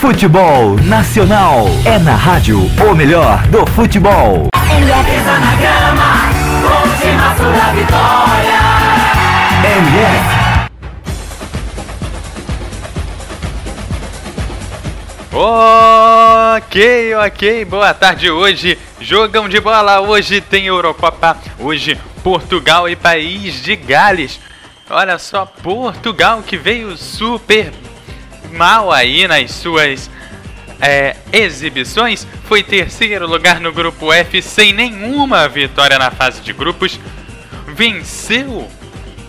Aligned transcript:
Futebol 0.00 0.76
Nacional 0.84 1.66
é 1.84 1.98
na 1.98 2.14
rádio 2.14 2.60
o 2.60 2.94
melhor 2.94 3.44
do 3.48 3.66
futebol. 3.72 4.46
Na 4.54 5.56
grama, 5.56 6.30
da 7.56 7.72
vitória. 7.72 8.58
Ok, 15.32 17.14
ok, 17.16 17.64
boa 17.64 17.92
tarde 17.92 18.30
hoje. 18.30 18.78
Jogão 19.00 19.48
de 19.48 19.60
bola, 19.60 20.00
hoje 20.00 20.40
tem 20.40 20.66
Eurocopa, 20.66 21.36
hoje 21.58 21.98
Portugal 22.22 22.88
e 22.88 22.94
País 22.94 23.60
de 23.60 23.74
Gales. 23.74 24.38
Olha 24.88 25.18
só, 25.18 25.44
Portugal 25.44 26.40
que 26.46 26.56
veio 26.56 26.96
super 26.96 27.72
mal 28.52 28.92
aí 28.92 29.26
nas 29.26 29.50
suas 29.52 30.10
é, 30.80 31.16
exibições, 31.32 32.26
foi 32.44 32.62
terceiro 32.62 33.26
lugar 33.26 33.60
no 33.60 33.72
grupo 33.72 34.12
F 34.12 34.40
sem 34.42 34.72
nenhuma 34.72 35.48
vitória 35.48 35.98
na 35.98 36.10
fase 36.10 36.40
de 36.40 36.52
grupos. 36.52 36.98
Venceu 37.68 38.68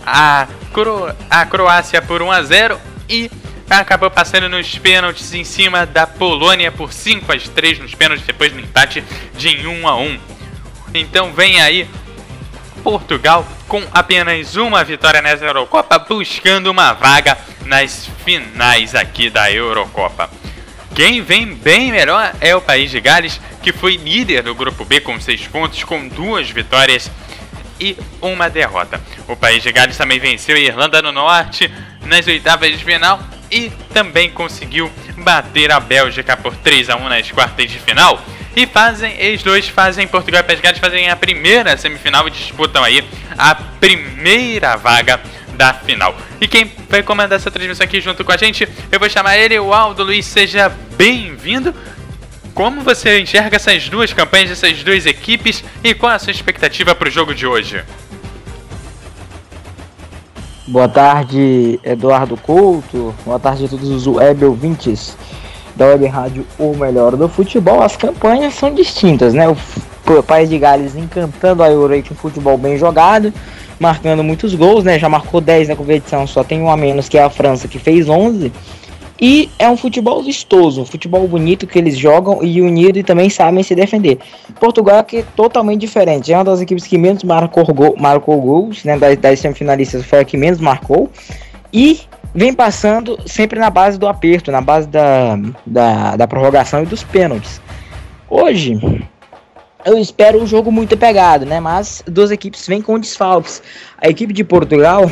a, 0.04 0.46
Cro 0.72 1.12
a 1.28 1.46
Croácia 1.46 2.00
por 2.00 2.22
1 2.22 2.30
a 2.30 2.42
0 2.42 2.80
e 3.08 3.30
acabou 3.68 4.10
passando 4.10 4.48
nos 4.48 4.78
pênaltis 4.78 5.32
em 5.32 5.44
cima 5.44 5.86
da 5.86 6.06
Polônia 6.06 6.72
por 6.72 6.92
5 6.92 7.30
a 7.32 7.36
3 7.38 7.80
nos 7.80 7.94
pênaltis, 7.94 8.26
depois 8.26 8.52
no 8.52 8.60
empate 8.60 9.04
de 9.36 9.66
1 9.66 9.88
a 9.88 9.96
1. 9.96 10.18
Então 10.94 11.32
vem 11.32 11.60
aí 11.60 11.88
Portugal 12.82 13.46
com 13.68 13.82
apenas 13.92 14.56
uma 14.56 14.82
vitória 14.82 15.22
nessa 15.22 15.44
Eurocopa, 15.44 15.98
buscando 15.98 16.70
uma 16.70 16.92
vaga 16.92 17.38
nas 17.64 18.08
finais 18.24 18.94
aqui 18.94 19.30
da 19.30 19.50
Eurocopa. 19.50 20.28
Quem 20.94 21.22
vem 21.22 21.46
bem 21.46 21.92
melhor 21.92 22.34
é 22.40 22.54
o 22.54 22.60
país 22.60 22.90
de 22.90 23.00
Gales, 23.00 23.40
que 23.62 23.72
foi 23.72 23.96
líder 23.96 24.42
do 24.42 24.54
grupo 24.54 24.84
B 24.84 25.00
com 25.00 25.20
6 25.20 25.46
pontos, 25.46 25.84
com 25.84 26.08
duas 26.08 26.50
vitórias 26.50 27.10
e 27.78 27.96
uma 28.20 28.50
derrota. 28.50 29.00
O 29.28 29.36
país 29.36 29.62
de 29.62 29.70
Gales 29.72 29.96
também 29.96 30.18
venceu 30.18 30.56
a 30.56 30.60
Irlanda 30.60 31.00
do 31.00 31.12
Norte 31.12 31.72
nas 32.04 32.26
oitavas 32.26 32.76
de 32.76 32.84
final 32.84 33.20
e 33.50 33.70
também 33.94 34.30
conseguiu 34.30 34.90
bater 35.16 35.70
a 35.70 35.80
Bélgica 35.80 36.36
por 36.36 36.54
3 36.56 36.90
a 36.90 36.96
1 36.96 37.08
nas 37.08 37.30
quartas 37.30 37.70
de 37.70 37.78
final. 37.78 38.20
E 38.54 38.66
fazem, 38.66 39.14
eles 39.18 39.42
dois 39.42 39.68
fazem, 39.68 40.06
Portugal 40.08 40.44
e 40.48 40.56
Gales 40.56 40.78
fazem 40.78 41.08
a 41.08 41.16
primeira 41.16 41.76
semifinal 41.76 42.26
e 42.26 42.30
disputam 42.30 42.82
aí 42.82 43.04
a 43.38 43.54
primeira 43.54 44.76
vaga 44.76 45.20
da 45.54 45.72
final. 45.72 46.16
E 46.40 46.48
quem 46.48 46.72
vai 46.88 47.02
comandar 47.02 47.38
essa 47.38 47.50
transmissão 47.50 47.84
aqui 47.84 48.00
junto 48.00 48.24
com 48.24 48.32
a 48.32 48.36
gente, 48.36 48.68
eu 48.90 48.98
vou 48.98 49.08
chamar 49.08 49.36
ele, 49.36 49.58
o 49.58 49.72
Aldo 49.72 50.02
Luiz, 50.02 50.26
seja 50.26 50.68
bem-vindo. 50.96 51.74
Como 52.52 52.80
você 52.80 53.20
enxerga 53.20 53.56
essas 53.56 53.88
duas 53.88 54.12
campanhas 54.12 54.48
dessas 54.48 54.82
duas 54.82 55.06
equipes 55.06 55.62
e 55.84 55.94
qual 55.94 56.12
a 56.12 56.18
sua 56.18 56.32
expectativa 56.32 56.94
para 56.94 57.08
o 57.08 57.10
jogo 57.10 57.34
de 57.34 57.46
hoje? 57.46 57.84
Boa 60.66 60.88
tarde, 60.88 61.80
Eduardo 61.84 62.36
Couto. 62.36 63.14
Boa 63.24 63.38
tarde 63.38 63.64
a 63.64 63.68
todos 63.68 63.88
os 63.88 64.06
web 64.06 64.44
ouvintes 64.44 65.16
da 65.80 65.86
Web 65.86 66.06
Rádio 66.08 66.46
O 66.58 66.74
Melhor 66.76 67.16
do 67.16 67.26
Futebol. 67.26 67.82
As 67.82 67.96
campanhas 67.96 68.52
são 68.52 68.74
distintas, 68.74 69.32
né? 69.32 69.48
O 69.48 70.22
País 70.22 70.50
de 70.50 70.58
Gales 70.58 70.94
encantando 70.94 71.62
a 71.62 71.70
Euro 71.70 71.94
aí 71.94 72.02
com 72.02 72.14
futebol 72.14 72.58
bem 72.58 72.76
jogado, 72.76 73.32
marcando 73.78 74.22
muitos 74.22 74.54
gols, 74.54 74.84
né? 74.84 74.98
Já 74.98 75.08
marcou 75.08 75.40
10 75.40 75.68
na 75.68 75.76
competição, 75.76 76.26
só 76.26 76.44
tem 76.44 76.60
um 76.60 76.70
a 76.70 76.76
menos 76.76 77.08
que 77.08 77.16
é 77.16 77.22
a 77.22 77.30
França, 77.30 77.66
que 77.66 77.78
fez 77.78 78.10
11. 78.10 78.52
E 79.18 79.48
é 79.58 79.70
um 79.70 79.76
futebol 79.76 80.22
vistoso, 80.22 80.82
um 80.82 80.84
futebol 80.84 81.26
bonito 81.26 81.66
que 81.66 81.78
eles 81.78 81.96
jogam 81.96 82.42
e 82.42 82.60
unido 82.60 82.98
e 82.98 83.02
também 83.02 83.30
sabem 83.30 83.62
se 83.62 83.74
defender. 83.74 84.18
Portugal 84.58 85.04
é, 85.10 85.16
é 85.16 85.24
totalmente 85.34 85.80
diferente, 85.80 86.30
é 86.30 86.36
uma 86.36 86.44
das 86.44 86.60
equipes 86.60 86.86
que 86.86 86.98
menos 86.98 87.22
marcou, 87.24 87.64
marcou 87.98 88.38
gols, 88.40 88.84
né, 88.84 88.98
das, 88.98 89.16
das 89.16 89.40
semifinalistas 89.40 90.04
foi 90.04 90.20
a 90.20 90.24
que 90.24 90.36
menos 90.36 90.60
marcou. 90.60 91.10
E 91.72 92.00
vem 92.34 92.52
passando 92.52 93.18
sempre 93.26 93.58
na 93.58 93.70
base 93.70 93.98
do 93.98 94.06
aperto, 94.06 94.50
na 94.52 94.60
base 94.60 94.88
da, 94.88 95.38
da, 95.66 96.16
da 96.16 96.28
prorrogação 96.28 96.82
e 96.82 96.86
dos 96.86 97.02
pênaltis. 97.02 97.60
Hoje, 98.28 98.78
eu 99.84 99.98
espero 99.98 100.40
um 100.40 100.46
jogo 100.46 100.70
muito 100.70 100.96
pegado, 100.96 101.44
né? 101.44 101.58
Mas 101.60 102.02
duas 102.06 102.30
equipes 102.30 102.66
vêm 102.66 102.80
com 102.80 102.98
desfalques. 102.98 103.62
A 103.98 104.08
equipe 104.08 104.32
de 104.32 104.44
Portugal 104.44 105.10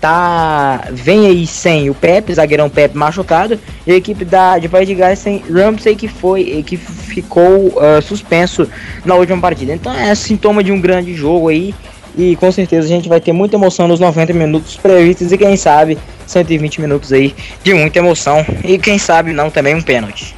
tá 0.00 0.84
vem 0.92 1.26
aí 1.26 1.46
sem 1.46 1.88
o 1.88 1.94
Pepe, 1.94 2.34
zagueirão 2.34 2.68
Pepe 2.68 2.96
machucado, 2.96 3.58
e 3.86 3.92
a 3.92 3.96
equipe 3.96 4.22
da 4.24 4.58
de 4.58 4.68
País 4.68 4.86
de 4.86 4.94
Gales 4.94 5.18
sem 5.18 5.38
Ramsey 5.38 5.96
que 5.96 6.08
foi 6.08 6.62
que 6.66 6.76
ficou 6.76 7.68
uh, 7.68 8.02
suspenso 8.02 8.68
na 9.04 9.14
última 9.14 9.40
partida. 9.40 9.72
Então 9.72 9.94
é 9.94 10.14
sintoma 10.14 10.62
de 10.62 10.70
um 10.72 10.80
grande 10.80 11.14
jogo 11.14 11.48
aí 11.48 11.74
e 12.16 12.36
com 12.36 12.50
certeza 12.50 12.86
a 12.86 12.88
gente 12.88 13.08
vai 13.08 13.20
ter 13.20 13.32
muita 13.32 13.56
emoção 13.56 13.88
nos 13.88 14.00
90 14.00 14.32
minutos 14.32 14.76
previstos 14.76 15.32
e 15.32 15.38
quem 15.38 15.56
sabe 15.56 15.98
120 16.26 16.80
minutos 16.80 17.12
aí 17.12 17.34
de 17.62 17.74
muita 17.74 17.98
emoção 17.98 18.44
e 18.64 18.78
quem 18.78 18.98
sabe 18.98 19.32
não 19.32 19.50
também 19.50 19.74
um 19.74 19.82
pênalti. 19.82 20.34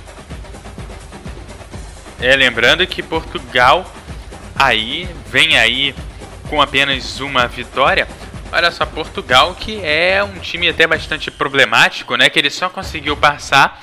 É, 2.20 2.34
lembrando 2.34 2.86
que 2.86 3.02
Portugal 3.02 3.84
aí 4.54 5.08
vem 5.30 5.58
aí 5.58 5.94
com 6.48 6.62
apenas 6.62 7.20
uma 7.20 7.46
vitória 7.46 8.06
Olha 8.52 8.70
só, 8.70 8.86
Portugal, 8.86 9.54
que 9.58 9.84
é 9.84 10.22
um 10.22 10.38
time 10.38 10.68
até 10.68 10.86
bastante 10.86 11.30
problemático, 11.30 12.16
né? 12.16 12.30
Que 12.30 12.38
ele 12.38 12.50
só 12.50 12.68
conseguiu 12.68 13.16
passar 13.16 13.82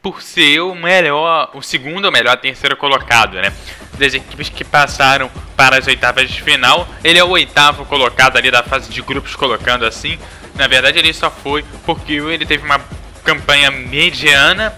por 0.00 0.22
ser 0.22 0.60
o 0.60 0.74
melhor, 0.74 1.50
o 1.54 1.62
segundo 1.62 2.06
ou 2.06 2.12
melhor, 2.12 2.36
terceiro 2.38 2.76
colocado, 2.76 3.34
né? 3.34 3.52
Das 3.98 4.14
equipes 4.14 4.48
que 4.48 4.64
passaram 4.64 5.30
para 5.56 5.76
as 5.76 5.86
oitavas 5.86 6.30
de 6.30 6.40
final, 6.40 6.88
ele 7.02 7.18
é 7.18 7.24
o 7.24 7.30
oitavo 7.30 7.84
colocado 7.84 8.36
ali 8.36 8.50
da 8.50 8.62
fase 8.62 8.90
de 8.90 9.02
grupos, 9.02 9.34
colocando 9.34 9.84
assim. 9.84 10.18
Na 10.54 10.66
verdade, 10.66 10.98
ele 10.98 11.12
só 11.12 11.30
foi 11.30 11.64
porque 11.84 12.14
ele 12.14 12.46
teve 12.46 12.64
uma 12.64 12.80
campanha 13.24 13.70
mediana 13.70 14.74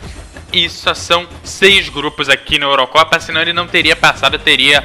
e 0.52 0.68
só 0.68 0.94
são 0.94 1.28
seis 1.44 1.88
grupos 1.88 2.28
aqui 2.28 2.58
na 2.58 2.66
Eurocopa, 2.66 3.20
senão 3.20 3.40
ele 3.40 3.52
não 3.52 3.66
teria 3.66 3.94
passado, 3.94 4.38
teria 4.38 4.84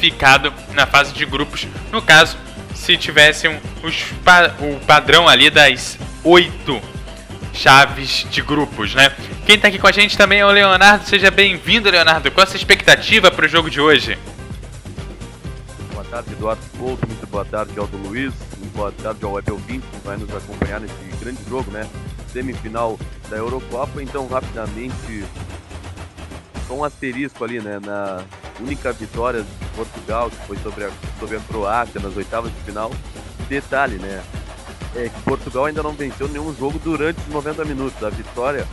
ficado 0.00 0.52
na 0.72 0.86
fase 0.86 1.12
de 1.12 1.24
grupos. 1.24 1.66
No 1.92 2.02
caso, 2.02 2.36
se 2.74 2.96
tivessem 2.96 3.60
os, 3.82 4.04
o 4.60 4.80
padrão 4.86 5.28
ali 5.28 5.50
das 5.50 5.98
oito 6.22 6.80
chaves 7.54 8.26
de 8.30 8.42
grupos, 8.42 8.94
né? 8.94 9.10
Quem 9.46 9.58
tá 9.58 9.68
aqui 9.68 9.78
com 9.78 9.86
a 9.86 9.92
gente 9.92 10.18
também 10.18 10.40
é 10.40 10.46
o 10.46 10.50
Leonardo. 10.50 11.06
Seja 11.06 11.30
bem-vindo, 11.30 11.88
Leonardo. 11.88 12.30
Qual 12.30 12.44
a 12.44 12.46
sua 12.46 12.56
expectativa 12.56 13.30
para 13.30 13.46
o 13.46 13.48
jogo 13.48 13.70
de 13.70 13.80
hoje? 13.80 14.18
Boa 15.92 16.04
tarde, 16.04 16.32
Eduardo 16.32 16.62
Couto. 16.76 17.06
Muito 17.06 17.26
boa 17.28 17.44
tarde, 17.44 17.78
Aldo 17.78 17.96
Luiz. 17.96 18.32
Muito 18.58 18.74
boa 18.74 18.92
tarde 18.92 19.24
ao 19.24 19.32
Web 19.32 19.52
Ouvinte, 19.52 19.86
que 19.86 20.06
vai 20.06 20.16
nos 20.16 20.34
acompanhar 20.34 20.80
nesse 20.80 20.94
grande 21.20 21.38
jogo, 21.48 21.70
né? 21.70 21.88
Semifinal 22.32 22.98
da 23.30 23.36
Eurocopa. 23.36 24.02
Então, 24.02 24.26
rapidamente, 24.26 25.24
com 26.66 26.78
um 26.78 26.84
asterisco 26.84 27.44
ali, 27.44 27.60
né? 27.60 27.78
Na 27.84 28.22
única 28.60 28.92
vitória 28.92 29.42
de 29.42 29.66
Portugal, 29.76 30.28
que 30.28 30.46
foi 30.46 30.56
sobre 30.58 30.84
a, 30.84 30.90
sobre 31.20 31.36
a 31.36 31.40
Croácia 31.40 32.00
nas 32.00 32.16
oitavas 32.16 32.52
de 32.52 32.60
final. 32.62 32.90
Detalhe, 33.48 33.96
né? 33.96 34.22
É 34.96 35.08
que 35.08 35.22
Portugal 35.22 35.64
ainda 35.64 35.82
não 35.82 35.92
venceu 35.92 36.28
nenhum 36.28 36.54
jogo 36.54 36.78
durante 36.78 37.20
os 37.20 37.28
90 37.28 37.64
minutos. 37.64 38.02
A 38.02 38.10
vitória 38.10 38.66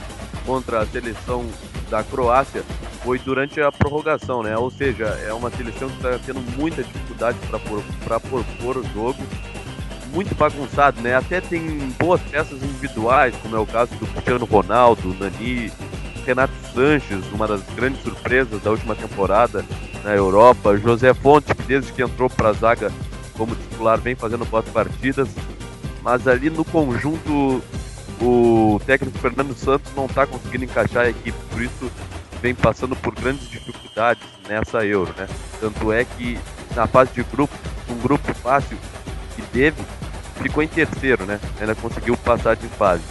contra 0.45 0.81
a 0.81 0.85
seleção 0.85 1.45
da 1.89 2.03
Croácia 2.03 2.63
foi 3.03 3.18
durante 3.19 3.59
a 3.59 3.71
prorrogação, 3.71 4.44
né? 4.44 4.56
Ou 4.57 4.69
seja, 4.69 5.06
é 5.25 5.33
uma 5.33 5.50
seleção 5.50 5.89
que 5.89 5.95
está 5.95 6.19
tendo 6.19 6.39
muita 6.57 6.83
dificuldade 6.83 7.38
para 7.47 8.19
propor 8.19 8.77
o 8.77 8.83
jogo, 8.94 9.18
muito 10.13 10.35
bagunçado, 10.35 11.01
né? 11.01 11.15
Até 11.15 11.41
tem 11.41 11.62
boas 12.00 12.21
peças 12.21 12.62
individuais, 12.62 13.35
como 13.41 13.56
é 13.56 13.59
o 13.59 13.65
caso 13.65 13.95
do 13.95 14.06
Cristiano 14.06 14.45
Ronaldo, 14.45 15.15
Nani, 15.19 15.71
Renato 16.25 16.53
Sanches, 16.74 17.25
uma 17.33 17.47
das 17.47 17.62
grandes 17.75 18.03
surpresas 18.03 18.62
da 18.62 18.71
última 18.71 18.95
temporada 18.95 19.65
na 20.03 20.15
Europa, 20.15 20.77
José 20.77 21.13
Fonte, 21.13 21.56
que 21.56 21.63
desde 21.63 21.91
que 21.91 22.03
entrou 22.03 22.29
para 22.29 22.50
a 22.50 22.53
zaga 22.53 22.91
como 23.33 23.56
titular 23.56 24.00
vem 24.00 24.15
fazendo 24.15 24.45
boas 24.45 24.65
partidas, 24.65 25.27
mas 26.01 26.27
ali 26.27 26.50
no 26.50 26.65
conjunto 26.65 27.62
o 28.21 28.80
técnico 28.86 29.18
Fernando 29.18 29.56
Santos 29.56 29.92
não 29.95 30.06
está 30.06 30.27
conseguindo 30.27 30.65
encaixar 30.65 31.06
a 31.06 31.09
equipe, 31.09 31.38
por 31.50 31.62
isso 31.62 31.92
vem 32.42 32.53
passando 32.53 32.95
por 32.95 33.13
grandes 33.15 33.50
dificuldades 33.50 34.24
nessa 34.48 34.86
Euro, 34.86 35.13
né? 35.18 35.27
Tanto 35.59 35.92
é 35.92 36.06
que 36.06 36.38
na 36.75 36.88
fase 36.88 37.12
de 37.13 37.24
grupo, 37.24 37.53
um 37.89 37.98
grupo 38.00 38.33
fácil 38.36 38.77
que 39.36 39.42
teve, 39.44 39.81
ficou 40.42 40.63
em 40.63 40.68
terceiro, 40.68 41.25
né? 41.25 41.39
Ainda 41.59 41.75
conseguiu 41.75 42.18
passar 42.18 42.56
de 42.56 42.68
fase. 42.68 43.03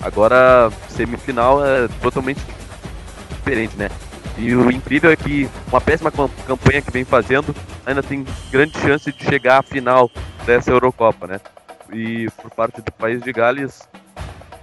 Agora, 0.00 0.70
semifinal 0.88 1.64
é 1.64 1.88
totalmente 2.00 2.40
diferente, 3.30 3.76
né? 3.76 3.88
E 4.38 4.54
o 4.54 4.70
incrível 4.70 5.10
é 5.10 5.16
que 5.16 5.48
uma 5.68 5.80
péssima 5.80 6.10
campanha 6.10 6.82
que 6.82 6.90
vem 6.90 7.04
fazendo 7.04 7.54
ainda 7.84 8.02
tem 8.02 8.24
grande 8.50 8.78
chance 8.80 9.12
de 9.12 9.24
chegar 9.24 9.58
à 9.58 9.62
final 9.62 10.10
dessa 10.46 10.70
Eurocopa, 10.70 11.26
né? 11.26 11.40
E 11.92 12.28
por 12.40 12.50
parte 12.50 12.80
do 12.80 12.90
país 12.92 13.22
de 13.22 13.32
Gales 13.32 13.88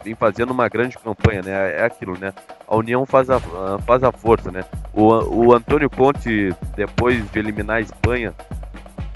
vem 0.04 0.16
fazendo 0.16 0.52
uma 0.52 0.68
grande 0.68 0.98
campanha, 0.98 1.42
né? 1.42 1.80
É 1.80 1.86
aquilo, 1.86 2.18
né? 2.18 2.34
A 2.68 2.76
união 2.76 3.06
faz 3.06 3.30
a, 3.30 3.40
faz 3.86 4.04
a 4.04 4.12
força, 4.12 4.52
né? 4.52 4.66
O, 4.94 5.48
o 5.48 5.54
Antônio 5.54 5.90
Conte, 5.90 6.56
depois 6.76 7.30
de 7.32 7.40
eliminar 7.40 7.78
a 7.78 7.82
Espanha, 7.82 8.34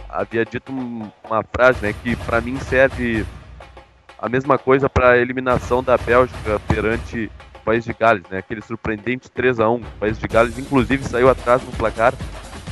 havia 0.10 0.46
dito 0.46 0.72
uma 0.72 1.44
frase, 1.44 1.80
né? 1.82 1.94
Que 2.04 2.16
para 2.16 2.40
mim 2.40 2.60
serve 2.60 3.26
a 4.20 4.30
mesma 4.30 4.58
coisa 4.58 4.88
para 4.88 5.12
a 5.12 5.18
eliminação 5.18 5.84
da 5.84 5.98
Bélgica 5.98 6.60
perante 6.68 7.32
o 7.56 7.60
País 7.60 7.84
de 7.84 7.94
Gales, 7.94 8.24
né? 8.30 8.38
Aquele 8.38 8.62
surpreendente 8.62 9.30
3 9.32 9.60
a 9.60 9.70
1 9.70 9.76
O 9.76 9.82
País 10.00 10.20
de 10.20 10.28
Gales, 10.28 10.58
inclusive, 10.58 11.04
saiu 11.04 11.30
atrás 11.30 11.64
no 11.64 11.72
placar 11.72 12.14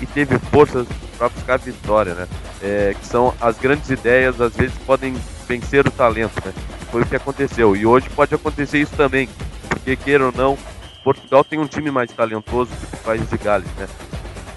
e 0.01 0.06
teve 0.06 0.38
forças 0.39 0.88
para 1.18 1.30
buscar 1.30 1.57
vitória, 1.57 2.13
né? 2.13 2.27
É, 2.62 2.95
que 3.00 3.06
são 3.06 3.33
as 3.39 3.57
grandes 3.57 3.89
ideias, 3.89 4.42
às 4.42 4.56
vezes 4.56 4.75
podem 4.86 5.15
vencer 5.48 5.86
o 5.86 5.92
talento, 5.92 6.33
né? 6.45 6.53
Foi 6.92 7.03
o 7.03 7.06
que 7.06 7.15
aconteceu. 7.15 7.75
E 7.75 7.86
hoje 7.86 8.09
pode 8.09 8.33
acontecer 8.33 8.80
isso 8.80 8.95
também, 8.95 9.30
porque 9.69 9.95
queira 9.95 10.25
ou 10.25 10.31
não, 10.31 10.57
Portugal 11.03 11.44
tem 11.44 11.59
um 11.59 11.68
time 11.68 11.89
mais 11.89 12.12
talentoso 12.12 12.71
do 12.71 12.88
que 12.88 12.95
o 12.95 13.00
País 13.00 13.30
de 13.30 13.38
Gales, 13.38 13.68
né? 13.77 13.88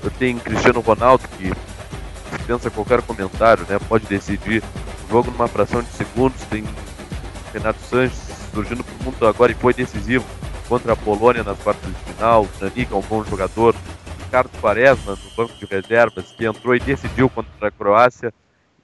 Eu 0.02 0.11
tenho 0.11 0.38
Cristiano 0.41 0.81
Ronaldo, 0.81 1.26
que 1.38 1.52
dispensa 2.37 2.70
qualquer 2.70 3.00
comentário, 3.02 3.64
né? 3.69 3.79
Pode 3.88 4.06
decidir 4.06 4.62
o 5.06 5.11
jogo 5.11 5.31
numa 5.31 5.49
fração 5.49 5.82
de 5.82 5.88
segundos. 5.88 6.43
Tem 6.50 6.64
Renato 7.52 7.81
Sanches 7.88 8.35
surgindo 8.52 8.85
para 8.85 8.94
o 9.00 9.05
mundo 9.05 9.26
agora 9.26 9.52
e 9.52 9.55
foi 9.55 9.73
decisivo 9.73 10.25
contra 10.69 10.93
a 10.93 10.96
Polônia 10.96 11.43
nas 11.43 11.58
quartas 11.58 11.91
de 11.91 12.12
final. 12.12 12.46
Que 12.75 12.87
é 12.91 12.96
um 12.96 13.00
bom 13.00 13.25
jogador. 13.25 13.75
Ricardo 14.25 14.50
Quaresma 14.61 15.12
no 15.12 15.37
banco 15.37 15.55
de 15.59 15.67
reservas, 15.67 16.32
que 16.32 16.44
entrou 16.44 16.75
e 16.75 16.81
decidiu 16.81 17.29
contra 17.29 17.69
a 17.69 17.71
Croácia. 17.71 18.32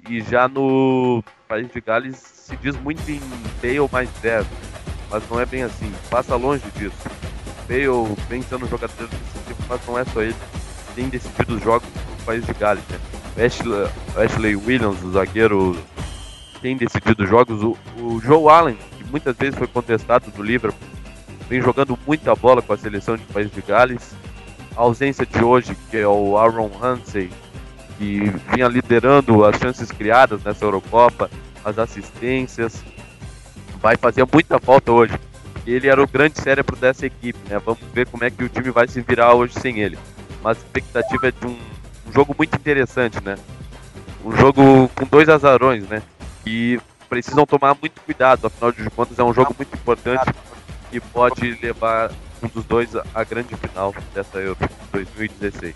E 0.09 0.21
já 0.23 0.49
no 0.49 1.23
País 1.49 1.71
de 1.71 1.81
Gales 1.81 2.17
se 2.17 2.57
diz 2.57 2.77
muito 2.77 3.03
em 3.11 3.21
Bale 3.61 3.89
mais 3.93 4.09
10, 4.23 4.47
mas 5.11 5.29
não 5.29 5.41
é 5.41 5.47
bem 5.47 5.63
assim. 5.63 5.93
Passa 6.09 6.37
longe 6.37 6.65
disso. 6.77 6.97
Bale 7.69 8.17
vem 8.29 8.43
sendo 8.43 8.67
jogador 8.67 9.09
decisivo, 9.09 9.63
mas 9.69 9.87
não 9.87 9.99
é 9.99 10.05
só 10.05 10.23
ele. 10.23 10.37
Tem 10.95 11.09
decidido 11.09 11.57
os 11.57 11.63
jogos 11.63 11.89
no 11.89 12.25
País 12.25 12.45
de 12.47 12.55
Gales. 12.55 12.83
Né? 12.89 13.45
Ashley, 13.45 13.89
Ashley 14.17 14.57
Williams, 14.57 15.03
o 15.03 15.13
zagueiro, 15.13 15.77
tem 16.61 16.77
decidido 16.77 17.27
jogos. 17.27 17.63
O, 17.63 17.77
o 17.99 18.21
Joe 18.21 18.49
Allen, 18.49 18.79
que 18.97 19.05
muitas 19.05 19.37
vezes 19.37 19.59
foi 19.59 19.67
contestado 19.67 20.31
do 20.31 20.43
Liverpool, 20.43 20.89
vem 21.49 21.61
jogando 21.61 21.99
muita 22.07 22.35
bola 22.35 22.63
com 22.63 22.73
a 22.73 22.77
seleção 22.77 23.17
de 23.17 23.25
País 23.25 23.51
de 23.51 23.61
Gales. 23.63 24.15
A 24.81 24.83
ausência 24.83 25.27
de 25.27 25.45
hoje, 25.45 25.77
que 25.91 25.99
é 25.99 26.09
o 26.09 26.39
Aaron 26.39 26.71
Hansey, 26.83 27.31
que 27.99 28.33
vinha 28.51 28.67
liderando 28.67 29.45
as 29.45 29.59
chances 29.59 29.91
criadas 29.91 30.43
nessa 30.43 30.65
Eurocopa, 30.65 31.31
as 31.63 31.79
assistências, 31.79 32.83
vai 33.79 33.99
fazer 33.99 34.27
muita 34.33 34.59
falta 34.59 34.91
hoje. 34.91 35.13
Ele 35.67 35.87
era 35.87 36.03
o 36.03 36.09
grande 36.09 36.41
cérebro 36.41 36.75
dessa 36.77 37.05
equipe, 37.05 37.39
né? 37.47 37.59
Vamos 37.59 37.83
ver 37.93 38.07
como 38.07 38.25
é 38.25 38.31
que 38.31 38.43
o 38.43 38.49
time 38.49 38.71
vai 38.71 38.89
se 38.89 39.03
virar 39.03 39.35
hoje 39.35 39.53
sem 39.53 39.81
ele. 39.81 39.99
Mas 40.43 40.57
a 40.57 40.61
expectativa 40.61 41.29
é 41.29 41.31
de 41.31 41.47
um 41.47 41.59
um 42.11 42.13
jogo 42.13 42.35
muito 42.37 42.55
interessante, 42.57 43.23
né? 43.25 43.37
Um 44.25 44.37
jogo 44.37 44.89
com 44.95 45.07
dois 45.07 45.29
azarões, 45.29 45.89
né? 45.89 46.03
E 46.45 46.79
precisam 47.09 47.47
tomar 47.47 47.77
muito 47.81 48.01
cuidado, 48.01 48.47
afinal 48.47 48.73
de 48.73 48.89
contas 48.91 49.19
é 49.19 49.23
um 49.23 49.33
jogo 49.33 49.55
muito 49.57 49.75
importante 49.75 50.33
e 50.93 51.01
pode 51.01 51.59
levar 51.63 52.11
um 52.43 52.49
dos 52.49 52.65
dois 52.65 52.91
à 53.15 53.25
grande 53.25 53.55
final 53.57 53.95
dessa 54.15 54.39
Euro 54.39 54.59
2016. 54.93 55.75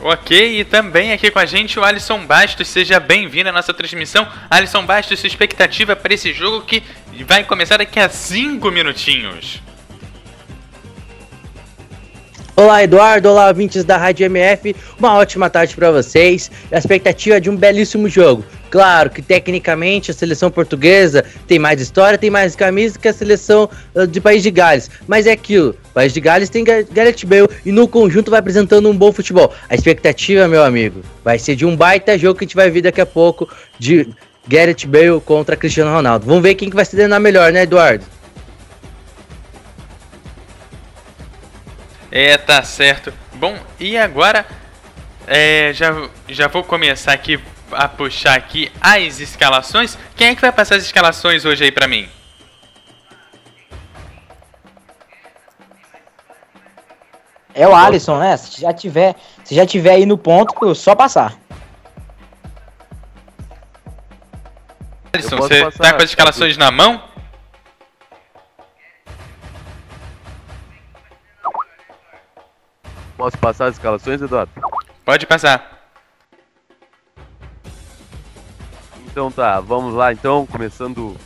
Ok, 0.00 0.60
e 0.60 0.64
também 0.64 1.12
aqui 1.12 1.28
com 1.28 1.40
a 1.40 1.46
gente 1.46 1.78
o 1.78 1.84
Alisson 1.84 2.24
Bastos, 2.24 2.68
seja 2.68 3.00
bem-vindo 3.00 3.48
à 3.48 3.52
nossa 3.52 3.74
transmissão. 3.74 4.28
Alisson 4.48 4.86
Bastos, 4.86 5.18
sua 5.18 5.26
expectativa 5.26 5.96
para 5.96 6.14
esse 6.14 6.32
jogo 6.32 6.64
que 6.64 6.82
vai 7.26 7.42
começar 7.42 7.78
daqui 7.78 7.98
a 7.98 8.08
5 8.08 8.70
minutinhos. 8.70 9.60
Olá, 12.54 12.82
Eduardo. 12.82 13.28
Olá, 13.28 13.48
ouvintes 13.48 13.84
da 13.84 13.96
Rádio 13.96 14.26
MF. 14.26 14.74
Uma 14.98 15.14
ótima 15.14 15.48
tarde 15.48 15.76
para 15.76 15.92
vocês. 15.92 16.50
A 16.72 16.78
expectativa 16.78 17.36
é 17.36 17.40
de 17.40 17.48
um 17.48 17.56
belíssimo 17.56 18.08
jogo. 18.08 18.44
Claro 18.70 19.10
que 19.10 19.22
tecnicamente 19.22 20.10
a 20.10 20.14
seleção 20.14 20.50
portuguesa 20.50 21.24
tem 21.46 21.58
mais 21.58 21.80
história, 21.80 22.18
tem 22.18 22.30
mais 22.30 22.54
camisa 22.54 22.98
que 22.98 23.08
a 23.08 23.12
seleção 23.12 23.68
uh, 23.94 24.06
de 24.06 24.20
País 24.20 24.42
de 24.42 24.50
Gales. 24.50 24.90
Mas 25.06 25.26
é 25.26 25.32
aquilo. 25.32 25.74
País 25.94 26.12
de 26.12 26.20
Gales 26.20 26.50
tem 26.50 26.64
Gareth 26.64 27.24
Bale 27.26 27.48
e 27.64 27.72
no 27.72 27.88
conjunto 27.88 28.30
vai 28.30 28.40
apresentando 28.40 28.88
um 28.88 28.96
bom 28.96 29.12
futebol. 29.12 29.54
A 29.68 29.74
expectativa, 29.74 30.46
meu 30.46 30.62
amigo, 30.62 31.02
vai 31.24 31.38
ser 31.38 31.56
de 31.56 31.64
um 31.64 31.76
baita 31.76 32.18
jogo 32.18 32.38
que 32.38 32.44
a 32.44 32.46
gente 32.46 32.56
vai 32.56 32.70
ver 32.70 32.82
daqui 32.82 33.00
a 33.00 33.06
pouco 33.06 33.48
de 33.78 34.08
Gareth 34.46 34.86
Bale 34.86 35.20
contra 35.24 35.56
Cristiano 35.56 35.92
Ronaldo. 35.92 36.26
Vamos 36.26 36.42
ver 36.42 36.54
quem 36.54 36.68
que 36.68 36.76
vai 36.76 36.84
se 36.84 36.92
treinar 36.92 37.20
melhor, 37.20 37.52
né, 37.52 37.62
Eduardo? 37.62 38.04
É, 42.10 42.36
tá 42.38 42.62
certo. 42.62 43.12
Bom, 43.34 43.56
e 43.78 43.96
agora 43.96 44.46
é, 45.26 45.72
já, 45.74 46.08
já 46.28 46.48
vou 46.48 46.64
começar 46.64 47.12
aqui 47.12 47.38
a 47.72 47.88
puxar 47.88 48.36
aqui 48.36 48.70
as 48.80 49.20
escalações. 49.20 49.98
Quem 50.16 50.28
é 50.28 50.34
que 50.34 50.40
vai 50.40 50.52
passar 50.52 50.76
as 50.76 50.84
escalações 50.84 51.44
hoje 51.44 51.64
aí 51.64 51.72
pra 51.72 51.88
mim? 51.88 52.08
É 57.54 57.66
o 57.66 57.74
Alisson, 57.74 58.18
né? 58.18 58.36
Se 58.36 58.60
já 58.60 58.72
tiver, 58.72 59.16
se 59.44 59.54
já 59.54 59.66
tiver 59.66 59.92
aí 59.92 60.06
no 60.06 60.16
ponto, 60.16 60.74
só 60.74 60.94
passar. 60.94 61.36
Alisson, 65.12 65.36
você 65.36 65.70
tá 65.72 65.92
com 65.92 66.02
as 66.02 66.10
escalações 66.10 66.56
na 66.56 66.70
mão? 66.70 67.02
Posso 73.16 73.36
passar 73.38 73.66
as 73.66 73.74
escalações, 73.74 74.22
Eduardo? 74.22 74.52
Pode 75.04 75.26
passar. 75.26 75.77
Então 79.18 79.32
tá, 79.32 79.58
vamos 79.58 79.94
lá 79.94 80.12
então, 80.12 80.46
começando 80.46 81.16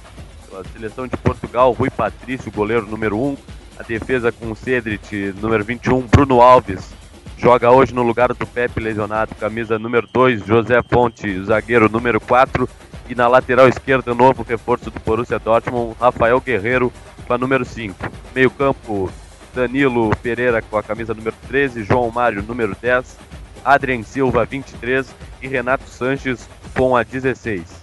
a 0.59 0.65
seleção 0.73 1.07
de 1.07 1.15
Portugal, 1.19 1.73
Rui 1.73 1.91
Patrício, 1.91 2.51
goleiro 2.51 2.87
número 2.87 3.21
1, 3.21 3.37
a 3.79 3.83
defesa 3.83 4.33
com 4.33 4.51
o 4.51 4.57
Cedric, 4.57 5.35
número 5.43 5.63
21, 5.63 6.01
Bruno 6.07 6.41
Alves, 6.41 6.95
joga 7.37 7.71
hoje 7.71 7.93
no 7.93 8.03
lugar 8.03 8.33
do 8.33 8.47
Pepe 8.47 8.81
lesionado, 8.81 9.35
camisa 9.35 9.79
número 9.79 10.09
2, 10.11 10.47
José 10.47 10.83
Fonte, 10.83 11.45
zagueiro 11.45 11.87
número 11.87 12.19
4, 12.19 12.67
e 13.11 13.15
na 13.15 13.29
lateral 13.29 13.69
esquerda, 13.69 14.15
novo 14.15 14.43
reforço 14.43 14.91
do 14.91 14.99
Borussia 14.99 15.39
Dortmund, 15.39 15.95
Rafael 16.01 16.41
Guerreiro, 16.41 16.91
com 17.27 17.35
a 17.35 17.37
número 17.37 17.63
5. 17.63 17.95
Meio 18.35 18.51
campo, 18.51 19.13
Danilo 19.55 20.17
Pereira 20.23 20.63
com 20.63 20.79
a 20.79 20.83
camisa 20.83 21.13
número 21.13 21.37
13, 21.47 21.85
João 21.85 22.11
Mário 22.11 22.43
número 22.43 22.75
10, 22.81 23.19
Adrien 23.63 24.03
Silva 24.03 24.47
23 24.47 25.15
e 25.43 25.47
Renato 25.47 25.85
Sanches 25.91 26.49
com 26.75 26.97
a 26.97 27.03
16. 27.03 27.82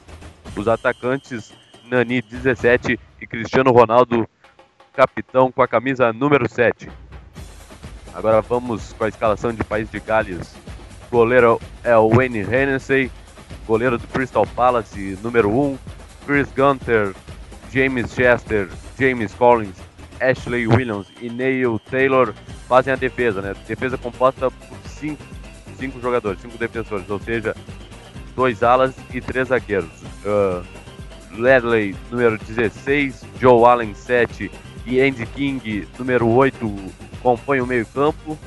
Os 0.56 0.68
atacantes 0.68 1.54
Nani 1.86 2.22
17 2.22 3.00
e 3.22 3.28
Cristiano 3.28 3.72
Ronaldo 3.72 4.28
capitão 4.94 5.52
com 5.52 5.62
a 5.62 5.68
camisa 5.68 6.12
número 6.12 6.48
7. 6.48 6.90
Agora 8.14 8.42
vamos 8.42 8.94
com 8.94 9.04
a 9.04 9.08
escalação 9.08 9.54
de 9.54 9.64
País 9.64 9.90
de 9.90 10.00
Gales. 10.00 10.56
Goleiro 11.10 11.60
é 11.84 11.96
o 11.96 12.10
Wayne 12.10 12.40
Hennessy, 12.40 13.12
goleiro 13.66 13.98
do 13.98 14.08
Crystal 14.08 14.46
Palace 14.46 15.18
número 15.24 15.50
1, 15.50 15.78
Chris 16.26 16.52
Gunter, 16.52 17.16
James 17.72 18.14
Chester, 18.14 18.70
James 18.98 19.34
Collins 19.34 19.90
Ashley 20.20 20.68
Williams 20.68 21.08
e 21.22 21.30
Neil 21.30 21.80
Taylor 21.90 22.34
fazem 22.68 22.94
a 22.94 22.96
defesa, 22.96 23.42
né? 23.42 23.56
Defesa 23.68 23.98
composta 23.98 24.52
por 24.52 24.78
cinco, 24.86 25.24
cinco 25.78 26.00
jogadores, 26.00 26.42
cinco 26.42 26.58
defensores, 26.58 27.10
ou 27.10 27.20
seja, 27.20 27.56
dois 28.40 28.64
alas 28.64 28.96
e 29.14 29.20
três 29.20 29.50
zagueiros. 29.50 29.92
Uh, 30.24 30.64
Ledley, 31.38 31.94
número 32.10 32.38
16, 32.38 33.26
Joe 33.38 33.66
Allen, 33.66 33.94
7 33.94 34.50
e 34.86 35.02
Andy 35.02 35.26
King, 35.26 35.86
número 35.98 36.26
8, 36.26 36.76
compõem 37.22 37.60
o 37.60 37.68
meio-campo. 37.68 38.40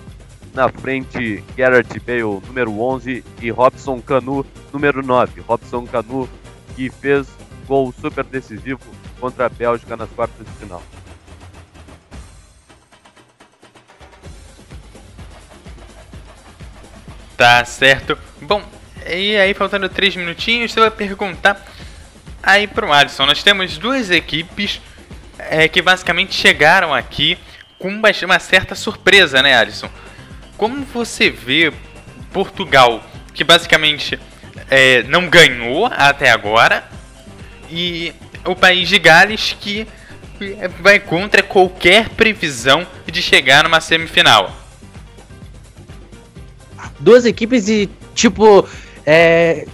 Na 0.55 0.71
frente, 0.71 1.45
Garrett 1.55 2.01
Bale, 2.01 2.41
número 2.47 2.81
11 2.81 3.23
e 3.43 3.51
Robson 3.51 4.01
Canu, 4.01 4.47
número 4.73 5.03
9. 5.03 5.43
Robson 5.43 5.87
Canu, 5.87 6.27
que 6.75 6.89
fez 6.89 7.29
gol 7.67 7.93
super 8.01 8.25
decisivo 8.25 8.81
contra 9.21 9.45
a 9.45 9.49
Bélgica 9.51 9.95
nas 9.95 10.09
quartas 10.09 10.47
de 10.47 10.53
final. 10.55 10.83
Tá 17.37 17.63
certo. 17.67 18.17
Bom, 18.41 18.63
e 19.09 19.37
aí 19.37 19.55
faltando 19.55 19.89
três 19.89 20.15
minutinhos, 20.17 20.73
você 20.73 20.81
vai 20.81 20.91
perguntar 20.91 21.65
aí 22.43 22.67
pro 22.67 22.93
Alisson. 22.93 23.27
Nós 23.27 23.43
temos 23.43 23.79
duas 23.79 24.11
equipes 24.11 24.81
é, 25.39 25.69
que 25.69 25.81
basicamente 25.81 26.35
chegaram 26.35 26.93
aqui 26.93 27.39
com 27.79 27.89
uma 27.89 28.39
certa 28.39 28.75
surpresa, 28.75 29.43
né, 29.43 29.57
Alisson? 29.57 29.91
Como 30.57 30.85
você 30.85 31.31
vê 31.31 31.73
Portugal, 32.33 33.03
que 33.35 33.43
basicamente 33.43 34.19
é, 34.71 35.03
não 35.05 35.29
ganhou 35.29 35.87
até 35.87 36.31
agora, 36.31 36.85
e 37.71 38.13
o 38.45 38.55
país 38.55 38.89
de 38.89 38.99
Gales, 38.99 39.57
que 39.59 39.87
vai 40.81 40.99
contra 40.99 41.43
qualquer 41.43 42.09
previsão 42.11 42.87
de 43.07 43.23
chegar 43.23 43.65
numa 43.65 43.81
semifinal? 43.81 44.55
Duas 47.01 47.25
equipes 47.25 47.67
de 47.67 47.89
tipo 48.15 48.69
é, 49.07 49.67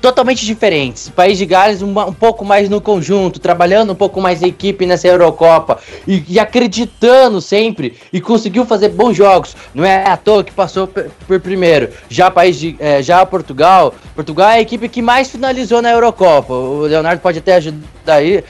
totalmente 0.00 0.44
diferentes. 0.46 1.08
O 1.08 1.12
País 1.12 1.38
de 1.38 1.46
Gales 1.46 1.82
um, 1.82 1.90
um, 1.90 2.12
pouco 2.12 2.44
mais 2.44 2.68
no 2.68 2.80
conjunto, 2.80 3.40
trabalhando 3.40 3.92
um 3.92 3.94
pouco 3.94 4.20
mais 4.20 4.42
em 4.42 4.46
equipe 4.46 4.86
nessa 4.86 5.08
Eurocopa 5.08 5.78
e, 6.06 6.22
e, 6.28 6.38
acreditando 6.38 7.40
sempre 7.40 7.96
e 8.12 8.20
conseguiu 8.20 8.64
fazer 8.64 8.90
bons 8.90 9.16
jogos. 9.16 9.56
Não 9.74 9.84
é 9.84 10.08
à 10.08 10.16
toa 10.16 10.44
que 10.44 10.52
passou 10.52 10.86
por 10.86 11.40
primeiro. 11.40 11.90
Já 12.08 12.30
País 12.30 12.56
de, 12.58 12.76
é, 12.78 13.02
já 13.02 13.24
Portugal, 13.26 13.94
Portugal 14.14 14.50
é 14.50 14.54
a 14.54 14.60
equipe 14.60 14.88
que 14.88 15.02
mais 15.02 15.30
finalizou 15.30 15.82
na 15.82 15.90
Eurocopa. 15.90 16.52
O 16.52 16.82
Leonardo 16.82 17.20
pode 17.20 17.38
até 17.38 17.54
ajudar 17.54 18.14
aí, 18.14 18.44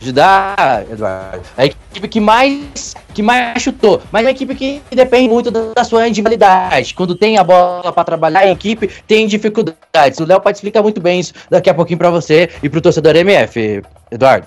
ajudar, 0.00 0.84
Eduardo. 0.90 1.42
A 1.56 1.66
equipe 1.66 2.08
que 2.08 2.20
mais, 2.20 2.94
que 3.14 3.22
mais 3.22 3.62
chutou, 3.62 4.02
mas 4.10 4.22
é 4.22 4.26
uma 4.26 4.30
equipe 4.30 4.54
que 4.54 4.82
depende 4.90 5.28
muito 5.28 5.50
da, 5.50 5.84
sua 5.84 6.08
individualidade. 6.08 6.94
Quando 6.94 7.14
tem 7.14 7.38
a 7.38 7.44
bola 7.44 7.92
para 7.92 8.04
trabalhar 8.04 8.46
em 8.46 8.52
equipe, 8.52 8.88
tem 9.06 9.26
dificuldades. 9.26 10.18
O 10.18 10.24
Léo 10.24 10.40
pode 10.40 10.56
explicar 10.56 10.82
muito 10.82 11.00
bem 11.00 11.20
isso 11.20 11.34
daqui 11.50 11.68
a 11.68 11.74
pouquinho 11.74 11.98
para 11.98 12.10
você 12.10 12.48
e 12.62 12.68
para 12.68 12.78
o 12.78 12.82
torcedor 12.82 13.14
MF, 13.16 13.82
Eduardo. 14.10 14.46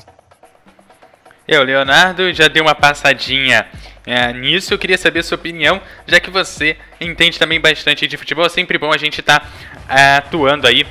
Eu, 1.47 1.63
Leonardo, 1.63 2.33
já 2.33 2.47
dei 2.47 2.61
uma 2.61 2.73
passadinha 2.73 3.67
é, 4.05 4.31
nisso. 4.33 4.73
Eu 4.73 4.79
queria 4.79 4.97
saber 4.97 5.19
a 5.19 5.23
sua 5.23 5.35
opinião, 5.35 5.81
já 6.07 6.19
que 6.19 6.29
você 6.29 6.77
entende 7.01 7.37
também 7.37 7.59
bastante 7.59 8.07
de 8.07 8.17
futebol. 8.17 8.45
É 8.45 8.49
sempre 8.49 8.77
bom 8.77 8.91
a 8.93 8.97
gente 8.97 9.19
estar 9.19 9.41
tá, 9.41 9.47
é, 9.89 10.17
atuando 10.17 10.65
aí 10.65 10.85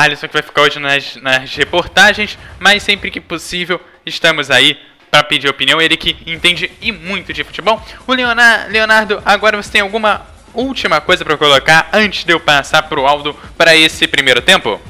Alisson 0.00 0.26
que 0.28 0.34
vai 0.34 0.42
ficar 0.42 0.62
hoje 0.62 0.78
nas, 0.78 1.16
nas 1.16 1.54
reportagens, 1.54 2.38
mas 2.58 2.82
sempre 2.82 3.10
que 3.10 3.20
possível 3.20 3.80
estamos 4.06 4.50
aí 4.50 4.78
para 5.10 5.22
pedir 5.24 5.48
opinião. 5.48 5.80
Ele 5.80 5.96
que 5.96 6.16
entende 6.26 6.70
e 6.80 6.92
muito 6.92 7.32
de 7.32 7.44
futebol. 7.44 7.82
O 8.06 8.12
Leonardo, 8.12 8.72
Leonardo 8.72 9.22
agora 9.24 9.60
você 9.60 9.72
tem 9.72 9.80
alguma 9.80 10.26
última 10.54 11.00
coisa 11.00 11.24
para 11.24 11.36
colocar 11.36 11.88
antes 11.92 12.24
de 12.24 12.32
eu 12.32 12.40
passar 12.40 12.82
para 12.82 13.00
o 13.00 13.06
Aldo 13.06 13.34
para 13.56 13.76
esse 13.76 14.06
primeiro 14.06 14.40
tempo? 14.40 14.80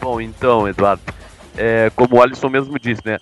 Bom, 0.00 0.20
então, 0.20 0.68
Eduardo, 0.68 1.02
é, 1.56 1.90
como 1.94 2.16
o 2.16 2.22
Alisson 2.22 2.48
mesmo 2.48 2.78
disse, 2.78 3.02
né? 3.04 3.18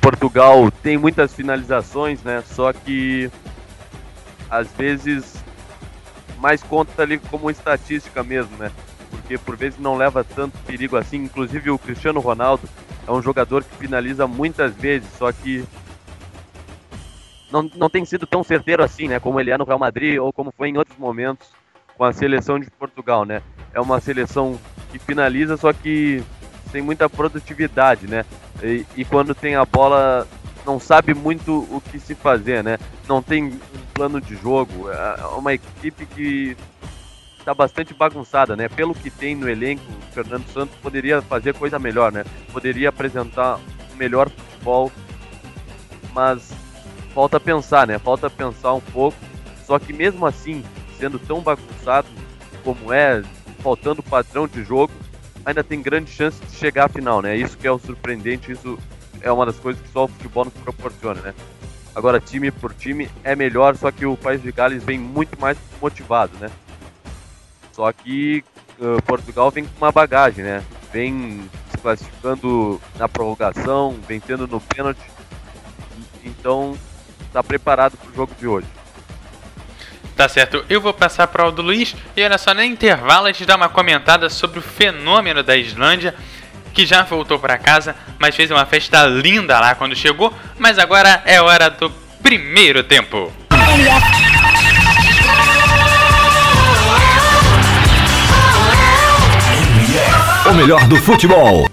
Portugal 0.00 0.70
tem 0.82 0.96
muitas 0.96 1.34
finalizações, 1.34 2.22
né? 2.22 2.42
Só 2.46 2.72
que 2.72 3.30
às 4.50 4.70
vezes 4.72 5.44
mais 6.46 6.62
conta 6.62 7.02
ali 7.02 7.18
como 7.18 7.50
estatística 7.50 8.22
mesmo, 8.22 8.56
né? 8.56 8.70
Porque 9.10 9.36
por 9.36 9.56
vezes 9.56 9.80
não 9.80 9.96
leva 9.96 10.22
tanto 10.22 10.56
perigo 10.58 10.96
assim. 10.96 11.24
Inclusive 11.24 11.72
o 11.72 11.78
Cristiano 11.78 12.20
Ronaldo 12.20 12.68
é 13.04 13.10
um 13.10 13.20
jogador 13.20 13.64
que 13.64 13.74
finaliza 13.74 14.28
muitas 14.28 14.72
vezes, 14.72 15.08
só 15.18 15.32
que 15.32 15.64
não, 17.50 17.68
não 17.74 17.90
tem 17.90 18.04
sido 18.04 18.28
tão 18.28 18.44
certeiro 18.44 18.84
assim, 18.84 19.08
né? 19.08 19.18
Como 19.18 19.40
ele 19.40 19.50
é 19.50 19.58
no 19.58 19.64
Real 19.64 19.80
Madrid 19.80 20.20
ou 20.20 20.32
como 20.32 20.54
foi 20.56 20.68
em 20.68 20.78
outros 20.78 20.96
momentos 20.96 21.48
com 21.98 22.04
a 22.04 22.12
seleção 22.12 22.60
de 22.60 22.70
Portugal, 22.70 23.24
né? 23.24 23.42
É 23.74 23.80
uma 23.80 23.98
seleção 24.00 24.56
que 24.92 25.00
finaliza, 25.00 25.56
só 25.56 25.72
que 25.72 26.22
tem 26.70 26.80
muita 26.80 27.10
produtividade, 27.10 28.06
né? 28.06 28.24
E, 28.62 28.86
e 28.96 29.04
quando 29.04 29.34
tem 29.34 29.56
a 29.56 29.64
bola 29.64 30.28
não 30.66 30.80
sabe 30.80 31.14
muito 31.14 31.66
o 31.70 31.80
que 31.80 31.98
se 32.00 32.14
fazer, 32.14 32.62
né? 32.62 32.76
Não 33.08 33.22
tem 33.22 33.44
um 33.44 33.58
plano 33.94 34.20
de 34.20 34.34
jogo. 34.34 34.90
É 34.90 35.24
uma 35.36 35.54
equipe 35.54 36.04
que 36.04 36.56
está 37.38 37.54
bastante 37.54 37.94
bagunçada, 37.94 38.56
né? 38.56 38.68
Pelo 38.68 38.92
que 38.92 39.08
tem 39.08 39.36
no 39.36 39.48
elenco, 39.48 39.84
o 39.84 40.12
Fernando 40.12 40.44
Santos 40.48 40.76
poderia 40.82 41.22
fazer 41.22 41.54
coisa 41.54 41.78
melhor, 41.78 42.10
né? 42.10 42.24
Poderia 42.52 42.88
apresentar 42.88 43.60
melhor 43.96 44.28
futebol, 44.28 44.90
mas 46.12 46.52
falta 47.14 47.38
pensar, 47.38 47.86
né? 47.86 47.98
Falta 48.00 48.28
pensar 48.28 48.74
um 48.74 48.80
pouco. 48.80 49.16
Só 49.64 49.78
que 49.78 49.92
mesmo 49.92 50.26
assim, 50.26 50.64
sendo 50.98 51.18
tão 51.20 51.40
bagunçado 51.40 52.08
como 52.64 52.92
é, 52.92 53.22
faltando 53.62 54.02
padrão 54.02 54.48
de 54.48 54.64
jogo, 54.64 54.92
ainda 55.44 55.62
tem 55.62 55.80
grande 55.80 56.10
chance 56.10 56.44
de 56.44 56.56
chegar 56.56 56.86
à 56.86 56.88
final, 56.88 57.22
né? 57.22 57.36
Isso 57.36 57.56
que 57.56 57.68
é 57.68 57.70
o 57.70 57.78
surpreendente, 57.78 58.50
isso 58.50 58.76
é 59.26 59.32
uma 59.32 59.44
das 59.44 59.58
coisas 59.58 59.82
que 59.82 59.88
só 59.88 60.04
o 60.04 60.08
futebol 60.08 60.44
nos 60.44 60.54
proporciona, 60.54 61.20
né? 61.20 61.34
Agora, 61.94 62.20
time 62.20 62.50
por 62.50 62.72
time 62.74 63.08
é 63.24 63.34
melhor, 63.34 63.76
só 63.76 63.90
que 63.90 64.06
o 64.06 64.16
País 64.16 64.42
de 64.42 64.52
Gales 64.52 64.84
vem 64.84 64.98
muito 64.98 65.40
mais 65.40 65.56
motivado, 65.80 66.36
né? 66.38 66.50
Só 67.72 67.90
que 67.92 68.44
uh, 68.78 69.02
Portugal 69.02 69.50
vem 69.50 69.64
com 69.64 69.84
uma 69.84 69.90
bagagem, 69.90 70.44
né? 70.44 70.62
Vem 70.92 71.48
se 71.70 71.78
classificando 71.78 72.80
na 72.98 73.08
prorrogação, 73.08 73.98
vencendo 74.06 74.46
no 74.46 74.60
pênalti. 74.60 75.00
Então, 76.22 76.76
está 77.26 77.42
preparado 77.42 77.96
para 77.96 78.10
o 78.10 78.14
jogo 78.14 78.32
de 78.38 78.46
hoje. 78.46 78.66
Tá 80.16 80.28
certo, 80.28 80.64
eu 80.70 80.80
vou 80.80 80.94
passar 80.94 81.26
para 81.26 81.42
o 81.42 81.46
Aldo 81.46 81.60
Luiz 81.60 81.94
e 82.16 82.24
olha 82.24 82.38
só, 82.38 82.54
no 82.54 82.62
intervalo 82.62 83.26
a 83.26 83.32
gente 83.32 83.44
dá 83.44 83.54
uma 83.54 83.68
comentada 83.68 84.30
sobre 84.30 84.58
o 84.58 84.62
fenômeno 84.62 85.42
da 85.42 85.56
Islândia 85.56 86.14
que 86.76 86.84
já 86.84 87.02
voltou 87.04 87.38
para 87.38 87.56
casa, 87.56 87.96
mas 88.18 88.36
fez 88.36 88.50
uma 88.50 88.66
festa 88.66 89.06
linda 89.06 89.58
lá 89.58 89.74
quando 89.74 89.96
chegou. 89.96 90.30
Mas 90.58 90.78
agora 90.78 91.22
é 91.24 91.40
hora 91.40 91.70
do 91.70 91.90
primeiro 92.22 92.84
tempo. 92.84 93.32
O 100.44 100.54
melhor 100.54 100.86
do 100.86 100.96
futebol. 100.96 101.66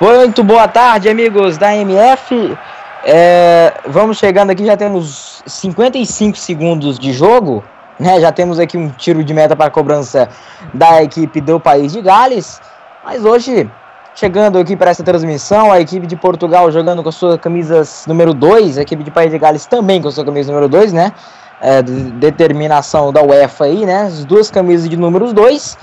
Muito 0.00 0.42
boa 0.42 0.66
tarde, 0.66 1.10
amigos 1.10 1.58
da 1.58 1.76
MF. 1.76 2.56
É, 3.04 3.74
vamos 3.86 4.16
chegando 4.16 4.48
aqui, 4.48 4.64
já 4.64 4.74
temos 4.74 5.42
55 5.44 6.38
segundos 6.38 6.98
de 6.98 7.12
jogo. 7.12 7.62
Né? 7.98 8.18
Já 8.18 8.32
temos 8.32 8.58
aqui 8.58 8.78
um 8.78 8.88
tiro 8.88 9.22
de 9.22 9.34
meta 9.34 9.54
para 9.54 9.66
a 9.66 9.70
cobrança 9.70 10.26
da 10.72 11.02
equipe 11.02 11.38
do 11.42 11.60
País 11.60 11.92
de 11.92 12.00
Gales. 12.00 12.62
Mas 13.04 13.26
hoje, 13.26 13.70
chegando 14.14 14.58
aqui 14.58 14.74
para 14.74 14.90
essa 14.90 15.04
transmissão, 15.04 15.70
a 15.70 15.78
equipe 15.82 16.06
de 16.06 16.16
Portugal 16.16 16.72
jogando 16.72 17.02
com 17.02 17.10
as 17.10 17.14
suas 17.16 17.38
camisas 17.38 18.06
número 18.06 18.32
2, 18.32 18.78
a 18.78 18.80
equipe 18.80 19.04
de 19.04 19.10
País 19.10 19.30
de 19.30 19.38
Gales 19.38 19.66
também 19.66 20.00
com 20.00 20.08
a 20.08 20.12
sua 20.12 20.24
camisa 20.24 20.50
número 20.50 20.70
2, 20.70 20.94
né? 20.94 21.12
É, 21.60 21.82
de 21.82 21.92
determinação 22.12 23.12
da 23.12 23.20
UEFA 23.22 23.66
aí, 23.66 23.84
né? 23.84 24.04
As 24.04 24.24
duas 24.24 24.50
camisas 24.50 24.88
de 24.88 24.96
números 24.96 25.34
2. 25.34 25.76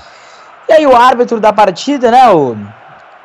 E 0.69 0.73
aí 0.73 0.87
o 0.87 0.95
árbitro 0.95 1.39
da 1.39 1.53
partida, 1.53 2.09
né? 2.09 2.27
O 2.31 2.57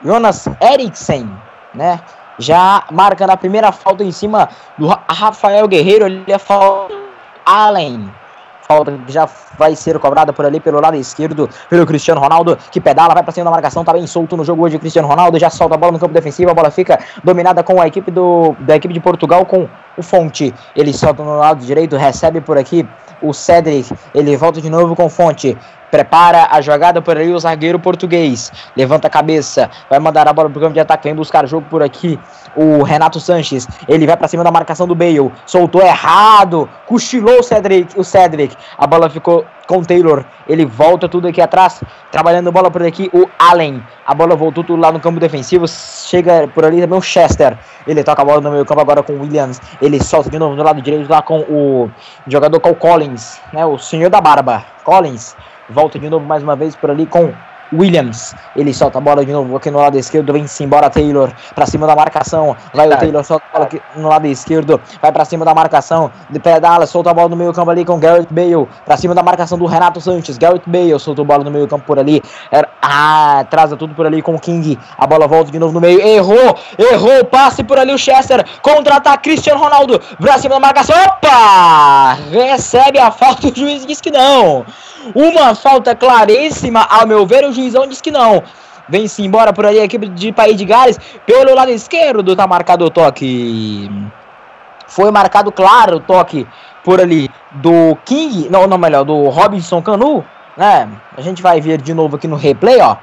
Jonas 0.05 0.49
Eriksen, 0.61 1.31
né? 1.75 2.01
Já 2.39 2.85
marcando 2.91 3.31
a 3.31 3.37
primeira 3.37 3.71
falta 3.71 4.03
em 4.03 4.11
cima 4.11 4.49
do 4.79 4.89
Rafael 5.09 5.69
Guerreiro, 5.69 6.07
ali 6.07 6.33
a 6.33 6.39
falta 6.39 6.95
Allen. 7.45 8.11
falta 8.67 8.93
que 9.07 9.13
já 9.13 9.29
vai 9.59 9.77
ser 9.77 9.99
cobrada 9.99 10.33
por 10.33 10.47
ali 10.47 10.59
pelo 10.59 10.81
lado 10.81 10.97
esquerdo, 10.97 11.49
pelo 11.69 11.85
Cristiano 11.87 12.21
Ronaldo, 12.21 12.57
que 12.71 12.81
pedala, 12.81 13.13
vai 13.13 13.23
pra 13.23 13.33
cima 13.33 13.45
da 13.45 13.51
marcação, 13.51 13.85
tá 13.85 13.93
bem 13.93 14.07
solto 14.07 14.37
no 14.37 14.45
jogo 14.45 14.65
hoje. 14.65 14.79
Cristiano 14.79 15.07
Ronaldo 15.07 15.39
já 15.39 15.51
solta 15.51 15.75
a 15.75 15.79
bola 15.79 15.93
no 15.93 15.99
campo 15.99 16.15
defensivo, 16.15 16.51
a 16.51 16.55
bola 16.55 16.71
fica 16.71 16.99
dominada 17.23 17.63
com 17.63 17.81
a 17.81 17.87
equipe 17.87 18.11
do, 18.11 18.57
da 18.61 18.77
equipe 18.77 18.95
de 18.95 19.01
Portugal, 19.01 19.45
com 19.45 19.69
o 19.97 20.03
Fonte. 20.03 20.55
Ele 20.75 20.93
solta 20.93 21.23
no 21.23 21.37
lado 21.37 21.65
direito, 21.65 21.97
recebe 21.97 22.41
por 22.41 22.57
aqui 22.57 22.89
o 23.21 23.33
Cedric, 23.33 23.93
ele 24.15 24.37
volta 24.37 24.61
de 24.61 24.71
novo 24.71 24.97
com 24.97 25.09
Fonte. 25.09 25.57
Prepara 25.93 26.49
a 26.51 26.63
jogada 26.63 27.03
por 27.03 27.19
ali 27.19 27.35
o 27.35 27.39
zagueiro 27.39 27.79
português. 27.79 28.51
Levanta 28.75 29.09
a 29.09 29.11
cabeça, 29.11 29.69
vai 29.91 29.99
mandar 29.99 30.27
a 30.27 30.33
bola 30.33 30.49
pro 30.49 30.59
campo 30.59 30.73
de 30.73 30.81
ataque, 30.81 31.05
vem 31.05 31.15
buscar 31.15 31.47
jogo 31.47 31.67
por 31.69 31.83
aqui. 31.83 32.19
O 32.57 32.83
Renato 32.83 33.21
Sanches, 33.21 33.69
ele 33.87 34.07
vai 34.07 34.17
para 34.17 34.27
cima 34.27 34.43
da 34.43 34.51
marcação 34.51 34.87
do 34.87 34.95
Bale. 34.95 35.31
Soltou 35.45 35.83
errado, 35.83 36.67
cochilou 36.87 37.41
o 37.41 37.43
Cedric, 37.43 37.93
o 37.95 38.03
Cedric. 38.03 38.57
A 38.79 38.87
bola 38.87 39.11
ficou 39.11 39.45
com 39.67 39.79
o 39.81 39.85
Taylor. 39.85 40.25
Ele 40.49 40.65
volta 40.65 41.11
tudo 41.11 41.29
aqui 41.29 41.43
atrás, 41.43 41.83
trabalhando 42.11 42.49
a 42.49 42.53
bola 42.53 42.71
por 42.71 42.83
aqui 42.83 43.11
o 43.13 43.29
Allen. 43.39 43.83
A 44.07 44.15
bola 44.15 44.35
voltou 44.35 44.65
tudo 44.65 44.81
lá 44.81 44.91
no 44.91 44.99
campo 44.99 45.21
defensivo. 45.21 45.69
Chega 45.69 46.49
por 46.49 46.65
ali 46.65 46.81
também 46.81 46.99
o 46.99 47.03
Chester. 47.03 47.59
Ele 47.87 48.03
toca 48.03 48.23
a 48.23 48.25
bola 48.25 48.41
no 48.41 48.51
meio 48.51 48.65
campo 48.65 48.81
agora 48.81 49.03
com 49.03 49.13
o 49.13 49.21
Williams. 49.21 49.61
Ele 49.81 50.03
solta 50.03 50.31
de 50.31 50.39
novo 50.39 50.57
do 50.57 50.63
lado 50.63 50.81
direito 50.81 51.11
lá 51.11 51.21
com 51.21 51.41
o 51.41 51.91
jogador 52.27 52.61
com 52.61 52.71
o 52.71 52.75
Collins, 52.75 53.41
né? 53.53 53.65
O 53.67 53.77
senhor 53.77 54.09
da 54.09 54.23
barba, 54.23 54.65
Collins. 54.85 55.37
Volta 55.69 55.99
de 55.99 56.09
novo 56.11 56.27
mais 56.27 56.43
uma 56.43 56.57
vez 56.57 56.75
por 56.77 56.91
ali 56.91 57.07
com 57.07 57.35
Williams. 57.73 58.35
Ele 58.55 58.73
solta 58.73 58.99
a 58.99 59.01
bola 59.01 59.25
de 59.25 59.33
novo 59.33 59.57
aqui 59.57 59.71
no 59.71 59.79
lado 59.79 59.99
esquerdo. 59.99 60.33
Vem-se 60.33 60.63
embora 60.65 60.91
Taylor. 60.91 61.31
Pra 61.55 61.67
cima 61.67 61.87
da 61.87 61.95
marcação. 61.95 62.57
Vai 62.75 62.89
o 62.89 62.97
Taylor, 62.97 63.25
solta 63.25 63.45
a 63.51 63.53
bola 63.53 63.65
aqui 63.67 63.83
no 63.97 64.09
lado 64.09 64.27
esquerdo. 64.27 64.81
Vai 65.01 65.13
pra 65.13 65.25
cima 65.25 65.45
da 65.45 65.55
marcação. 65.55 66.11
De 66.31 66.39
pedala, 66.39 66.87
solta 66.87 67.11
a 67.11 67.15
bola 67.15 67.29
no 67.29 67.37
meio 67.37 67.53
campo 67.53 67.71
ali 67.71 67.85
com 67.85 67.99
Garrett 67.99 68.33
Bale. 68.33 68.69
Pra 68.85 68.97
cima 68.97 69.15
da 69.15 69.23
marcação 69.23 69.59
do 69.59 69.67
Renato 69.67 70.01
Sanches. 70.01 70.39
Garrett 70.39 70.69
Bale 70.69 70.99
solta 70.99 71.23
a 71.23 71.25
bola 71.25 71.45
no 71.45 71.51
meio 71.51 71.67
campo 71.67 71.85
por 71.87 71.99
ali. 71.99 72.23
Ah, 72.83 73.45
traza 73.49 73.77
tudo 73.77 73.95
por 73.95 74.07
ali 74.07 74.23
com 74.23 74.35
o 74.35 74.41
King. 74.41 74.79
A 74.99 75.07
bola 75.07 75.27
volta 75.27 75.51
de 75.51 75.59
novo 75.59 75.73
no 75.73 75.81
meio. 75.81 76.01
Errou! 76.01 76.57
Errou! 76.79 77.25
Passe 77.25 77.63
por 77.63 77.79
ali 77.79 77.93
o 77.93 77.99
Chester. 77.99 78.45
Contra-ataque 78.61 79.31
Cristiano 79.31 79.61
Ronaldo. 79.61 80.01
Pra 80.21 80.39
cima 80.39 80.55
da 80.55 80.61
marcação. 80.61 80.97
Opa! 80.97 82.19
Recebe 82.31 82.99
a 82.99 83.11
falta. 83.11 83.49
O 83.49 83.55
juiz 83.55 83.87
diz 83.87 84.01
que 84.01 84.11
não. 84.11 84.65
Uma 85.15 85.55
falta 85.55 85.97
claríssima, 85.97 86.87
ao 86.89 87.07
meu 87.07 87.27
ver, 87.27 87.45
o 87.45 87.53
juizão 87.63 87.87
diz 87.87 88.01
que 88.01 88.11
não. 88.11 88.43
Vem-se 88.89 89.23
embora 89.23 89.53
por 89.53 89.65
ali 89.65 89.79
a 89.79 89.85
equipe 89.85 90.09
de 90.09 90.33
País 90.33 90.57
de 90.57 90.65
Gales. 90.65 90.99
Pelo 91.25 91.55
lado 91.55 91.71
esquerdo 91.71 92.37
tá 92.37 92.47
marcado 92.47 92.85
o 92.85 92.91
toque. 92.91 93.91
Foi 94.87 95.11
marcado 95.11 95.51
claro 95.51 95.97
o 95.97 96.01
toque 96.01 96.47
por 96.85 97.01
ali 97.01 97.31
do 97.53 97.97
King, 98.05 98.49
não, 98.51 98.67
não 98.67 98.77
melhor, 98.77 99.05
do 99.05 99.29
Robinson 99.29 99.81
Canu, 99.81 100.25
né? 100.57 100.89
A 101.17 101.21
gente 101.21 101.41
vai 101.41 101.61
ver 101.61 101.81
de 101.81 101.95
novo 101.95 102.17
aqui 102.17 102.27
no 102.27 102.37
replay, 102.37 102.81
ó. 102.81 102.97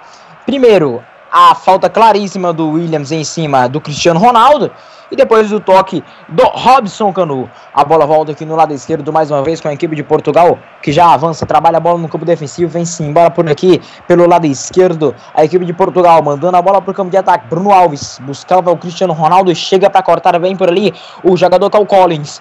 Primeiro, 0.46 1.02
a 1.32 1.56
falta 1.56 1.90
claríssima 1.90 2.52
do 2.52 2.72
Williams 2.72 3.12
em 3.12 3.24
cima 3.24 3.68
do 3.68 3.80
Cristiano 3.80 4.20
Ronaldo. 4.20 4.72
E 5.12 5.16
depois 5.16 5.50
do 5.50 5.60
toque 5.60 6.04
do 6.28 6.44
Robson 6.44 7.12
Canu. 7.12 7.50
A 7.74 7.84
bola 7.84 8.06
volta 8.06 8.32
aqui 8.32 8.46
no 8.46 8.56
lado 8.56 8.74
esquerdo 8.74 9.12
mais 9.12 9.32
uma 9.32 9.42
vez 9.42 9.60
com 9.60 9.68
a 9.68 9.74
equipe 9.74 9.96
de 9.96 10.04
Portugal, 10.04 10.60
que 10.84 10.92
já 10.92 11.12
avança, 11.12 11.48
trabalha 11.48 11.78
a 11.78 11.80
bola 11.80 11.98
no 11.98 12.08
campo 12.08 12.26
defensivo, 12.26 12.70
vem 12.70 12.86
sim 12.86 13.08
embora 13.08 13.32
por 13.32 13.50
aqui 13.50 13.82
pelo 14.08 14.28
lado 14.28 14.46
esquerdo. 14.46 15.16
A 15.34 15.44
equipe 15.44 15.66
de 15.66 15.74
Portugal 15.74 16.22
mandando 16.22 16.56
a 16.58 16.62
bola 16.62 16.80
para 16.80 16.92
o 16.92 16.94
campo 16.94 17.10
de 17.10 17.18
ataque. 17.18 17.48
Bruno 17.48 17.72
Alves 17.72 18.20
buscava 18.22 18.72
o 18.72 18.78
Cristiano 18.78 19.14
Ronaldo, 19.14 19.54
chega 19.56 19.90
para 19.90 20.04
cortar 20.04 20.38
bem 20.38 20.56
por 20.56 20.70
ali 20.70 20.94
o 21.24 21.36
jogador 21.36 21.70
Cal 21.72 21.86
Collins. 21.88 22.40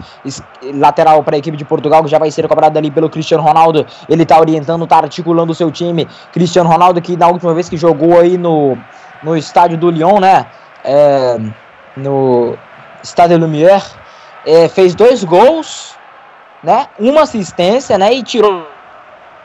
Lateral 0.74 1.22
para 1.22 1.36
a 1.36 1.38
equipe 1.38 1.56
de 1.56 1.64
Portugal, 1.64 2.04
que 2.04 2.10
já 2.10 2.18
vai 2.18 2.30
ser 2.30 2.46
cobrado 2.46 2.78
ali 2.78 2.90
pelo 2.90 3.08
Cristiano 3.08 3.42
Ronaldo. 3.42 3.86
Ele 4.08 4.24
está 4.24 4.38
orientando, 4.38 4.84
está 4.84 4.98
articulando 4.98 5.52
o 5.52 5.54
seu 5.54 5.70
time. 5.70 6.06
Cristiano 6.32 6.68
Ronaldo, 6.68 7.00
que 7.00 7.16
na 7.16 7.28
última 7.28 7.54
vez 7.54 7.68
que 7.68 7.78
jogou 7.78 8.20
aí 8.20 8.36
no, 8.36 8.76
no 9.22 9.34
estádio 9.36 9.78
do 9.78 9.90
Lyon, 9.90 10.20
né? 10.20 10.44
É 10.84 11.38
no 11.98 12.56
Stade 13.02 13.36
Lumière, 13.36 13.84
é, 14.46 14.68
fez 14.68 14.94
dois 14.94 15.24
gols, 15.24 15.94
né, 16.62 16.88
uma 16.98 17.22
assistência, 17.22 17.98
né, 17.98 18.12
e 18.12 18.22
tirou 18.22 18.67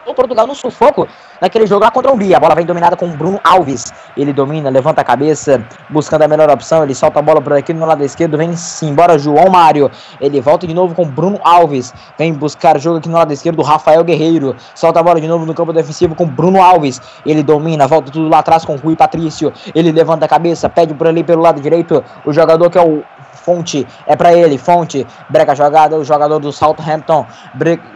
o 0.06 0.14
Portugal 0.14 0.46
no 0.46 0.56
sufoco 0.56 1.08
naquele 1.42 1.68
jogo 1.68 1.84
lá 1.84 1.92
contra 1.92 2.12
a 2.12 2.14
Hungria. 2.14 2.38
A 2.38 2.40
bola 2.40 2.56
vem 2.56 2.66
dominada 2.66 2.96
com 2.96 3.06
o 3.06 3.10
Bruno 3.10 3.40
Alves. 3.44 3.94
Ele 4.16 4.32
domina, 4.32 4.70
levanta 4.70 5.02
a 5.02 5.04
cabeça, 5.04 5.64
buscando 5.90 6.24
a 6.24 6.28
melhor 6.28 6.50
opção. 6.50 6.84
Ele 6.84 6.96
solta 6.96 7.20
a 7.20 7.22
bola 7.22 7.42
por 7.42 7.54
aqui 7.54 7.74
no 7.74 7.86
lado 7.86 8.04
esquerdo. 8.04 8.38
Vem-se 8.38 8.86
embora 8.86 9.18
João 9.18 9.50
Mário. 9.50 9.90
Ele 10.20 10.40
volta 10.42 10.66
de 10.66 10.74
novo 10.74 10.96
com 10.96 11.06
Bruno 11.06 11.40
Alves. 11.44 11.94
Vem 12.18 12.34
buscar 12.34 12.80
jogo 12.80 12.98
aqui 12.98 13.10
no 13.10 13.16
lado 13.16 13.34
esquerdo. 13.34 13.62
Rafael 13.62 14.04
Guerreiro. 14.04 14.56
Solta 14.76 15.00
a 15.00 15.04
bola 15.04 15.20
de 15.20 15.28
novo 15.28 15.46
no 15.46 15.54
campo 15.54 15.74
defensivo 15.74 16.16
com 16.16 16.26
Bruno 16.26 16.62
Alves. 16.62 17.02
Ele 17.26 17.44
domina, 17.44 17.88
volta 17.88 18.12
tudo 18.12 18.30
lá 18.30 18.40
atrás 18.40 18.66
com 18.66 18.76
Rui 18.76 18.96
Patrício. 18.96 19.52
Ele 19.74 19.92
levanta 19.92 20.26
a 20.26 20.28
cabeça, 20.28 20.70
pede 20.70 20.94
por 20.94 21.08
ali 21.08 21.24
pelo 21.24 21.42
lado 21.42 21.62
direito. 21.62 22.04
O 22.26 22.32
jogador 22.32 22.70
que 22.70 22.78
é 22.78 22.82
o 22.82 23.04
Fonte 23.44 23.86
é 24.08 24.16
para 24.16 24.34
ele. 24.34 24.58
Fonte 24.58 25.06
breca 25.30 25.52
a 25.52 25.56
jogada. 25.56 25.98
O 25.98 26.04
jogador 26.04 26.40
do 26.40 26.52
Southampton 26.52 27.26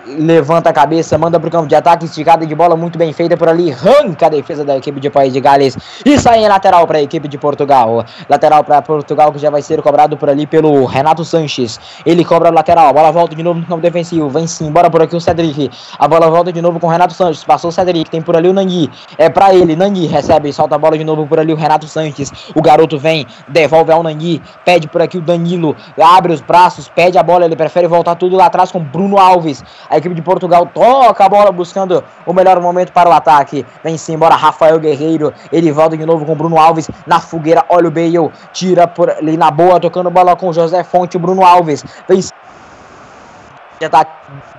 levanta 0.06 0.70
a 0.70 0.74
cabeça, 0.74 1.18
manda 1.18 1.40
pro 1.40 1.50
campo 1.50 1.68
de 1.68 1.76
ataque. 1.76 2.06
Esticada 2.06 2.46
de 2.46 2.54
bola 2.54 2.76
muito 2.76 2.98
bem 2.98 3.14
feita 3.14 3.38
por 3.38 3.48
ali. 3.48 3.72
Arranca 3.72 4.28
a 4.28 4.30
defesa 4.30 4.64
da 4.64 4.78
equipe 4.78 5.00
de 5.00 5.10
País 5.10 5.34
de 5.34 5.40
Gales. 5.40 5.78
E 6.06 6.20
sai 6.20 6.44
em 6.44 6.48
lateral 6.48 6.86
para 6.86 6.98
a 6.98 7.02
equipe 7.02 7.28
de 7.28 7.38
Portugal. 7.38 8.06
Lateral 8.30 8.64
para 8.64 8.82
Portugal 8.82 9.32
que 9.32 9.40
já 9.40 9.50
vai 9.50 9.62
ser 9.62 9.82
cobrado 9.82 10.18
por 10.18 10.30
ali 10.30 10.46
pelo 10.46 10.86
Renato 10.86 11.24
Sanches. 11.24 11.80
Ele 12.06 12.26
cobra 12.26 12.50
o 12.50 12.54
lateral. 12.54 12.88
A 12.88 12.94
bola 12.94 13.12
volta 13.12 13.36
de 13.36 13.44
novo 13.44 13.60
no 13.60 13.66
campo 13.66 13.82
defensivo. 13.82 14.30
Vem 14.30 14.48
sim, 14.48 14.68
embora 14.68 14.90
por 14.90 15.02
aqui 15.02 15.16
o 15.16 15.22
Cedric. 15.22 15.72
A 15.98 16.08
bola 16.08 16.30
volta 16.30 16.52
de 16.52 16.62
novo 16.62 16.80
com 16.80 16.88
o 16.88 16.90
Renato 16.90 17.14
Sanches. 17.14 17.44
Passou 17.44 17.70
o 17.70 17.72
Cedric. 17.72 18.10
Tem 18.10 18.22
por 18.22 18.36
ali 18.36 18.50
o 18.50 18.54
Nani. 18.54 18.90
É 19.18 19.30
para 19.30 19.54
ele. 19.54 19.76
Nani 19.76 20.08
recebe, 20.08 20.52
solta 20.52 20.76
a 20.76 20.78
bola 20.78 20.98
de 20.98 21.04
novo 21.04 21.26
por 21.26 21.40
ali 21.40 21.54
o 21.54 21.56
Renato 21.56 21.88
Sanches. 21.88 22.32
O 22.54 22.62
garoto 22.62 23.00
vem, 23.00 23.26
devolve 23.48 23.92
ao 23.92 24.04
Nani. 24.04 24.42
Pede 24.66 24.88
por 24.88 25.02
aqui 25.02 25.18
o 25.18 25.22
Danilo. 25.38 25.76
Abre 26.02 26.34
os 26.34 26.42
braços, 26.42 26.90
pede 26.90 27.18
a 27.18 27.24
bola. 27.24 27.46
Ele 27.46 27.56
prefere 27.56 27.88
voltar 27.88 28.16
tudo 28.16 28.36
lá 28.36 28.48
atrás 28.48 28.72
com 28.72 28.80
Bruno 28.80 29.18
Alves. 29.18 29.64
A 29.90 29.98
equipe 29.98 30.16
de 30.16 30.22
Portugal 30.22 30.66
toca 30.66 31.26
a 31.26 31.30
bola 31.30 31.52
buscando 31.52 32.04
o 32.26 32.34
melhor 32.34 32.60
momento 32.60 32.92
para 32.92 33.10
o 33.10 33.14
ataque. 33.14 33.66
Vem 33.84 33.98
sim, 33.98 34.14
embora 34.14 34.36
Rafael 34.36 34.80
Guerreiro. 34.80 35.34
Ele 35.52 35.72
volta 35.72 35.96
de 35.96 36.06
novo 36.06 36.26
com 36.26 36.36
Bruno 36.36 36.58
Alves 36.58 36.90
na 37.06 37.20
fogueira. 37.20 37.64
Olha 37.70 37.88
o 37.88 37.92
Bale. 37.92 38.32
Tira 38.52 38.88
por 38.88 39.10
ali 39.10 39.38
na 39.38 39.52
boa, 39.52 39.80
tocando 39.80 40.10
bola 40.10 40.36
com 40.36 40.52
José 40.52 40.84
Fonte. 40.84 41.18
Bruno 41.18 41.46
Alves. 41.46 41.84
Vem 42.08 42.22
já 43.80 43.90
tá 43.90 44.08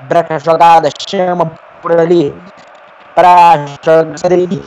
branca 0.02 0.38
jogada, 0.38 0.88
chama 1.08 1.50
por 1.82 1.98
ali 1.98 2.32
para 3.18 3.57
ele 4.31 4.61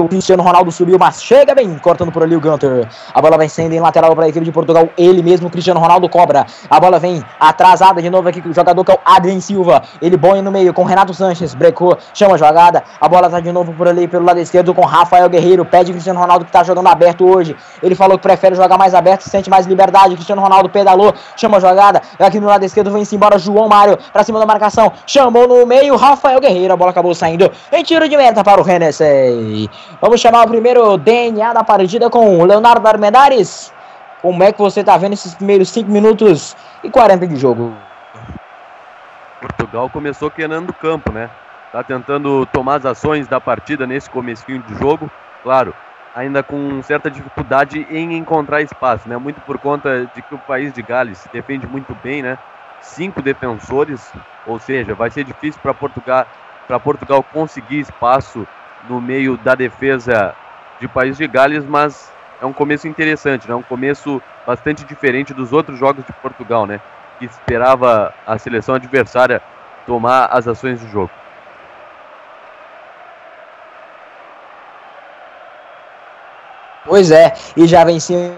o 0.00 0.08
Cristiano 0.08 0.42
Ronaldo 0.42 0.72
subiu, 0.72 0.96
mas 0.98 1.22
chega 1.22 1.54
bem, 1.54 1.78
cortando 1.78 2.10
por 2.10 2.24
ali 2.24 2.34
o 2.34 2.40
Gunter. 2.40 2.88
A 3.14 3.22
bola 3.22 3.38
vem 3.38 3.48
sendo 3.48 3.74
em 3.74 3.80
lateral 3.80 4.12
para 4.16 4.24
a 4.24 4.28
equipe 4.28 4.44
de 4.44 4.50
Portugal. 4.50 4.88
Ele 4.98 5.22
mesmo, 5.22 5.48
Cristiano 5.48 5.78
Ronaldo, 5.78 6.08
cobra. 6.08 6.44
A 6.68 6.80
bola 6.80 6.98
vem 6.98 7.22
atrasada 7.38 8.02
de 8.02 8.10
novo 8.10 8.28
aqui 8.28 8.40
com 8.40 8.48
o 8.48 8.54
jogador 8.54 8.84
que 8.84 8.90
é 8.90 8.94
o 8.94 8.98
Adrien 9.04 9.40
Silva. 9.40 9.82
Ele 10.00 10.16
boia 10.16 10.42
no 10.42 10.50
meio 10.50 10.74
com 10.74 10.82
Renato 10.82 11.14
Sanches, 11.14 11.54
brecou, 11.54 11.96
chama 12.12 12.34
a 12.34 12.38
jogada. 12.38 12.82
A 13.00 13.08
bola 13.08 13.30
tá 13.30 13.38
de 13.38 13.52
novo 13.52 13.72
por 13.72 13.86
ali 13.86 14.08
pelo 14.08 14.24
lado 14.24 14.40
esquerdo 14.40 14.74
com 14.74 14.84
Rafael 14.84 15.28
Guerreiro. 15.28 15.64
Pede 15.64 15.92
Cristiano 15.92 16.18
Ronaldo 16.18 16.44
que 16.44 16.50
tá 16.50 16.64
jogando 16.64 16.88
aberto 16.88 17.24
hoje. 17.24 17.54
Ele 17.80 17.94
falou 17.94 18.18
que 18.18 18.22
prefere 18.22 18.56
jogar 18.56 18.76
mais 18.76 18.94
aberto, 18.94 19.22
sente 19.22 19.48
mais 19.48 19.66
liberdade. 19.66 20.16
Cristiano 20.16 20.42
Ronaldo 20.42 20.68
pedalou, 20.68 21.14
chama 21.36 21.58
a 21.58 21.60
jogada. 21.60 22.02
Aqui 22.18 22.40
no 22.40 22.48
lado 22.48 22.64
esquerdo 22.64 22.90
vem-se 22.90 23.14
embora 23.14 23.38
João 23.38 23.68
Mário 23.68 23.96
para 24.12 24.24
cima 24.24 24.40
da 24.40 24.46
marcação. 24.46 24.92
Chamou 25.06 25.46
no 25.46 25.64
meio 25.64 25.94
Rafael 25.94 26.40
Guerreiro. 26.40 26.72
A 26.74 26.76
bola 26.76 26.90
acabou 26.90 27.14
saindo. 27.14 27.50
Em 27.70 27.84
tiro 27.92 28.08
de 28.08 28.16
meta 28.16 28.42
para 28.42 28.62
o 28.62 28.66
Hennessy. 28.66 29.68
Vamos 30.00 30.18
chamar 30.18 30.46
o 30.46 30.48
primeiro 30.48 30.96
DNA 30.96 31.52
da 31.52 31.62
partida 31.62 32.08
com 32.08 32.38
o 32.38 32.44
Leonardo 32.46 32.88
Armedares. 32.88 33.70
Como 34.22 34.42
é 34.42 34.50
que 34.50 34.58
você 34.58 34.80
está 34.80 34.96
vendo 34.96 35.12
esses 35.12 35.34
primeiros 35.34 35.68
5 35.68 35.90
minutos 35.90 36.56
e 36.82 36.88
40 36.88 37.26
de 37.26 37.36
jogo? 37.36 37.76
Portugal 39.42 39.90
começou 39.90 40.30
queimando 40.30 40.70
o 40.70 40.74
campo, 40.74 41.12
né? 41.12 41.28
Tá 41.70 41.82
tentando 41.82 42.46
tomar 42.46 42.76
as 42.76 42.86
ações 42.86 43.28
da 43.28 43.38
partida 43.38 43.86
nesse 43.86 44.08
comecinho 44.08 44.62
de 44.62 44.74
jogo. 44.76 45.10
Claro, 45.42 45.74
ainda 46.14 46.42
com 46.42 46.82
certa 46.82 47.10
dificuldade 47.10 47.86
em 47.90 48.16
encontrar 48.16 48.62
espaço, 48.62 49.06
né? 49.06 49.18
Muito 49.18 49.42
por 49.42 49.58
conta 49.58 50.10
de 50.14 50.22
que 50.22 50.34
o 50.34 50.38
país 50.38 50.72
de 50.72 50.80
Gales 50.80 51.28
defende 51.30 51.66
muito 51.66 51.94
bem, 52.02 52.22
né? 52.22 52.38
Cinco 52.80 53.20
defensores, 53.20 54.10
ou 54.46 54.58
seja, 54.58 54.94
vai 54.94 55.10
ser 55.10 55.24
difícil 55.24 55.60
para 55.60 55.74
Portugal 55.74 56.26
para 56.72 56.80
Portugal 56.80 57.22
conseguir 57.22 57.80
espaço 57.80 58.48
no 58.88 58.98
meio 58.98 59.36
da 59.36 59.54
defesa 59.54 60.34
de 60.80 60.88
País 60.88 61.18
de 61.18 61.28
Gales, 61.28 61.66
mas 61.66 62.10
é 62.40 62.46
um 62.46 62.52
começo 62.52 62.88
interessante, 62.88 63.46
né? 63.46 63.54
um 63.54 63.62
começo 63.62 64.22
bastante 64.46 64.82
diferente 64.82 65.34
dos 65.34 65.52
outros 65.52 65.78
jogos 65.78 66.02
de 66.06 66.12
Portugal, 66.14 66.66
né? 66.66 66.80
que 67.18 67.26
esperava 67.26 68.14
a 68.26 68.38
seleção 68.38 68.74
adversária 68.74 69.42
tomar 69.86 70.30
as 70.32 70.48
ações 70.48 70.80
do 70.80 70.88
jogo. 70.88 71.10
Pois 76.86 77.10
é, 77.10 77.34
e 77.54 77.66
já 77.66 77.84
venceu 77.84 78.34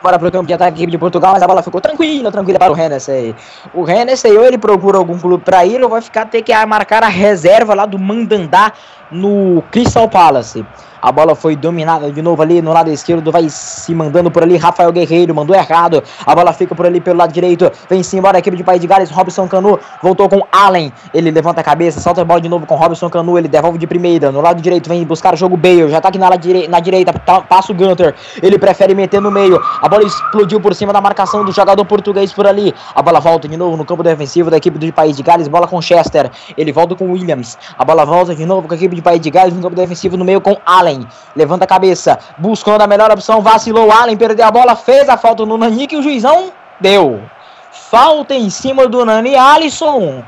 Bora 0.00 0.16
pro 0.16 0.30
campo 0.30 0.46
de 0.46 0.54
ataque 0.54 0.86
de 0.86 0.98
Portugal, 0.98 1.32
mas 1.32 1.42
a 1.42 1.46
bola 1.46 1.60
ficou 1.60 1.80
tranquila, 1.80 2.30
tranquila 2.30 2.56
para 2.56 2.72
o 2.72 2.78
Hennessy. 2.78 3.34
O 3.74 3.88
Hennessy 3.88 4.28
ou 4.28 4.44
ele 4.44 4.56
procura 4.56 4.96
algum 4.96 5.18
clube 5.18 5.42
para 5.42 5.66
ir 5.66 5.82
ou 5.82 5.88
vai 5.88 6.00
ficar 6.00 6.26
ter 6.26 6.42
que 6.42 6.54
marcar 6.66 7.02
a 7.02 7.08
reserva 7.08 7.74
lá 7.74 7.84
do 7.84 7.98
Mandandá 7.98 8.72
no 9.10 9.62
Crystal 9.70 10.08
Palace. 10.08 10.64
A 11.00 11.12
bola 11.12 11.34
foi 11.34 11.54
dominada 11.54 12.10
de 12.10 12.20
novo 12.20 12.42
ali 12.42 12.60
no 12.60 12.72
lado 12.72 12.90
esquerdo. 12.90 13.30
Vai 13.30 13.48
se 13.48 13.94
mandando 13.94 14.30
por 14.30 14.42
ali. 14.42 14.56
Rafael 14.56 14.90
Guerreiro 14.90 15.34
mandou 15.34 15.54
errado. 15.54 16.02
A 16.26 16.34
bola 16.34 16.52
fica 16.52 16.74
por 16.74 16.86
ali 16.86 17.00
pelo 17.00 17.18
lado 17.18 17.32
direito. 17.32 17.70
Vem-se 17.88 18.16
embora 18.16 18.38
a 18.38 18.40
equipe 18.40 18.56
de 18.56 18.64
País 18.64 18.80
de 18.80 18.86
Gales. 18.86 19.10
Robson 19.10 19.46
Canu 19.46 19.78
voltou 20.02 20.28
com 20.28 20.42
Allen. 20.50 20.92
Ele 21.14 21.30
levanta 21.30 21.60
a 21.60 21.64
cabeça, 21.64 22.00
solta 22.00 22.22
a 22.22 22.24
bola 22.24 22.40
de 22.40 22.48
novo 22.48 22.66
com 22.66 22.74
Robson 22.74 23.08
Canu. 23.08 23.38
Ele 23.38 23.46
devolve 23.46 23.78
de 23.78 23.86
primeira. 23.86 24.32
No 24.32 24.40
lado 24.40 24.60
direito 24.60 24.88
vem 24.88 25.04
buscar 25.04 25.34
o 25.34 25.36
jogo 25.36 25.56
Bale. 25.56 25.88
Já 25.88 26.00
tá 26.00 26.08
aqui 26.08 26.18
na, 26.18 26.28
na 26.28 26.80
direita. 26.80 27.12
Tá, 27.12 27.40
passa 27.42 27.72
o 27.72 27.74
Gunter. 27.74 28.14
Ele 28.42 28.58
prefere 28.58 28.92
meter 28.92 29.20
no 29.20 29.30
meio. 29.30 29.60
A 29.80 29.88
bola 29.88 30.02
explodiu 30.02 30.60
por 30.60 30.74
cima 30.74 30.92
da 30.92 31.00
marcação 31.00 31.44
do 31.44 31.52
jogador 31.52 31.84
português 31.84 32.32
por 32.32 32.46
ali. 32.46 32.74
A 32.92 33.00
bola 33.00 33.20
volta 33.20 33.46
de 33.46 33.56
novo 33.56 33.76
no 33.76 33.84
campo 33.84 34.02
defensivo 34.02 34.50
da 34.50 34.56
equipe 34.56 34.78
do 34.78 34.92
País 34.92 35.16
de 35.16 35.22
Gales. 35.22 35.46
Bola 35.46 35.68
com 35.68 35.80
Chester. 35.80 36.28
Ele 36.56 36.72
volta 36.72 36.96
com 36.96 37.12
Williams. 37.12 37.56
A 37.78 37.84
bola 37.84 38.04
volta 38.04 38.34
de 38.34 38.44
novo 38.44 38.66
com 38.66 38.74
a 38.74 38.76
equipe 38.76 38.96
de 38.98 39.02
País 39.02 39.20
de 39.20 39.30
Gales 39.30 39.54
no 39.54 39.62
campo 39.62 39.74
defensivo 39.74 40.16
no 40.16 40.24
meio 40.24 40.40
com 40.40 40.56
Allen. 40.66 41.06
Levanta 41.34 41.64
a 41.64 41.66
cabeça, 41.66 42.18
buscando 42.36 42.82
a 42.82 42.86
melhor 42.86 43.10
opção, 43.10 43.40
vacilou 43.40 43.90
Allen, 43.90 44.16
perdeu 44.16 44.46
a 44.46 44.50
bola, 44.50 44.76
fez 44.76 45.08
a 45.08 45.16
falta 45.16 45.46
no 45.46 45.56
Nani 45.56 45.86
que 45.86 45.96
o 45.96 46.02
juizão 46.02 46.52
deu. 46.80 47.22
Falta 47.70 48.34
em 48.34 48.50
cima 48.50 48.86
do 48.86 49.04
Nani 49.04 49.36
Alisson. 49.36 50.22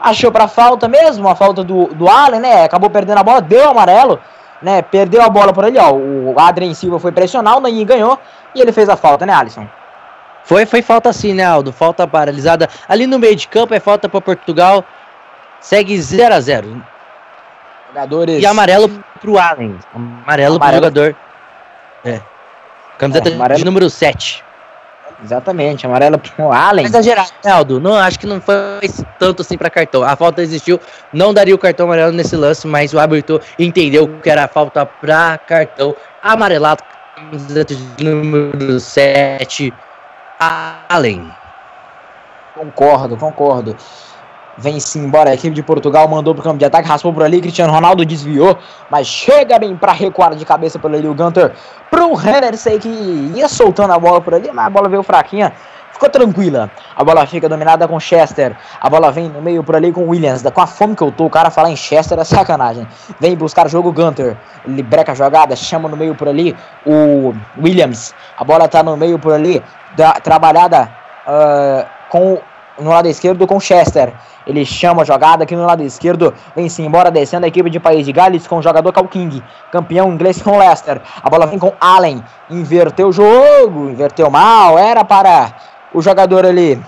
Achou 0.00 0.32
para 0.32 0.48
falta 0.48 0.88
mesmo, 0.88 1.28
a 1.28 1.34
falta 1.34 1.62
do, 1.62 1.86
do 1.88 2.08
Allen, 2.08 2.40
né? 2.40 2.64
Acabou 2.64 2.90
perdendo 2.90 3.18
a 3.18 3.22
bola, 3.22 3.40
deu 3.40 3.70
amarelo, 3.70 4.18
né? 4.60 4.82
Perdeu 4.82 5.22
a 5.22 5.28
bola 5.28 5.52
por 5.52 5.64
ali, 5.64 5.78
ó. 5.78 5.92
O 5.92 6.34
Adrien 6.38 6.74
Silva 6.74 6.98
foi 6.98 7.12
pressionar, 7.12 7.58
o 7.58 7.60
Nani 7.60 7.84
ganhou 7.84 8.18
e 8.54 8.60
ele 8.60 8.72
fez 8.72 8.88
a 8.88 8.96
falta, 8.96 9.26
né, 9.26 9.32
Alisson? 9.32 9.66
Foi, 10.44 10.66
foi 10.66 10.82
falta 10.82 11.12
sim, 11.12 11.34
né, 11.34 11.44
Aldo? 11.44 11.72
Falta 11.72 12.06
paralisada. 12.06 12.68
Ali 12.88 13.06
no 13.06 13.18
meio 13.18 13.36
de 13.36 13.46
campo 13.46 13.74
é 13.74 13.80
falta 13.80 14.08
para 14.08 14.20
Portugal. 14.20 14.84
Segue 15.60 16.00
0 16.00 16.34
a 16.34 16.40
0 16.40 16.82
Jogadores. 17.92 18.42
E 18.42 18.46
amarelo 18.46 18.88
pro 19.20 19.38
Allen. 19.38 19.78
Amarelo, 19.94 20.56
amarelo. 20.56 20.58
pro 20.58 20.74
jogador. 20.74 21.16
É. 22.04 22.20
Camiseta 22.98 23.28
é, 23.28 23.34
amarelo. 23.34 23.58
de 23.58 23.64
número 23.64 23.90
7. 23.90 24.42
Exatamente, 25.22 25.86
amarelo 25.86 26.18
pro 26.18 26.50
Allen. 26.50 26.86
Exagerado, 26.86 27.30
Aldo. 27.44 27.78
Não, 27.78 27.94
acho 27.94 28.18
que 28.18 28.26
não 28.26 28.40
foi 28.40 28.88
tanto 29.18 29.42
assim 29.42 29.56
para 29.56 29.70
cartão. 29.70 30.02
A 30.02 30.16
falta 30.16 30.42
existiu, 30.42 30.80
não 31.12 31.32
daria 31.32 31.54
o 31.54 31.58
cartão 31.58 31.86
amarelo 31.86 32.12
nesse 32.12 32.34
lance, 32.34 32.66
mas 32.66 32.92
o 32.92 32.98
árbitro 32.98 33.40
entendeu 33.58 34.08
que 34.20 34.28
era 34.28 34.48
falta 34.48 34.84
para 34.84 35.38
cartão 35.38 35.94
amarelado. 36.22 36.82
Camiseta 37.14 37.74
de 37.74 38.04
número 38.04 38.80
7. 38.80 39.72
Allen. 40.88 41.30
Concordo, 42.54 43.16
concordo. 43.16 43.76
Vem-se 44.62 44.96
embora. 44.96 45.30
A 45.30 45.34
equipe 45.34 45.54
de 45.54 45.62
Portugal, 45.62 46.06
mandou 46.06 46.32
pro 46.34 46.44
campo 46.44 46.58
de 46.58 46.64
ataque, 46.64 46.88
raspou 46.88 47.12
por 47.12 47.24
ali, 47.24 47.40
Cristiano 47.40 47.72
Ronaldo 47.72 48.04
desviou, 48.04 48.56
mas 48.88 49.08
chega 49.08 49.58
bem 49.58 49.76
para 49.76 49.90
recuar 49.90 50.36
de 50.36 50.44
cabeça 50.44 50.78
por 50.78 50.94
ali 50.94 51.08
o 51.08 51.14
Gunter 51.14 51.52
pro 51.90 52.12
Henderson 52.12 52.78
que 52.78 53.32
ia 53.34 53.48
soltando 53.48 53.92
a 53.92 53.98
bola 53.98 54.20
por 54.20 54.34
ali, 54.34 54.50
mas 54.52 54.66
a 54.66 54.70
bola 54.70 54.88
veio 54.88 55.02
fraquinha, 55.02 55.52
ficou 55.92 56.08
tranquila. 56.08 56.70
A 56.94 57.02
bola 57.02 57.26
fica 57.26 57.48
dominada 57.48 57.88
com 57.88 57.98
Chester, 57.98 58.56
a 58.80 58.88
bola 58.88 59.10
vem 59.10 59.28
no 59.28 59.42
meio 59.42 59.64
por 59.64 59.74
ali 59.74 59.90
com 59.90 60.06
Williams, 60.06 60.42
com 60.42 60.60
a 60.60 60.66
fome 60.66 60.94
que 60.94 61.02
eu 61.02 61.10
tô, 61.10 61.26
o 61.26 61.30
cara 61.30 61.50
falar 61.50 61.70
em 61.70 61.76
Chester 61.76 62.16
é 62.20 62.24
sacanagem. 62.24 62.86
Vem 63.18 63.36
buscar 63.36 63.66
o 63.66 63.68
jogo 63.68 63.92
Gunter, 63.92 64.36
ele 64.64 64.82
breca 64.84 65.10
a 65.10 65.14
jogada, 65.16 65.56
chama 65.56 65.88
no 65.88 65.96
meio 65.96 66.14
por 66.14 66.28
ali 66.28 66.54
o 66.86 67.34
Williams, 67.60 68.14
a 68.38 68.44
bola 68.44 68.68
tá 68.68 68.80
no 68.80 68.96
meio 68.96 69.18
por 69.18 69.32
ali, 69.32 69.60
da, 69.96 70.12
trabalhada 70.12 70.88
uh, 71.26 71.84
com 72.08 72.38
no 72.78 72.90
lado 72.90 73.08
esquerdo 73.08 73.46
com 73.46 73.60
Chester. 73.60 74.12
Ele 74.46 74.64
chama 74.64 75.02
a 75.02 75.04
jogada 75.04 75.44
aqui 75.44 75.54
no 75.54 75.64
lado 75.64 75.82
esquerdo. 75.82 76.34
Vem-se 76.54 76.82
embora 76.82 77.10
descendo 77.10 77.44
a 77.44 77.48
equipe 77.48 77.70
de 77.70 77.78
País 77.78 78.04
de 78.04 78.12
Gales 78.12 78.46
com 78.46 78.58
o 78.58 78.62
jogador 78.62 78.92
King. 79.08 79.42
Campeão 79.70 80.12
inglês 80.12 80.42
com 80.42 80.58
Leicester. 80.58 81.00
A 81.22 81.30
bola 81.30 81.46
vem 81.46 81.58
com 81.58 81.72
Allen. 81.80 82.22
Inverteu 82.50 83.08
o 83.08 83.12
jogo. 83.12 83.90
Inverteu 83.90 84.30
mal. 84.30 84.78
Era 84.78 85.04
para 85.04 85.52
o 85.92 86.02
jogador 86.02 86.44
ali. 86.44 86.80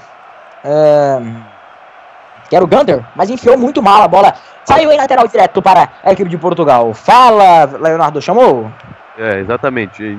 que 2.48 2.56
era 2.56 2.64
o 2.64 2.68
Gunter. 2.68 3.04
Mas 3.14 3.30
enfiou 3.30 3.56
muito 3.56 3.82
mal 3.82 4.02
a 4.02 4.08
bola. 4.08 4.34
Saiu 4.64 4.90
em 4.90 4.96
lateral 4.96 5.28
direto 5.28 5.62
para 5.62 5.90
a 6.02 6.12
equipe 6.12 6.30
de 6.30 6.38
Portugal. 6.38 6.92
Fala, 6.94 7.66
Leonardo. 7.78 8.20
Chamou? 8.20 8.70
É, 9.16 9.38
exatamente. 9.38 10.18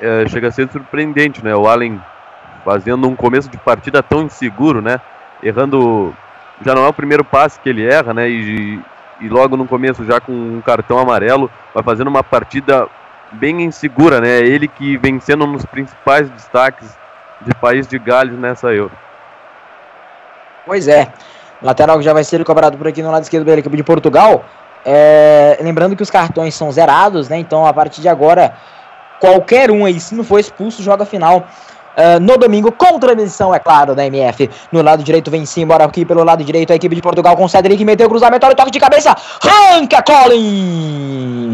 É, 0.00 0.28
chega 0.28 0.48
a 0.48 0.52
ser 0.52 0.70
surpreendente, 0.70 1.44
né? 1.44 1.56
O 1.56 1.66
Allen 1.66 2.00
fazendo 2.64 3.08
um 3.08 3.16
começo 3.16 3.48
de 3.48 3.56
partida 3.56 4.02
tão 4.02 4.22
inseguro, 4.22 4.80
né? 4.80 5.00
Errando 5.42 6.14
já 6.64 6.74
não 6.74 6.84
é 6.84 6.88
o 6.88 6.92
primeiro 6.92 7.24
passe 7.24 7.58
que 7.60 7.68
ele 7.68 7.86
erra, 7.86 8.12
né? 8.12 8.28
E, 8.28 8.80
e 9.20 9.28
logo 9.28 9.56
no 9.56 9.66
começo, 9.66 10.04
já 10.04 10.20
com 10.20 10.32
um 10.32 10.60
cartão 10.60 10.98
amarelo, 10.98 11.50
vai 11.72 11.82
fazendo 11.82 12.08
uma 12.08 12.24
partida 12.24 12.88
bem 13.32 13.62
insegura, 13.62 14.20
né? 14.20 14.38
Ele 14.38 14.66
que 14.66 14.96
vem 14.96 15.20
sendo 15.20 15.44
um 15.44 15.52
dos 15.52 15.64
principais 15.64 16.28
destaques 16.30 16.96
de 17.40 17.54
país 17.54 17.86
de 17.86 17.98
Gales 17.98 18.38
nessa 18.38 18.72
Euro. 18.72 18.92
Pois 20.66 20.88
é. 20.88 21.08
Lateral 21.62 21.98
que 21.98 22.04
já 22.04 22.12
vai 22.12 22.24
ser 22.24 22.42
cobrado 22.44 22.76
por 22.76 22.86
aqui 22.86 23.02
no 23.02 23.10
lado 23.10 23.22
esquerdo 23.22 23.46
da 23.46 23.56
equipe 23.56 23.76
de 23.76 23.84
Portugal. 23.84 24.44
É... 24.84 25.58
lembrando 25.60 25.96
que 25.96 26.02
os 26.02 26.10
cartões 26.10 26.54
são 26.54 26.70
zerados, 26.72 27.28
né? 27.28 27.38
Então 27.38 27.66
a 27.66 27.72
partir 27.72 28.00
de 28.00 28.08
agora, 28.08 28.54
qualquer 29.20 29.70
um 29.70 29.84
aí, 29.84 29.98
se 30.00 30.14
não 30.14 30.24
for 30.24 30.38
expulso, 30.38 30.82
joga 30.82 31.04
final 31.04 31.46
uh, 31.98 32.20
no 32.20 32.38
domingo, 32.38 32.70
com 32.72 32.98
transmissão, 32.98 33.54
é 33.54 33.58
claro, 33.58 33.94
da 33.94 34.06
MF. 34.06 34.48
No 34.70 34.80
lado 34.82 35.02
direito 35.02 35.30
vem 35.30 35.44
sim, 35.44 35.66
bora 35.66 35.84
aqui 35.84 36.04
pelo 36.04 36.24
lado 36.24 36.44
direito, 36.44 36.72
a 36.72 36.76
equipe 36.76 36.94
de 36.94 37.02
Portugal 37.02 37.36
com 37.36 37.48
Cedric, 37.48 37.84
meteu 37.84 38.06
o 38.06 38.10
cruzamento, 38.10 38.46
olha 38.46 38.52
o 38.54 38.56
toque 38.56 38.70
de 38.70 38.80
cabeça, 38.80 39.16
arranca 39.42 40.02
Collins! 40.02 41.48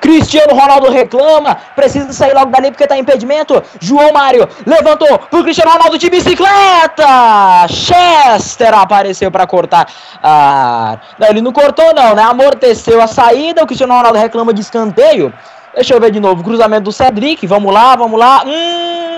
Cristiano 0.00 0.54
Ronaldo 0.54 0.88
reclama, 0.90 1.56
precisa 1.74 2.12
sair 2.12 2.32
logo 2.32 2.50
dali 2.50 2.70
porque 2.70 2.86
tá 2.86 2.96
impedimento. 2.96 3.60
João 3.80 4.12
Mário 4.12 4.48
levantou 4.64 5.18
pro 5.18 5.42
Cristiano 5.42 5.72
Ronaldo 5.72 5.98
de 5.98 6.08
bicicleta. 6.08 7.66
Chester 7.68 8.72
apareceu 8.72 9.30
para 9.30 9.46
cortar. 9.46 9.88
Ah, 10.22 10.98
não, 11.18 11.28
ele 11.28 11.40
não 11.40 11.52
cortou 11.52 11.92
não, 11.94 12.14
né? 12.14 12.22
Amorteceu 12.22 13.02
a 13.02 13.06
saída. 13.06 13.64
O 13.64 13.66
Cristiano 13.66 13.94
Ronaldo 13.94 14.18
reclama 14.18 14.52
de 14.52 14.60
escanteio. 14.60 15.32
Deixa 15.74 15.94
eu 15.94 16.00
ver 16.00 16.10
de 16.10 16.20
novo. 16.20 16.44
Cruzamento 16.44 16.84
do 16.84 16.92
Cedric. 16.92 17.46
Vamos 17.46 17.72
lá, 17.72 17.96
vamos 17.96 18.18
lá. 18.18 18.44
Hum, 18.46 19.15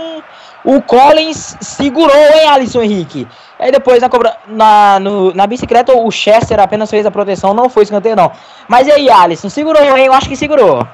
o 0.68 0.82
Collins 0.82 1.56
segurou, 1.62 2.14
hein, 2.14 2.46
Alisson 2.46 2.82
Henrique? 2.82 3.26
Aí 3.58 3.72
depois 3.72 4.02
na, 4.02 4.10
cobra... 4.10 4.36
na, 4.46 5.00
no, 5.00 5.32
na 5.32 5.46
bicicleta 5.46 5.96
o 5.96 6.10
Chester 6.10 6.60
apenas 6.60 6.90
fez 6.90 7.06
a 7.06 7.10
proteção, 7.10 7.54
não 7.54 7.70
foi 7.70 7.84
escanteio 7.84 8.14
não. 8.14 8.30
Mas 8.68 8.86
e 8.86 8.92
aí, 8.92 9.08
Alisson, 9.08 9.48
segurou, 9.48 9.96
hein? 9.96 10.04
Eu 10.04 10.12
acho 10.12 10.28
que 10.28 10.36
segurou. 10.36 10.86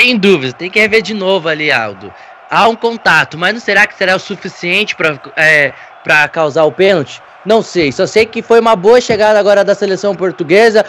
Sem 0.00 0.16
dúvida, 0.16 0.54
tem 0.54 0.70
que 0.70 0.80
rever 0.80 1.02
de 1.02 1.12
novo 1.12 1.46
ali, 1.46 1.70
Aldo. 1.70 2.10
Há 2.50 2.66
um 2.70 2.74
contato, 2.74 3.36
mas 3.36 3.52
não 3.52 3.60
será 3.60 3.86
que 3.86 3.94
será 3.94 4.16
o 4.16 4.18
suficiente 4.18 4.96
para 4.96 5.20
é, 5.36 5.74
causar 6.32 6.64
o 6.64 6.72
pênalti? 6.72 7.22
Não 7.44 7.60
sei, 7.60 7.92
só 7.92 8.06
sei 8.06 8.24
que 8.24 8.40
foi 8.40 8.60
uma 8.60 8.74
boa 8.74 8.98
chegada 8.98 9.38
agora 9.38 9.62
da 9.62 9.74
seleção 9.74 10.14
portuguesa 10.14 10.86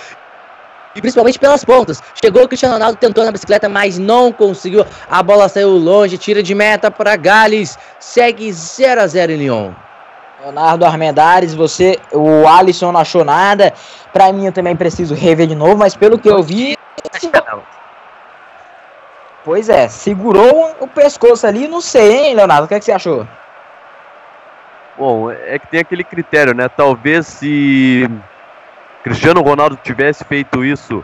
e 0.96 1.02
principalmente 1.02 1.40
pelas 1.40 1.64
pontas. 1.64 2.02
Chegou 2.22 2.44
o 2.44 2.48
Cristiano 2.48 2.74
Ronaldo, 2.76 2.98
tentou 2.98 3.24
na 3.24 3.32
bicicleta, 3.32 3.70
mas 3.70 3.98
não 3.98 4.32
conseguiu. 4.32 4.86
A 5.10 5.22
bola 5.22 5.50
saiu 5.50 5.70
longe, 5.70 6.18
tira 6.18 6.42
de 6.42 6.56
meta 6.56 6.90
para 6.90 7.16
Gales, 7.16 7.78
segue 8.00 8.52
0 8.52 9.02
a 9.02 9.08
0 9.08 9.32
em 9.34 9.38
Lyon. 9.38 9.72
Leonardo 10.42 10.86
Armendares, 10.86 11.54
você, 11.54 12.00
o 12.14 12.48
Alisson 12.48 12.92
não 12.92 13.02
achou 13.02 13.26
nada. 13.26 13.74
Para 14.14 14.32
mim 14.32 14.46
eu 14.46 14.52
também 14.52 14.76
preciso 14.76 15.14
rever 15.14 15.48
de 15.48 15.56
novo, 15.56 15.78
mas 15.78 15.96
pelo 15.96 16.18
que 16.18 16.30
eu 16.30 16.42
vi, 16.42 16.78
Pois 19.44 19.70
é, 19.70 19.88
segurou 19.88 20.76
o 20.80 20.88
pescoço 20.88 21.48
ali, 21.48 21.68
não 21.68 21.82
sei, 21.82 22.28
hein, 22.28 22.36
Leonardo? 22.36 22.66
O 22.66 22.68
que, 22.68 22.76
é 22.76 22.80
que 22.80 22.86
você 22.86 22.92
achou? 22.92 23.28
Bom, 24.98 25.32
é 25.32 25.58
que 25.58 25.68
tem 25.68 25.80
aquele 25.80 26.04
critério, 26.04 26.54
né? 26.54 26.68
Talvez 26.68 27.26
se 27.26 28.10
Cristiano 29.04 29.42
Ronaldo 29.42 29.78
tivesse 29.78 30.24
feito 30.24 30.64
isso, 30.64 31.04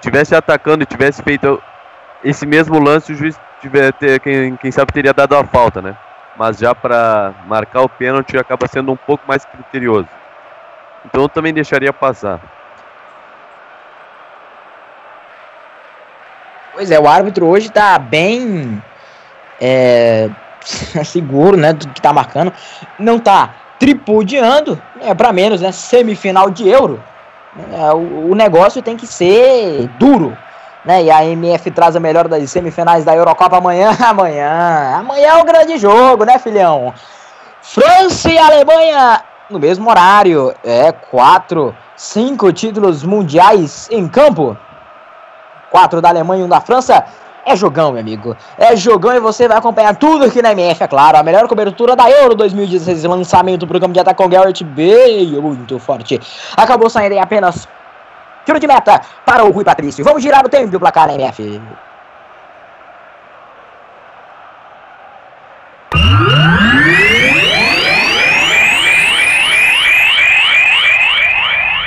tivesse 0.00 0.34
atacando 0.34 0.82
e 0.82 0.86
tivesse 0.86 1.22
feito 1.22 1.62
esse 2.22 2.46
mesmo 2.46 2.78
lance, 2.78 3.12
o 3.12 3.16
juiz 3.16 3.38
tiver, 3.60 3.92
ter, 3.92 4.20
quem, 4.20 4.56
quem 4.56 4.70
sabe 4.70 4.92
teria 4.92 5.12
dado 5.12 5.36
a 5.36 5.44
falta, 5.44 5.80
né? 5.80 5.96
Mas 6.36 6.58
já 6.58 6.74
para 6.74 7.32
marcar 7.46 7.82
o 7.82 7.88
pênalti 7.88 8.36
acaba 8.36 8.66
sendo 8.66 8.90
um 8.90 8.96
pouco 8.96 9.24
mais 9.26 9.44
criterioso. 9.44 10.08
Então 11.04 11.22
eu 11.22 11.28
também 11.28 11.52
deixaria 11.52 11.92
passar. 11.92 12.40
Pois 16.72 16.90
é, 16.90 16.98
o 16.98 17.06
árbitro 17.06 17.46
hoje 17.46 17.68
está 17.68 17.96
bem 17.98 18.82
é, 19.60 20.28
seguro, 21.04 21.56
né, 21.56 21.72
do 21.72 21.86
que 21.88 22.00
está 22.00 22.12
marcando. 22.12 22.52
Não 22.98 23.16
está 23.16 23.54
tripudiando, 23.84 24.80
é 24.98 25.12
para 25.12 25.30
menos, 25.30 25.60
né? 25.60 25.70
Semifinal 25.70 26.48
de 26.48 26.66
Euro. 26.66 27.02
É, 27.70 27.92
o, 27.92 28.30
o, 28.30 28.34
negócio 28.34 28.80
tem 28.80 28.96
que 28.96 29.06
ser 29.06 29.90
duro. 29.98 30.34
né? 30.82 31.04
E 31.04 31.10
a 31.10 31.22
MF 31.26 31.70
traz 31.70 31.94
a 31.94 32.00
melhor 32.00 32.26
das 32.26 32.50
semifinais 32.50 33.04
da 33.04 33.14
Eurocopa 33.14 33.58
amanhã. 33.58 33.90
Amanhã. 34.00 34.96
Amanhã 35.00 35.28
é 35.28 35.36
o 35.36 35.44
grande 35.44 35.76
jogo, 35.76 36.24
né, 36.24 36.38
filhão? 36.38 36.94
França 37.60 38.30
e 38.30 38.38
Alemanha 38.38 39.22
no 39.50 39.58
mesmo 39.58 39.90
horário. 39.90 40.54
É, 40.64 40.90
quatro, 40.90 41.76
cinco 41.94 42.50
títulos 42.54 43.04
mundiais 43.04 43.86
em 43.90 44.08
campo. 44.08 44.56
Quatro 45.70 46.00
da 46.00 46.08
Alemanha 46.08 46.40
e 46.40 46.44
um 46.46 46.48
da 46.48 46.62
França. 46.62 47.04
É 47.46 47.54
jogão, 47.54 47.92
meu 47.92 48.00
amigo. 48.00 48.36
É 48.56 48.74
jogão 48.74 49.14
e 49.14 49.20
você 49.20 49.46
vai 49.46 49.58
acompanhar 49.58 49.94
tudo 49.96 50.24
aqui 50.24 50.40
na 50.40 50.52
MF, 50.52 50.82
é 50.82 50.88
claro. 50.88 51.18
A 51.18 51.22
melhor 51.22 51.46
cobertura 51.46 51.94
da 51.94 52.10
Euro 52.10 52.34
2016. 52.34 53.04
Lançamento 53.04 53.66
pro 53.66 53.78
campo 53.78 53.92
de 53.92 54.00
ataque 54.00 54.22
com 54.22 54.28
Garrett 54.28 54.64
Bale. 54.64 55.40
Muito 55.40 55.78
forte. 55.78 56.18
Acabou 56.56 56.88
saindo 56.88 57.12
em 57.12 57.20
apenas 57.20 57.68
tiro 58.46 58.58
de 58.58 58.66
meta 58.66 59.00
para 59.26 59.44
o 59.44 59.50
Rui 59.50 59.64
Patrício. 59.64 60.04
Vamos 60.04 60.22
girar 60.22 60.44
o 60.44 60.48
tempo 60.48 60.70
do 60.70 60.80
placar 60.80 61.06
na 61.06 61.14
MF. 61.14 61.60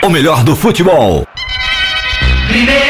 O 0.04 0.10
melhor 0.10 0.44
do 0.44 0.56
futebol. 0.56 1.28
Primeiro 2.48 2.87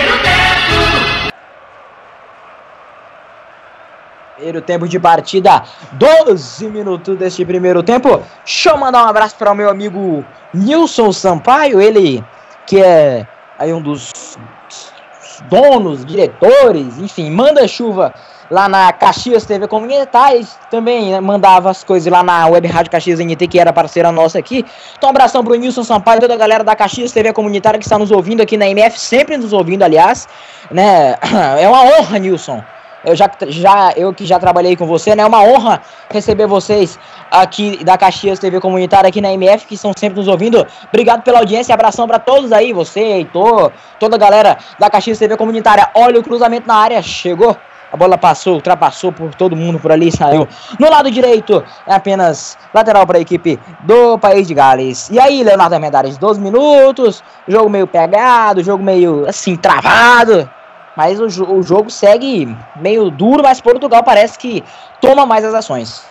Primeiro 4.38 4.62
tempo 4.62 4.88
de 4.88 5.00
partida, 5.00 5.64
12 5.94 6.70
minutos 6.70 7.18
deste 7.18 7.44
primeiro 7.44 7.82
tempo. 7.82 8.22
Deixa 8.46 8.70
eu 8.70 8.78
mandar 8.78 9.04
um 9.04 9.10
abraço 9.10 9.36
para 9.36 9.52
o 9.52 9.56
meu 9.56 9.68
amigo 9.68 10.24
Nilson 10.54 11.12
Sampaio, 11.12 11.82
ele 11.82 12.24
que 12.68 12.80
é 12.80 13.26
aí 13.58 13.74
um 13.74 13.82
dos 13.82 14.12
donos, 15.50 16.06
diretores, 16.06 17.00
enfim, 17.00 17.32
manda 17.32 17.68
chuva 17.68 18.14
lá 18.52 18.70
na 18.70 18.94
Caxias 18.94 19.44
TV 19.44 19.68
Comunitários, 19.68 20.56
também 20.70 21.14
né, 21.14 21.20
mandava 21.20 21.72
as 21.72 21.84
coisas 21.84 22.12
lá 22.12 22.22
na 22.22 22.46
Web 22.46 22.68
Rádio 22.68 22.92
Caxias 22.92 23.20
NT, 23.20 23.48
que 23.48 23.60
era 23.60 23.74
parceira 23.74 24.12
nossa 24.12 24.38
aqui. 24.38 24.64
Então, 24.96 25.08
um 25.08 25.10
abração 25.10 25.44
pro 25.44 25.56
Nilson 25.56 25.84
Sampaio 25.84 26.20
e 26.20 26.22
toda 26.22 26.36
a 26.36 26.38
galera 26.38 26.64
da 26.64 26.76
Caxias 26.76 27.12
TV 27.12 27.34
Comunitária 27.34 27.80
que 27.80 27.86
está 27.86 27.98
nos 27.98 28.12
ouvindo 28.12 28.42
aqui 28.42 28.56
na 28.56 28.68
MF, 28.68 29.00
sempre 29.00 29.36
nos 29.36 29.52
ouvindo, 29.52 29.82
aliás, 29.82 30.28
né? 30.70 31.16
É 31.60 31.68
uma 31.68 31.84
honra, 31.84 32.20
Nilson. 32.20 32.64
Eu 33.08 33.16
já, 33.16 33.32
já 33.48 33.94
eu 33.96 34.14
que 34.14 34.26
já 34.26 34.38
trabalhei 34.38 34.76
com 34.76 34.86
você, 34.86 35.16
né? 35.16 35.24
É 35.24 35.26
uma 35.26 35.42
honra 35.42 35.82
receber 36.12 36.46
vocês 36.46 37.00
aqui 37.32 37.82
da 37.84 37.98
Caxias 37.98 38.38
TV 38.38 38.60
Comunitária 38.60 39.08
aqui 39.08 39.22
na 39.22 39.32
MF 39.32 39.66
que 39.66 39.76
estão 39.76 39.94
sempre 39.96 40.20
nos 40.20 40.28
ouvindo. 40.28 40.68
Obrigado 40.90 41.24
pela 41.24 41.40
audiência, 41.40 41.74
abração 41.74 42.06
para 42.06 42.20
todos 42.20 42.52
aí, 42.52 42.74
você, 42.74 43.00
Heitor, 43.00 43.72
toda 43.98 44.18
a 44.18 44.20
galera 44.20 44.58
da 44.78 44.90
Caxias 44.90 45.18
TV 45.18 45.38
Comunitária. 45.38 45.90
Olha 45.96 46.20
o 46.20 46.24
cruzamento 46.24 46.68
na 46.68 46.76
área, 46.76 47.02
chegou 47.02 47.56
a 47.92 47.96
bola 47.96 48.18
passou, 48.18 48.56
ultrapassou 48.56 49.14
por 49.14 49.34
todo 49.34 49.56
mundo 49.56 49.80
por 49.80 49.92
ali 49.92 50.10
e 50.10 50.12
saiu. 50.12 50.46
No 50.78 50.90
lado 50.90 51.10
direito 51.10 51.64
é 51.86 51.96
apenas 51.96 52.58
lateral 52.74 53.08
para 53.08 53.18
a 53.18 53.22
equipe 53.22 53.58
do 53.82 54.18
País 54.20 54.48
de 54.48 54.54
Gales. 54.54 55.10
E 55.10 55.18
aí, 55.18 55.42
Leonardo 55.42 55.76
Armendares, 55.76 56.18
12 56.18 56.42
minutos, 56.42 57.24
jogo 57.48 57.70
meio 57.70 57.88
pegado, 57.88 58.62
jogo 58.62 58.84
meio 58.84 59.26
assim, 59.28 59.56
travado. 59.56 60.50
Mas 60.98 61.20
o, 61.20 61.54
o 61.54 61.62
jogo 61.62 61.92
segue 61.92 62.58
meio 62.76 63.12
duro, 63.12 63.44
mas 63.44 63.62
Portugal 63.62 64.04
parece 64.04 64.40
que 64.40 64.64
toma 65.00 65.28
mais 65.28 65.46
as 65.46 65.54
ações. 65.54 66.10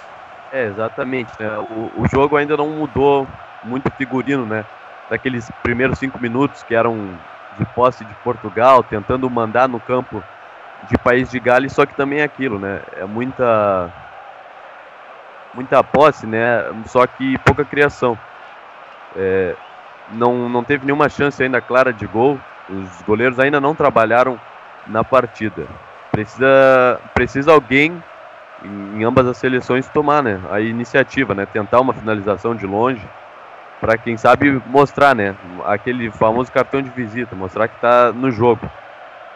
É, 0.53 0.66
exatamente. 0.66 1.33
Né? 1.40 1.59
O, 1.59 2.03
o 2.03 2.09
jogo 2.09 2.37
ainda 2.37 2.57
não 2.57 2.70
mudou 2.70 3.27
muito 3.64 3.90
figurino, 3.90 4.46
né? 4.46 4.64
Daqueles 5.11 5.51
primeiros 5.61 5.99
cinco 5.99 6.20
minutos 6.20 6.62
que 6.62 6.72
eram 6.72 7.18
de 7.59 7.64
posse 7.66 8.05
de 8.05 8.14
Portugal, 8.22 8.85
tentando 8.85 9.29
mandar 9.29 9.68
no 9.68 9.81
campo 9.81 10.22
de 10.88 10.96
país 10.99 11.31
de 11.31 11.40
Gales, 11.40 11.72
só 11.72 11.85
que 11.85 11.94
também 11.94 12.20
é 12.20 12.22
aquilo, 12.22 12.61
né? 12.61 12.81
É 12.96 13.05
muita 13.05 13.92
muita 15.53 15.83
posse, 15.83 16.29
né? 16.29 16.64
Só 16.87 17.05
que 17.09 17.37
pouca 17.38 17.64
criação. 17.64 18.16
É, 19.16 19.57
não, 20.12 20.49
não 20.49 20.62
teve 20.62 20.85
nenhuma 20.85 21.09
chance 21.09 21.42
ainda 21.42 21.61
clara 21.61 21.92
de 21.92 22.07
gol. 22.07 22.38
Os 22.68 23.03
goleiros 23.03 23.40
ainda 23.40 23.61
não 23.61 23.75
trabalharam 23.75 24.38
na 24.87 25.05
partida. 25.05 25.66
Precisa, 26.11 27.01
precisa 27.14 27.53
alguém 27.53 28.03
em, 28.64 29.05
ambas 29.05 29.27
as 29.27 29.37
seleções 29.37 29.88
tomar 29.88 30.22
né, 30.22 30.40
a 30.51 30.61
iniciativa, 30.61 31.35
né? 31.35 31.46
Tentar 31.46 31.81
uma 31.81 31.92
finalização 31.92 32.55
de 32.55 32.66
longe 32.66 33.07
para 33.81 33.99
quem 33.99 34.16
sabe 34.16 34.62
mostrar, 34.66 35.14
né? 35.14 35.35
Aquele 35.64 36.11
famoso 36.11 36.51
cartão 36.51 36.81
de 36.81 36.90
visita, 36.90 37.37
mostrar 37.37 37.68
que 37.68 37.77
está 37.77 38.12
no 38.12 38.31
jogo. 38.31 38.68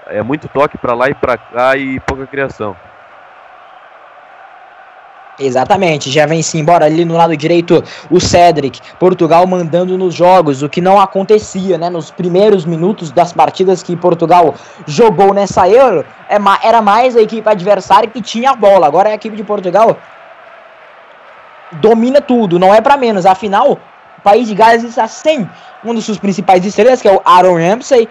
É 0.07 0.23
muito 0.23 0.49
toque 0.49 0.79
para 0.79 0.95
lá 0.95 1.09
e 1.09 1.15
para 1.15 1.37
cá 1.37 1.77
e 1.77 2.01
pouca 2.01 2.27
criação. 2.27 2.75
Exatamente, 5.43 6.11
já 6.11 6.27
vem-se 6.27 6.59
embora 6.59 6.85
ali 6.85 7.03
no 7.03 7.17
lado 7.17 7.35
direito 7.35 7.83
o 8.11 8.21
Cedric, 8.21 8.79
Portugal 8.99 9.47
mandando 9.47 9.97
nos 9.97 10.15
jogos, 10.15 10.63
o 10.63 10.69
que 10.69 10.83
não 10.83 11.01
acontecia, 11.01 11.79
né, 11.79 11.89
nos 11.89 12.11
primeiros 12.11 12.67
minutos 12.67 13.11
das 13.11 13.33
partidas 13.33 13.83
que 13.83 13.97
Portugal 13.97 14.55
jogou 14.87 15.33
nessa 15.33 15.67
Euro, 15.67 16.05
é 16.29 16.37
era 16.63 16.83
mais 16.83 17.17
a 17.17 17.23
equipe 17.23 17.49
adversária 17.49 18.07
que 18.07 18.21
tinha 18.21 18.51
a 18.51 18.55
bola, 18.55 18.87
agora 18.87 19.09
a 19.09 19.15
equipe 19.15 19.35
de 19.35 19.43
Portugal 19.43 19.97
domina 21.73 22.21
tudo, 22.21 22.59
não 22.59 22.75
é 22.75 22.83
para 22.83 22.99
menos, 22.99 23.25
afinal, 23.25 23.79
o 24.19 24.21
país 24.23 24.47
de 24.47 24.55
Gales 24.55 24.85
está 24.85 25.09
sem 25.09 25.49
um 25.83 25.95
dos 25.95 26.05
seus 26.05 26.19
principais 26.19 26.63
estrelas, 26.67 27.01
que 27.01 27.09
é 27.09 27.13
o 27.13 27.23
Aaron 27.25 27.55
Ramsey, 27.55 28.07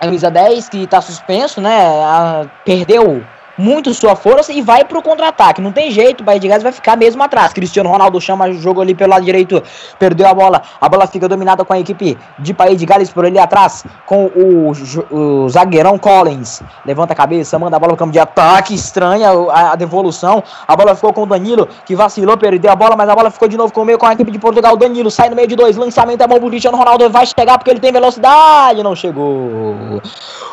a 0.00 0.04
camisa 0.04 0.30
10, 0.30 0.68
que 0.68 0.84
está 0.84 1.00
suspenso, 1.00 1.60
né? 1.60 2.48
Perdeu 2.64 3.24
muito 3.56 3.92
sua 3.94 4.16
força 4.16 4.52
e 4.52 4.62
vai 4.62 4.84
pro 4.84 5.02
contra-ataque. 5.02 5.60
Não 5.60 5.72
tem 5.72 5.90
jeito, 5.90 6.22
o 6.22 6.24
Bahia 6.24 6.40
de 6.40 6.48
Gás 6.48 6.62
vai 6.62 6.72
ficar 6.72 6.96
mesmo 6.96 7.22
atrás. 7.22 7.52
Cristiano 7.52 7.90
Ronaldo 7.90 8.20
chama 8.20 8.48
o 8.48 8.54
jogo 8.54 8.80
ali 8.80 8.94
pelo 8.94 9.10
lado 9.10 9.24
direito, 9.24 9.62
perdeu 9.98 10.26
a 10.26 10.34
bola. 10.34 10.62
A 10.80 10.88
bola 10.88 11.06
fica 11.06 11.28
dominada 11.28 11.64
com 11.64 11.72
a 11.72 11.78
equipe 11.78 12.16
de 12.38 12.54
País 12.54 12.78
de 12.78 12.86
Gales 12.86 13.10
por 13.10 13.24
ali 13.24 13.38
atrás, 13.38 13.84
com 14.06 14.26
o, 14.26 14.72
o 15.10 15.48
zagueirão 15.48 15.98
Collins. 15.98 16.62
Levanta 16.84 17.12
a 17.12 17.16
cabeça, 17.16 17.58
manda 17.58 17.76
a 17.76 17.78
bola 17.78 17.92
pro 17.92 17.98
campo 17.98 18.12
de 18.12 18.18
ataque, 18.18 18.74
estranha 18.74 19.30
a, 19.30 19.72
a, 19.72 19.76
devolução. 19.76 20.42
A 20.66 20.76
bola 20.76 20.94
ficou 20.94 21.12
com 21.12 21.22
o 21.22 21.26
Danilo, 21.26 21.68
que 21.84 21.94
vacilou, 21.94 22.36
perdeu 22.36 22.70
a 22.70 22.76
bola, 22.76 22.96
mas 22.96 23.08
a 23.08 23.14
bola 23.14 23.30
ficou 23.30 23.48
de 23.48 23.56
novo 23.56 23.72
com 23.72 23.82
o 23.82 23.84
meio 23.84 23.98
com 23.98 24.06
a 24.06 24.12
equipe 24.12 24.30
de 24.30 24.38
Portugal. 24.38 24.76
Danilo 24.76 25.10
sai 25.10 25.28
no 25.28 25.36
meio 25.36 25.48
de 25.48 25.56
dois, 25.56 25.76
lançamento 25.76 26.22
é 26.22 26.26
bom 26.26 26.38
pro 26.38 26.48
Cristiano 26.48 26.76
Ronaldo, 26.76 27.08
vai 27.10 27.26
chegar 27.26 27.58
porque 27.58 27.70
ele 27.70 27.80
tem 27.80 27.92
velocidade, 27.92 28.82
não 28.82 28.94
chegou. 28.94 30.00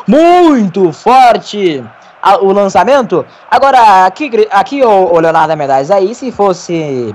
Muito 0.06 0.92
forte 0.92 1.84
a, 2.22 2.36
o 2.38 2.52
lançamento. 2.52 3.24
Agora, 3.50 4.06
aqui, 4.06 4.30
aqui 4.50 4.82
o, 4.82 5.18
Leonardo 5.18 5.56
Medais, 5.56 5.90
aí 5.90 6.14
se 6.14 6.30
fosse, 6.30 7.14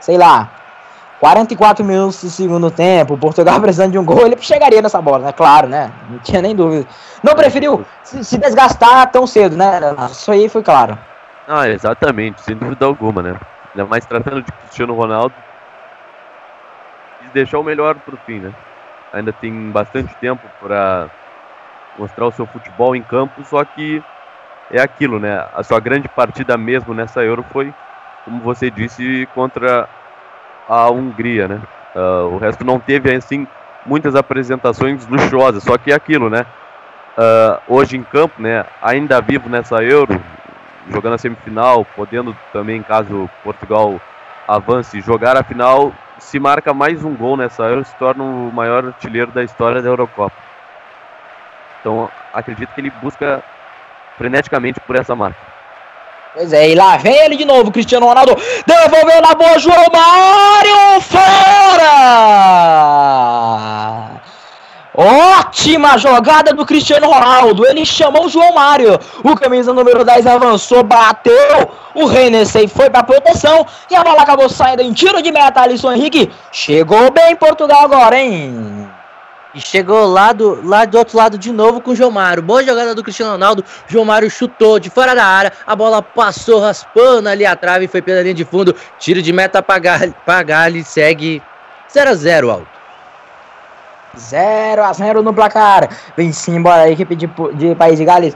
sei 0.00 0.18
lá, 0.18 0.50
44 1.20 1.84
minutos 1.84 2.22
do 2.22 2.30
segundo 2.30 2.70
tempo, 2.70 3.16
Portugal 3.16 3.58
precisando 3.62 3.92
de 3.92 3.98
um 3.98 4.04
gol, 4.04 4.26
ele 4.26 4.36
chegaria 4.40 4.82
nessa 4.82 5.00
bola, 5.00 5.26
né? 5.26 5.32
Claro, 5.32 5.68
né? 5.68 5.90
Não 6.10 6.18
tinha 6.18 6.42
nem 6.42 6.54
dúvida. 6.54 6.86
Não 7.22 7.34
preferiu 7.34 7.84
se, 8.02 8.24
se 8.24 8.38
desgastar 8.38 9.10
tão 9.10 9.26
cedo, 9.26 9.56
né? 9.56 9.80
Isso 10.10 10.30
aí 10.30 10.48
foi 10.48 10.62
claro. 10.62 10.98
Ah, 11.46 11.68
exatamente, 11.68 12.40
sem 12.40 12.56
dúvida 12.56 12.86
alguma, 12.86 13.22
né? 13.22 13.36
Ainda 13.74 13.86
mais 13.86 14.04
tratando 14.04 14.42
de 14.42 14.52
Cristiano 14.52 14.94
Ronaldo. 14.94 15.34
E 17.22 17.28
deixar 17.28 17.58
o 17.58 17.64
melhor 17.64 17.94
pro 17.94 18.16
fim, 18.18 18.38
né? 18.38 18.52
Ainda 19.12 19.32
tem 19.32 19.70
bastante 19.70 20.14
tempo 20.16 20.42
para 20.60 21.08
mostrar 21.98 22.26
o 22.26 22.32
seu 22.32 22.46
futebol 22.46 22.96
em 22.96 23.02
campo, 23.02 23.44
só 23.44 23.64
que 23.64 24.02
é 24.72 24.80
aquilo, 24.80 25.20
né? 25.20 25.46
A 25.54 25.62
sua 25.62 25.78
grande 25.78 26.08
partida 26.08 26.56
mesmo 26.56 26.94
nessa 26.94 27.22
Euro 27.22 27.44
foi, 27.52 27.72
como 28.24 28.40
você 28.40 28.70
disse, 28.70 29.28
contra 29.34 29.88
a 30.68 30.90
Hungria, 30.90 31.46
né? 31.46 31.60
Uh, 31.94 32.34
o 32.34 32.38
resto 32.38 32.64
não 32.64 32.80
teve, 32.80 33.14
assim, 33.14 33.46
muitas 33.84 34.14
apresentações 34.14 35.06
luxuosas, 35.06 35.62
só 35.62 35.76
que 35.76 35.92
é 35.92 35.94
aquilo, 35.94 36.30
né? 36.30 36.46
Uh, 37.18 37.74
hoje 37.76 37.96
em 37.98 38.02
campo, 38.02 38.40
né? 38.40 38.64
Ainda 38.80 39.20
vivo 39.20 39.50
nessa 39.50 39.82
Euro, 39.82 40.18
jogando 40.88 41.14
a 41.14 41.18
semifinal, 41.18 41.84
podendo 41.84 42.34
também, 42.52 42.82
caso 42.82 43.28
Portugal 43.44 44.00
avance, 44.48 45.00
jogar 45.02 45.36
a 45.36 45.44
final, 45.44 45.92
se 46.18 46.40
marca 46.40 46.72
mais 46.72 47.04
um 47.04 47.14
gol 47.14 47.36
nessa 47.36 47.64
Euro, 47.64 47.84
se 47.84 47.94
torna 47.96 48.24
o 48.24 48.50
maior 48.50 48.86
artilheiro 48.86 49.30
da 49.30 49.44
história 49.44 49.82
da 49.82 49.88
Eurocopa. 49.88 50.36
Então, 51.80 52.08
acredito 52.32 52.72
que 52.72 52.80
ele 52.80 52.92
busca 53.02 53.42
freneticamente 54.16 54.80
por 54.80 54.96
essa 54.96 55.14
marca. 55.14 55.52
Pois 56.34 56.52
é, 56.52 56.70
e 56.70 56.74
lá 56.74 56.96
vem 56.96 57.14
ele 57.14 57.36
de 57.36 57.44
novo, 57.44 57.70
Cristiano 57.70 58.06
Ronaldo, 58.06 58.34
devolveu 58.66 59.20
na 59.20 59.34
boa, 59.34 59.58
João 59.58 59.84
Mário, 59.92 61.00
fora! 61.02 61.92
Ótima 64.94 65.96
jogada 65.98 66.52
do 66.54 66.66
Cristiano 66.66 67.06
Ronaldo, 67.06 67.66
ele 67.66 67.84
chamou 67.84 68.26
o 68.26 68.28
João 68.28 68.54
Mário, 68.54 68.98
o 69.22 69.34
camisa 69.34 69.72
número 69.72 70.04
10 70.04 70.26
avançou, 70.26 70.82
bateu, 70.82 71.70
o 71.94 72.06
Renesei 72.06 72.68
foi 72.68 72.88
para 72.88 73.02
proteção 73.02 73.66
e 73.90 73.96
a 73.96 74.02
bola 74.02 74.22
acabou 74.22 74.48
saindo 74.48 74.82
em 74.82 74.92
tiro 74.92 75.22
de 75.22 75.32
meta, 75.32 75.60
Alisson 75.62 75.92
Henrique, 75.92 76.30
chegou 76.50 77.10
bem 77.10 77.36
Portugal 77.36 77.84
agora, 77.84 78.18
hein? 78.18 78.90
E 79.54 79.60
chegou 79.60 80.06
lá 80.06 80.32
do, 80.32 80.66
lá 80.66 80.86
do 80.86 80.96
outro 80.96 81.18
lado 81.18 81.36
de 81.36 81.52
novo 81.52 81.80
com 81.80 81.90
o 81.90 81.94
João 81.94 82.10
Mário. 82.10 82.42
Boa 82.42 82.64
jogada 82.64 82.94
do 82.94 83.02
Cristiano 83.02 83.32
Ronaldo. 83.32 83.62
João 83.86 84.04
Mário 84.04 84.30
chutou 84.30 84.78
de 84.78 84.88
fora 84.88 85.14
da 85.14 85.24
área. 85.24 85.52
A 85.66 85.76
bola 85.76 86.00
passou 86.00 86.58
raspando 86.58 87.28
ali 87.28 87.44
a 87.44 87.54
trave 87.54 87.86
foi 87.86 88.00
pela 88.00 88.22
linha 88.22 88.34
de 88.34 88.46
fundo. 88.46 88.74
Tiro 88.98 89.20
de 89.20 89.32
meta 89.32 89.62
para 89.62 90.42
Gali. 90.42 90.82
Segue 90.84 91.42
0 91.92 92.10
a 92.10 92.14
0 92.14 92.50
alto. 92.50 92.66
0 94.16 94.84
a 94.84 94.92
0 94.92 95.22
no 95.22 95.34
placar. 95.34 95.88
Vem 96.16 96.32
sim 96.32 96.56
embora 96.56 96.82
a 96.82 96.90
equipe 96.90 97.14
de, 97.14 97.28
de 97.54 97.74
País 97.74 97.98
de 97.98 98.04
Gales 98.06 98.34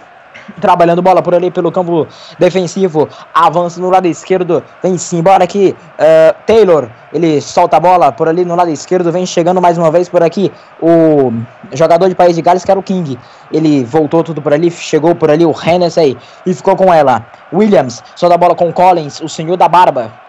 trabalhando 0.60 1.02
bola 1.02 1.22
por 1.22 1.34
ali 1.34 1.50
pelo 1.50 1.70
campo 1.70 2.06
defensivo, 2.38 3.08
avança 3.34 3.80
no 3.80 3.90
lado 3.90 4.06
esquerdo, 4.06 4.62
vem 4.82 4.96
sim, 4.98 5.18
embora 5.18 5.44
aqui, 5.44 5.76
uh, 5.98 6.34
Taylor, 6.46 6.88
ele 7.12 7.40
solta 7.40 7.76
a 7.76 7.80
bola 7.80 8.12
por 8.12 8.28
ali 8.28 8.44
no 8.44 8.54
lado 8.54 8.70
esquerdo, 8.70 9.12
vem 9.12 9.26
chegando 9.26 9.60
mais 9.60 9.78
uma 9.78 9.90
vez 9.90 10.08
por 10.08 10.22
aqui, 10.22 10.52
o 10.80 11.32
jogador 11.72 12.08
de 12.08 12.14
País 12.14 12.36
de 12.36 12.42
Gales, 12.42 12.64
que 12.64 12.70
era 12.70 12.80
o 12.80 12.82
King, 12.82 13.18
ele 13.52 13.84
voltou 13.84 14.22
tudo 14.22 14.42
por 14.42 14.52
ali, 14.52 14.70
chegou 14.70 15.14
por 15.14 15.30
ali 15.30 15.44
o 15.44 15.52
Hennessy 15.52 16.16
e 16.44 16.54
ficou 16.54 16.76
com 16.76 16.92
ela, 16.92 17.26
Williams, 17.52 18.02
solta 18.14 18.34
a 18.34 18.38
bola 18.38 18.54
com 18.54 18.72
Collins, 18.72 19.20
o 19.20 19.28
senhor 19.28 19.56
da 19.56 19.68
barba, 19.68 20.25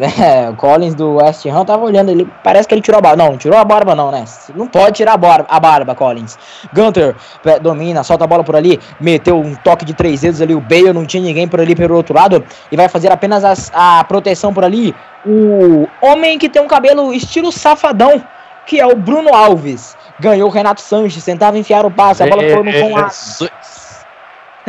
é, 0.00 0.48
o 0.48 0.54
Collins 0.54 0.94
do 0.94 1.16
West 1.16 1.44
Ham 1.46 1.64
tava 1.64 1.84
olhando 1.84 2.10
ele. 2.10 2.28
Parece 2.42 2.68
que 2.68 2.74
ele 2.74 2.80
tirou 2.80 2.98
a 2.98 3.02
barba. 3.02 3.22
Não, 3.22 3.32
não 3.32 3.38
tirou 3.38 3.58
a 3.58 3.64
barba, 3.64 3.94
não, 3.94 4.10
né? 4.10 4.24
Não 4.54 4.66
pode 4.66 4.96
tirar 4.96 5.14
a 5.14 5.16
barba, 5.16 5.46
a 5.48 5.58
barba 5.58 5.94
Collins. 5.94 6.38
Gunter 6.72 7.16
domina, 7.60 8.02
solta 8.04 8.24
a 8.24 8.26
bola 8.26 8.44
por 8.44 8.54
ali. 8.54 8.78
Meteu 9.00 9.38
um 9.38 9.54
toque 9.56 9.84
de 9.84 9.94
três 9.94 10.20
dedos 10.20 10.40
ali. 10.40 10.54
O 10.54 10.60
Bale 10.60 10.92
não 10.92 11.04
tinha 11.04 11.22
ninguém 11.22 11.48
por 11.48 11.60
ali 11.60 11.74
pelo 11.74 11.96
outro 11.96 12.14
lado. 12.14 12.44
E 12.70 12.76
vai 12.76 12.88
fazer 12.88 13.10
apenas 13.10 13.44
as, 13.44 13.70
a 13.74 14.04
proteção 14.04 14.54
por 14.54 14.64
ali. 14.64 14.94
O 15.26 15.88
homem 16.00 16.38
que 16.38 16.48
tem 16.48 16.62
um 16.62 16.68
cabelo 16.68 17.12
estilo 17.12 17.50
safadão, 17.50 18.22
que 18.66 18.80
é 18.80 18.86
o 18.86 18.94
Bruno 18.94 19.34
Alves. 19.34 19.96
Ganhou 20.20 20.48
o 20.48 20.52
Renato 20.52 20.80
Sanches, 20.80 21.24
tentava 21.24 21.58
enfiar 21.58 21.84
o 21.84 21.90
passe. 21.90 22.22
A 22.22 22.26
bola 22.26 22.42
foi 22.42 22.62
no 22.62 22.72
com 22.72 22.96
a. 22.96 23.10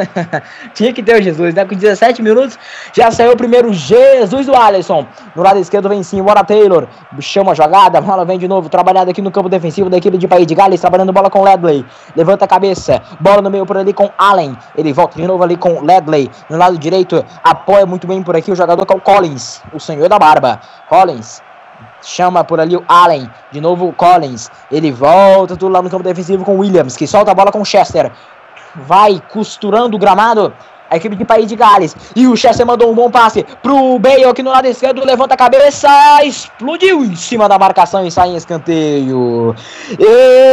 Tinha 0.73 0.93
que 0.93 1.03
ter 1.03 1.19
o 1.19 1.21
Jesus, 1.21 1.53
né? 1.53 1.65
Com 1.65 1.75
17 1.75 2.21
minutos 2.21 2.57
já 2.93 3.12
saiu 3.12 3.33
o 3.33 3.38
primeiro 3.38 3.73
Jesus 3.73 4.45
do 4.45 4.55
Alisson. 4.55 5.05
No 5.35 5.43
lado 5.43 5.59
esquerdo 5.59 5.89
vem 5.89 6.03
sim, 6.03 6.21
bora 6.21 6.43
Taylor. 6.43 6.88
Chama 7.19 7.51
a 7.51 7.55
jogada, 7.55 7.97
a 7.97 8.01
bola 8.01 8.25
vem 8.25 8.38
de 8.38 8.47
novo. 8.47 8.69
Trabalhada 8.69 9.12
aqui 9.12 9.21
no 9.21 9.31
campo 9.31 9.49
defensivo 9.49 9.89
da 9.89 9.97
equipe 9.97 10.17
de 10.17 10.27
País 10.27 10.45
de 10.45 10.55
Gales. 10.55 10.81
Trabalhando 10.81 11.13
bola 11.13 11.29
com 11.29 11.43
Ledley. 11.43 11.85
Levanta 12.15 12.45
a 12.45 12.47
cabeça. 12.47 13.01
Bola 13.19 13.41
no 13.41 13.49
meio 13.49 13.65
por 13.65 13.77
ali 13.77 13.93
com 13.93 14.09
Allen. 14.17 14.57
Ele 14.77 14.93
volta 14.93 15.19
de 15.19 15.27
novo 15.27 15.43
ali 15.43 15.57
com 15.57 15.81
Ledley. 15.81 16.29
No 16.49 16.57
lado 16.57 16.77
direito, 16.77 17.23
apoia 17.43 17.85
muito 17.85 18.07
bem 18.07 18.21
por 18.23 18.35
aqui 18.35 18.51
o 18.51 18.55
jogador 18.55 18.85
que 18.85 18.93
é 18.93 18.95
o 18.95 19.01
Collins. 19.01 19.62
O 19.73 19.79
senhor 19.79 20.07
da 20.09 20.17
barba. 20.17 20.59
Collins 20.89 21.41
chama 22.01 22.43
por 22.43 22.59
ali 22.59 22.75
o 22.75 22.83
Allen, 22.88 23.29
de 23.51 23.59
novo 23.59 23.88
o 23.88 23.93
Collins, 23.93 24.49
ele 24.71 24.91
volta 24.91 25.55
tudo 25.55 25.71
lá 25.71 25.81
no 25.81 25.89
campo 25.89 26.03
defensivo 26.03 26.43
com 26.43 26.57
Williams, 26.57 26.95
que 26.95 27.07
solta 27.07 27.31
a 27.31 27.35
bola 27.35 27.51
com 27.51 27.63
Chester, 27.63 28.12
vai 28.75 29.21
costurando 29.32 29.95
o 29.95 29.99
gramado. 29.99 30.53
A 30.91 30.97
equipe 30.97 31.15
de 31.15 31.23
País 31.23 31.45
de 31.45 31.55
Gales. 31.55 31.95
E 32.15 32.25
o 32.25 32.36
Chester 32.36 32.65
mandou 32.65 32.91
um 32.91 32.95
bom 32.95 33.12
passe 33.12 33.45
pro 33.62 33.99
Bale 33.99 34.23
aqui 34.23 34.41
no 34.41 34.49
lado 34.49 34.65
esquerdo. 34.65 35.05
Levanta 35.05 35.36
a 35.36 35.38
cabeça. 35.38 35.88
Explodiu 36.23 37.05
em 37.05 37.15
cima 37.15 37.47
da 37.47 37.60
marcação 37.60 38.03
e 38.08 38.10
sai 38.10 38.29
em 38.29 38.36
escanteio. 38.36 39.55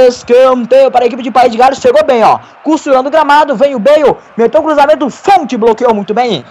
Escanteio 0.07 0.91
para 0.91 1.05
a 1.05 1.07
equipe 1.07 1.23
de 1.23 1.31
País 1.31 1.51
de 1.51 1.57
Gales. 1.57 1.79
Chegou 1.79 2.05
bem, 2.05 2.23
ó. 2.23 2.39
Costurando 2.63 3.09
o 3.09 3.11
gramado. 3.11 3.57
Vem 3.57 3.75
o 3.75 3.79
Bale. 3.79 4.15
Meteu 4.37 4.61
o 4.61 4.65
cruzamento. 4.65 5.09
Fonte 5.09 5.57
bloqueou 5.57 5.95
muito 5.95 6.13
bem. 6.13 6.45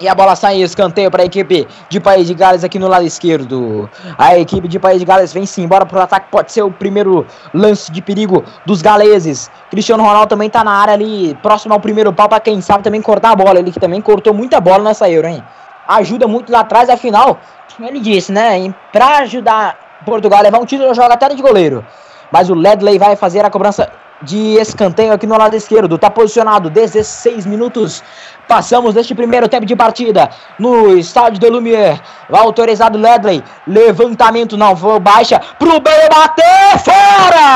E 0.00 0.06
a 0.06 0.14
bola 0.14 0.36
sai 0.36 0.62
escanteio 0.62 1.10
para 1.10 1.24
a 1.24 1.26
equipe 1.26 1.66
de 1.88 1.98
País 1.98 2.28
de 2.28 2.34
Gales 2.34 2.62
aqui 2.62 2.78
no 2.78 2.86
lado 2.86 3.04
esquerdo. 3.04 3.90
A 4.16 4.38
equipe 4.38 4.68
de 4.68 4.78
País 4.78 5.00
de 5.00 5.04
Gales 5.04 5.32
vem-se 5.32 5.60
embora 5.60 5.84
para 5.84 5.98
o 5.98 6.02
ataque. 6.02 6.28
Pode 6.30 6.52
ser 6.52 6.62
o 6.62 6.70
primeiro 6.70 7.26
lance 7.52 7.90
de 7.90 8.00
perigo 8.00 8.44
dos 8.64 8.80
galeses. 8.80 9.50
Cristiano 9.70 10.04
Ronaldo 10.04 10.28
também 10.28 10.46
está 10.46 10.62
na 10.62 10.70
área 10.70 10.94
ali, 10.94 11.36
próximo 11.42 11.74
ao 11.74 11.80
primeiro 11.80 12.12
pau, 12.12 12.28
para 12.28 12.38
quem 12.38 12.60
sabe 12.60 12.84
também 12.84 13.02
cortar 13.02 13.32
a 13.32 13.36
bola. 13.36 13.58
Ele 13.58 13.72
que 13.72 13.80
também 13.80 14.00
cortou 14.00 14.32
muita 14.32 14.60
bola 14.60 14.84
nessa 14.84 15.10
Euro, 15.10 15.26
hein? 15.26 15.42
Ajuda 15.88 16.28
muito 16.28 16.52
lá 16.52 16.60
atrás, 16.60 16.88
afinal, 16.88 17.38
ele 17.80 17.98
disse, 17.98 18.30
né? 18.30 18.72
Para 18.92 19.18
ajudar 19.18 20.00
Portugal 20.04 20.38
a 20.38 20.42
levar 20.42 20.60
um 20.60 20.64
título, 20.64 20.94
joga 20.94 21.14
até 21.14 21.28
de 21.30 21.42
goleiro. 21.42 21.84
Mas 22.30 22.48
o 22.50 22.54
Ledley 22.54 22.98
vai 22.98 23.16
fazer 23.16 23.44
a 23.44 23.50
cobrança 23.50 23.90
de 24.22 24.56
escanteio 24.58 25.12
aqui 25.12 25.26
no 25.26 25.36
lado 25.36 25.54
esquerdo. 25.54 25.98
Tá 25.98 26.10
posicionado 26.10 26.70
16 26.70 27.46
minutos. 27.46 28.02
Passamos 28.46 28.94
neste 28.94 29.14
primeiro 29.14 29.48
tempo 29.48 29.66
de 29.66 29.76
partida 29.76 30.30
no 30.58 30.96
estádio 30.96 31.38
de 31.38 31.48
Lumière. 31.48 32.00
Autorizado 32.30 32.98
Ledley. 32.98 33.44
Levantamento 33.66 34.56
não 34.56 34.76
foi 34.76 34.98
baixa 34.98 35.40
pro 35.58 35.80
Bale 35.80 36.08
bater 36.08 36.78
fora! 36.78 37.48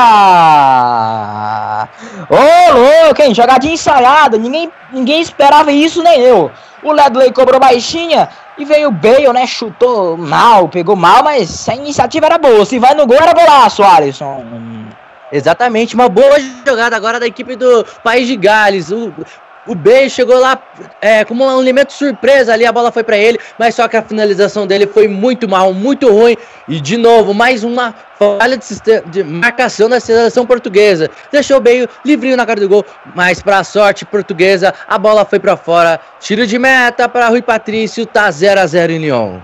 Ô 2.29 2.35
louco, 2.73 3.21
hein? 3.21 3.33
Jogadinha 3.33 3.73
ensaiada. 3.73 4.37
Ninguém, 4.37 4.71
ninguém 4.91 5.19
esperava 5.21 5.71
isso, 5.71 6.03
nem 6.03 6.19
eu. 6.21 6.51
O 6.83 6.91
Ledley 6.91 7.31
cobrou 7.31 7.59
baixinha 7.59 8.29
e 8.57 8.65
veio 8.65 8.89
o 8.89 8.91
Bale, 8.91 9.33
né? 9.33 9.47
Chutou 9.47 10.17
mal, 10.17 10.67
pegou 10.69 10.95
mal, 10.95 11.23
mas 11.23 11.67
a 11.67 11.75
iniciativa 11.75 12.25
era 12.27 12.37
boa. 12.37 12.65
Se 12.65 12.77
vai 12.77 12.93
no 12.93 13.07
gol, 13.07 13.17
era 13.17 13.33
golaço, 13.33 13.81
Alisson. 13.83 14.43
Exatamente, 15.33 15.95
uma 15.95 16.07
boa 16.07 16.37
jogada 16.63 16.95
agora 16.95 17.19
da 17.19 17.25
equipe 17.25 17.55
do 17.55 17.83
País 18.03 18.27
de 18.27 18.37
Gales. 18.37 18.91
O, 18.91 19.11
o 19.65 19.75
chegou 20.07 20.39
lá 20.39 20.61
é, 21.01 21.25
como 21.25 21.43
um 21.43 21.59
elemento 21.59 21.91
surpresa 21.91 22.53
ali, 22.53 22.67
a 22.67 22.71
bola 22.71 22.91
foi 22.91 23.03
para 23.03 23.17
ele, 23.17 23.39
mas 23.57 23.73
só 23.73 23.87
que 23.87 23.97
a 23.97 24.03
finalização 24.03 24.67
dele 24.67 24.85
foi 24.85 25.07
muito 25.07 25.49
mal, 25.49 25.73
muito 25.73 26.07
ruim. 26.07 26.37
E 26.67 26.79
de 26.79 26.97
novo, 26.97 27.33
mais 27.33 27.63
uma 27.63 27.95
falha 28.19 28.55
de, 28.55 28.63
sistema, 28.63 29.01
de 29.07 29.23
marcação 29.23 29.89
da 29.89 29.99
seleção 29.99 30.45
portuguesa. 30.45 31.09
Deixou 31.31 31.59
o 31.59 31.63
livrinho 32.05 32.37
na 32.37 32.45
cara 32.45 32.59
do 32.59 32.69
gol, 32.69 32.85
mas 33.15 33.41
para 33.41 33.63
sorte 33.63 34.05
portuguesa, 34.05 34.71
a 34.87 34.99
bola 34.99 35.25
foi 35.25 35.39
para 35.39 35.57
fora. 35.57 35.99
Tiro 36.19 36.45
de 36.45 36.59
meta 36.59 37.09
para 37.09 37.27
Rui 37.29 37.41
Patrício, 37.41 38.05
tá 38.05 38.29
0 38.29 38.61
a 38.61 38.67
0 38.67 38.91
em 38.91 38.99
Lyon. 38.99 39.39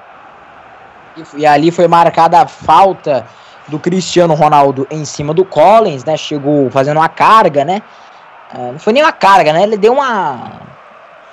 E 1.35 1.47
ali 1.47 1.71
foi 1.71 1.87
marcada 1.87 2.41
a 2.41 2.47
falta 2.47 3.25
do 3.69 3.79
Cristiano 3.79 4.33
Ronaldo 4.33 4.87
em 4.89 5.05
cima 5.05 5.33
do 5.33 5.45
Collins, 5.45 6.03
né? 6.03 6.17
Chegou 6.17 6.69
fazendo 6.69 6.97
uma 6.97 7.09
carga, 7.09 7.63
né? 7.63 7.81
É, 8.53 8.71
não 8.71 8.79
foi 8.79 8.93
nem 8.93 9.03
uma 9.03 9.11
carga, 9.11 9.53
né? 9.53 9.63
Ele 9.63 9.77
deu 9.77 9.93
uma. 9.93 10.67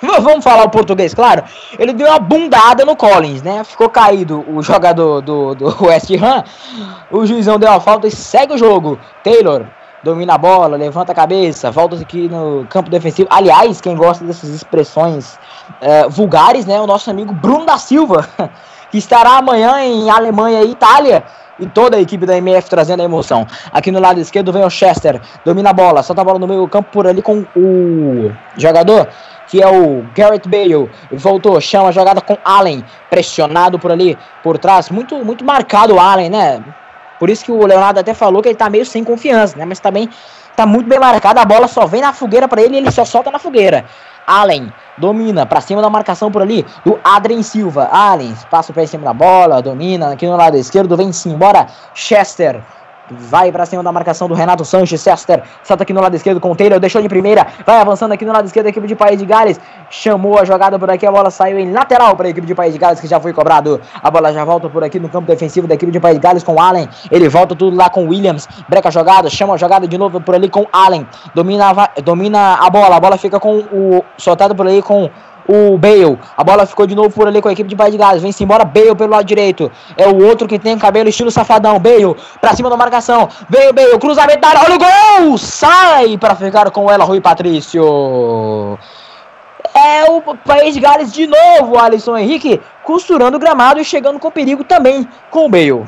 Vamos 0.21 0.43
falar 0.43 0.63
o 0.63 0.69
português, 0.69 1.13
claro. 1.13 1.43
Ele 1.77 1.91
deu 1.91 2.07
uma 2.07 2.19
bundada 2.19 2.85
no 2.85 2.95
Collins, 2.95 3.41
né? 3.41 3.63
Ficou 3.63 3.89
caído 3.89 4.45
o 4.47 4.61
jogador 4.63 5.21
do, 5.21 5.55
do 5.55 5.85
West 5.85 6.11
Ham. 6.11 6.43
O 7.11 7.25
juizão 7.25 7.57
deu 7.57 7.71
a 7.71 7.79
falta 7.79 8.07
e 8.07 8.11
segue 8.11 8.53
o 8.53 8.57
jogo. 8.57 8.99
Taylor 9.23 9.65
domina 10.03 10.35
a 10.35 10.37
bola, 10.37 10.77
levanta 10.77 11.11
a 11.11 11.15
cabeça, 11.15 11.71
volta 11.71 11.95
aqui 11.95 12.29
no 12.29 12.65
campo 12.69 12.89
defensivo. 12.89 13.27
Aliás, 13.31 13.81
quem 13.81 13.95
gosta 13.95 14.23
dessas 14.23 14.51
expressões 14.51 15.39
é, 15.81 16.07
vulgares, 16.07 16.65
né? 16.65 16.79
O 16.79 16.85
nosso 16.85 17.09
amigo 17.09 17.33
Bruno 17.33 17.65
da 17.65 17.79
Silva, 17.79 18.29
que 18.91 18.99
estará 18.99 19.37
amanhã 19.37 19.81
em 19.81 20.09
Alemanha 20.09 20.61
e 20.61 20.71
Itália 20.71 21.23
e 21.59 21.65
toda 21.65 21.97
a 21.97 22.01
equipe 22.01 22.25
da 22.25 22.37
MF 22.37 22.69
trazendo 22.69 23.01
a 23.01 23.05
emoção. 23.05 23.45
Aqui 23.71 23.91
no 23.91 23.99
lado 23.99 24.19
esquerdo 24.19 24.51
vem 24.51 24.63
o 24.63 24.69
Chester, 24.69 25.21
domina 25.45 25.69
a 25.69 25.73
bola, 25.73 26.03
solta 26.03 26.21
a 26.21 26.25
bola 26.25 26.39
no 26.39 26.47
meio 26.47 26.67
campo 26.67 26.89
por 26.91 27.07
ali 27.07 27.21
com 27.21 27.45
o 27.55 28.31
jogador 28.57 29.07
que 29.47 29.61
é 29.61 29.67
o 29.67 30.05
Garrett 30.13 30.47
Bale. 30.47 30.89
Voltou, 31.11 31.59
chama 31.59 31.89
a 31.89 31.91
jogada 31.91 32.21
com 32.21 32.37
Allen, 32.43 32.83
pressionado 33.09 33.79
por 33.79 33.91
ali, 33.91 34.17
por 34.43 34.57
trás. 34.57 34.89
Muito, 34.89 35.15
muito 35.23 35.43
marcado 35.43 35.95
o 35.95 35.99
Allen, 35.99 36.29
né? 36.29 36.61
Por 37.17 37.29
isso 37.29 37.45
que 37.45 37.51
o 37.51 37.65
Leonardo 37.65 37.99
até 37.99 38.13
falou 38.13 38.41
que 38.41 38.49
ele 38.49 38.57
tá 38.57 38.69
meio 38.69 38.85
sem 38.85 39.03
confiança, 39.03 39.57
né? 39.57 39.65
Mas 39.65 39.79
também 39.79 40.09
tá 40.55 40.65
muito 40.65 40.87
bem 40.87 40.99
marcado. 40.99 41.39
A 41.39 41.45
bola 41.45 41.67
só 41.67 41.85
vem 41.85 42.01
na 42.01 42.13
fogueira 42.13 42.47
para 42.47 42.61
ele 42.61 42.75
e 42.75 42.77
ele 42.77 42.91
só 42.91 43.03
solta 43.03 43.31
na 43.31 43.39
fogueira. 43.39 43.85
Allen 44.27 44.71
domina 44.97 45.45
para 45.45 45.61
cima 45.61 45.81
da 45.81 45.89
marcação 45.89 46.29
por 46.29 46.41
ali 46.41 46.65
do 46.83 46.99
Adrien 47.01 47.41
Silva. 47.41 47.87
Allen 47.89 48.35
passa 48.51 48.73
o 48.73 48.75
pé 48.75 48.83
em 48.83 48.87
cima 48.87 49.05
da 49.05 49.13
bola, 49.13 49.61
domina 49.61 50.11
aqui 50.11 50.27
no 50.27 50.35
lado 50.35 50.57
esquerdo, 50.57 50.97
vem 50.97 51.13
sim, 51.13 51.31
embora 51.31 51.67
Chester 51.93 52.61
Vai 53.09 53.51
para 53.51 53.65
cima 53.65 53.81
da 53.81 53.91
marcação 53.91 54.27
do 54.27 54.33
Renato 54.33 54.65
Sanches. 54.65 55.01
Chester 55.01 55.43
salta 55.63 55.83
aqui 55.83 55.93
no 55.93 56.01
lado 56.01 56.15
esquerdo 56.15 56.39
com 56.39 56.51
o 56.51 56.55
Taylor. 56.55 56.79
Deixou 56.79 57.01
de 57.01 57.07
primeira. 57.07 57.47
Vai 57.65 57.79
avançando 57.79 58.11
aqui 58.11 58.25
no 58.25 58.33
lado 58.33 58.45
esquerdo 58.45 58.65
da 58.65 58.69
equipe 58.69 58.87
de 58.87 58.95
País 58.95 59.17
de 59.17 59.25
Gales. 59.25 59.59
Chamou 59.89 60.37
a 60.37 60.43
jogada 60.45 60.77
por 60.77 60.89
aqui. 60.89 61.05
A 61.05 61.11
bola 61.11 61.29
saiu 61.29 61.57
em 61.57 61.71
lateral 61.71 62.15
para 62.15 62.27
a 62.27 62.29
equipe 62.29 62.45
de 62.45 62.53
País 62.53 62.73
de 62.73 62.79
Gales 62.79 62.99
que 62.99 63.07
já 63.07 63.19
foi 63.19 63.33
cobrado. 63.33 63.79
A 64.01 64.11
bola 64.11 64.33
já 64.33 64.43
volta 64.43 64.69
por 64.69 64.83
aqui 64.83 64.99
no 64.99 65.09
campo 65.09 65.27
defensivo 65.27 65.67
da 65.67 65.75
equipe 65.75 65.91
de 65.91 65.99
País 65.99 66.15
de 66.15 66.21
Gales 66.21 66.43
com 66.43 66.61
Allen. 66.61 66.87
Ele 67.09 67.29
volta 67.29 67.55
tudo 67.55 67.75
lá 67.75 67.89
com 67.89 68.07
Williams. 68.07 68.47
Breca 68.67 68.89
a 68.89 68.91
jogada. 68.91 69.29
Chama 69.29 69.53
a 69.53 69.57
jogada 69.57 69.87
de 69.87 69.97
novo 69.97 70.19
por 70.19 70.35
ali 70.35 70.49
com 70.49 70.65
Allen. 70.71 71.07
Domina, 71.33 71.89
domina 72.03 72.55
a 72.55 72.69
bola. 72.69 72.97
A 72.97 72.99
bola 72.99 73.17
fica 73.17 73.39
com 73.39 73.59
o. 73.59 74.03
Soltado 74.17 74.55
por 74.55 74.67
aí 74.67 74.81
com 74.81 75.09
o 75.47 75.77
Bale. 75.77 76.17
A 76.35 76.43
bola 76.43 76.65
ficou 76.65 76.85
de 76.85 76.95
novo 76.95 77.09
por 77.09 77.27
ali 77.27 77.41
com 77.41 77.47
a 77.47 77.53
equipe 77.53 77.69
de 77.69 77.75
Bahia 77.75 77.91
de 77.91 77.97
Gales. 77.97 78.21
Vem-se 78.21 78.43
embora 78.43 78.65
Bale 78.65 78.95
pelo 78.95 79.11
lado 79.11 79.25
direito. 79.25 79.71
É 79.95 80.07
o 80.07 80.25
outro 80.25 80.47
que 80.47 80.59
tem 80.59 80.77
cabelo 80.77 81.09
estilo 81.09 81.31
safadão. 81.31 81.79
Bale 81.79 82.15
pra 82.41 82.55
cima 82.55 82.69
da 82.69 82.77
marcação. 82.77 83.29
Veio 83.49 83.73
Bale, 83.73 83.97
cruzamento 83.97 84.41
da 84.41 84.49
área. 84.49 84.61
Olha 84.65 84.75
o 84.75 85.29
gol! 85.29 85.37
Sai 85.37 86.17
para 86.17 86.35
ficar 86.35 86.69
com 86.71 86.91
ela, 86.91 87.05
Rui 87.05 87.21
Patrício. 87.21 88.77
É 89.73 90.09
o 90.09 90.21
País 90.21 90.73
de 90.73 90.79
Gales 90.79 91.13
de 91.13 91.27
novo, 91.27 91.77
Alisson 91.77 92.17
Henrique, 92.17 92.59
costurando 92.83 93.37
o 93.37 93.39
gramado 93.39 93.79
e 93.79 93.85
chegando 93.85 94.19
com 94.19 94.31
perigo 94.31 94.63
também 94.63 95.07
com 95.29 95.45
o 95.45 95.49
Bale. 95.49 95.85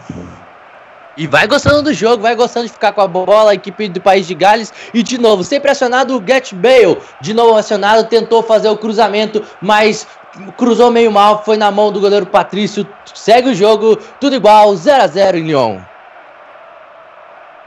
E 1.19 1.27
vai 1.27 1.45
gostando 1.47 1.83
do 1.83 1.93
jogo, 1.93 2.23
vai 2.23 2.33
gostando 2.33 2.67
de 2.67 2.71
ficar 2.71 2.93
com 2.93 3.01
a 3.01 3.07
bola, 3.07 3.51
a 3.51 3.53
equipe 3.53 3.89
do 3.89 3.99
País 3.99 4.25
de 4.25 4.33
Gales. 4.33 4.73
E 4.93 5.03
de 5.03 5.17
novo, 5.17 5.43
sempre 5.43 5.69
acionado 5.69 6.15
o 6.15 6.23
Get 6.25 6.53
Bale. 6.53 6.97
De 7.19 7.33
novo 7.33 7.57
acionado, 7.57 8.07
tentou 8.07 8.41
fazer 8.41 8.69
o 8.69 8.77
cruzamento, 8.77 9.43
mas 9.61 10.07
cruzou 10.55 10.89
meio 10.89 11.11
mal, 11.11 11.43
foi 11.43 11.57
na 11.57 11.69
mão 11.69 11.91
do 11.91 11.99
goleiro 11.99 12.25
Patrício. 12.25 12.87
Segue 13.13 13.49
o 13.49 13.53
jogo, 13.53 13.97
tudo 14.21 14.33
igual, 14.33 14.73
0 14.73 15.03
a 15.03 15.07
0 15.07 15.37
em 15.39 15.47
Lyon. 15.47 15.79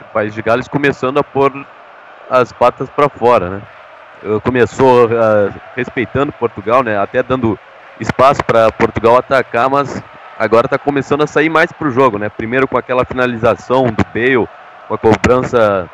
O 0.00 0.04
País 0.14 0.32
de 0.32 0.40
Gales 0.40 0.66
começando 0.66 1.18
a 1.18 1.22
pôr 1.22 1.52
as 2.30 2.54
patas 2.54 2.88
para 2.88 3.10
fora, 3.10 3.50
né? 3.50 3.62
Começou 4.44 5.04
uh, 5.08 5.52
respeitando 5.76 6.32
Portugal, 6.32 6.82
né? 6.82 6.98
Até 6.98 7.22
dando 7.22 7.58
espaço 8.00 8.42
para 8.44 8.72
Portugal 8.72 9.18
atacar, 9.18 9.68
mas 9.68 10.02
agora 10.42 10.66
está 10.66 10.76
começando 10.76 11.22
a 11.22 11.26
sair 11.26 11.48
mais 11.48 11.70
para 11.70 11.86
o 11.86 11.90
jogo, 11.90 12.18
né? 12.18 12.28
Primeiro 12.28 12.66
com 12.66 12.76
aquela 12.76 13.04
finalização 13.04 13.86
do 13.86 14.04
Bale, 14.12 14.48
com 14.88 14.94
a 14.94 14.98
cobrança 14.98 15.88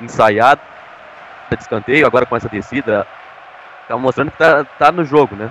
ensaiada 0.00 0.60
de 1.48 1.62
escanteio, 1.62 2.04
agora 2.04 2.26
com 2.26 2.36
essa 2.36 2.48
descida, 2.48 3.06
está 3.82 3.96
mostrando 3.96 4.32
que 4.32 4.42
está 4.42 4.64
tá 4.64 4.90
no 4.90 5.04
jogo, 5.04 5.36
né? 5.36 5.48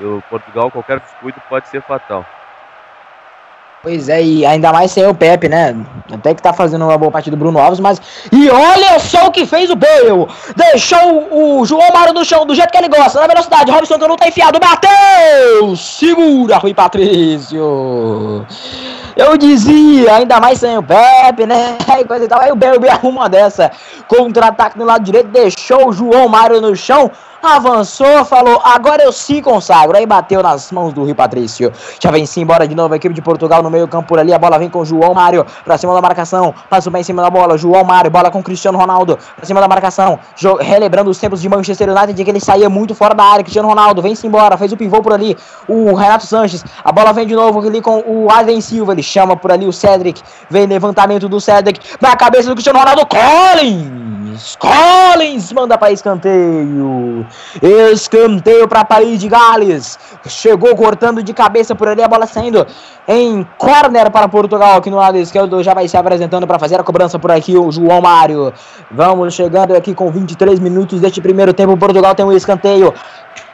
O 0.00 0.22
Portugal, 0.30 0.70
qualquer 0.70 1.00
descuido 1.00 1.38
pode 1.50 1.68
ser 1.68 1.82
fatal. 1.82 2.24
Pois 3.82 4.08
é, 4.08 4.22
e 4.22 4.46
ainda 4.46 4.72
mais 4.72 4.92
sem 4.92 5.04
o 5.08 5.12
Pepe, 5.12 5.48
né? 5.48 5.74
Até 6.12 6.32
que 6.32 6.40
tá 6.40 6.52
fazendo 6.52 6.84
uma 6.84 6.96
boa 6.96 7.10
partida 7.10 7.36
do 7.36 7.40
Bruno 7.40 7.58
Alves, 7.58 7.80
mas. 7.80 8.00
E 8.30 8.48
olha 8.48 9.00
só 9.00 9.26
o 9.26 9.32
que 9.32 9.44
fez 9.44 9.70
o 9.70 9.74
Bale! 9.74 10.28
Deixou 10.54 11.28
o 11.32 11.64
João 11.64 11.92
Mário 11.92 12.14
no 12.14 12.24
chão 12.24 12.46
do 12.46 12.54
jeito 12.54 12.70
que 12.70 12.78
ele 12.78 12.88
gosta, 12.88 13.20
na 13.20 13.26
velocidade. 13.26 13.72
Robson 13.72 13.98
que 13.98 14.06
não 14.06 14.14
tá 14.14 14.28
enfiado, 14.28 14.60
bateu! 14.60 15.74
Segura, 15.74 16.58
Rui 16.58 16.72
Patrício! 16.72 18.46
Eu 19.16 19.36
dizia, 19.36 20.14
ainda 20.14 20.38
mais 20.38 20.60
sem 20.60 20.78
o 20.78 20.82
Pepe, 20.82 21.44
né? 21.44 21.76
E 21.98 22.04
coisa 22.04 22.24
e 22.24 22.28
tal. 22.28 22.40
Aí 22.40 22.52
o 22.52 22.56
Bale 22.56 22.88
arruma 22.88 23.28
dessa. 23.28 23.72
Contra-ataque 24.06 24.78
no 24.78 24.84
lado 24.84 25.02
direito, 25.02 25.26
deixou 25.26 25.88
o 25.88 25.92
João 25.92 26.28
Mário 26.28 26.60
no 26.60 26.76
chão 26.76 27.10
avançou, 27.42 28.24
falou, 28.24 28.60
agora 28.64 29.02
eu 29.02 29.12
sim 29.12 29.42
consagro. 29.42 29.96
Aí 29.96 30.06
bateu 30.06 30.42
nas 30.42 30.70
mãos 30.70 30.92
do 30.92 31.04
Rio 31.04 31.14
Patrício. 31.14 31.72
Já 32.00 32.10
vem 32.10 32.24
sim, 32.24 32.42
embora 32.42 32.68
de 32.68 32.74
novo 32.74 32.94
a 32.94 32.96
equipe 32.96 33.14
de 33.14 33.20
Portugal 33.20 33.62
no 33.62 33.70
meio 33.72 33.88
campo 33.88 34.08
por 34.08 34.18
ali. 34.18 34.32
A 34.32 34.38
bola 34.38 34.58
vem 34.58 34.68
com 34.68 34.80
o 34.80 34.84
João 34.84 35.14
Mário 35.14 35.44
pra 35.64 35.78
cima 35.78 35.94
da 35.94 36.00
marcação. 36.00 36.54
Passa 36.68 36.90
bem 36.90 37.00
em 37.00 37.04
cima 37.04 37.22
da 37.22 37.30
bola. 37.30 37.58
João 37.58 37.82
Mário, 37.84 38.10
bola 38.10 38.30
com 38.30 38.40
o 38.40 38.42
Cristiano 38.42 38.78
Ronaldo 38.78 39.18
pra 39.36 39.44
cima 39.44 39.60
da 39.60 39.66
marcação. 39.66 40.18
Relembrando 40.60 41.10
os 41.10 41.18
tempos 41.18 41.40
de 41.40 41.48
Manchester 41.48 41.88
United, 41.88 42.12
de 42.12 42.24
que 42.24 42.30
ele 42.30 42.40
saía 42.40 42.68
muito 42.68 42.94
fora 42.94 43.14
da 43.14 43.24
área. 43.24 43.42
Cristiano 43.42 43.68
Ronaldo 43.68 44.02
vem-se 44.02 44.26
embora, 44.26 44.56
fez 44.56 44.72
o 44.72 44.76
pivô 44.76 45.02
por 45.02 45.12
ali. 45.12 45.36
O 45.66 45.94
Renato 45.94 46.26
Sanches, 46.26 46.64
a 46.84 46.92
bola 46.92 47.12
vem 47.12 47.26
de 47.26 47.34
novo 47.34 47.60
ali 47.60 47.80
com 47.80 48.02
o 48.06 48.30
Aden 48.30 48.60
Silva. 48.60 48.92
Ele 48.92 49.02
chama 49.02 49.36
por 49.36 49.50
ali 49.50 49.66
o 49.66 49.72
Cedric. 49.72 50.22
Vem 50.50 50.66
levantamento 50.66 51.28
do 51.28 51.40
Cedric 51.40 51.80
na 52.00 52.14
cabeça 52.14 52.48
do 52.48 52.54
Cristiano 52.54 52.78
Ronaldo. 52.78 53.06
Collins! 53.06 54.21
Collins 54.58 55.52
manda 55.52 55.76
para 55.78 55.92
escanteio. 55.92 57.26
Escanteio 57.92 58.68
para 58.68 58.84
País 58.84 59.20
de 59.20 59.28
Gales. 59.28 59.98
Chegou 60.26 60.74
cortando 60.76 61.22
de 61.22 61.32
cabeça 61.32 61.74
por 61.74 61.88
ali, 61.88 62.02
a 62.02 62.08
bola 62.08 62.26
saindo 62.26 62.66
em 63.06 63.46
corner 63.58 64.10
para 64.10 64.28
Portugal. 64.28 64.76
Aqui 64.76 64.90
no 64.90 64.96
lado 64.96 65.16
esquerdo 65.18 65.62
já 65.62 65.74
vai 65.74 65.88
se 65.88 65.96
apresentando 65.96 66.46
para 66.46 66.58
fazer 66.58 66.80
a 66.80 66.82
cobrança 66.82 67.18
por 67.18 67.30
aqui 67.30 67.56
o 67.56 67.70
João 67.70 68.00
Mário. 68.00 68.52
Vamos 68.90 69.34
chegando 69.34 69.74
aqui 69.74 69.94
com 69.94 70.10
23 70.10 70.58
minutos 70.60 71.00
deste 71.00 71.20
primeiro 71.20 71.52
tempo. 71.52 71.76
Portugal 71.76 72.14
tem 72.14 72.24
um 72.24 72.32
escanteio. 72.32 72.92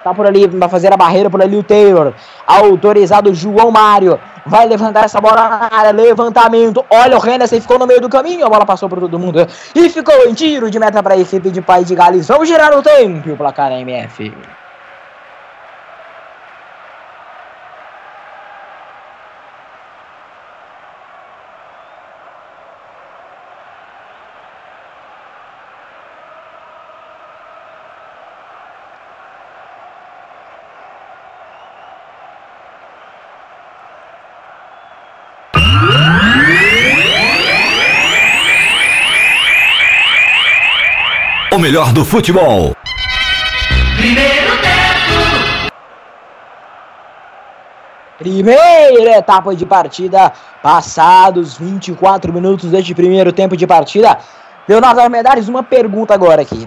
Tá 0.02 0.14
por 0.14 0.26
ali, 0.26 0.46
vai 0.46 0.68
fazer 0.68 0.92
a 0.92 0.96
barreira 0.96 1.28
por 1.28 1.42
ali 1.42 1.56
o 1.56 1.62
Taylor. 1.62 2.12
Autorizado 2.46 3.34
João 3.34 3.70
Mário. 3.70 4.18
Vai 4.48 4.66
levantar 4.66 5.04
essa 5.04 5.20
bola 5.20 5.48
na 5.48 5.68
área. 5.70 5.92
Levantamento. 5.92 6.84
Olha 6.88 7.18
o 7.18 7.26
Henderson 7.26 7.60
ficou 7.60 7.78
no 7.78 7.86
meio 7.86 8.00
do 8.00 8.08
caminho. 8.08 8.46
A 8.46 8.48
bola 8.48 8.64
passou 8.64 8.88
por 8.88 8.98
todo 8.98 9.18
mundo. 9.18 9.46
E 9.74 9.90
ficou 9.90 10.26
em 10.26 10.32
tiro 10.32 10.70
de 10.70 10.78
meta 10.78 11.02
para 11.02 11.14
a 11.14 11.18
equipe 11.18 11.50
de 11.50 11.60
País 11.60 11.86
de 11.86 11.94
Gales. 11.94 12.26
Vamos 12.28 12.48
girar 12.48 12.72
o 12.76 12.82
tempo. 12.82 13.32
O 13.32 13.36
placar 13.36 13.72
MF. 13.72 14.32
Melhor 41.68 41.92
do 41.92 42.02
futebol. 42.02 42.74
Primeiro 43.98 44.52
tempo. 44.62 45.70
Primeira 48.16 49.18
etapa 49.18 49.54
de 49.54 49.66
partida, 49.66 50.32
passados 50.62 51.58
24 51.58 52.32
minutos 52.32 52.70
deste 52.70 52.94
primeiro 52.94 53.34
tempo 53.34 53.54
de 53.54 53.66
partida. 53.66 54.16
Leonardo 54.66 55.02
Armedares, 55.02 55.46
uma 55.46 55.62
pergunta 55.62 56.14
agora 56.14 56.40
aqui. 56.40 56.66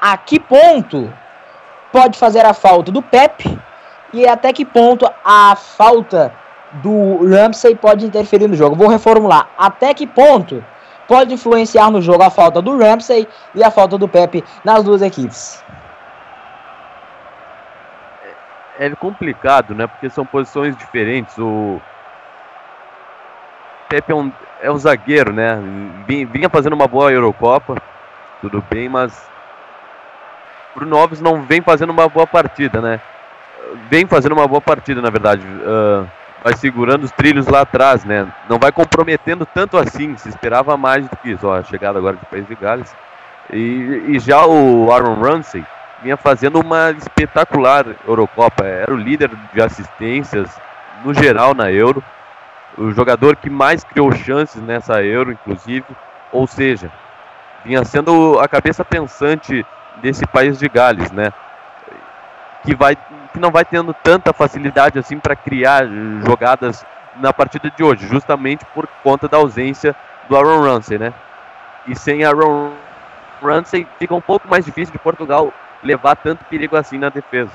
A 0.00 0.16
que 0.16 0.40
ponto 0.40 1.14
pode 1.92 2.18
fazer 2.18 2.44
a 2.44 2.52
falta 2.52 2.90
do 2.90 3.00
Pepe 3.00 3.56
e 4.12 4.26
até 4.26 4.52
que 4.52 4.64
ponto 4.64 5.08
a 5.24 5.54
falta 5.54 6.32
do 6.82 7.24
Ramsey 7.24 7.76
pode 7.76 8.04
interferir 8.04 8.48
no 8.48 8.56
jogo? 8.56 8.74
Vou 8.74 8.88
reformular. 8.88 9.48
Até 9.56 9.94
que 9.94 10.08
ponto 10.08 10.64
pode 11.10 11.34
influenciar 11.34 11.90
no 11.90 12.00
jogo 12.00 12.22
a 12.22 12.30
falta 12.30 12.62
do 12.62 12.78
Ramsey 12.78 13.26
e 13.52 13.64
a 13.64 13.70
falta 13.72 13.98
do 13.98 14.06
Pepe 14.06 14.44
nas 14.64 14.84
duas 14.84 15.02
equipes. 15.02 15.60
É, 18.78 18.86
é 18.86 18.90
complicado, 18.90 19.74
né? 19.74 19.88
Porque 19.88 20.08
são 20.08 20.24
posições 20.24 20.76
diferentes. 20.76 21.36
O 21.36 21.80
Pepe 23.88 24.12
é 24.12 24.14
um, 24.14 24.32
é 24.62 24.70
um 24.70 24.78
zagueiro, 24.78 25.32
né? 25.32 25.58
Vinha 26.06 26.48
fazendo 26.48 26.74
uma 26.74 26.86
boa 26.86 27.10
Eurocopa, 27.10 27.74
tudo 28.40 28.64
bem, 28.70 28.88
mas 28.88 29.28
Bruno 30.76 30.96
Alves 30.96 31.20
não 31.20 31.42
vem 31.42 31.60
fazendo 31.60 31.90
uma 31.90 32.08
boa 32.08 32.26
partida, 32.26 32.80
né? 32.80 33.00
Vem 33.88 34.06
fazendo 34.06 34.32
uma 34.32 34.46
boa 34.46 34.60
partida, 34.60 35.02
na 35.02 35.10
verdade. 35.10 35.44
Uh, 35.44 36.06
vai 36.42 36.54
segurando 36.56 37.04
os 37.04 37.12
trilhos 37.12 37.46
lá 37.46 37.60
atrás, 37.62 38.04
né? 38.04 38.26
Não 38.48 38.58
vai 38.58 38.72
comprometendo 38.72 39.46
tanto 39.46 39.76
assim, 39.76 40.16
se 40.16 40.28
esperava 40.28 40.76
mais 40.76 41.08
do 41.08 41.16
que 41.16 41.30
isso. 41.30 41.46
Ó, 41.46 41.54
a 41.54 41.62
chegada 41.62 41.98
agora 41.98 42.16
de 42.16 42.26
País 42.26 42.46
de 42.46 42.54
Gales. 42.54 42.94
E, 43.52 44.04
e 44.08 44.18
já 44.18 44.46
o 44.46 44.92
Aaron 44.92 45.20
Ramsey 45.20 45.64
vinha 46.02 46.16
fazendo 46.16 46.60
uma 46.60 46.90
espetacular 46.92 47.86
Eurocopa. 48.06 48.64
Era 48.64 48.92
o 48.92 48.96
líder 48.96 49.30
de 49.52 49.60
assistências 49.60 50.50
no 51.04 51.12
geral 51.12 51.54
na 51.54 51.70
Euro. 51.70 52.02
O 52.78 52.90
jogador 52.92 53.36
que 53.36 53.50
mais 53.50 53.84
criou 53.84 54.10
chances 54.12 54.62
nessa 54.62 55.02
Euro, 55.02 55.32
inclusive. 55.32 55.86
Ou 56.32 56.46
seja, 56.46 56.90
vinha 57.64 57.84
sendo 57.84 58.38
a 58.38 58.48
cabeça 58.48 58.84
pensante 58.84 59.66
desse 59.96 60.26
país 60.26 60.58
de 60.58 60.68
Gales, 60.68 61.10
né? 61.10 61.32
Que 62.62 62.74
vai 62.74 62.96
que 63.32 63.38
não 63.38 63.50
vai 63.50 63.64
tendo 63.64 63.94
tanta 63.94 64.32
facilidade 64.32 64.98
assim 64.98 65.18
para 65.18 65.36
criar 65.36 65.86
jogadas 66.26 66.84
na 67.16 67.32
partida 67.32 67.70
de 67.76 67.82
hoje, 67.82 68.06
justamente 68.06 68.64
por 68.74 68.86
conta 69.02 69.28
da 69.28 69.36
ausência 69.36 69.94
do 70.28 70.36
Aaron 70.36 70.62
Ramsey, 70.62 70.98
né? 70.98 71.12
E 71.86 71.96
sem 71.96 72.24
Aaron 72.24 72.72
Ramsey 73.42 73.86
fica 73.98 74.14
um 74.14 74.20
pouco 74.20 74.48
mais 74.48 74.64
difícil 74.64 74.92
de 74.92 74.98
Portugal 74.98 75.52
levar 75.82 76.16
tanto 76.16 76.44
perigo 76.44 76.76
assim 76.76 76.98
na 76.98 77.08
defesa. 77.08 77.52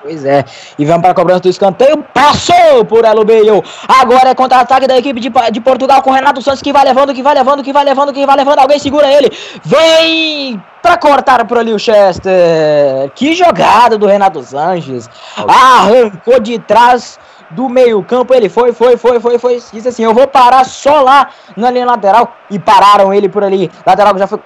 Pois 0.00 0.24
é. 0.24 0.44
E 0.78 0.84
vamos 0.84 1.02
para 1.02 1.10
a 1.10 1.14
cobrança 1.14 1.40
do 1.40 1.48
escanteio. 1.48 2.04
Passou 2.14 2.84
por 2.84 3.02
Bale. 3.02 3.62
Agora 3.88 4.30
é 4.30 4.34
contra-ataque 4.34 4.86
da 4.86 4.96
equipe 4.96 5.18
de, 5.18 5.28
de 5.50 5.60
Portugal 5.60 6.00
com 6.02 6.12
Renato 6.12 6.40
Santos 6.40 6.62
que 6.62 6.72
vai 6.72 6.84
levando, 6.84 7.12
que 7.12 7.22
vai 7.22 7.34
levando, 7.34 7.64
que 7.64 7.72
vai 7.72 7.84
levando, 7.84 8.12
que 8.12 8.24
vai 8.24 8.36
levando. 8.36 8.60
Alguém 8.60 8.78
segura 8.78 9.12
ele. 9.12 9.28
Vem 9.64 10.62
para 10.88 10.96
cortar 10.96 11.44
por 11.46 11.58
ali 11.58 11.72
o 11.74 11.78
Chester. 11.78 13.10
Que 13.14 13.34
jogada 13.34 13.98
do 13.98 14.06
Renato 14.06 14.42
Sanches. 14.42 15.08
Arrancou 15.36 16.40
de 16.40 16.58
trás 16.58 17.18
do 17.50 17.68
meio-campo. 17.68 18.32
Ele 18.32 18.48
foi, 18.48 18.72
foi, 18.72 18.96
foi, 18.96 19.20
foi, 19.20 19.38
foi. 19.38 19.62
Disse 19.70 19.88
assim: 19.88 20.04
Eu 20.04 20.14
vou 20.14 20.26
parar 20.26 20.64
só 20.64 21.02
lá 21.02 21.28
na 21.54 21.70
linha 21.70 21.84
lateral. 21.84 22.32
E 22.50 22.58
pararam 22.58 23.12
ele 23.12 23.28
por 23.28 23.44
ali. 23.44 23.70
Lateral 23.84 24.14
que 24.14 24.20
já 24.20 24.26
foi 24.26 24.40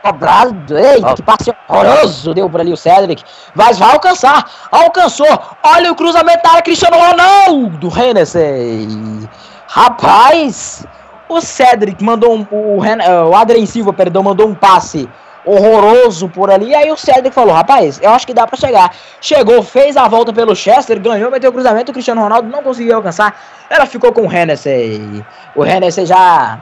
cobrado. 0.00 0.78
Eita, 0.78 1.14
que 1.14 1.22
passe 1.22 1.52
horroroso 1.68 2.32
deu 2.32 2.48
por 2.48 2.60
ali 2.60 2.72
o 2.72 2.76
Cedric. 2.76 3.24
Mas 3.52 3.76
vai 3.76 3.90
alcançar. 3.90 4.48
Alcançou. 4.70 5.26
Olha 5.60 5.90
o 5.90 5.96
cruzamento 5.96 6.44
da 6.44 6.50
área. 6.50 6.62
Cristiano 6.62 6.96
Ronaldo. 6.96 7.88
Hennessy. 7.98 9.28
Rapaz. 9.66 10.86
O 11.28 11.40
Cedric 11.40 12.04
mandou 12.04 12.32
um. 12.32 12.46
O, 12.52 12.78
Ren, 12.78 12.98
o 13.28 13.34
Adrien 13.34 13.66
Silva, 13.66 13.92
perdão, 13.92 14.22
mandou 14.22 14.46
um 14.46 14.54
passe 14.54 15.08
horroroso 15.44 16.28
por 16.28 16.50
ali. 16.50 16.68
E 16.68 16.74
aí 16.74 16.90
o 16.90 16.96
Cedric 16.96 17.34
falou: 17.34 17.54
rapaz, 17.54 18.00
eu 18.02 18.10
acho 18.10 18.26
que 18.26 18.34
dá 18.34 18.46
para 18.46 18.58
chegar. 18.58 18.94
Chegou, 19.20 19.62
fez 19.62 19.96
a 19.96 20.08
volta 20.08 20.32
pelo 20.32 20.54
Chester, 20.54 21.00
ganhou, 21.00 21.30
meteu 21.30 21.50
o 21.50 21.52
cruzamento. 21.52 21.90
O 21.90 21.94
Cristiano 21.94 22.22
Ronaldo 22.22 22.48
não 22.48 22.62
conseguiu 22.62 22.96
alcançar. 22.96 23.38
Ela 23.68 23.86
ficou 23.86 24.12
com 24.12 24.26
o 24.26 24.32
Hennessy. 24.32 25.24
O 25.54 25.64
Hennessy 25.64 26.06
já 26.06 26.58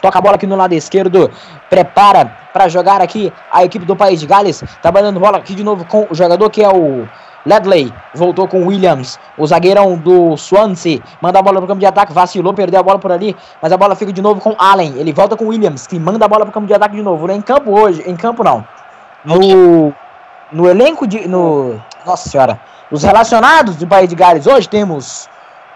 toca 0.00 0.18
a 0.18 0.22
bola 0.22 0.34
aqui 0.36 0.46
no 0.46 0.56
lado 0.56 0.74
esquerdo, 0.74 1.30
prepara 1.70 2.26
para 2.52 2.68
jogar 2.68 3.00
aqui 3.00 3.32
a 3.50 3.64
equipe 3.64 3.86
do 3.86 3.96
País 3.96 4.20
de 4.20 4.26
Gales, 4.26 4.62
trabalhando 4.82 5.18
bola 5.18 5.38
aqui 5.38 5.54
de 5.54 5.64
novo 5.64 5.84
com 5.86 6.06
o 6.10 6.14
jogador 6.14 6.50
que 6.50 6.62
é 6.62 6.68
o 6.68 7.08
Ledley 7.44 7.92
voltou 8.14 8.48
com 8.48 8.66
Williams, 8.66 9.18
o 9.36 9.46
zagueirão 9.46 9.96
do 9.96 10.36
Swansea, 10.36 11.00
manda 11.20 11.38
a 11.38 11.42
bola 11.42 11.58
pro 11.58 11.66
campo 11.66 11.80
de 11.80 11.86
ataque, 11.86 12.12
vacilou, 12.12 12.54
perdeu 12.54 12.80
a 12.80 12.82
bola 12.82 12.98
por 12.98 13.12
ali, 13.12 13.36
mas 13.60 13.70
a 13.70 13.76
bola 13.76 13.94
fica 13.94 14.12
de 14.12 14.22
novo 14.22 14.40
com 14.40 14.54
Allen. 14.58 14.94
Ele 14.96 15.12
volta 15.12 15.36
com 15.36 15.46
Williams, 15.46 15.86
que 15.86 15.98
manda 15.98 16.24
a 16.24 16.28
bola 16.28 16.44
pro 16.44 16.54
campo 16.54 16.66
de 16.66 16.74
ataque 16.74 16.96
de 16.96 17.02
novo. 17.02 17.30
Em 17.30 17.42
campo 17.42 17.78
hoje, 17.78 18.02
em 18.06 18.16
campo 18.16 18.42
não. 18.42 18.66
No, 19.24 19.92
no 20.52 20.68
elenco 20.68 21.06
de. 21.06 21.28
No, 21.28 21.80
nossa 22.06 22.28
senhora. 22.28 22.60
Os 22.90 23.02
relacionados 23.02 23.76
do 23.76 23.86
País 23.86 24.08
de 24.08 24.14
Gales 24.14 24.46
hoje 24.46 24.68
temos 24.68 25.28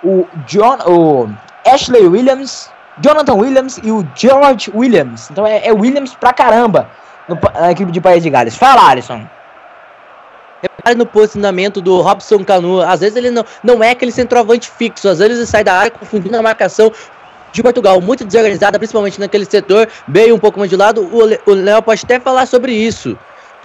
o 0.04 0.26
John, 0.46 0.78
o 0.86 1.28
Ashley 1.66 2.06
Williams, 2.06 2.70
Jonathan 3.00 3.34
Williams 3.34 3.80
e 3.82 3.90
o 3.90 4.06
George 4.14 4.70
Williams. 4.74 5.30
Então 5.30 5.46
é, 5.46 5.66
é 5.66 5.72
Williams 5.72 6.14
pra 6.14 6.32
caramba 6.32 6.88
no, 7.28 7.38
na 7.54 7.72
equipe 7.72 7.90
de 7.90 8.00
País 8.00 8.22
de 8.22 8.30
Gales. 8.30 8.56
Fala, 8.56 8.88
Alisson. 8.88 9.26
Repare 10.62 10.96
no 10.96 11.06
posicionamento 11.06 11.80
do 11.80 12.00
Robson 12.00 12.44
Canu. 12.44 12.80
Às 12.80 13.00
vezes 13.00 13.16
ele 13.16 13.30
não, 13.30 13.44
não 13.62 13.82
é 13.82 13.90
aquele 13.90 14.12
centroavante 14.12 14.70
fixo. 14.70 15.08
Às 15.08 15.18
vezes 15.18 15.38
ele 15.38 15.46
sai 15.46 15.62
da 15.62 15.74
área 15.74 15.90
confundindo 15.90 16.36
a 16.36 16.42
marcação 16.42 16.92
de 17.52 17.62
Portugal. 17.62 18.00
Muito 18.00 18.24
desorganizada, 18.24 18.78
principalmente 18.78 19.20
naquele 19.20 19.44
setor. 19.44 19.88
Meio 20.06 20.34
um 20.34 20.38
pouco 20.38 20.58
mais 20.58 20.70
de 20.70 20.76
lado. 20.76 21.08
O, 21.46 21.54
Léo 21.54 21.82
pode 21.82 22.02
até 22.04 22.18
falar 22.18 22.46
sobre 22.46 22.72
isso. 22.72 23.16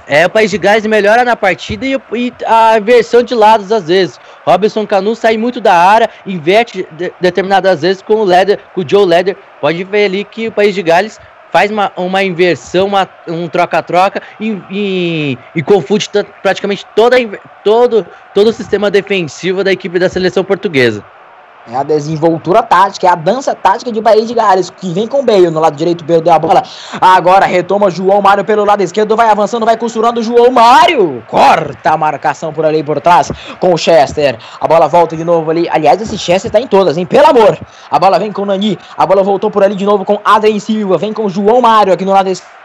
É, 0.05 0.25
o 0.25 0.29
País 0.29 0.51
de 0.51 0.57
Gales 0.57 0.85
melhora 0.85 1.23
na 1.23 1.35
partida 1.35 1.85
e, 1.85 1.93
e 2.13 2.33
a 2.45 2.77
inversão 2.77 3.23
de 3.23 3.33
lados 3.33 3.71
às 3.71 3.87
vezes. 3.87 4.19
Robson 4.45 4.85
Canu 4.85 5.15
sai 5.15 5.37
muito 5.37 5.61
da 5.61 5.73
área, 5.73 6.09
inverte 6.25 6.85
de, 6.91 7.13
determinadas 7.21 7.81
vezes 7.81 8.01
com 8.01 8.15
o 8.15 8.23
Leder, 8.25 8.59
com 8.75 8.81
o 8.81 8.85
Joe 8.87 9.05
Leder. 9.05 9.37
Pode 9.61 9.81
ver 9.85 10.05
ali 10.05 10.25
que 10.25 10.49
o 10.49 10.51
País 10.51 10.75
de 10.75 10.83
Gales 10.83 11.21
faz 11.53 11.69
uma, 11.69 11.91
uma 11.95 12.23
inversão, 12.23 12.87
uma, 12.87 13.07
um 13.27 13.47
troca-troca 13.47 14.23
e, 14.39 14.59
e, 14.71 15.37
e, 15.55 15.61
confunde 15.61 16.09
praticamente 16.41 16.83
toda, 16.95 17.15
todo, 17.63 18.07
todo 18.33 18.47
o 18.47 18.53
sistema 18.53 18.89
defensivo 18.89 19.63
da 19.63 19.71
equipe 19.71 19.99
da 19.99 20.09
seleção 20.09 20.43
portuguesa. 20.43 21.05
É 21.65 21.77
a 21.77 21.83
desenvoltura 21.83 22.61
tática, 22.61 23.07
é 23.07 23.09
a 23.09 23.15
dança 23.15 23.55
tática 23.55 23.89
de 23.89 24.01
Bahia 24.01 24.25
de 24.25 24.33
Gales, 24.33 24.69
que 24.69 24.91
vem 24.91 25.07
com 25.07 25.21
o 25.21 25.23
Bale 25.23 25.49
no 25.49 25.61
lado 25.61 25.77
direito, 25.77 26.03
perdeu 26.03 26.33
a 26.33 26.37
bola. 26.37 26.61
Agora 26.99 27.45
retoma 27.45 27.89
João 27.89 28.21
Mário 28.21 28.43
pelo 28.43 28.65
lado 28.65 28.81
esquerdo, 28.81 29.15
vai 29.15 29.29
avançando, 29.29 29.65
vai 29.65 29.77
costurando 29.77 30.21
João 30.21 30.51
Mário. 30.51 31.23
Corta 31.25 31.91
a 31.91 31.97
marcação 31.97 32.51
por 32.51 32.65
ali 32.65 32.83
por 32.83 32.99
trás 32.99 33.31
com 33.61 33.73
o 33.73 33.77
Chester. 33.77 34.37
A 34.59 34.67
bola 34.67 34.89
volta 34.89 35.15
de 35.15 35.23
novo 35.23 35.49
ali. 35.49 35.69
Aliás, 35.69 36.01
esse 36.01 36.17
Chester 36.17 36.51
tá 36.51 36.59
em 36.59 36.67
todas, 36.67 36.97
hein? 36.97 37.05
Pelo 37.05 37.27
amor. 37.27 37.57
A 37.89 37.97
bola 37.97 38.19
vem 38.19 38.31
com 38.31 38.41
o 38.41 38.45
Nani. 38.45 38.77
A 38.97 39.05
bola 39.05 39.23
voltou 39.23 39.49
por 39.49 39.63
ali 39.63 39.75
de 39.75 39.85
novo 39.85 40.03
com 40.03 40.19
Adrien 40.25 40.59
Silva. 40.59 40.97
Vem 40.97 41.13
com 41.13 41.29
João 41.29 41.61
Mário 41.61 41.93
aqui 41.93 42.03
no 42.03 42.11
lado 42.11 42.27
esquerdo 42.27 42.62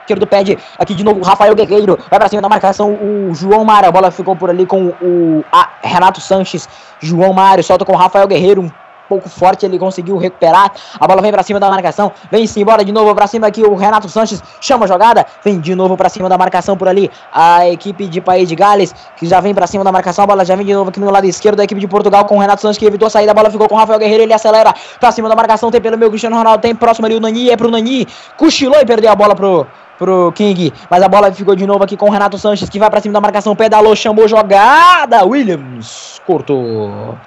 esquerdo 0.00 0.26
pede 0.26 0.58
aqui 0.78 0.94
de 0.94 1.04
novo 1.04 1.22
Rafael 1.22 1.54
Guerreiro. 1.54 1.98
Vai 2.10 2.18
pra 2.18 2.28
cima 2.28 2.42
da 2.42 2.48
marcação 2.48 2.92
o 2.92 3.34
João 3.34 3.64
Mário. 3.64 3.88
A 3.88 3.92
bola 3.92 4.10
ficou 4.10 4.34
por 4.34 4.50
ali 4.50 4.66
com 4.66 4.92
o 5.00 5.44
Renato 5.82 6.20
Sanches. 6.20 6.68
João 7.00 7.32
Mário 7.32 7.62
solta 7.62 7.84
com 7.84 7.92
o 7.92 7.96
Rafael 7.96 8.26
Guerreiro. 8.26 8.62
Um 8.62 8.70
pouco 9.10 9.28
forte, 9.28 9.66
ele 9.66 9.76
conseguiu 9.76 10.16
recuperar. 10.18 10.70
A 11.00 11.04
bola 11.04 11.20
vem 11.20 11.32
para 11.32 11.42
cima 11.42 11.58
da 11.58 11.68
marcação, 11.68 12.12
vem-se 12.30 12.60
embora 12.60 12.84
de 12.84 12.92
novo 12.92 13.12
para 13.12 13.26
cima 13.26 13.48
aqui. 13.48 13.60
O 13.60 13.74
Renato 13.74 14.08
Sanches 14.08 14.40
chama 14.60 14.84
a 14.84 14.88
jogada, 14.88 15.26
vem 15.44 15.58
de 15.58 15.74
novo 15.74 15.96
para 15.96 16.08
cima 16.08 16.28
da 16.28 16.38
marcação 16.38 16.76
por 16.76 16.86
ali. 16.86 17.10
A 17.32 17.68
equipe 17.68 18.06
de 18.06 18.20
País 18.20 18.48
de 18.48 18.54
Gales, 18.54 18.94
que 19.16 19.26
já 19.26 19.40
vem 19.40 19.52
para 19.52 19.66
cima 19.66 19.82
da 19.82 19.90
marcação. 19.90 20.22
A 20.22 20.26
bola 20.28 20.44
já 20.44 20.54
vem 20.54 20.64
de 20.64 20.72
novo 20.72 20.90
aqui 20.90 21.00
no 21.00 21.10
lado 21.10 21.26
esquerdo 21.26 21.56
da 21.56 21.64
equipe 21.64 21.80
de 21.80 21.88
Portugal 21.88 22.24
com 22.24 22.36
o 22.36 22.38
Renato 22.38 22.62
Sanches 22.62 22.78
que 22.78 22.86
evitou 22.86 23.08
a 23.08 23.10
saída. 23.10 23.32
A 23.32 23.34
bola 23.34 23.50
ficou 23.50 23.68
com 23.68 23.74
o 23.74 23.78
Rafael 23.78 23.98
Guerreiro, 23.98 24.22
ele 24.22 24.32
acelera 24.32 24.72
para 25.00 25.10
cima 25.10 25.28
da 25.28 25.34
marcação. 25.34 25.72
Tem 25.72 25.80
pelo 25.80 25.98
meu 25.98 26.08
Cristiano 26.08 26.36
Ronaldo, 26.36 26.62
tem 26.62 26.72
próximo 26.72 27.06
ali 27.06 27.16
o 27.16 27.20
Nani, 27.20 27.50
é 27.50 27.56
pro 27.56 27.68
Nani. 27.68 28.06
Cochilou 28.36 28.80
e 28.80 28.86
perdeu 28.86 29.10
a 29.10 29.16
bola 29.16 29.34
pro 29.34 29.66
pro 30.00 30.32
King, 30.32 30.72
mas 30.88 31.02
a 31.02 31.08
bola 31.08 31.30
ficou 31.30 31.54
de 31.54 31.66
novo 31.66 31.84
aqui 31.84 31.94
com 31.94 32.06
o 32.06 32.10
Renato 32.10 32.38
Sanches, 32.38 32.70
que 32.70 32.78
vai 32.78 32.88
para 32.88 33.02
cima 33.02 33.12
da 33.12 33.20
marcação, 33.20 33.54
pedalou, 33.54 33.94
chamou 33.94 34.26
jogada, 34.26 35.26
Williams 35.26 36.18
cortou. 36.26 37.18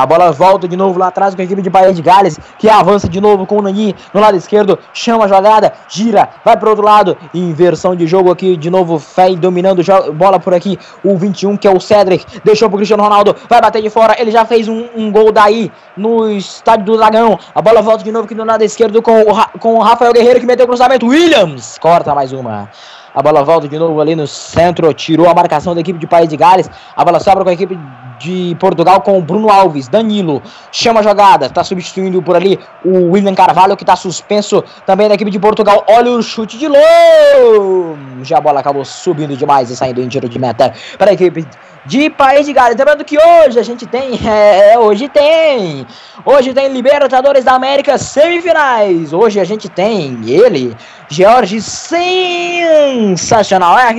A 0.00 0.06
bola 0.06 0.32
volta 0.32 0.66
de 0.66 0.78
novo 0.78 0.98
lá 0.98 1.08
atrás 1.08 1.34
com 1.34 1.42
a 1.42 1.44
equipe 1.44 1.60
de 1.60 1.68
Bahia 1.68 1.92
de 1.92 2.00
Gales, 2.00 2.40
que 2.58 2.70
avança 2.70 3.06
de 3.06 3.20
novo 3.20 3.44
com 3.44 3.58
o 3.58 3.62
Nani 3.62 3.94
no 4.14 4.18
lado 4.18 4.34
esquerdo, 4.34 4.78
chama 4.94 5.26
a 5.26 5.28
jogada, 5.28 5.74
gira, 5.90 6.26
vai 6.42 6.56
pro 6.56 6.70
outro 6.70 6.82
lado, 6.82 7.18
inversão 7.34 7.94
de 7.94 8.06
jogo 8.06 8.30
aqui, 8.30 8.56
de 8.56 8.70
novo, 8.70 8.98
Fé 8.98 9.36
dominando 9.36 9.82
bola 10.14 10.40
por 10.40 10.54
aqui, 10.54 10.78
o 11.04 11.18
21 11.18 11.54
que 11.58 11.68
é 11.68 11.70
o 11.70 11.78
Cedric, 11.78 12.24
deixou 12.42 12.70
pro 12.70 12.78
Cristiano 12.78 13.02
Ronaldo, 13.02 13.36
vai 13.46 13.60
bater 13.60 13.82
de 13.82 13.90
fora, 13.90 14.16
ele 14.18 14.30
já 14.30 14.46
fez 14.46 14.68
um, 14.68 14.86
um 14.96 15.12
gol 15.12 15.30
daí 15.30 15.70
no 15.94 16.30
estádio 16.30 16.86
do 16.86 16.96
Dragão, 16.96 17.38
a 17.54 17.60
bola 17.60 17.82
volta 17.82 18.02
de 18.02 18.10
novo 18.10 18.24
aqui 18.24 18.34
no 18.34 18.46
lado 18.46 18.64
esquerdo 18.64 19.02
com 19.02 19.20
o, 19.20 19.58
com 19.58 19.74
o 19.74 19.82
Rafael 19.82 20.14
Guerreiro 20.14 20.40
que 20.40 20.46
meteu 20.46 20.64
o 20.64 20.68
cruzamento, 20.68 21.08
Williams, 21.08 21.76
corta 21.78 22.14
mais 22.14 22.32
uma. 22.32 22.70
A 23.12 23.20
bola 23.20 23.42
volta 23.42 23.68
de 23.68 23.76
novo 23.76 24.00
ali 24.00 24.14
no 24.14 24.26
centro, 24.26 24.94
tirou 24.94 25.28
a 25.28 25.34
marcação 25.34 25.74
da 25.74 25.80
equipe 25.80 25.98
de 25.98 26.06
País 26.06 26.28
de 26.28 26.36
Gales. 26.36 26.70
A 26.96 27.04
bola 27.04 27.18
sobra 27.18 27.42
com 27.42 27.50
a 27.50 27.52
equipe 27.52 27.76
de 28.20 28.54
Portugal 28.60 29.00
com 29.00 29.18
o 29.18 29.22
Bruno 29.22 29.50
Alves. 29.50 29.88
Danilo 29.88 30.42
chama 30.70 31.00
a 31.00 31.02
jogada, 31.02 31.46
está 31.46 31.64
substituindo 31.64 32.22
por 32.22 32.36
ali 32.36 32.60
o 32.84 33.12
William 33.12 33.34
Carvalho, 33.34 33.76
que 33.76 33.82
está 33.82 33.96
suspenso 33.96 34.62
também 34.84 35.08
da 35.08 35.14
equipe 35.14 35.30
de 35.30 35.38
Portugal. 35.38 35.84
Olha 35.88 36.12
o 36.12 36.22
chute 36.22 36.58
de 36.58 36.68
longe. 36.68 38.34
A 38.34 38.40
bola 38.40 38.60
acabou 38.60 38.84
subindo 38.84 39.34
demais 39.36 39.70
e 39.70 39.76
saindo 39.76 40.02
em 40.02 40.08
tiro 40.08 40.28
de 40.28 40.38
meta 40.38 40.74
para 40.98 41.10
a 41.10 41.14
equipe 41.14 41.46
de 41.86 42.10
País 42.10 42.44
de 42.46 42.52
Gales. 42.52 42.76
Lembrando 42.76 43.04
que 43.04 43.16
hoje 43.18 43.58
a 43.58 43.62
gente 43.62 43.86
tem, 43.86 44.20
é, 44.28 44.78
hoje 44.78 45.08
tem, 45.08 45.86
hoje 46.24 46.52
tem 46.52 46.68
Libertadores 46.68 47.44
da 47.44 47.54
América 47.54 47.96
semifinais. 47.98 49.12
Hoje 49.12 49.38
a 49.40 49.44
gente 49.44 49.68
tem 49.68 50.20
ele, 50.26 50.76
George 51.08 51.60
sensacional. 51.60 53.78
É, 53.78 53.94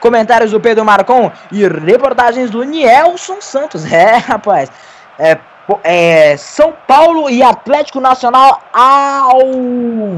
comentários 0.00 0.52
do 0.52 0.60
Pedro 0.60 0.84
Marcon 0.84 1.32
e 1.50 1.66
reportagens 1.66 2.50
do 2.50 2.62
Nielson 2.62 3.40
Santos. 3.48 3.84
É, 3.90 4.16
rapaz, 4.16 4.70
é, 5.18 5.38
é, 5.82 6.36
São 6.36 6.72
Paulo 6.86 7.28
e 7.28 7.42
Atlético 7.42 8.00
Nacional 8.00 8.62
ao 8.72 9.40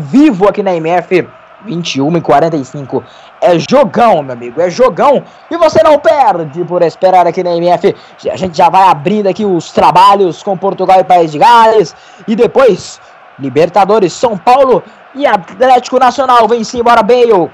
vivo 0.00 0.48
aqui 0.48 0.62
na 0.62 0.74
MF 0.74 1.26
21 1.64 2.16
e 2.16 2.20
45. 2.20 3.04
É 3.40 3.58
jogão, 3.58 4.22
meu 4.22 4.32
amigo, 4.32 4.60
é 4.60 4.68
jogão. 4.68 5.22
E 5.50 5.56
você 5.56 5.82
não 5.82 5.98
perde 5.98 6.64
por 6.64 6.82
esperar 6.82 7.26
aqui 7.26 7.42
na 7.42 7.56
MF. 7.56 7.94
A 8.30 8.36
gente 8.36 8.56
já 8.56 8.68
vai 8.68 8.82
abrindo 8.88 9.28
aqui 9.28 9.44
os 9.44 9.70
trabalhos 9.72 10.42
com 10.42 10.56
Portugal 10.56 11.00
e 11.00 11.04
País 11.04 11.32
de 11.32 11.38
Gales. 11.38 11.94
E 12.28 12.36
depois, 12.36 13.00
Libertadores, 13.40 14.12
São 14.12 14.36
Paulo 14.36 14.82
e 15.14 15.26
Atlético 15.26 15.98
Nacional. 15.98 16.46
Vem-se 16.46 16.78
embora, 16.78 17.02
Bale. 17.02 17.32
Uh, 17.32 17.50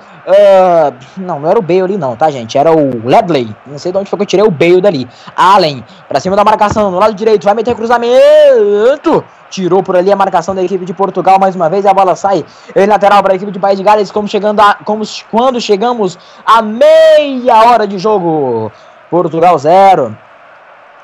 não, 1.16 1.38
não 1.38 1.48
era 1.48 1.58
o 1.58 1.62
Bale 1.62 1.82
ali 1.82 1.96
não, 1.96 2.16
tá, 2.16 2.30
gente? 2.30 2.58
Era 2.58 2.72
o 2.72 3.06
Ledley. 3.06 3.54
Não 3.66 3.78
sei 3.78 3.92
de 3.92 3.98
onde 3.98 4.10
foi 4.10 4.16
que 4.18 4.22
eu 4.24 4.26
tirei 4.26 4.44
o 4.44 4.50
Bale 4.50 4.80
dali. 4.80 5.08
Allen, 5.36 5.84
pra 6.08 6.20
cima 6.20 6.34
da 6.34 6.44
marcação, 6.44 6.90
no 6.90 6.98
lado 6.98 7.14
direito, 7.14 7.44
vai 7.44 7.54
meter 7.54 7.74
cruzamento. 7.74 9.24
Tirou 9.48 9.82
por 9.82 9.96
ali 9.96 10.10
a 10.10 10.16
marcação 10.16 10.54
da 10.54 10.62
equipe 10.62 10.84
de 10.84 10.92
Portugal 10.92 11.38
mais 11.38 11.54
uma 11.54 11.70
vez. 11.70 11.86
A 11.86 11.94
bola 11.94 12.16
sai 12.16 12.44
em 12.74 12.86
lateral 12.86 13.22
para 13.22 13.32
a 13.32 13.36
equipe 13.36 13.52
de 13.52 13.58
País 13.58 13.78
de 13.78 13.84
Gales. 13.84 14.10
Como, 14.10 14.26
chegando 14.26 14.60
a, 14.60 14.74
como 14.84 15.04
quando 15.30 15.60
chegamos 15.60 16.18
a 16.44 16.60
meia 16.62 17.64
hora 17.64 17.86
de 17.86 17.98
jogo. 17.98 18.72
Portugal 19.08 19.56
0. 19.56 20.16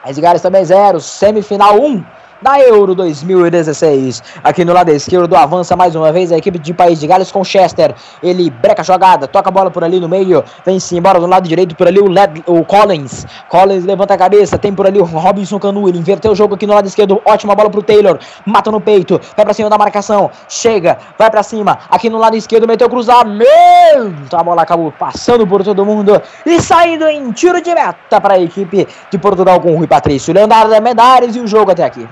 País 0.02 0.16
de 0.16 0.22
Gales 0.22 0.42
também 0.42 0.64
0. 0.64 1.00
Semifinal 1.00 1.80
1. 1.80 1.86
Um 1.86 2.04
da 2.42 2.58
Euro 2.60 2.94
2016. 2.94 4.22
Aqui 4.42 4.64
no 4.64 4.72
lado 4.72 4.90
esquerdo 4.90 5.36
avança 5.36 5.76
mais 5.76 5.94
uma 5.94 6.10
vez 6.10 6.32
a 6.32 6.36
equipe 6.36 6.58
de 6.58 6.74
País 6.74 6.98
de 6.98 7.06
Gales 7.06 7.30
com 7.30 7.44
Chester. 7.44 7.94
Ele 8.20 8.50
breca 8.50 8.82
a 8.82 8.84
jogada, 8.84 9.28
toca 9.28 9.48
a 9.48 9.52
bola 9.52 9.70
por 9.70 9.84
ali 9.84 10.00
no 10.00 10.08
meio, 10.08 10.42
vem-se 10.66 10.96
embora 10.96 11.20
do 11.20 11.26
lado 11.26 11.48
direito 11.48 11.76
por 11.76 11.86
ali 11.86 12.00
o, 12.00 12.08
Led, 12.08 12.42
o 12.46 12.64
Collins. 12.64 13.24
Collins 13.48 13.84
levanta 13.84 14.14
a 14.14 14.18
cabeça, 14.18 14.58
tem 14.58 14.74
por 14.74 14.86
ali 14.86 14.98
o 14.98 15.04
Robinson 15.04 15.58
Canu, 15.60 15.88
ele 15.88 15.98
inverteu 15.98 16.32
o 16.32 16.34
jogo 16.34 16.56
aqui 16.56 16.66
no 16.66 16.74
lado 16.74 16.88
esquerdo, 16.88 17.22
ótima 17.24 17.54
bola 17.54 17.70
pro 17.70 17.82
Taylor, 17.82 18.18
mata 18.44 18.70
no 18.70 18.80
peito, 18.80 19.20
vai 19.36 19.44
pra 19.44 19.54
cima 19.54 19.70
da 19.70 19.78
marcação, 19.78 20.30
chega, 20.48 20.98
vai 21.16 21.30
pra 21.30 21.44
cima, 21.44 21.78
aqui 21.88 22.10
no 22.10 22.18
lado 22.18 22.36
esquerdo 22.36 22.66
meteu 22.66 22.90
cruzamento, 22.90 24.36
a 24.36 24.42
bola 24.42 24.62
acabou 24.62 24.90
passando 24.90 25.46
por 25.46 25.62
todo 25.62 25.86
mundo 25.86 26.20
e 26.44 26.60
saindo 26.60 27.06
em 27.06 27.30
tiro 27.30 27.62
de 27.62 27.72
meta 27.72 28.20
para 28.20 28.34
a 28.34 28.40
equipe 28.40 28.88
de 29.10 29.18
Portugal 29.18 29.60
com 29.60 29.72
o 29.72 29.76
Rui 29.76 29.86
Patrício, 29.86 30.34
Leonardo 30.34 30.82
Medares 30.82 31.36
e 31.36 31.40
o 31.40 31.46
jogo 31.46 31.70
até 31.70 31.84
aqui. 31.84 32.08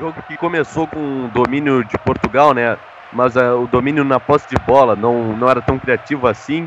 Jogo 0.00 0.22
que 0.26 0.34
começou 0.34 0.86
com 0.86 1.26
o 1.26 1.28
domínio 1.28 1.84
de 1.84 1.98
Portugal, 1.98 2.54
né? 2.54 2.78
Mas 3.12 3.36
uh, 3.36 3.62
o 3.62 3.66
domínio 3.66 4.02
na 4.02 4.18
posse 4.18 4.48
de 4.48 4.56
bola 4.64 4.96
não, 4.96 5.36
não 5.36 5.46
era 5.46 5.60
tão 5.60 5.78
criativo 5.78 6.26
assim. 6.26 6.66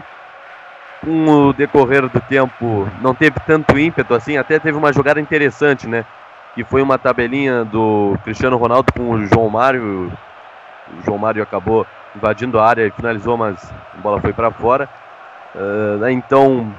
Com 1.04 1.48
o 1.48 1.52
decorrer 1.52 2.08
do 2.08 2.22
tempo, 2.22 2.88
não 3.02 3.16
teve 3.16 3.40
tanto 3.40 3.76
ímpeto 3.76 4.14
assim. 4.14 4.38
Até 4.38 4.60
teve 4.60 4.78
uma 4.78 4.94
jogada 4.94 5.20
interessante, 5.20 5.88
né? 5.88 6.06
Que 6.54 6.64
foi 6.64 6.84
uma 6.84 7.00
tabelinha 7.00 7.66
do 7.66 8.16
Cristiano 8.24 8.56
Ronaldo 8.56 8.94
com 8.94 9.10
o 9.10 9.26
João 9.26 9.50
Mário. 9.50 10.12
O 10.96 11.04
João 11.04 11.18
Mário 11.18 11.42
acabou 11.42 11.88
invadindo 12.16 12.60
a 12.60 12.70
área 12.70 12.86
e 12.86 12.92
finalizou, 12.92 13.36
mas 13.36 13.74
a 13.98 13.98
bola 14.00 14.22
foi 14.22 14.32
para 14.32 14.52
fora. 14.52 14.88
Uh, 15.56 16.08
então 16.10 16.72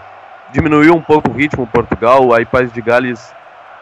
diminuiu 0.52 0.94
um 0.94 1.02
pouco 1.02 1.32
o 1.32 1.34
ritmo 1.34 1.66
Portugal, 1.66 2.32
aí 2.32 2.46
País 2.46 2.72
de 2.72 2.80
Gales 2.80 3.34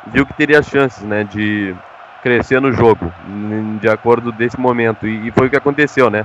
viu 0.06 0.24
que 0.24 0.32
teria 0.32 0.62
chances 0.62 1.02
né, 1.02 1.22
de 1.22 1.76
crescer 2.22 2.60
no 2.60 2.72
jogo, 2.72 3.12
de 3.80 3.88
acordo 3.88 4.30
desse 4.30 4.58
momento, 4.58 5.06
e, 5.06 5.30
foi 5.32 5.48
o 5.48 5.50
que 5.50 5.56
aconteceu, 5.56 6.08
né? 6.08 6.24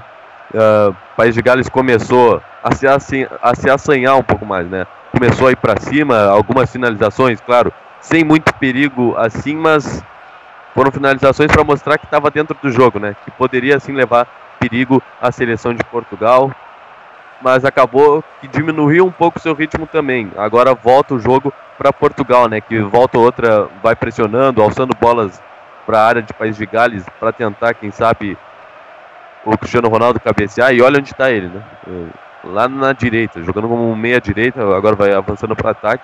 Uh, 0.54 0.96
País 1.18 1.36
de 1.36 1.42
Gales 1.42 1.68
começou 1.68 2.42
a 2.64 2.74
se, 2.74 2.88
a 3.42 3.56
se 3.56 3.70
assanhar 3.70 4.16
um 4.16 4.24
pouco 4.24 4.46
mais, 4.46 4.68
né? 4.70 4.86
Começou 5.12 5.48
a 5.48 5.52
ir 5.52 5.58
para 5.58 5.80
cima, 5.82 6.26
algumas 6.26 6.72
finalizações, 6.72 7.42
claro, 7.42 7.74
sem 8.00 8.24
muito 8.24 8.54
perigo 8.54 9.16
assim, 9.18 9.56
mas 9.56 10.04
foram 10.74 10.92
finalizações 10.92 11.52
para 11.52 11.64
mostrar 11.64 11.98
que 11.98 12.06
estava 12.06 12.30
dentro 12.30 12.56
do 12.62 12.72
jogo, 12.72 13.00
né? 13.00 13.16
Que 13.26 13.32
poderia 13.32 13.76
assim 13.76 13.92
levar 13.92 14.28
perigo 14.60 15.02
à 15.20 15.32
seleção 15.32 15.74
de 15.74 15.84
Portugal, 15.84 16.52
mas 17.42 17.66
acabou 17.66 18.24
que 18.40 18.48
diminuiu 18.48 19.06
um 19.06 19.12
pouco 19.12 19.40
seu 19.40 19.54
ritmo 19.54 19.88
também. 19.88 20.32
Agora 20.38 20.74
volta 20.74 21.16
o 21.16 21.20
jogo 21.20 21.52
para 21.78 21.92
Portugal, 21.92 22.48
né? 22.48 22.62
Que 22.62 22.80
volta 22.80 23.18
outra, 23.18 23.68
vai 23.84 23.96
pressionando, 23.96 24.62
alçando 24.62 24.96
bolas 25.00 25.42
para 25.88 26.02
a 26.02 26.06
área 26.06 26.22
de 26.22 26.34
País 26.34 26.58
de 26.58 26.66
Gales 26.66 27.06
para 27.18 27.32
tentar, 27.32 27.74
quem 27.74 27.90
sabe, 27.90 28.38
o 29.46 29.58
Cristiano 29.58 29.88
Ronaldo 29.88 30.20
cabecear. 30.20 30.74
E 30.74 30.82
olha 30.82 31.00
onde 31.00 31.12
está 31.14 31.32
ele, 31.32 31.48
né? 31.48 31.64
Lá 32.44 32.68
na 32.68 32.92
direita, 32.92 33.42
jogando 33.42 33.70
como 33.70 33.96
meia 33.96 34.20
direita, 34.20 34.62
agora 34.76 34.96
vai 34.96 35.14
avançando 35.14 35.56
para 35.56 35.72
ataque. 35.72 36.04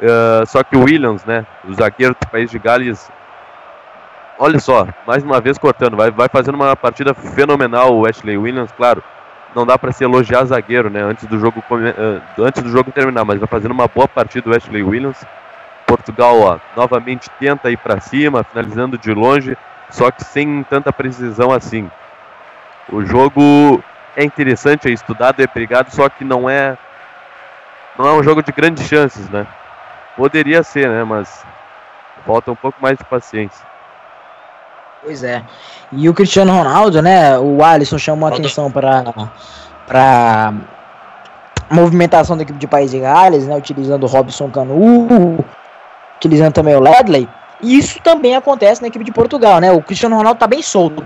Uh, 0.00 0.44
só 0.46 0.64
que 0.64 0.76
o 0.76 0.82
Williams, 0.82 1.24
né? 1.24 1.46
O 1.64 1.72
zagueiro 1.72 2.16
do 2.20 2.26
País 2.28 2.50
de 2.50 2.58
Gales, 2.58 3.10
olha 4.38 4.58
só, 4.58 4.88
mais 5.06 5.22
uma 5.22 5.40
vez 5.40 5.56
cortando, 5.56 5.96
vai, 5.96 6.10
vai 6.10 6.28
fazendo 6.28 6.56
uma 6.56 6.74
partida 6.74 7.14
fenomenal 7.14 7.96
o 7.96 8.06
Ashley 8.06 8.36
Williams, 8.36 8.72
claro. 8.72 9.02
Não 9.54 9.66
dá 9.66 9.78
para 9.78 9.92
se 9.92 10.02
elogiar 10.02 10.44
zagueiro, 10.46 10.90
né? 10.90 11.02
Antes 11.02 11.26
do 11.26 11.38
jogo 11.38 11.62
uh, 11.70 12.42
antes 12.42 12.62
do 12.62 12.70
jogo 12.70 12.90
terminar, 12.90 13.24
mas 13.24 13.38
vai 13.38 13.46
fazendo 13.46 13.72
uma 13.72 13.86
boa 13.86 14.08
partida 14.08 14.50
o 14.50 14.56
Ashley 14.56 14.82
Williams. 14.82 15.24
Portugal, 15.92 16.40
ó, 16.40 16.58
novamente 16.74 17.28
tenta 17.38 17.70
ir 17.70 17.76
para 17.76 18.00
cima, 18.00 18.42
finalizando 18.42 18.96
de 18.96 19.12
longe, 19.12 19.58
só 19.90 20.10
que 20.10 20.24
sem 20.24 20.64
tanta 20.64 20.90
precisão 20.90 21.52
assim. 21.52 21.90
O 22.90 23.04
jogo 23.04 23.84
é 24.16 24.24
interessante, 24.24 24.88
é 24.88 24.90
estudado, 24.90 25.42
é 25.42 25.46
brigado, 25.46 25.94
só 25.94 26.08
que 26.08 26.24
não 26.24 26.48
é 26.48 26.78
não 27.98 28.06
é 28.08 28.12
um 28.14 28.22
jogo 28.22 28.42
de 28.42 28.50
grandes 28.52 28.88
chances, 28.88 29.28
né? 29.28 29.46
Poderia 30.16 30.62
ser, 30.62 30.88
né? 30.88 31.04
Mas 31.04 31.44
falta 32.24 32.50
um 32.50 32.56
pouco 32.56 32.78
mais 32.80 32.96
de 32.96 33.04
paciência. 33.04 33.66
Pois 35.02 35.22
é. 35.22 35.42
E 35.92 36.08
o 36.08 36.14
Cristiano 36.14 36.52
Ronaldo, 36.52 37.02
né? 37.02 37.38
O 37.38 37.62
Alisson 37.62 37.98
chamou 37.98 38.30
a 38.30 38.32
atenção 38.32 38.70
para 38.70 39.04
para 39.86 40.54
movimentação 41.70 42.34
da 42.34 42.44
equipe 42.44 42.58
de 42.58 42.66
País 42.66 42.90
de 42.90 42.98
Gales, 42.98 43.46
né? 43.46 43.54
Utilizando 43.54 44.04
o 44.04 44.06
Robson 44.06 44.48
Canu, 44.48 45.44
utilizando 46.22 46.52
também 46.52 46.74
o 46.74 46.80
Ledley. 46.80 47.28
E 47.60 47.76
isso 47.76 48.00
também 48.00 48.34
acontece 48.34 48.80
na 48.80 48.88
equipe 48.88 49.04
de 49.04 49.12
Portugal, 49.12 49.60
né? 49.60 49.70
O 49.72 49.82
Cristiano 49.82 50.16
Ronaldo 50.16 50.38
tá 50.38 50.46
bem 50.46 50.62
solto. 50.62 51.04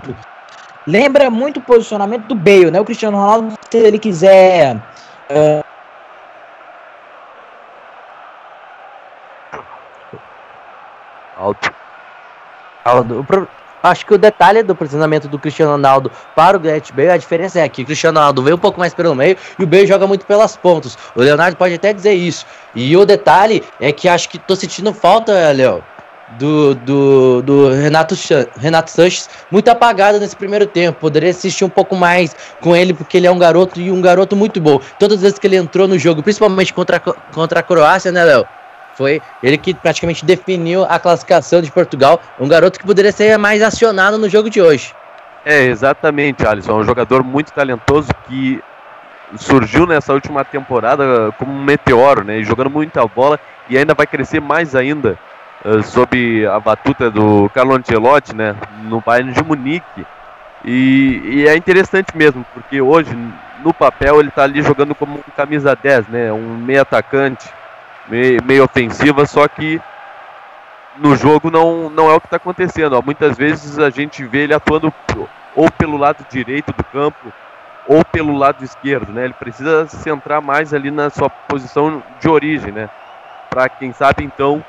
Lembra 0.85 1.29
muito 1.29 1.57
o 1.57 1.61
posicionamento 1.61 2.25
do 2.25 2.35
Bale, 2.35 2.71
né? 2.71 2.79
O 2.79 2.85
Cristiano 2.85 3.17
Ronaldo, 3.17 3.53
se 3.69 3.77
ele 3.77 3.99
quiser 3.99 4.75
uh, 4.75 5.63
Alto. 11.37 11.71
Alto. 12.83 13.23
Pro... 13.25 13.47
Acho 13.81 14.05
que 14.05 14.13
o 14.13 14.17
detalhe 14.17 14.63
do 14.63 14.75
posicionamento 14.75 15.27
do 15.27 15.37
Cristiano 15.37 15.73
Ronaldo 15.73 16.11
para 16.35 16.57
o 16.57 16.59
Gareth 16.59 16.91
Bale, 16.93 17.11
a 17.11 17.17
diferença 17.17 17.59
é 17.59 17.69
que 17.69 17.83
o 17.83 17.85
Cristiano 17.85 18.17
Ronaldo 18.17 18.43
veio 18.43 18.55
um 18.55 18.59
pouco 18.59 18.79
mais 18.79 18.93
pelo 18.93 19.15
meio 19.15 19.37
e 19.57 19.63
o 19.63 19.67
Bale 19.67 19.87
joga 19.87 20.07
muito 20.07 20.25
pelas 20.25 20.57
pontas. 20.57 20.97
O 21.15 21.21
Leonardo 21.21 21.55
pode 21.57 21.73
até 21.75 21.93
dizer 21.93 22.13
isso. 22.13 22.45
E 22.75 22.95
o 22.97 23.05
detalhe 23.05 23.63
é 23.79 23.91
que 23.91 24.09
acho 24.09 24.29
que 24.29 24.39
tô 24.39 24.55
sentindo 24.55 24.93
falta, 24.93 25.51
Léo, 25.51 25.83
do, 26.37 26.75
do, 26.75 27.41
do 27.41 27.69
Renato, 27.69 28.15
Renato 28.59 28.91
Sanches 28.91 29.29
muito 29.49 29.69
apagado 29.69 30.19
nesse 30.19 30.35
primeiro 30.35 30.65
tempo. 30.65 30.99
Poderia 30.99 31.29
assistir 31.29 31.63
um 31.63 31.69
pouco 31.69 31.95
mais 31.95 32.35
com 32.59 32.75
ele, 32.75 32.93
porque 32.93 33.17
ele 33.17 33.27
é 33.27 33.31
um 33.31 33.39
garoto 33.39 33.79
e 33.79 33.91
um 33.91 34.01
garoto 34.01 34.35
muito 34.35 34.59
bom. 34.59 34.79
Todas 34.99 35.17
as 35.17 35.21
vezes 35.21 35.39
que 35.39 35.47
ele 35.47 35.55
entrou 35.55 35.87
no 35.87 35.97
jogo, 35.97 36.21
principalmente 36.21 36.73
contra, 36.73 36.99
contra 36.99 37.59
a 37.59 37.63
Croácia, 37.63 38.11
né, 38.11 38.23
Léo? 38.23 38.45
Foi 38.97 39.21
ele 39.43 39.59
que 39.59 39.75
praticamente 39.75 40.25
definiu 40.25 40.83
a 40.83 40.97
classificação 40.97 41.61
de 41.61 41.71
Portugal. 41.71 42.19
Um 42.39 42.47
garoto 42.47 42.79
que 42.79 42.85
poderia 42.85 43.11
ser 43.11 43.37
mais 43.37 43.61
acionado 43.61 44.17
no 44.17 44.27
jogo 44.27 44.49
de 44.49 44.59
hoje. 44.59 44.93
É, 45.45 45.65
exatamente, 45.65 46.45
Alisson. 46.45 46.71
É 46.71 46.75
um 46.81 46.83
jogador 46.83 47.23
muito 47.23 47.53
talentoso 47.53 48.09
que 48.27 48.59
surgiu 49.37 49.85
nessa 49.85 50.13
última 50.13 50.43
temporada 50.43 51.31
como 51.37 51.51
um 51.51 51.63
meteoro, 51.63 52.23
né? 52.23 52.41
Jogando 52.41 52.71
muita 52.71 53.05
bola 53.05 53.39
e 53.69 53.77
ainda 53.77 53.93
vai 53.93 54.07
crescer 54.07 54.41
mais 54.41 54.75
ainda 54.75 55.15
uh, 55.63 55.83
sob 55.83 56.47
a 56.47 56.59
batuta 56.59 57.11
do 57.11 57.49
Carlo 57.53 57.75
Ancelotti, 57.75 58.35
né? 58.35 58.55
No 58.83 58.99
Bayern 58.99 59.31
de 59.31 59.43
Munique. 59.43 60.07
E, 60.65 61.21
e, 61.23 61.47
é 61.47 61.55
interessante 61.55 62.17
mesmo, 62.17 62.43
porque 62.51 62.81
hoje, 62.81 63.15
no 63.63 63.71
papel, 63.71 64.19
ele 64.19 64.29
está 64.29 64.43
ali 64.43 64.63
jogando 64.63 64.95
como 64.95 65.19
um 65.19 65.31
camisa 65.35 65.75
10, 65.75 66.07
né? 66.07 66.33
Um 66.33 66.57
meio 66.57 66.81
atacante 66.81 67.47
meio, 68.07 68.43
meio 68.43 68.63
ofensiva, 68.63 69.25
só 69.25 69.47
que 69.47 69.81
no 70.97 71.15
jogo 71.15 71.51
não, 71.51 71.89
não 71.89 72.09
é 72.09 72.13
o 72.13 72.19
que 72.19 72.27
está 72.27 72.37
acontecendo. 72.37 73.01
Muitas 73.03 73.37
vezes 73.37 73.77
a 73.79 73.89
gente 73.89 74.23
vê 74.23 74.39
ele 74.39 74.53
atuando 74.53 74.93
ou 75.55 75.71
pelo 75.71 75.97
lado 75.97 76.25
direito 76.29 76.71
do 76.73 76.83
campo 76.83 77.31
ou 77.87 78.03
pelo 78.03 78.37
lado 78.37 78.63
esquerdo, 78.63 79.11
né? 79.11 79.25
Ele 79.25 79.33
precisa 79.33 79.87
centrar 79.87 80.41
mais 80.41 80.73
ali 80.73 80.91
na 80.91 81.09
sua 81.09 81.29
posição 81.29 82.03
de 82.19 82.27
origem, 82.27 82.71
né? 82.71 82.89
Para 83.49 83.69
quem 83.69 83.93
sabe 83.93 84.23
então 84.23 84.63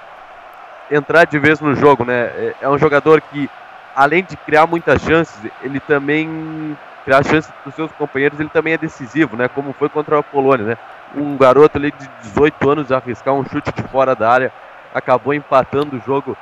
entrar 0.91 1.27
de 1.27 1.39
vez 1.39 1.61
no 1.61 1.75
jogo, 1.75 2.05
né? 2.05 2.27
É, 2.27 2.55
é 2.63 2.69
um 2.69 2.79
jogador 2.79 3.21
que 3.21 3.51
além 3.95 4.23
de 4.23 4.37
criar 4.37 4.67
muitas 4.67 5.03
chances, 5.03 5.37
ele 5.63 5.81
também 5.81 6.77
criar 7.09 7.25
chances 7.25 7.51
dos 7.65 7.75
seus 7.75 7.91
companheiros, 7.93 8.39
ele 8.39 8.51
também 8.51 8.75
é 8.75 8.79
decisivo, 8.79 9.35
né? 9.35 9.49
Como 9.49 9.73
foi 9.73 9.89
contra 9.89 10.19
a 10.19 10.23
Polônia, 10.23 10.67
né? 10.67 10.79
um 11.17 11.39
garoto 11.39 11.79
ali 11.79 11.91
de 11.91 12.09
18 12.25 12.71
anos 12.71 12.93
arriscar 12.93 13.33
um 13.33 13.45
chute 13.45 13.73
de 13.73 13.83
fora 13.85 14.15
da 14.15 14.31
área, 14.31 14.53
acabou 14.95 15.33
empatando 15.33 15.97
o 15.97 16.01
jogo 16.01 16.37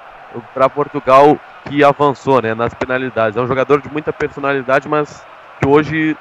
para 0.53 0.69
Portugal, 0.69 1.39
que 1.65 1.85
avançou 1.85 2.43
né, 2.43 2.53
nas 2.53 2.75
penalidades. 2.75 3.37
É 3.37 3.41
um 3.41 3.47
jogador 3.47 3.81
de 3.81 3.89
muita 3.89 4.13
personalidade, 4.13 4.89
mas 4.89 5.25
que 5.61 5.69
hoje 5.69 6.17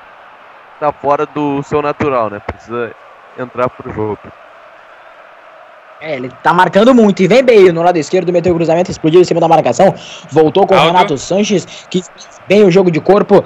está 0.75 0.91
fora 0.91 1.25
do 1.25 1.63
seu 1.63 1.81
natural, 1.81 2.29
né? 2.29 2.39
Precisa 2.39 2.91
entrar 3.37 3.67
para 3.67 3.89
o 3.89 3.93
jogo. 3.93 4.19
É, 6.01 6.17
ele 6.17 6.29
tá 6.43 6.53
marcando 6.53 6.93
muito 6.93 7.23
e 7.23 7.27
vem 7.27 7.43
bem 7.43 7.71
no 7.71 7.81
lado 7.81 7.97
esquerdo, 7.97 8.31
meteu 8.31 8.53
o 8.53 8.55
cruzamento, 8.55 8.91
explodiu 8.91 9.21
em 9.21 9.23
cima 9.23 9.39
da 9.39 9.47
marcação, 9.47 9.95
voltou 10.29 10.67
com 10.67 10.75
o 10.75 10.79
Renato 10.79 11.17
Sanches, 11.17 11.87
que 11.89 12.03
bem 12.47 12.63
o 12.63 12.71
jogo 12.71 12.91
de 12.91 12.99
corpo. 12.99 13.43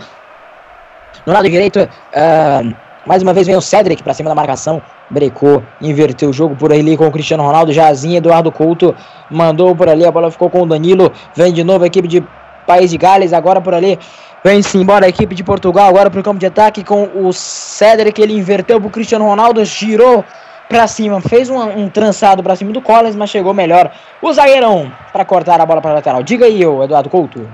No 1.29 1.35
lado 1.35 1.47
direito, 1.47 1.81
uh, 1.81 2.75
mais 3.05 3.21
uma 3.21 3.35
vez 3.35 3.45
vem 3.45 3.55
o 3.55 3.61
Cedric 3.61 4.01
para 4.01 4.15
cima 4.15 4.29
da 4.29 4.33
marcação. 4.33 4.81
Brecou, 5.11 5.61
inverteu 5.79 6.31
o 6.31 6.33
jogo 6.33 6.55
por 6.55 6.73
ali 6.73 6.97
com 6.97 7.05
o 7.05 7.11
Cristiano 7.11 7.43
Ronaldo. 7.43 7.71
Jazinho, 7.71 8.17
Eduardo 8.17 8.51
Couto 8.51 8.95
mandou 9.29 9.75
por 9.75 9.87
ali. 9.87 10.03
A 10.07 10.11
bola 10.11 10.31
ficou 10.31 10.49
com 10.49 10.63
o 10.63 10.65
Danilo. 10.65 11.11
Vem 11.35 11.53
de 11.53 11.63
novo 11.63 11.83
a 11.83 11.87
equipe 11.87 12.07
de 12.07 12.23
País 12.65 12.89
de 12.89 12.97
Gales. 12.97 13.31
Agora 13.31 13.61
por 13.61 13.75
ali. 13.75 13.99
Vem-se 14.43 14.75
embora 14.75 15.05
a 15.05 15.09
equipe 15.09 15.35
de 15.35 15.43
Portugal. 15.43 15.87
Agora 15.87 16.09
para 16.09 16.19
o 16.19 16.23
campo 16.23 16.39
de 16.39 16.47
ataque 16.47 16.83
com 16.83 17.07
o 17.13 17.31
Cedric. 17.31 18.19
Ele 18.19 18.33
inverteu 18.33 18.79
para 18.79 18.87
o 18.87 18.91
Cristiano 18.91 19.25
Ronaldo. 19.25 19.63
Girou 19.63 20.25
para 20.67 20.87
cima. 20.87 21.21
Fez 21.21 21.47
um, 21.47 21.61
um 21.61 21.89
trançado 21.89 22.41
para 22.41 22.55
cima 22.55 22.71
do 22.71 22.81
Collins, 22.81 23.15
mas 23.15 23.29
chegou 23.29 23.53
melhor 23.53 23.91
o 24.19 24.33
zagueirão 24.33 24.91
para 25.13 25.23
cortar 25.23 25.61
a 25.61 25.65
bola 25.67 25.79
para 25.79 25.93
lateral. 25.93 26.23
Diga 26.23 26.47
aí, 26.47 26.59
eu, 26.59 26.81
Eduardo 26.81 27.07
Couto. 27.07 27.47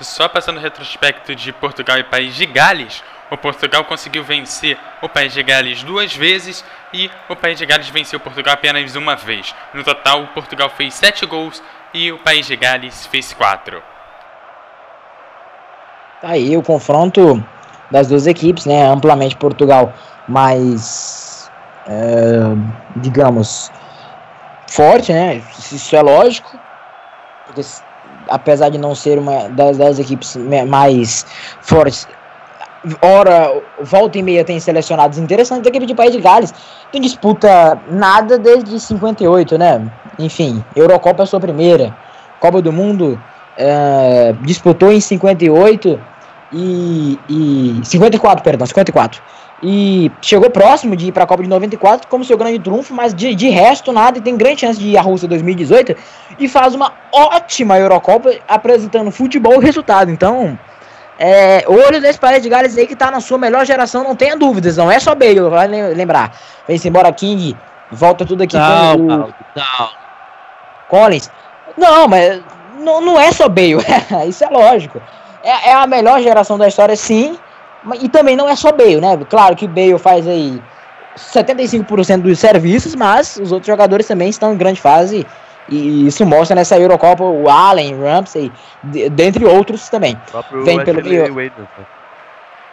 Só 0.00 0.28
passando 0.28 0.56
o 0.56 0.60
retrospecto 0.60 1.34
de 1.34 1.52
Portugal 1.52 1.98
e 1.98 2.04
País 2.04 2.34
de 2.34 2.46
Gales. 2.46 3.04
O 3.30 3.36
Portugal 3.36 3.84
conseguiu 3.84 4.24
vencer 4.24 4.76
o 5.02 5.08
País 5.08 5.32
de 5.32 5.42
Gales 5.42 5.82
duas 5.82 6.14
vezes 6.16 6.64
e 6.92 7.10
o 7.28 7.36
País 7.36 7.58
de 7.58 7.66
Gales 7.66 7.88
venceu 7.88 8.18
o 8.18 8.22
Portugal 8.22 8.54
apenas 8.54 8.96
uma 8.96 9.14
vez. 9.14 9.54
No 9.72 9.84
total, 9.84 10.22
o 10.22 10.28
Portugal 10.28 10.70
fez 10.70 10.94
sete 10.94 11.24
gols 11.26 11.62
e 11.94 12.10
o 12.10 12.18
País 12.18 12.46
de 12.46 12.56
Gales 12.56 13.06
fez 13.06 13.32
quatro. 13.32 13.82
Tá 16.20 16.30
aí 16.30 16.56
o 16.56 16.62
confronto 16.62 17.42
das 17.90 18.08
duas 18.08 18.26
equipes, 18.26 18.66
né? 18.66 18.86
Amplamente 18.86 19.36
Portugal 19.36 19.94
mais, 20.26 21.50
é, 21.86 22.40
digamos, 22.96 23.70
forte, 24.68 25.12
né? 25.12 25.42
Isso 25.58 25.94
é 25.94 26.02
lógico. 26.02 26.58
Porque, 27.46 27.62
apesar 28.30 28.70
de 28.70 28.78
não 28.78 28.94
ser 28.94 29.18
uma 29.18 29.48
das, 29.48 29.76
das 29.76 29.98
equipes 29.98 30.36
mais 30.66 31.26
fortes, 31.60 32.08
ora, 33.02 33.62
volta 33.82 34.18
e 34.18 34.22
meia 34.22 34.44
tem 34.44 34.58
selecionados 34.58 35.18
interessantes. 35.18 35.66
A 35.66 35.70
equipe 35.70 35.86
de 35.86 35.94
País 35.94 36.12
de 36.12 36.20
Gales 36.20 36.54
tem 36.90 37.00
disputa 37.00 37.78
nada 37.88 38.38
desde 38.38 38.78
58, 38.78 39.58
né? 39.58 39.90
Enfim, 40.18 40.64
Eurocopa 40.74 41.22
é 41.22 41.26
sua 41.26 41.40
primeira. 41.40 41.94
Copa 42.38 42.62
do 42.62 42.72
Mundo 42.72 43.20
é, 43.56 44.34
disputou 44.42 44.90
em 44.90 45.00
58 45.00 46.00
e, 46.52 47.18
e 47.28 47.80
54, 47.84 48.42
perdão, 48.42 48.66
54. 48.66 49.22
E 49.62 50.10
chegou 50.22 50.48
próximo 50.48 50.96
de 50.96 51.08
ir 51.08 51.12
para 51.12 51.24
a 51.24 51.26
Copa 51.26 51.42
de 51.42 51.48
94 51.48 52.08
como 52.08 52.24
seu 52.24 52.38
grande 52.38 52.58
trunfo, 52.58 52.94
mas 52.94 53.12
de, 53.14 53.34
de 53.34 53.50
resto 53.50 53.92
nada 53.92 54.16
e 54.16 54.20
tem 54.20 54.34
grande 54.36 54.62
chance 54.62 54.80
de 54.80 54.88
ir 54.88 54.96
à 54.96 55.02
Rússia 55.02 55.28
2018 55.28 55.94
e 56.38 56.48
faz 56.48 56.74
uma 56.74 56.94
ótima 57.12 57.78
Eurocopa 57.78 58.32
apresentando 58.48 59.10
futebol 59.10 59.60
e 59.60 59.64
resultado. 59.64 60.10
Então, 60.10 60.58
é, 61.18 61.62
olho 61.68 62.00
desse 62.00 62.18
País 62.18 62.42
de 62.42 62.48
Gales 62.48 62.78
aí 62.78 62.86
que 62.86 62.96
tá 62.96 63.10
na 63.10 63.20
sua 63.20 63.36
melhor 63.36 63.66
geração, 63.66 64.02
não 64.02 64.16
tenha 64.16 64.34
dúvidas, 64.34 64.78
não 64.78 64.90
é 64.90 64.98
só 64.98 65.14
Bale, 65.14 65.40
vai 65.50 65.68
lembrar. 65.68 66.32
Vem-se 66.66 66.88
embora 66.88 67.12
King, 67.12 67.54
volta 67.92 68.24
tudo 68.24 68.42
aqui 68.42 68.56
não, 68.56 68.96
com 68.96 69.02
o 69.02 69.06
não, 69.06 69.34
não. 69.54 69.90
Collins. 70.88 71.30
Não, 71.76 72.08
mas 72.08 72.40
não, 72.78 73.02
não 73.02 73.20
é 73.20 73.30
só 73.32 73.50
Bale, 73.50 73.76
isso 74.26 74.42
é 74.42 74.48
lógico. 74.48 75.02
É, 75.44 75.68
é, 75.68 75.72
a 75.74 75.86
melhor 75.86 76.22
geração 76.22 76.56
da 76.56 76.66
história, 76.66 76.96
sim, 76.96 77.38
e 78.00 78.08
também 78.08 78.36
não 78.36 78.48
é 78.48 78.56
só 78.56 78.72
Bale, 78.72 79.00
né? 79.00 79.18
Claro 79.28 79.56
que 79.56 79.66
Bale 79.66 79.98
faz 79.98 80.26
aí 80.26 80.60
75% 81.16 82.22
dos 82.22 82.38
serviços, 82.38 82.94
mas 82.94 83.36
os 83.36 83.52
outros 83.52 83.66
jogadores 83.66 84.06
também 84.06 84.28
estão 84.28 84.52
em 84.52 84.56
grande 84.56 84.80
fase 84.80 85.26
e 85.68 86.06
isso 86.06 86.26
mostra 86.26 86.54
nessa 86.54 86.78
Eurocopa 86.78 87.22
o 87.22 87.48
Allen, 87.48 87.96
Ramsey, 88.00 88.52
dentre 89.12 89.44
outros 89.44 89.88
também. 89.88 90.18
Vem 90.64 90.84
pelo 90.84 91.02
meio. 91.02 91.32
Né? 91.34 91.52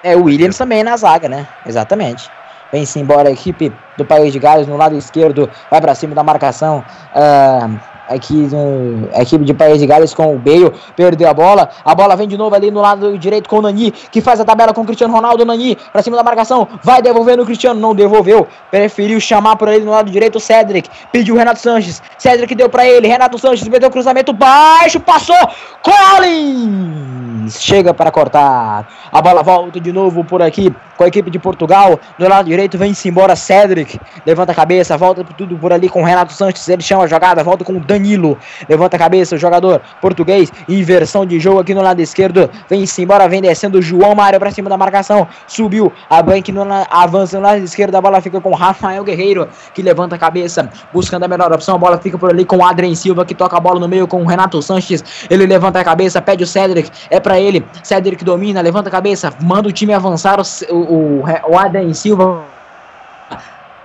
É, 0.03 0.15
o 0.15 0.23
Williams 0.23 0.57
também 0.57 0.83
na 0.83 0.97
zaga, 0.97 1.29
né? 1.29 1.47
Exatamente. 1.65 2.29
Vem-se 2.71 2.99
embora 2.99 3.29
a 3.29 3.31
equipe 3.31 3.71
do 3.97 4.03
País 4.03 4.33
de 4.33 4.39
Gales 4.39 4.67
no 4.67 4.75
lado 4.75 4.97
esquerdo, 4.97 5.49
vai 5.71 5.79
para 5.79 5.95
cima 5.95 6.13
da 6.13 6.23
marcação. 6.23 6.83
Uh, 7.15 7.79
aqui 8.09 8.33
no, 8.33 9.09
equipe 9.13 9.43
de 9.43 9.53
País 9.53 9.79
de 9.79 9.87
Gales 9.87 10.13
com 10.13 10.35
o 10.35 10.39
Bale, 10.39 10.71
perdeu 10.95 11.29
a 11.29 11.33
bola, 11.33 11.69
a 11.83 11.95
bola 11.95 12.15
vem 12.15 12.27
de 12.27 12.37
novo 12.37 12.55
ali 12.55 12.71
no 12.71 12.81
lado 12.81 13.17
direito 13.17 13.49
com 13.49 13.57
o 13.57 13.61
Nani, 13.61 13.91
que 13.91 14.21
faz 14.21 14.39
a 14.39 14.45
tabela 14.45 14.73
com 14.73 14.81
o 14.81 14.85
Cristiano 14.85 15.13
Ronaldo, 15.13 15.45
Nani, 15.45 15.77
pra 15.91 16.01
cima 16.01 16.15
da 16.15 16.23
marcação, 16.23 16.67
vai 16.83 17.01
devolver 17.01 17.37
no 17.37 17.45
Cristiano, 17.45 17.79
não 17.79 17.93
devolveu, 17.95 18.47
preferiu 18.71 19.19
chamar 19.19 19.55
por 19.55 19.67
ele 19.67 19.83
no 19.85 19.91
lado 19.91 20.09
direito 20.09 20.37
o 20.37 20.39
Cedric, 20.39 20.89
pediu 21.11 21.35
o 21.35 21.37
Renato 21.37 21.59
Sanches, 21.59 22.01
Cedric 22.17 22.53
deu 22.55 22.69
pra 22.69 22.85
ele, 22.85 23.07
Renato 23.07 23.37
Sanches 23.37 23.67
meteu 23.67 23.89
o 23.89 23.91
cruzamento 23.91 24.33
baixo, 24.33 24.99
passou, 24.99 25.35
Collins, 25.81 27.61
chega 27.61 27.93
para 27.93 28.11
cortar, 28.11 28.87
a 29.11 29.21
bola 29.21 29.43
volta 29.43 29.79
de 29.79 29.91
novo 29.91 30.23
por 30.23 30.41
aqui, 30.41 30.73
com 30.97 31.03
a 31.03 31.07
equipe 31.07 31.29
de 31.29 31.39
Portugal. 31.39 31.99
Do 32.17 32.27
lado 32.27 32.45
direito 32.45 32.77
vem-se 32.77 33.07
embora 33.07 33.35
Cedric. 33.35 33.99
Levanta 34.25 34.51
a 34.51 34.55
cabeça, 34.55 34.97
volta 34.97 35.23
tudo 35.37 35.55
por 35.57 35.71
ali 35.71 35.87
com 35.87 36.01
o 36.01 36.05
Renato 36.05 36.33
Sanches. 36.33 36.67
Ele 36.67 36.81
chama 36.81 37.03
a 37.03 37.07
jogada, 37.07 37.43
volta 37.43 37.63
com 37.63 37.73
o 37.73 37.79
Danilo. 37.97 38.37
Levanta 38.69 38.95
a 38.95 38.99
cabeça, 38.99 39.35
o 39.35 39.37
jogador 39.37 39.81
português. 40.01 40.51
Inversão 40.69 41.25
de 41.25 41.39
jogo 41.39 41.59
aqui 41.59 41.73
no 41.73 41.81
lado 41.81 41.99
esquerdo. 41.99 42.49
Vem-se 42.69 43.01
embora, 43.01 43.27
vem 43.27 43.41
descendo 43.41 43.81
João 43.81 44.15
Mário 44.15 44.39
para 44.39 44.51
cima 44.51 44.69
da 44.69 44.77
marcação. 44.77 45.27
Subiu 45.47 45.91
a 46.09 46.21
bank 46.21 46.51
no, 46.51 46.65
avança 46.89 47.37
no 47.37 47.43
lado 47.43 47.63
esquerdo. 47.63 47.95
A 47.95 48.01
bola 48.01 48.21
fica 48.21 48.39
com 48.39 48.53
Rafael 48.53 49.03
Guerreiro, 49.03 49.47
que 49.73 49.81
levanta 49.81 50.15
a 50.15 50.17
cabeça, 50.17 50.69
buscando 50.93 51.23
a 51.23 51.27
melhor 51.27 51.51
opção. 51.51 51.75
A 51.75 51.77
bola 51.77 51.97
fica 51.97 52.17
por 52.17 52.29
ali 52.29 52.45
com 52.45 52.57
o 52.57 52.65
Adrien 52.65 52.95
Silva, 52.95 53.25
que 53.25 53.35
toca 53.35 53.57
a 53.57 53.59
bola 53.59 53.79
no 53.79 53.87
meio 53.87 54.07
com 54.07 54.21
o 54.21 54.25
Renato 54.25 54.61
Sanches. 54.61 55.03
Ele 55.29 55.45
levanta 55.45 55.79
a 55.79 55.83
cabeça, 55.83 56.21
pede 56.21 56.43
o 56.43 56.47
Cedric. 56.47 56.89
É 57.09 57.19
para 57.19 57.39
ele. 57.39 57.65
Cedric 57.83 58.23
domina, 58.23 58.61
levanta 58.61 58.89
a 58.89 58.91
cabeça, 58.91 59.33
manda 59.41 59.67
o 59.67 59.71
time 59.71 59.93
avançar. 59.93 60.39
O, 60.39 60.75
o, 60.75 61.23
o 61.49 61.57
Adam 61.57 61.93
Silva. 61.93 62.43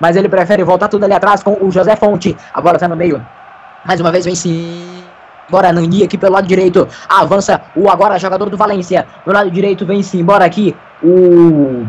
Mas 0.00 0.16
ele 0.16 0.28
prefere 0.28 0.64
voltar 0.64 0.88
tudo 0.88 1.04
ali 1.04 1.14
atrás 1.14 1.42
com 1.42 1.56
o 1.60 1.70
José 1.70 1.94
Fonte. 1.94 2.36
Agora 2.52 2.76
tá 2.76 2.88
no 2.88 2.96
meio. 2.96 3.24
Mais 3.84 4.00
uma 4.00 4.10
vez 4.10 4.26
sim. 4.38 5.02
Agora 5.48 5.72
Nani 5.72 6.04
aqui 6.04 6.16
pelo 6.16 6.32
lado 6.32 6.46
direito. 6.46 6.88
Avança 7.08 7.60
o 7.76 7.90
agora 7.90 8.18
jogador 8.18 8.48
do 8.48 8.56
Valência. 8.56 9.06
No 9.26 9.32
lado 9.32 9.50
direito 9.50 9.84
vem-se 9.84 10.18
embora 10.18 10.44
aqui 10.44 10.74
o 11.02 11.84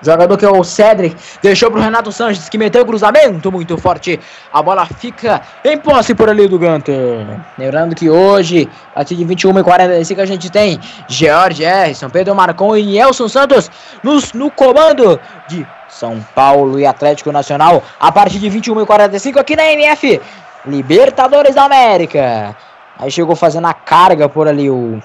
Jogador 0.00 0.36
que 0.36 0.44
é 0.44 0.50
o 0.50 0.62
Cedric, 0.62 1.16
deixou 1.42 1.70
pro 1.70 1.80
Renato 1.80 2.12
Sanches, 2.12 2.48
que 2.48 2.56
meteu 2.56 2.82
o 2.82 2.86
cruzamento 2.86 3.50
muito 3.50 3.76
forte. 3.76 4.18
A 4.52 4.62
bola 4.62 4.86
fica 4.86 5.42
em 5.64 5.76
posse 5.76 6.14
por 6.14 6.28
ali 6.28 6.46
do 6.46 6.58
Gunter. 6.58 7.26
Lembrando 7.58 7.96
que 7.96 8.08
hoje, 8.08 8.68
a 8.92 8.96
partir 8.96 9.16
de 9.16 9.24
21 9.24 9.58
e 9.58 9.62
45 9.62 10.20
a 10.20 10.26
gente 10.26 10.50
tem 10.50 10.78
George 11.08 11.64
Harrison, 11.64 12.08
Pedro 12.08 12.34
Marcon 12.34 12.76
e 12.76 12.84
Nelson 12.84 13.28
Santos 13.28 13.70
nos, 14.02 14.32
no 14.32 14.50
comando 14.50 15.18
de 15.48 15.66
São 15.88 16.24
Paulo 16.32 16.78
e 16.78 16.86
Atlético 16.86 17.32
Nacional. 17.32 17.82
A 17.98 18.12
partir 18.12 18.38
de 18.38 18.48
21 18.48 18.82
e 18.82 18.86
45 18.86 19.40
aqui 19.40 19.56
na 19.56 19.64
MF, 19.64 20.20
Libertadores 20.66 21.54
da 21.54 21.64
América. 21.64 22.56
Aí 22.98 23.10
chegou 23.10 23.36
fazendo 23.36 23.66
a 23.66 23.74
carga 23.74 24.28
por 24.28 24.48
ali 24.48 24.68
o, 24.68 25.00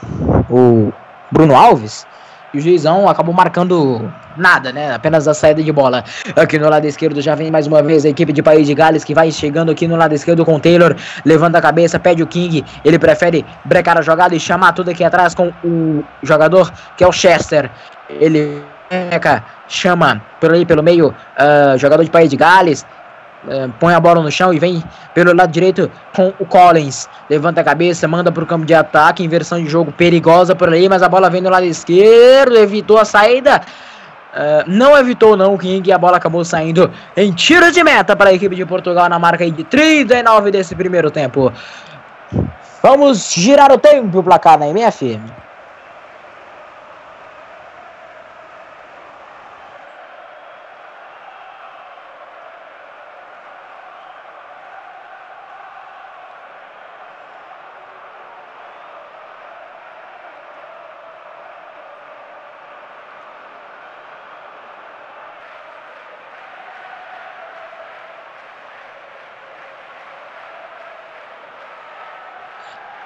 o 0.49 0.91
Bruno 1.31 1.55
Alves. 1.55 2.07
E 2.53 2.59
o 2.59 2.61
juizão 2.61 3.09
acabou 3.09 3.33
marcando 3.33 4.11
nada, 4.37 4.71
né? 4.71 4.93
Apenas 4.93 5.27
a 5.27 5.33
saída 5.33 5.63
de 5.63 5.71
bola. 5.71 6.03
Aqui 6.35 6.59
no 6.59 6.69
lado 6.69 6.85
esquerdo 6.85 7.19
já 7.19 7.33
vem 7.33 7.49
mais 7.49 7.65
uma 7.65 7.81
vez 7.81 8.05
a 8.05 8.09
equipe 8.09 8.31
de 8.31 8.43
País 8.43 8.67
de 8.67 8.75
Gales 8.75 9.03
que 9.03 9.13
vai 9.13 9.31
chegando 9.31 9.71
aqui 9.71 9.87
no 9.87 9.95
lado 9.95 10.13
esquerdo 10.13 10.45
com 10.45 10.55
o 10.55 10.59
Taylor. 10.59 10.95
Levanta 11.25 11.57
a 11.57 11.61
cabeça, 11.61 11.99
pede 11.99 12.21
o 12.21 12.27
King. 12.27 12.63
Ele 12.85 12.99
prefere 12.99 13.43
brecar 13.65 13.97
a 13.97 14.01
jogada 14.01 14.35
e 14.35 14.39
chamar 14.39 14.73
tudo 14.73 14.91
aqui 14.91 15.03
atrás 15.03 15.33
com 15.33 15.51
o 15.63 16.03
jogador 16.21 16.71
que 16.95 17.03
é 17.03 17.07
o 17.07 17.11
Chester. 17.11 17.71
Ele 18.07 18.63
chama 19.67 20.21
por 20.39 20.53
aí 20.53 20.65
pelo 20.65 20.83
meio, 20.83 21.07
uh, 21.09 21.77
jogador 21.77 22.03
de 22.03 22.11
País 22.11 22.29
de 22.29 22.37
Gales. 22.37 22.85
É, 23.47 23.67
põe 23.79 23.93
a 23.93 23.99
bola 23.99 24.21
no 24.21 24.31
chão 24.31 24.53
e 24.53 24.59
vem 24.59 24.83
pelo 25.13 25.35
lado 25.35 25.51
direito 25.51 25.91
com 26.15 26.33
o 26.39 26.45
Collins. 26.45 27.09
Levanta 27.29 27.61
a 27.61 27.63
cabeça, 27.63 28.07
manda 28.07 28.31
para 28.31 28.43
o 28.43 28.47
campo 28.47 28.65
de 28.65 28.73
ataque. 28.73 29.23
Inversão 29.23 29.61
de 29.61 29.69
jogo 29.69 29.91
perigosa 29.91 30.55
por 30.55 30.69
ali, 30.69 30.87
mas 30.87 31.03
a 31.03 31.09
bola 31.09 31.29
vem 31.29 31.41
do 31.41 31.49
lado 31.49 31.65
esquerdo. 31.65 32.55
Evitou 32.57 32.97
a 32.97 33.05
saída. 33.05 33.61
Uh, 34.33 34.63
não 34.65 34.97
evitou 34.97 35.37
não 35.37 35.53
o 35.53 35.59
King 35.59 35.87
e 35.87 35.93
a 35.93 35.97
bola 35.97 36.17
acabou 36.17 36.43
saindo 36.43 36.91
em 37.15 37.31
tiro 37.31 37.71
de 37.71 37.83
meta 37.83 38.15
para 38.15 38.31
a 38.31 38.33
equipe 38.33 38.55
de 38.55 38.65
Portugal 38.65 39.07
na 39.07 39.19
marca 39.19 39.49
de 39.49 39.63
39 39.63 40.49
desse 40.49 40.75
primeiro 40.75 41.11
tempo. 41.11 41.53
Vamos 42.81 43.31
girar 43.31 43.71
o 43.71 43.77
tempo 43.77 44.19
o 44.19 44.23
placar 44.23 44.57
na 44.57 44.67
MF. 44.67 45.19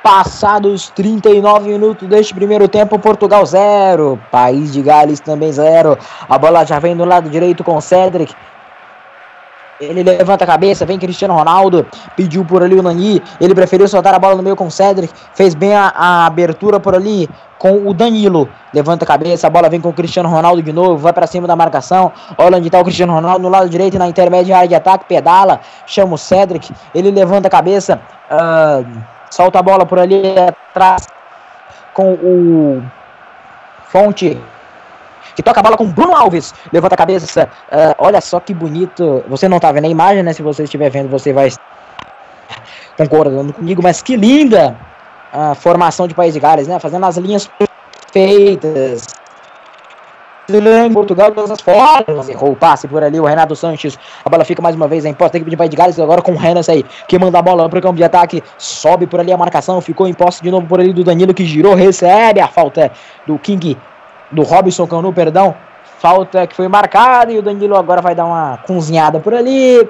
Passados 0.07 0.89
39 0.95 1.67
minutos 1.67 2.07
deste 2.07 2.33
primeiro 2.33 2.65
tempo, 2.69 2.97
Portugal 2.97 3.45
0. 3.45 4.17
País 4.31 4.71
de 4.71 4.81
Gales 4.81 5.19
também 5.19 5.51
0. 5.51 5.97
A 6.29 6.37
bola 6.37 6.65
já 6.65 6.79
vem 6.79 6.95
do 6.95 7.03
lado 7.03 7.29
direito 7.29 7.61
com 7.61 7.81
Cedric. 7.81 8.33
Ele 9.81 10.03
levanta 10.03 10.45
a 10.45 10.47
cabeça, 10.47 10.85
vem 10.85 10.97
Cristiano 10.97 11.33
Ronaldo, 11.33 11.85
pediu 12.15 12.45
por 12.45 12.63
ali 12.63 12.75
o 12.75 12.81
Nani, 12.81 13.21
ele 13.39 13.53
preferiu 13.53 13.85
soltar 13.85 14.13
a 14.13 14.17
bola 14.17 14.35
no 14.35 14.41
meio 14.41 14.55
com 14.55 14.67
o 14.67 14.71
Cedric, 14.71 15.13
fez 15.33 15.53
bem 15.53 15.75
a, 15.75 15.89
a, 15.93 16.25
abertura 16.25 16.79
por 16.79 16.95
ali 16.95 17.29
com 17.59 17.85
o 17.85 17.93
Danilo, 17.93 18.47
levanta 18.73 19.03
a 19.03 19.07
cabeça, 19.07 19.45
a 19.45 19.49
bola 19.49 19.69
vem 19.69 19.81
com 19.81 19.89
o 19.89 19.93
Cristiano 19.93 20.29
Ronaldo 20.29 20.63
de 20.63 20.71
novo, 20.71 20.97
vai 20.97 21.11
para 21.11 21.27
cima 21.27 21.47
da 21.47 21.55
marcação, 21.55 22.13
olha 22.37 22.57
onde 22.57 22.67
está 22.67 22.79
o 22.79 22.83
Cristiano 22.83 23.13
Ronaldo 23.13 23.43
no 23.43 23.49
lado 23.49 23.69
direito, 23.69 23.99
na 23.99 24.07
intermédia 24.07 24.55
área 24.55 24.69
de 24.69 24.73
ataque, 24.73 25.05
pedala, 25.05 25.59
chama 25.85 26.15
o 26.15 26.17
Cedric, 26.17 26.73
ele 26.95 27.11
levanta 27.11 27.49
a 27.49 27.51
cabeça, 27.51 27.99
uh, 28.31 29.16
Solta 29.29 29.59
a 29.59 29.61
bola 29.61 29.85
por 29.85 29.99
ali 29.99 30.35
atrás 30.37 31.07
com 31.93 32.13
o 32.13 32.83
Fonte. 33.87 34.39
Que 35.35 35.43
toca 35.43 35.59
a 35.59 35.63
bola 35.63 35.77
com 35.77 35.85
Bruno 35.85 36.15
Alves. 36.15 36.53
Levanta 36.71 36.95
a 36.95 36.97
cabeça. 36.97 37.49
Uh, 37.71 37.95
olha 37.99 38.21
só 38.21 38.39
que 38.39 38.53
bonito. 38.53 39.23
Você 39.27 39.47
não 39.47 39.59
tá 39.59 39.71
vendo 39.71 39.85
a 39.85 39.89
imagem, 39.89 40.23
né? 40.23 40.33
Se 40.33 40.41
você 40.41 40.63
estiver 40.63 40.89
vendo, 40.89 41.09
você 41.09 41.31
vai 41.31 41.49
concordando 42.97 43.53
comigo. 43.53 43.83
Mas 43.83 44.01
que 44.01 44.15
linda 44.15 44.75
a 45.31 45.53
formação 45.53 46.07
de 46.07 46.15
País 46.15 46.33
de 46.33 46.39
Gales, 46.39 46.67
né? 46.67 46.79
Fazendo 46.79 47.05
as 47.05 47.17
linhas 47.17 47.49
perfeitas 50.47 50.85
em 50.85 50.93
Portugal 50.93 51.31
todas 51.31 51.51
as 51.51 51.61
formas. 51.61 52.29
Errou 52.29 52.51
o 52.51 52.55
passe 52.55 52.87
por 52.87 53.03
ali, 53.03 53.19
o 53.19 53.25
Renato 53.25 53.55
Sanches. 53.55 53.97
A 54.23 54.29
bola 54.29 54.45
fica 54.45 54.61
mais 54.61 54.75
uma 54.75 54.87
vez 54.87 55.05
em 55.05 55.13
posse 55.13 55.33
da 55.33 55.37
equipe 55.37 55.51
de 55.51 55.57
Pai 55.57 55.69
de 55.69 55.75
Gales, 55.75 55.99
agora 55.99 56.21
com 56.21 56.31
o 56.31 56.37
Renas 56.37 56.69
aí, 56.69 56.85
que 57.07 57.19
manda 57.19 57.37
a 57.37 57.41
bola 57.41 57.69
para 57.69 57.79
o 57.79 57.81
campo 57.81 57.97
de 57.97 58.03
ataque. 58.03 58.43
Sobe 58.57 59.05
por 59.05 59.19
ali 59.19 59.31
a 59.31 59.37
marcação, 59.37 59.79
ficou 59.81 60.07
em 60.07 60.13
posse 60.13 60.41
de 60.41 60.49
novo 60.49 60.65
por 60.65 60.79
ali 60.79 60.93
do 60.93 61.03
Danilo, 61.03 61.33
que 61.33 61.45
girou, 61.45 61.75
recebe 61.75 62.39
a 62.39 62.47
falta 62.47 62.91
do 63.25 63.37
King, 63.37 63.77
do 64.31 64.43
Robson 64.43 64.87
Canu, 64.87 65.11
perdão. 65.13 65.55
Falta 65.99 66.45
que 66.45 66.55
foi 66.55 66.67
marcada 66.67 67.31
e 67.31 67.39
o 67.39 67.41
Danilo 67.41 67.75
agora 67.75 68.03
vai 68.03 68.13
dar 68.13 68.25
uma 68.25 68.59
cozinhada 68.67 69.19
por 69.19 69.33
ali. 69.33 69.83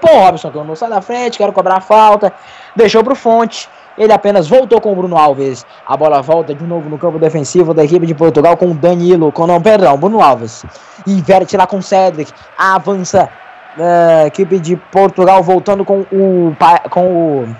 Pô, 0.00 0.20
Robson 0.24 0.50
Canu, 0.50 0.76
sai 0.76 0.88
da 0.88 1.00
frente, 1.00 1.36
quero 1.36 1.52
cobrar 1.52 1.78
a 1.78 1.80
falta. 1.80 2.32
Deixou 2.76 3.02
pro 3.02 3.16
Fonte. 3.16 3.68
Ele 3.98 4.12
apenas 4.12 4.48
voltou 4.48 4.80
com 4.80 4.92
o 4.92 4.96
Bruno 4.96 5.18
Alves. 5.18 5.66
A 5.86 5.96
bola 5.96 6.22
volta 6.22 6.54
de 6.54 6.64
novo 6.64 6.88
no 6.88 6.96
campo 6.96 7.18
defensivo 7.18 7.74
da 7.74 7.84
equipe 7.84 8.06
de 8.06 8.14
Portugal 8.14 8.56
com 8.56 8.70
o 8.70 8.74
Danilo, 8.74 9.32
com 9.32 9.46
não, 9.46 9.60
perdão, 9.60 9.98
Bruno 9.98 10.22
Alves. 10.22 10.64
Inverte 11.06 11.56
lá 11.56 11.66
com 11.66 11.82
Cedric. 11.82 12.32
Avança 12.56 13.28
a 13.76 14.26
equipe 14.26 14.58
de 14.58 14.76
Portugal 14.76 15.42
voltando 15.42 15.84
com 15.84 16.00
o 16.12 16.56
com 16.90 17.06
o 17.06 17.56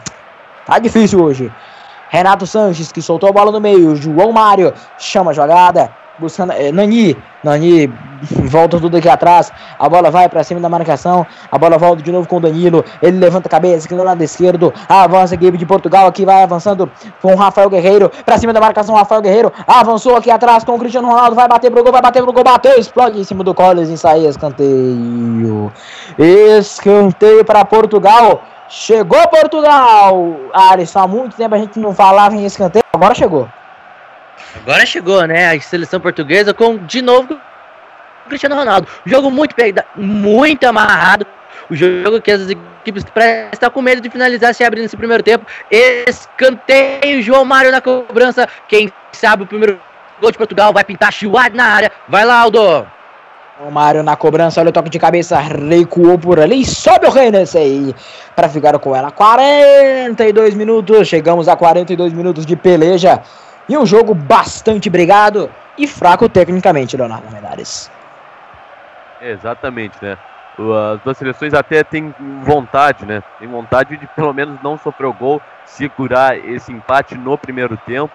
tá 0.64 0.78
difícil 0.78 1.22
hoje. 1.22 1.52
Renato 2.08 2.46
Sanches 2.46 2.90
que 2.90 3.02
soltou 3.02 3.28
a 3.28 3.32
bola 3.32 3.52
no 3.52 3.60
meio, 3.60 3.94
João 3.94 4.32
Mário 4.32 4.72
chama 4.98 5.32
a 5.32 5.34
jogada, 5.34 5.90
buscando 6.18 6.52
é, 6.52 6.72
Nani, 6.72 7.16
Nani 7.42 7.92
volta 8.44 8.78
tudo 8.80 8.96
aqui 8.96 9.08
atrás, 9.08 9.52
a 9.78 9.88
bola 9.88 10.10
vai 10.10 10.28
para 10.28 10.42
cima 10.42 10.60
da 10.60 10.68
marcação, 10.68 11.26
a 11.50 11.58
bola 11.58 11.78
volta 11.78 12.02
de 12.02 12.10
novo 12.10 12.26
com 12.26 12.38
o 12.38 12.40
Danilo, 12.40 12.84
ele 13.00 13.18
levanta 13.18 13.48
a 13.48 13.50
cabeça 13.50 13.86
aqui 13.86 13.94
no 13.94 14.02
lado 14.02 14.22
esquerdo, 14.22 14.72
avança 14.88 15.34
a 15.34 15.36
equipe 15.36 15.56
de 15.56 15.66
Portugal 15.66 16.06
aqui 16.06 16.24
vai 16.24 16.42
avançando 16.42 16.90
com 17.22 17.32
o 17.32 17.36
Rafael 17.36 17.70
Guerreiro, 17.70 18.10
para 18.24 18.38
cima 18.38 18.52
da 18.52 18.60
marcação, 18.60 18.94
Rafael 18.94 19.22
Guerreiro, 19.22 19.52
avançou 19.66 20.16
aqui 20.16 20.30
atrás 20.30 20.64
com 20.64 20.74
o 20.74 20.78
Cristiano 20.78 21.08
Ronaldo, 21.08 21.34
vai 21.34 21.48
bater 21.48 21.70
pro 21.70 21.82
gol, 21.82 21.92
vai 21.92 22.02
bater 22.02 22.22
pro 22.22 22.32
gol, 22.32 22.44
bateu, 22.44 22.78
explode 22.78 23.18
em 23.18 23.24
cima 23.24 23.44
do 23.44 23.54
Collins. 23.54 23.88
E 23.88 23.96
sai 23.96 24.26
escanteio. 24.26 25.72
Escanteio 26.18 27.44
para 27.44 27.64
Portugal. 27.64 28.42
Chegou 28.68 29.26
Portugal! 29.28 30.36
Alisson, 30.52 30.98
há 30.98 31.06
muito 31.06 31.36
tempo 31.36 31.54
a 31.54 31.58
gente 31.58 31.78
não 31.78 31.94
falava 31.94 32.34
em 32.36 32.44
escanteio, 32.44 32.84
agora 32.92 33.14
chegou. 33.14 33.48
Agora 34.56 34.84
chegou, 34.86 35.22
né? 35.26 35.50
A 35.50 35.60
seleção 35.60 36.00
portuguesa 36.00 36.54
com, 36.54 36.78
de 36.78 37.02
novo, 37.02 37.34
o 37.34 38.28
Cristiano 38.28 38.54
Ronaldo. 38.54 38.88
Jogo 39.04 39.30
muito 39.30 39.54
muito 39.96 40.64
amarrado. 40.64 41.26
O 41.70 41.74
jogo 41.74 42.20
que 42.20 42.30
as 42.30 42.48
equipes 42.48 43.04
estão 43.52 43.70
com 43.70 43.82
medo 43.82 44.00
de 44.00 44.08
finalizar 44.08 44.54
se 44.54 44.64
abrir 44.64 44.80
nesse 44.80 44.96
primeiro 44.96 45.22
tempo. 45.22 45.46
Escanteio, 45.70 47.22
João 47.22 47.44
Mário 47.44 47.70
na 47.70 47.80
cobrança. 47.80 48.48
Quem 48.66 48.90
sabe 49.12 49.42
o 49.42 49.46
primeiro 49.46 49.78
gol 50.20 50.32
de 50.32 50.38
Portugal 50.38 50.72
vai 50.72 50.84
pintar 50.84 51.12
Chihuahua 51.12 51.50
na 51.50 51.64
área. 51.64 51.92
Vai 52.08 52.24
lá, 52.24 52.40
Aldo. 52.40 52.86
O 53.60 53.70
Mário 53.72 54.04
na 54.04 54.14
cobrança, 54.14 54.60
olha 54.60 54.70
o 54.70 54.72
toque 54.72 54.88
de 54.88 55.00
cabeça, 55.00 55.36
recuou 55.40 56.16
por 56.16 56.38
ali, 56.38 56.64
sobe 56.64 57.08
o 57.08 57.18
Hennessy 57.18 57.92
para 58.36 58.48
ficar 58.48 58.78
com 58.78 58.94
ela. 58.94 59.10
42 59.10 60.54
minutos, 60.54 61.08
chegamos 61.08 61.48
a 61.48 61.56
42 61.56 62.12
minutos 62.12 62.46
de 62.46 62.54
peleja 62.54 63.20
e 63.68 63.76
um 63.76 63.84
jogo 63.84 64.14
bastante 64.14 64.88
brigado 64.88 65.50
e 65.76 65.86
fraco 65.86 66.28
tecnicamente, 66.28 66.96
Leonardo 66.96 67.30
Medares. 67.30 67.90
Exatamente, 69.20 69.96
né? 70.02 70.16
As 70.94 71.00
duas 71.02 71.16
seleções 71.16 71.54
até 71.54 71.84
têm 71.84 72.12
vontade, 72.42 73.06
né? 73.06 73.22
Tem 73.38 73.46
vontade 73.46 73.96
de 73.96 74.06
pelo 74.08 74.32
menos 74.32 74.60
não 74.62 74.76
sofrer 74.76 75.06
o 75.06 75.12
gol, 75.12 75.40
segurar 75.64 76.36
esse 76.36 76.72
empate 76.72 77.14
no 77.14 77.38
primeiro 77.38 77.76
tempo. 77.76 78.12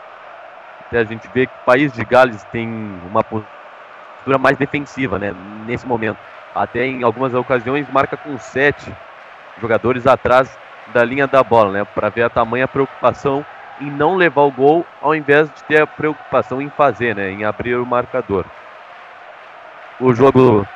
Até 0.82 1.00
a 1.00 1.04
gente 1.06 1.30
vê 1.34 1.46
que 1.46 1.54
o 1.54 1.66
país 1.66 1.94
de 1.94 2.04
Gales 2.04 2.44
tem 2.52 2.68
uma 3.10 3.24
postura 3.24 4.38
mais 4.38 4.58
defensiva, 4.58 5.18
né? 5.18 5.34
Nesse 5.66 5.88
momento. 5.88 6.18
Até 6.54 6.86
em 6.86 7.04
algumas 7.04 7.34
ocasiões 7.34 7.88
marca 7.90 8.18
com 8.18 8.38
sete 8.38 8.94
jogadores 9.62 10.06
atrás 10.06 10.58
da 10.94 11.04
linha 11.04 11.28
da 11.28 11.42
bola, 11.42 11.72
né? 11.72 11.86
Para 11.86 12.10
ver 12.10 12.24
a 12.24 12.30
tamanha 12.30 12.68
preocupação 12.68 13.46
em 13.82 13.90
não 13.90 14.16
levar 14.16 14.42
o 14.42 14.52
gol, 14.52 14.86
ao 15.02 15.16
invés 15.16 15.50
de 15.50 15.64
ter 15.64 15.82
a 15.82 15.88
preocupação 15.88 16.62
em 16.62 16.70
fazer, 16.70 17.16
né? 17.16 17.32
Em 17.32 17.44
abrir 17.44 17.76
o 17.76 17.86
marcador. 17.86 18.46
O 20.00 20.14
jogo 20.14 20.68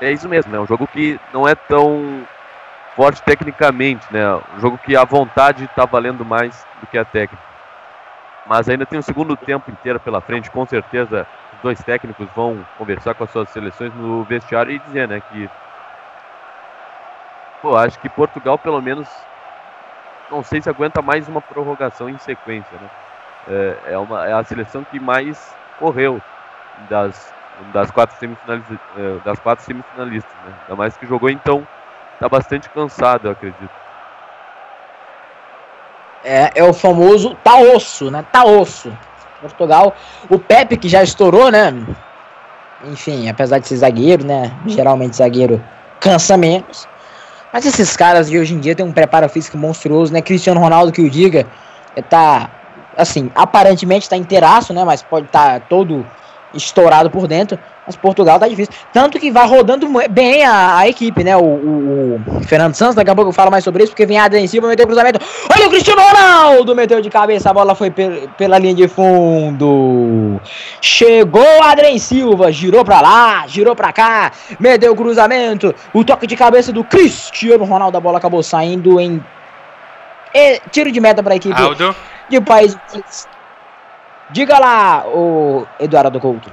é 0.00 0.12
isso 0.12 0.28
mesmo, 0.28 0.52
né? 0.52 0.58
Um 0.58 0.66
jogo 0.66 0.86
que 0.86 1.20
não 1.32 1.46
é 1.46 1.54
tão 1.54 2.26
forte 2.94 3.22
tecnicamente, 3.22 4.06
né? 4.10 4.22
Um 4.56 4.60
jogo 4.60 4.78
que 4.78 4.96
a 4.96 5.04
vontade 5.04 5.64
está 5.64 5.84
valendo 5.84 6.24
mais 6.24 6.66
do 6.80 6.86
que 6.86 6.98
a 6.98 7.04
técnica. 7.04 7.42
Mas 8.46 8.68
ainda 8.68 8.86
tem 8.86 8.98
um 8.98 9.02
segundo 9.02 9.36
tempo 9.36 9.70
inteiro 9.70 9.98
pela 9.98 10.20
frente, 10.20 10.50
com 10.50 10.64
certeza 10.64 11.26
os 11.54 11.60
dois 11.62 11.82
técnicos 11.82 12.28
vão 12.34 12.64
conversar 12.78 13.14
com 13.14 13.24
as 13.24 13.30
suas 13.30 13.50
seleções 13.50 13.92
no 13.94 14.22
vestiário 14.24 14.72
e 14.72 14.78
dizer, 14.78 15.08
né, 15.08 15.20
que 15.20 15.50
pô, 17.60 17.76
acho 17.76 17.98
que 17.98 18.08
Portugal 18.08 18.56
pelo 18.58 18.80
menos 18.80 19.08
não 20.30 20.42
sei 20.42 20.60
se 20.60 20.68
aguenta 20.68 21.00
mais 21.00 21.28
uma 21.28 21.40
prorrogação 21.40 22.08
em 22.08 22.18
sequência, 22.18 22.76
né? 22.80 22.90
É, 23.48 23.92
é, 23.92 23.98
uma, 23.98 24.26
é 24.26 24.32
a 24.32 24.42
seleção 24.42 24.84
que 24.84 24.98
mais 24.98 25.54
correu 25.78 26.20
das, 26.90 27.32
das 27.72 27.90
quatro 27.90 28.16
semifinalistas, 28.18 28.78
é, 28.96 29.18
das 29.24 29.38
quatro 29.38 29.64
semifinalistas, 29.64 30.32
né? 30.44 30.52
Ainda 30.62 30.76
mais 30.76 30.96
que 30.96 31.06
jogou 31.06 31.30
então, 31.30 31.66
tá 32.18 32.28
bastante 32.28 32.68
cansado, 32.70 33.28
eu 33.28 33.32
acredito. 33.32 33.70
É, 36.24 36.50
é 36.56 36.64
o 36.64 36.74
famoso 36.74 37.36
tá 37.36 37.56
osso, 37.56 38.10
né? 38.10 38.24
Tá 38.32 38.44
osso. 38.44 38.92
Portugal, 39.40 39.94
o 40.28 40.38
Pepe 40.38 40.76
que 40.76 40.88
já 40.88 41.02
estourou, 41.02 41.50
né? 41.50 41.72
Enfim, 42.84 43.28
apesar 43.28 43.58
de 43.58 43.68
ser 43.68 43.76
zagueiro, 43.76 44.24
né? 44.24 44.52
Geralmente 44.66 45.16
zagueiro 45.16 45.62
cansa 46.00 46.36
menos. 46.36 46.88
Mas 47.52 47.64
esses 47.64 47.96
caras 47.96 48.28
de 48.28 48.38
hoje 48.38 48.54
em 48.54 48.60
dia 48.60 48.74
têm 48.74 48.84
um 48.84 48.92
preparo 48.92 49.28
físico 49.28 49.56
monstruoso, 49.56 50.12
né? 50.12 50.20
Cristiano 50.20 50.60
Ronaldo 50.60 50.92
que 50.92 51.00
o 51.00 51.08
diga, 51.08 51.46
é, 51.94 52.02
tá 52.02 52.50
assim, 52.96 53.30
aparentemente 53.34 54.08
tá 54.08 54.16
inteiraço, 54.16 54.72
né? 54.72 54.84
Mas 54.84 55.02
pode 55.02 55.26
estar 55.26 55.60
tá 55.60 55.66
todo 55.68 56.06
estourado 56.54 57.10
por 57.10 57.26
dentro. 57.26 57.58
Mas 57.86 57.94
Portugal 57.94 58.38
tá 58.38 58.48
difícil. 58.48 58.74
Tanto 58.92 59.18
que 59.18 59.30
vai 59.30 59.46
rodando 59.46 59.86
bem 60.10 60.44
a, 60.44 60.78
a 60.78 60.88
equipe, 60.88 61.22
né? 61.22 61.36
O, 61.36 61.44
o, 61.44 62.20
o, 62.26 62.40
Fernando 62.42 62.74
Santos, 62.74 62.96
daqui 62.96 63.10
a 63.10 63.14
pouco 63.14 63.30
eu 63.30 63.34
falo 63.34 63.50
mais 63.50 63.62
sobre 63.62 63.84
isso, 63.84 63.92
porque 63.92 64.04
vem 64.04 64.18
a 64.18 64.26
em 64.26 64.46
cima, 64.48 64.66
meteu 64.66 64.84
o 64.84 64.88
cruzamento. 64.88 65.20
Olha 65.54 65.68
o 65.68 65.70
Cristiano 65.70 66.02
Ronaldo! 66.02 66.74
Meteu 66.74 67.00
de 67.00 67.08
cabeça, 67.08 67.50
a 67.50 67.54
bola 67.54 67.76
foi 67.76 67.90
pela 67.90 68.58
linha 68.58 68.74
de 68.74 68.88
fundo. 68.88 70.40
Chegou 70.80 71.62
Adrien 71.62 71.98
Silva, 71.98 72.50
girou 72.50 72.84
pra 72.84 73.00
lá, 73.00 73.44
girou 73.46 73.76
pra 73.76 73.92
cá, 73.92 74.32
meteu 74.58 74.92
o 74.92 74.96
cruzamento. 74.96 75.72
O 75.92 76.04
toque 76.04 76.26
de 76.26 76.34
cabeça 76.34 76.72
do 76.72 76.82
Cristiano 76.82 77.64
Ronaldo, 77.64 77.96
a 77.96 78.00
bola 78.00 78.18
acabou 78.18 78.42
saindo 78.42 78.98
em. 79.00 79.24
E, 80.34 80.60
tiro 80.72 80.90
de 80.90 81.00
meta 81.00 81.22
pra 81.22 81.36
equipe 81.36 81.60
Aldo. 81.60 81.94
de 82.28 82.40
país. 82.40 82.76
Diga 84.30 84.58
lá, 84.58 85.04
o 85.06 85.66
Eduardo 85.78 86.18
Couto. 86.18 86.50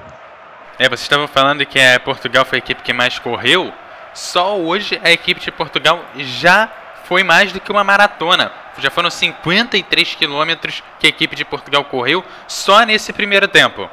É, 0.78 0.88
vocês 0.88 1.02
estavam 1.02 1.28
falando 1.28 1.66
que 1.66 1.80
a 1.80 2.00
Portugal 2.00 2.46
foi 2.46 2.58
a 2.58 2.60
equipe 2.60 2.84
que 2.84 2.94
mais 2.94 3.18
correu. 3.18 3.72
Só 4.14 4.58
hoje 4.58 5.00
a 5.04 5.12
equipe 5.12 5.42
de 5.42 5.52
Portugal 5.52 6.00
já 6.16 6.70
foi 7.06 7.24
mais 7.24 7.52
do 7.52 7.60
que 7.60 7.72
uma 7.72 7.84
maratona. 7.84 8.52
Já 8.78 8.90
foram 8.90 9.10
53 9.10 10.16
quilômetros 10.16 10.84
que 11.00 11.08
a 11.08 11.10
equipe 11.10 11.36
de 11.36 11.46
Portugal 11.46 11.84
correu 11.86 12.24
só 12.48 12.84
nesse 12.84 13.12
primeiro 13.12 13.48
tempo. 13.48 13.90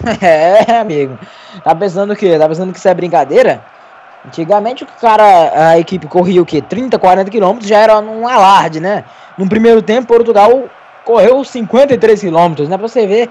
É, 0.20 0.80
amigo. 0.80 1.18
Tá 1.62 1.74
pensando 1.74 2.14
que, 2.14 2.38
tá 2.38 2.46
pensando 2.46 2.72
que 2.72 2.78
isso 2.78 2.88
é 2.88 2.92
brincadeira? 2.92 3.64
Antigamente 4.26 4.84
o 4.84 4.86
cara, 4.86 5.70
a 5.70 5.78
equipe 5.78 6.06
corria 6.06 6.42
o 6.42 6.46
quê? 6.46 6.60
30, 6.60 6.98
40 6.98 7.30
quilômetros 7.30 7.68
já 7.68 7.78
era 7.78 7.98
um 8.00 8.28
alarde, 8.28 8.80
né? 8.80 9.04
No 9.38 9.48
primeiro 9.48 9.80
tempo, 9.80 10.08
Portugal 10.08 10.68
correu 11.04 11.44
53 11.44 12.20
quilômetros, 12.20 12.68
né? 12.68 12.76
Pra 12.78 12.88
você 12.88 13.06
ver 13.06 13.30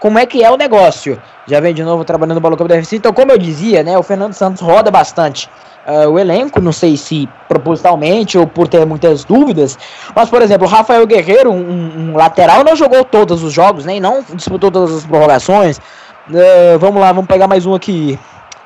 como 0.00 0.18
é 0.18 0.26
que 0.26 0.42
é 0.42 0.50
o 0.50 0.56
negócio. 0.56 1.20
Já 1.46 1.60
vem 1.60 1.74
de 1.74 1.84
novo 1.84 2.04
trabalhando 2.04 2.40
no 2.40 2.56
Campo 2.56 2.68
da 2.68 2.78
Então, 2.78 3.12
como 3.12 3.32
eu 3.32 3.38
dizia, 3.38 3.82
né, 3.82 3.98
o 3.98 4.02
Fernando 4.02 4.32
Santos 4.32 4.62
roda 4.62 4.90
bastante 4.90 5.48
uh, 5.86 6.08
o 6.08 6.18
elenco, 6.18 6.60
não 6.60 6.72
sei 6.72 6.96
se 6.96 7.28
propositalmente 7.48 8.38
ou 8.38 8.46
por 8.46 8.68
ter 8.68 8.84
muitas 8.86 9.24
dúvidas, 9.24 9.78
mas, 10.14 10.28
por 10.28 10.42
exemplo, 10.42 10.66
o 10.66 10.70
Rafael 10.70 11.06
Guerreiro, 11.06 11.50
um, 11.50 12.10
um 12.10 12.16
lateral, 12.16 12.64
não 12.64 12.74
jogou 12.74 13.04
todos 13.04 13.42
os 13.42 13.52
jogos, 13.52 13.84
nem 13.84 14.00
não 14.00 14.24
disputou 14.34 14.70
todas 14.70 14.96
as 14.96 15.06
prorrogações. 15.06 15.78
Uh, 15.78 16.78
vamos 16.78 17.00
lá, 17.00 17.12
vamos 17.12 17.28
pegar 17.28 17.46
mais 17.46 17.66
um 17.66 17.74
aqui. 17.74 18.18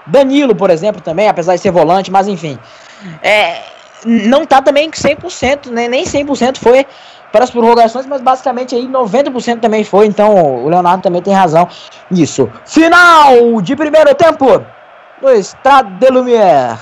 Danilo, 0.07 0.55
por 0.55 0.71
exemplo, 0.71 1.01
também, 1.01 1.29
apesar 1.29 1.55
de 1.55 1.61
ser 1.61 1.71
volante, 1.71 2.11
mas 2.11 2.29
enfim. 2.29 2.59
É, 3.23 3.63
não 4.05 4.45
tá 4.45 4.61
também 4.61 4.91
100%, 4.91 5.71
né, 5.71 5.89
nem 5.89 6.05
100% 6.05 6.59
foi 6.59 6.87
para 7.35 7.43
as 7.43 7.51
prorrogações, 7.51 8.07
mas 8.07 8.20
basicamente 8.20 8.76
aí 8.76 8.87
90% 8.87 9.59
também 9.59 9.82
foi, 9.82 10.07
então 10.07 10.62
o 10.62 10.68
Leonardo 10.68 11.03
também 11.03 11.20
tem 11.20 11.35
razão 11.35 11.68
nisso. 12.09 12.49
Final 12.64 13.61
de 13.61 13.74
primeiro 13.74 14.14
tempo 14.14 14.64
no 15.20 15.30
Estado 15.32 15.91
de 15.99 16.09
Lumière. 16.11 16.78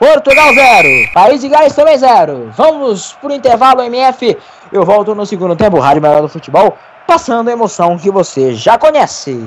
Portugal 0.00 0.52
0, 0.52 1.12
País 1.14 1.40
de 1.40 1.48
Gales 1.48 1.72
também 1.72 1.96
0. 1.96 2.50
Vamos 2.56 3.12
pro 3.12 3.32
intervalo 3.32 3.80
MF. 3.80 4.36
Eu 4.72 4.84
volto 4.84 5.14
no 5.14 5.24
segundo 5.24 5.54
tempo, 5.54 5.78
Rádio 5.78 6.02
Melhor 6.02 6.22
do 6.22 6.28
Futebol, 6.28 6.76
passando 7.06 7.48
a 7.48 7.52
emoção 7.52 7.96
que 7.96 8.10
você 8.10 8.54
já 8.54 8.76
conhece. 8.76 9.40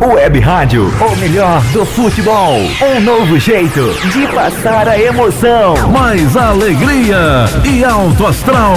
Web 0.00 0.38
Rádio, 0.38 0.84
o 0.84 1.16
melhor 1.16 1.60
do 1.72 1.84
futebol. 1.84 2.54
Um 2.80 3.00
novo 3.00 3.36
jeito 3.38 3.92
de 4.12 4.28
passar 4.28 4.86
a 4.86 4.96
emoção. 4.96 5.74
Mais 5.88 6.36
alegria 6.36 7.46
e 7.64 7.84
alto 7.84 8.26
astral. 8.26 8.76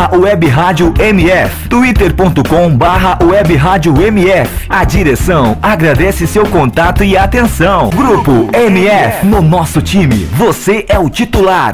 web 0.09 0.47
rádio 0.47 0.93
MF 0.97 1.69
twitter.com 1.69 2.75
barra 2.75 3.19
web 3.23 3.55
rádio 3.55 4.01
MF 4.01 4.67
A 4.69 4.83
direção 4.83 5.57
agradece 5.61 6.25
seu 6.25 6.45
contato 6.45 7.03
e 7.03 7.17
atenção. 7.17 7.89
Grupo 7.89 8.49
MF 8.53 9.25
No 9.25 9.41
nosso 9.41 9.81
time, 9.81 10.25
você 10.33 10.85
é 10.87 10.97
o 10.97 11.09
titular 11.09 11.73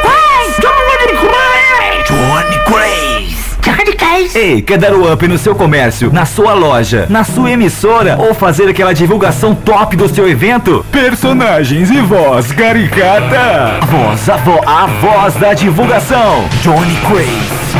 Ei, 4.35 4.61
quer 4.61 4.77
dar 4.77 4.93
o 4.93 5.11
up 5.11 5.27
no 5.27 5.37
seu 5.37 5.55
comércio, 5.55 6.11
na 6.13 6.25
sua 6.25 6.53
loja, 6.53 7.07
na 7.09 7.23
sua 7.23 7.51
emissora 7.51 8.17
ou 8.19 8.33
fazer 8.33 8.69
aquela 8.69 8.93
divulgação 8.93 9.55
top 9.55 9.95
do 9.95 10.07
seu 10.07 10.29
evento? 10.29 10.85
Personagens 10.91 11.89
e 11.89 11.99
voz 12.01 12.51
caricata. 12.51 13.79
Voz, 13.87 14.29
a, 14.29 14.37
vo 14.37 14.59
a 14.65 14.85
voz 14.85 15.33
da 15.35 15.53
divulgação. 15.53 16.45
Johnny 16.61 16.95
Craze. 17.07 17.70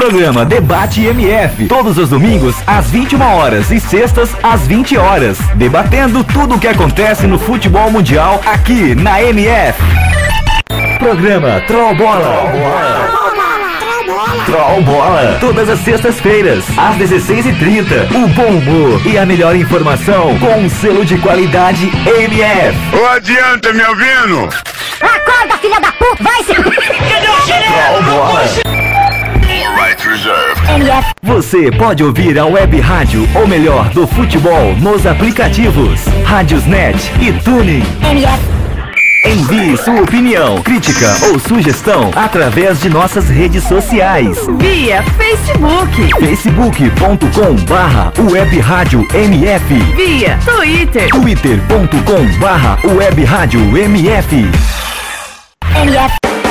Programa 0.00 0.46
Debate 0.46 1.04
MF, 1.04 1.68
todos 1.68 1.98
os 1.98 2.08
domingos 2.08 2.56
às 2.66 2.90
21 2.90 3.20
horas 3.20 3.70
e 3.70 3.78
sextas 3.78 4.34
às 4.42 4.66
20 4.66 4.96
horas, 4.96 5.36
debatendo 5.56 6.24
tudo 6.24 6.54
o 6.54 6.58
que 6.58 6.66
acontece 6.66 7.26
no 7.26 7.38
futebol 7.38 7.90
mundial 7.90 8.40
aqui 8.46 8.94
na 8.94 9.22
MF. 9.22 9.78
Programa 10.98 11.60
Troll 11.66 11.94
Bola. 11.96 12.50
Troll 14.46 14.82
Bola, 14.84 15.36
todas 15.38 15.68
as 15.68 15.78
sextas-feiras, 15.80 16.64
às 16.78 16.96
16h30. 16.96 18.10
O 18.14 18.26
bom 18.28 18.56
humor 18.56 19.06
e 19.06 19.18
a 19.18 19.26
melhor 19.26 19.54
informação 19.54 20.38
com 20.38 20.60
um 20.60 20.70
selo 20.70 21.04
de 21.04 21.18
qualidade 21.18 21.92
MF. 22.06 22.78
Ô, 22.96 23.06
adianta, 23.06 23.70
me 23.74 23.82
ouvindo? 23.84 24.48
Acorda, 25.02 25.58
filha 25.60 25.78
da 25.78 25.92
puta! 25.92 26.22
Vai 26.22 26.42
se... 26.42 26.54
Troll 26.54 28.02
Bola. 28.02 28.40
Right 28.40 28.64
reserved. 28.64 28.89
MF. 30.10 31.12
Você 31.22 31.70
pode 31.70 32.02
ouvir 32.02 32.36
a 32.36 32.44
web 32.44 32.80
rádio, 32.80 33.28
ou 33.32 33.46
melhor, 33.46 33.88
do 33.90 34.08
futebol, 34.08 34.74
nos 34.80 35.06
aplicativos 35.06 36.00
Rádiosnet 36.24 36.98
e 37.20 37.32
Tuning. 37.44 37.84
MF. 38.02 38.60
Envie 39.24 39.76
sua 39.76 40.00
opinião, 40.00 40.60
crítica 40.62 41.14
ou 41.28 41.38
sugestão 41.38 42.10
através 42.16 42.80
de 42.80 42.88
nossas 42.88 43.28
redes 43.28 43.62
sociais. 43.62 44.36
Via 44.58 45.00
Facebook, 45.02 46.10
facebook.com 46.18 47.54
barra 47.68 48.12
web 48.18 48.58
rádio 48.58 49.06
MF 49.14 49.74
via 49.94 50.38
Twitter, 50.44 51.08
twitter.com 51.10 52.38
barra 52.40 52.78
web 52.84 53.24
rádio 53.24 53.60
MF 53.78 54.44
MF. 55.76 56.49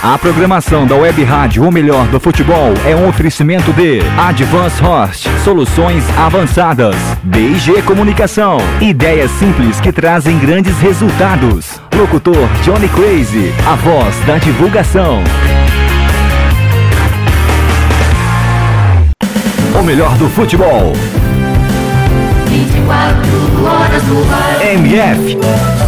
A 0.00 0.16
programação 0.16 0.86
da 0.86 0.94
Web 0.94 1.24
Rádio, 1.24 1.66
o 1.66 1.72
melhor 1.72 2.06
do 2.06 2.20
futebol, 2.20 2.72
é 2.86 2.94
um 2.94 3.08
oferecimento 3.08 3.72
de 3.72 3.98
Advance 4.16 4.80
Host, 4.80 5.28
soluções 5.42 6.04
avançadas, 6.16 6.94
DG 7.24 7.82
Comunicação, 7.82 8.58
ideias 8.80 9.28
simples 9.32 9.80
que 9.80 9.90
trazem 9.90 10.38
grandes 10.38 10.78
resultados. 10.78 11.80
Locutor 11.92 12.48
Johnny 12.62 12.88
Crazy, 12.88 13.52
a 13.66 13.74
voz 13.74 14.16
da 14.24 14.38
divulgação. 14.38 15.20
O 19.78 19.82
melhor 19.82 20.16
do 20.16 20.28
futebol. 20.28 20.92
24 22.46 23.64
horas 23.64 24.04
no 24.04 24.32
ar. 24.32 24.64
MF. 24.64 25.87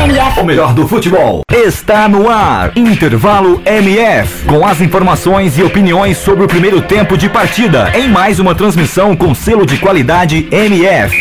MF. 0.00 0.40
o 0.40 0.44
melhor 0.44 0.72
do 0.72 0.88
futebol, 0.88 1.42
está 1.52 2.08
no 2.08 2.30
ar. 2.30 2.72
Intervalo 2.74 3.60
MF, 3.66 4.46
com 4.46 4.66
as 4.66 4.80
informações 4.80 5.58
e 5.58 5.62
opiniões 5.62 6.16
sobre 6.16 6.42
o 6.42 6.48
primeiro 6.48 6.80
tempo 6.80 7.18
de 7.18 7.28
partida, 7.28 7.92
em 7.94 8.08
mais 8.08 8.38
uma 8.38 8.54
transmissão 8.54 9.14
com 9.14 9.34
selo 9.34 9.66
de 9.66 9.76
qualidade 9.76 10.48
MF. 10.50 11.14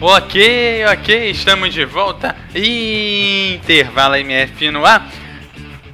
Ok, 0.00 0.84
ok, 0.92 1.30
estamos 1.30 1.72
de 1.72 1.84
volta. 1.84 2.34
Intervalo 2.52 4.16
MF 4.16 4.70
no 4.72 4.84
ar. 4.84 5.08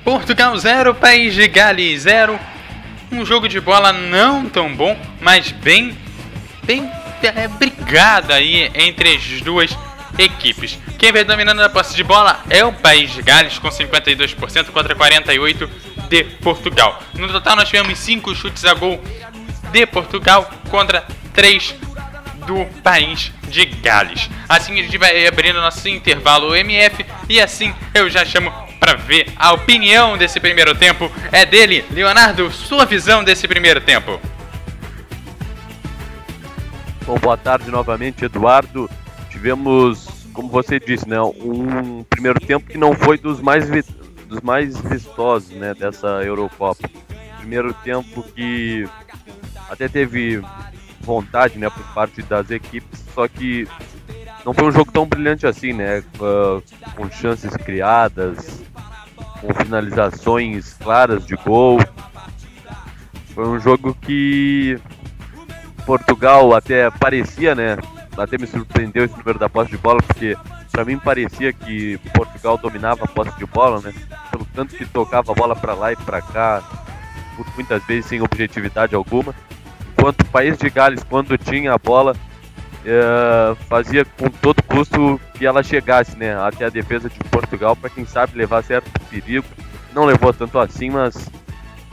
Portugal 0.03 0.57
0, 0.57 0.95
País 0.95 1.35
de 1.35 1.49
Gales 1.49 2.03
0. 2.03 2.56
Um 3.11 3.25
jogo 3.25 3.49
de 3.49 3.61
bola 3.61 3.93
não 3.93 4.49
tão 4.49 4.75
bom, 4.75 4.99
mas 5.21 5.53
bem, 5.53 5.97
bem 6.65 6.91
é, 7.23 7.49
brigado 7.49 8.33
aí 8.33 8.71
entre 8.75 9.15
as 9.15 9.41
duas 9.41 9.77
equipes. 10.19 10.79
Quem 10.99 11.13
vem 11.13 11.25
dominando 11.25 11.61
a 11.61 11.69
posse 11.69 11.95
de 11.95 12.03
bola 12.03 12.43
é 12.51 12.65
o 12.65 12.73
País 12.73 13.13
de 13.13 13.23
Gales 13.23 13.59
com 13.59 13.69
52% 13.69 14.67
contra 14.71 14.95
48% 14.95 15.69
de 16.09 16.25
Portugal. 16.25 17.03
No 17.15 17.29
total 17.29 17.57
nós 17.57 17.69
tivemos 17.69 17.99
5 17.99 18.35
chutes 18.35 18.65
a 18.65 18.75
gol 18.75 19.03
de 19.73 19.87
Portugal 19.87 20.51
contra 20.71 21.05
3 21.35 21.75
do 22.47 22.65
país 22.83 23.33
de 23.49 23.65
Gales. 23.67 24.31
Assim 24.49 24.79
a 24.79 24.83
gente 24.83 24.99
vai 24.99 25.27
abrindo 25.27 25.61
nosso 25.61 25.89
intervalo 25.89 26.55
MF 26.55 27.05
e 27.29 27.41
assim 27.41 27.75
eu 27.93 28.09
já 28.09 28.25
chamo 28.25 28.66
para 28.79 28.95
ver 28.95 29.33
a 29.37 29.53
opinião 29.53 30.17
desse 30.17 30.39
primeiro 30.41 30.75
tempo. 30.75 31.11
É 31.33 31.45
dele, 31.45 31.85
Leonardo, 31.91 32.51
sua 32.51 32.85
visão 32.85 33.25
desse 33.25 33.47
primeiro 33.49 33.81
tempo. 33.81 34.21
Bom, 37.05 37.19
boa 37.19 37.37
tarde 37.37 37.71
novamente, 37.71 38.25
Eduardo. 38.25 38.91
Tivemos, 39.31 40.09
como 40.33 40.49
você 40.49 40.81
disse, 40.81 41.09
né, 41.09 41.21
um 41.21 42.03
primeiro 42.05 42.41
tempo 42.41 42.69
que 42.69 42.77
não 42.77 42.95
foi 42.95 43.17
dos 43.17 43.41
mais, 43.41 43.69
dos 44.27 44.41
mais 44.43 44.81
vistosos 44.81 45.51
né, 45.51 45.73
dessa 45.75 46.07
Eurocopa. 46.25 46.89
Primeiro 47.39 47.73
tempo 47.75 48.25
que 48.35 48.89
até 49.69 49.89
teve 49.89 50.43
vontade 51.01 51.59
né, 51.59 51.71
por 51.71 51.85
parte 51.95 52.23
das 52.23 52.51
equipes, 52.51 53.05
só 53.15 53.29
que 53.29 53.69
não 54.47 54.55
foi 54.55 54.65
um 54.69 54.71
jogo 54.71 54.93
tão 54.93 55.05
brilhante 55.05 55.45
assim, 55.45 55.73
né? 55.73 56.05
Uh, 56.21 56.63
com 56.95 57.11
chances 57.11 57.51
criadas, 57.57 58.63
com 59.41 59.53
finalizações 59.53 60.75
claras 60.75 61.27
de 61.27 61.35
gol. 61.35 61.81
Foi 63.35 63.49
um 63.49 63.59
jogo 63.59 63.93
que 64.01 64.79
Portugal 65.85 66.55
até 66.55 66.89
parecia, 66.93 67.57
né? 67.57 67.77
Até 68.17 68.39
me 68.39 68.47
surpreendeu 68.47 69.05
esse 69.05 69.19
número 69.19 69.37
da 69.37 69.49
posse 69.49 69.73
de 69.73 69.79
bola, 69.79 70.01
porque 70.01 70.37
para 70.71 70.85
mim 70.85 70.97
parecia 70.97 71.53
que 71.53 71.99
Portugal 72.15 72.57
dominava 72.57 73.05
a 73.05 73.09
posse 73.09 73.37
de 73.37 73.47
bola, 73.47 73.81
né? 73.81 73.93
Pelo 74.31 74.47
tanto 74.55 74.77
que 74.77 74.87
tocava 74.87 75.33
a 75.33 75.35
bola 75.35 75.57
para 75.57 75.75
lá 75.75 75.93
e 75.93 75.97
para 75.97 76.23
cá, 76.23 76.63
muitas 77.57 77.85
vezes 77.85 78.07
sem 78.07 78.23
objetividade 78.23 78.95
alguma. 78.95 79.35
Enquanto 79.93 80.21
o 80.21 80.27
país 80.27 80.57
de 80.57 80.71
Gales, 80.71 81.03
quando 81.03 81.37
tinha 81.37 81.75
a 81.75 81.79
bola, 81.79 82.15
é, 82.87 83.57
fazia 83.69 84.05
com 84.05 84.31
todo 84.31 84.63
custo 84.63 85.21
que 85.35 85.45
ela 85.45 85.63
chegasse 85.63 86.17
né, 86.17 86.37
até 86.37 86.67
a 86.67 86.71
defesa 86.71 87.11
de 87.11 87.19
Portugal, 87.31 87.75
para 87.75 87.91
quem 87.91 88.07
sabe 88.07 88.39
levar 88.39 88.63
certo 88.63 88.89
perigo. 89.11 89.45
Não 89.93 90.05
levou 90.05 90.33
tanto 90.33 90.59
assim, 90.59 90.91
mas 90.91 91.29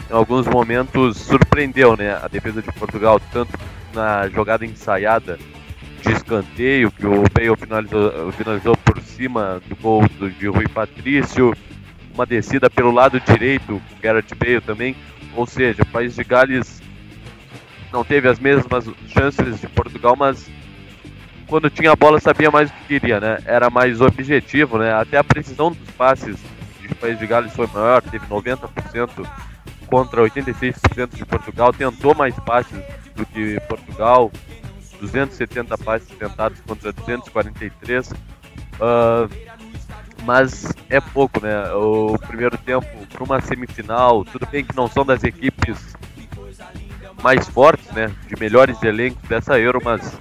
em 0.10 0.14
alguns 0.14 0.46
momentos 0.46 1.18
surpreendeu 1.18 1.98
né, 1.98 2.14
a 2.22 2.28
defesa 2.28 2.62
de 2.62 2.72
Portugal, 2.74 3.20
tanto 3.32 3.58
na 3.94 4.30
jogada 4.30 4.66
ensaiada 4.66 5.40
de 6.02 6.12
escanteio, 6.12 6.92
que 6.92 7.08
o 7.08 7.24
Bale 7.34 7.56
finalizou, 7.58 8.32
finalizou 8.34 8.78
por 8.78 9.02
cima 9.02 9.62
do 9.68 9.76
gol 9.76 10.08
do, 10.20 10.30
de 10.30 10.48
Rui 10.48 10.68
Patrício, 10.68 11.56
uma 12.14 12.26
descida 12.26 12.70
pelo 12.70 12.92
lado 12.92 13.20
direito, 13.20 13.82
Gareth 14.00 14.36
Bale 14.38 14.62
também, 14.62 14.96
ou 15.36 15.48
seja, 15.48 15.82
o 15.82 15.88
país 15.88 16.14
de 16.14 16.24
Gales 16.24 16.84
não 17.92 18.04
teve 18.04 18.28
as 18.28 18.40
mesmas 18.40 18.86
chances 19.08 19.62
de 19.62 19.68
Portugal, 19.68 20.16
mas 20.16 20.50
quando 21.54 21.70
tinha 21.70 21.92
a 21.92 21.96
bola 21.96 22.20
sabia 22.20 22.50
mais 22.50 22.72
o 22.72 22.74
que 22.74 23.00
queria, 23.00 23.20
né? 23.20 23.38
Era 23.46 23.70
mais 23.70 24.02
objetivo, 24.02 24.80
né? 24.80 24.92
Até 24.92 25.20
a 25.20 25.24
precisão 25.24 25.72
dos 25.72 25.88
passes 25.92 26.36
de 26.82 26.96
país 26.96 27.20
de 27.20 27.28
Gales 27.28 27.54
foi 27.54 27.68
maior, 27.68 28.02
teve 28.02 28.26
90% 28.26 29.24
contra 29.86 30.24
86% 30.24 31.14
de 31.14 31.24
Portugal, 31.24 31.72
tentou 31.72 32.16
mais 32.16 32.34
passes 32.40 32.76
do 33.16 33.24
que 33.24 33.60
Portugal, 33.70 34.32
270 35.00 35.78
passes 35.78 36.08
tentados 36.18 36.60
contra 36.62 36.92
243. 36.92 38.10
Uh, 38.10 39.30
mas 40.24 40.74
é 40.90 41.00
pouco, 41.00 41.40
né? 41.40 41.72
O 41.74 42.18
primeiro 42.18 42.58
tempo 42.58 42.88
para 43.12 43.24
uma 43.24 43.40
semifinal, 43.42 44.26
tudo 44.26 44.48
bem 44.48 44.66
que 44.66 44.76
não 44.76 44.88
são 44.88 45.06
das 45.06 45.24
equipes 45.24 45.96
mais 47.22 47.48
fortes, 47.48 47.92
né? 47.92 48.12
De 48.26 48.36
melhores 48.40 48.82
elencos 48.82 49.22
dessa 49.30 49.60
Euro, 49.60 49.80
mas 49.86 50.20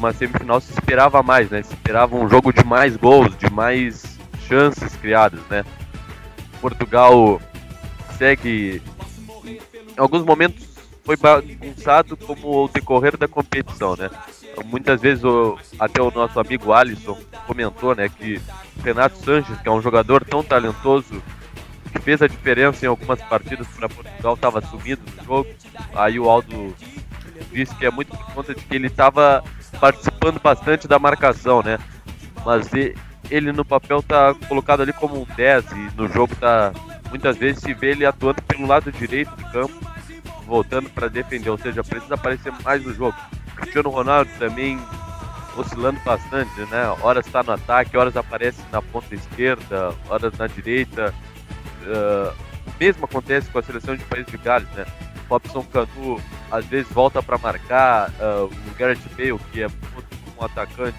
uma 0.00 0.12
semifinal 0.14 0.60
se 0.60 0.72
esperava 0.72 1.22
mais, 1.22 1.50
né? 1.50 1.62
Se 1.62 1.74
esperava 1.74 2.16
um 2.16 2.28
jogo 2.28 2.52
de 2.52 2.64
mais 2.64 2.96
gols, 2.96 3.36
de 3.36 3.50
mais 3.50 4.18
chances 4.48 4.96
criadas, 4.96 5.40
né? 5.50 5.62
Portugal 6.60 7.40
segue 8.16 8.82
em 9.46 10.00
alguns 10.00 10.24
momentos 10.24 10.68
foi 11.04 11.16
bagunçado 11.16 12.16
como 12.16 12.64
o 12.64 12.68
decorrer 12.68 13.16
da 13.16 13.28
competição, 13.28 13.96
né? 13.96 14.10
Muitas 14.64 15.00
vezes 15.00 15.24
o, 15.24 15.58
até 15.78 16.00
o 16.00 16.10
nosso 16.10 16.38
amigo 16.38 16.72
Alisson 16.72 17.18
comentou, 17.46 17.94
né, 17.94 18.08
que 18.08 18.40
Renato 18.84 19.16
Sanches, 19.24 19.58
que 19.60 19.68
é 19.68 19.72
um 19.72 19.80
jogador 19.80 20.24
tão 20.24 20.42
talentoso, 20.42 21.22
que 21.90 21.98
fez 21.98 22.20
a 22.20 22.28
diferença 22.28 22.84
em 22.84 22.88
algumas 22.88 23.20
partidas 23.22 23.66
para 23.68 23.88
Portugal, 23.88 24.34
estava 24.34 24.60
sumido 24.60 25.02
no 25.16 25.24
jogo. 25.24 25.48
Aí 25.94 26.20
o 26.20 26.28
Aldo 26.28 26.74
disse 27.52 27.74
que 27.74 27.86
é 27.86 27.90
muito 27.90 28.16
por 28.16 28.34
conta 28.34 28.54
de 28.54 28.62
que 28.62 28.74
ele 28.76 28.86
estava 28.86 29.42
participando 29.78 30.40
bastante 30.40 30.88
da 30.88 30.98
marcação, 30.98 31.62
né? 31.62 31.78
Mas 32.44 32.68
ele 33.30 33.52
no 33.52 33.64
papel 33.64 34.02
tá 34.02 34.34
colocado 34.48 34.82
ali 34.82 34.92
como 34.92 35.20
um 35.20 35.26
10 35.36 35.64
e 35.72 35.90
no 35.96 36.08
jogo 36.08 36.34
tá 36.36 36.72
muitas 37.10 37.36
vezes 37.36 37.62
se 37.62 37.74
vê 37.74 37.90
ele 37.90 38.06
atuando 38.06 38.40
pelo 38.42 38.66
lado 38.66 38.90
direito 38.92 39.34
do 39.36 39.44
campo, 39.50 39.74
voltando 40.46 40.88
para 40.90 41.08
defender, 41.08 41.50
ou 41.50 41.58
seja, 41.58 41.82
precisa 41.82 42.14
aparecer 42.14 42.52
mais 42.64 42.82
no 42.84 42.94
jogo. 42.94 43.16
Cristiano 43.56 43.90
Ronaldo 43.90 44.30
também 44.38 44.78
oscilando 45.56 46.00
bastante, 46.04 46.60
né? 46.70 46.86
Horas 47.02 47.26
está 47.26 47.42
no 47.42 47.52
ataque, 47.52 47.96
horas 47.96 48.16
aparece 48.16 48.62
na 48.70 48.80
ponta 48.80 49.14
esquerda, 49.14 49.92
horas 50.08 50.32
na 50.38 50.46
direita. 50.46 51.12
Uh, 51.82 52.32
o 52.66 52.72
mesmo 52.78 53.04
acontece 53.04 53.50
com 53.50 53.58
a 53.58 53.62
seleção 53.62 53.96
de 53.96 54.04
País 54.04 54.26
de 54.26 54.36
Gales, 54.38 54.68
né? 54.70 54.86
Robson 55.30 55.62
Canu 55.62 56.20
às 56.50 56.66
vezes 56.66 56.92
volta 56.92 57.22
para 57.22 57.38
marcar, 57.38 58.10
uh, 58.10 58.46
o 58.46 58.74
Gareth 58.76 58.98
Bale, 59.16 59.38
que 59.52 59.62
é 59.62 59.68
muito 59.94 60.08
um 60.36 60.44
atacante 60.44 60.98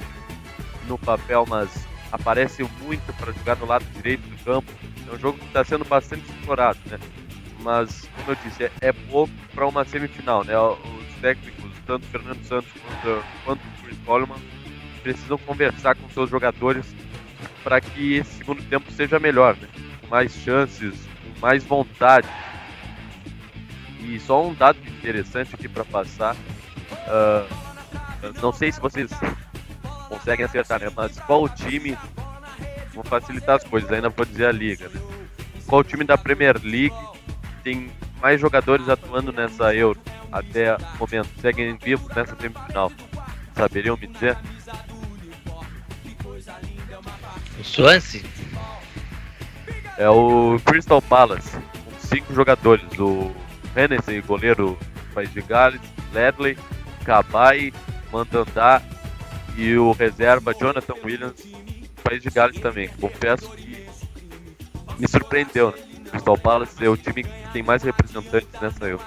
no 0.88 0.98
papel, 0.98 1.46
mas 1.48 1.86
aparece 2.12 2.64
muito 2.82 3.14
para 3.18 3.34
jogar 3.34 3.58
no 3.58 3.66
lado 3.66 3.86
direito 3.96 4.22
do 4.22 4.44
campo. 4.46 4.72
É 5.08 5.14
um 5.14 5.20
jogo 5.20 5.38
que 5.38 5.46
está 5.46 5.64
sendo 5.66 5.84
bastante 5.84 6.24
explorado, 6.30 6.80
né? 6.86 6.98
Mas, 7.60 8.10
como 8.16 8.32
eu 8.32 8.38
disse, 8.44 8.64
é, 8.64 8.72
é 8.82 8.94
pouco 8.94 9.34
para 9.54 9.68
uma 9.68 9.84
semifinal, 9.84 10.44
né? 10.44 10.58
Os 10.58 11.22
técnicos, 11.22 11.70
tanto 11.86 12.08
Fernando 12.08 12.44
Santos 12.46 12.72
quanto, 12.82 13.24
quanto 13.44 13.62
Chris 13.84 13.98
Coleman, 14.06 14.40
precisam 15.04 15.38
conversar 15.40 15.96
com 15.96 16.10
seus 16.10 16.30
jogadores 16.30 16.86
para 17.64 17.82
que 17.82 18.16
esse 18.16 18.38
segundo 18.38 18.64
tempo 18.64 18.90
seja 18.92 19.20
melhor, 19.20 19.58
né? 19.58 19.68
Com 20.00 20.08
mais 20.08 20.34
chances, 20.34 20.94
com 20.96 21.40
mais 21.42 21.64
vontade. 21.64 22.28
E 24.02 24.20
só 24.20 24.45
um 24.45 24.54
dado 24.54 24.80
interessante 24.80 25.54
aqui 25.54 25.68
para 25.68 25.86
passar. 25.86 26.36
Uh, 26.36 27.47
não 28.41 28.52
sei 28.52 28.72
se 28.72 28.80
vocês 28.80 29.12
conseguem 30.10 30.45
acertar, 30.45 30.80
né? 30.80 30.91
Mas 30.95 31.20
qual 31.20 31.43
o 31.43 31.49
time. 31.49 31.97
Vou 32.93 33.04
facilitar 33.06 33.56
as 33.56 33.64
coisas, 33.64 33.89
ainda 33.89 34.10
vou 34.10 34.26
dizer 34.26 34.47
a 34.47 34.52
liga, 34.52 34.89
né? 34.89 34.99
Qual 35.66 35.80
o 35.80 35.84
time 35.84 36.04
da 36.04 36.18
Premier 36.18 36.60
League 36.62 36.95
tem 37.64 37.89
mais 38.22 38.41
jogadores 38.41 38.89
atuando 38.89 39.32
nessa 39.32 39.74
Euro 39.74 39.97
até 40.30 40.76
o 40.76 40.80
momento? 40.99 41.30
Seguem 41.39 41.78
vivos 41.78 42.14
nessa 42.14 42.36
semifinal? 42.36 42.91
Saberiam 43.56 43.95
me 43.95 44.08
dizer? 44.08 44.38
O 47.58 47.64
Swansea? 47.64 48.22
É 49.97 50.10
o 50.10 50.60
Crystal 50.66 51.02
Palace, 51.02 51.52
com 51.56 52.08
cinco 52.08 52.34
jogadores. 52.34 52.84
O 52.99 53.34
Hennessy, 53.76 54.22
goleiro 54.22 54.78
País 55.14 55.32
de 55.32 55.42
Gales, 55.42 55.82
Ledley, 56.14 56.58
Cabai, 57.04 57.74
Mandandá 58.12 58.82
e 59.56 59.76
o 59.78 59.92
reserva 59.92 60.54
Jonathan 60.54 60.96
Williams, 61.04 61.44
País 62.04 62.22
de 62.22 62.30
Gales 62.30 62.60
também. 62.60 62.90
Confesso 63.00 63.50
que 63.52 63.88
me 64.98 65.08
surpreendeu, 65.08 65.72
né? 65.72 65.78
O 66.08 66.10
Crystal 66.12 66.38
Palace 66.38 66.86
é 66.86 66.90
o 66.90 66.98
time 66.98 67.24
que 67.24 67.54
tem 67.54 67.64
mais 67.64 67.84
representantes 67.84 68.50
nessa 68.62 68.86
Euro. 68.86 69.04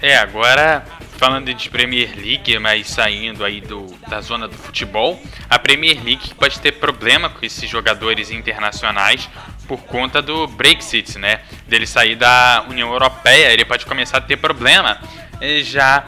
É, 0.00 0.16
agora 0.16 0.84
falando 1.18 1.52
de 1.52 1.68
Premier 1.68 2.14
League, 2.16 2.56
mas 2.60 2.86
saindo 2.86 3.44
aí 3.44 3.60
do, 3.60 3.86
da 4.08 4.20
zona 4.20 4.46
do 4.46 4.56
futebol, 4.56 5.20
a 5.50 5.58
Premier 5.58 6.00
League 6.04 6.32
pode 6.34 6.60
ter 6.60 6.72
problema 6.72 7.28
com 7.28 7.44
esses 7.44 7.68
jogadores 7.68 8.30
internacionais 8.30 9.28
por 9.66 9.80
conta 9.80 10.22
do 10.22 10.46
Brexit, 10.46 11.18
né? 11.18 11.40
Dele 11.66 11.86
sair 11.86 12.14
da 12.14 12.64
União 12.68 12.92
Europeia, 12.92 13.52
ele 13.52 13.64
pode 13.64 13.84
começar 13.84 14.18
a 14.18 14.20
ter 14.20 14.36
problema 14.36 15.00
eh, 15.40 15.62
já 15.64 16.04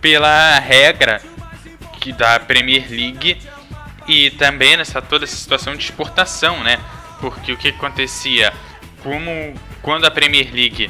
pela 0.00 0.60
regra 0.60 1.20
que 2.00 2.12
da 2.12 2.38
Premier 2.38 2.86
League 2.88 3.38
e 4.06 4.30
também 4.30 4.76
nessa 4.76 5.02
toda 5.02 5.24
essa 5.24 5.36
situação 5.36 5.74
de 5.74 5.82
exportação, 5.82 6.62
né? 6.62 6.78
Porque 7.20 7.50
o 7.50 7.56
que 7.56 7.70
acontecia, 7.70 8.52
como 9.02 9.52
quando 9.82 10.04
a 10.04 10.10
Premier 10.12 10.48
League 10.54 10.88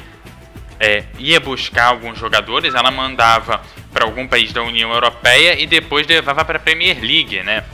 é, 0.79 1.05
ia 1.19 1.41
buscar 1.41 1.87
alguns 1.87 2.19
jogadores, 2.19 2.75
ela 2.75 2.91
mandava 2.91 3.63
para 3.93 4.05
algum 4.05 4.27
país 4.27 4.53
da 4.53 4.63
União 4.63 4.93
Europeia 4.93 5.61
e 5.61 5.67
depois 5.67 6.07
levava 6.07 6.45
para 6.45 6.59
a 6.59 6.61
Premier 6.61 6.99
League, 7.01 7.43
né? 7.43 7.65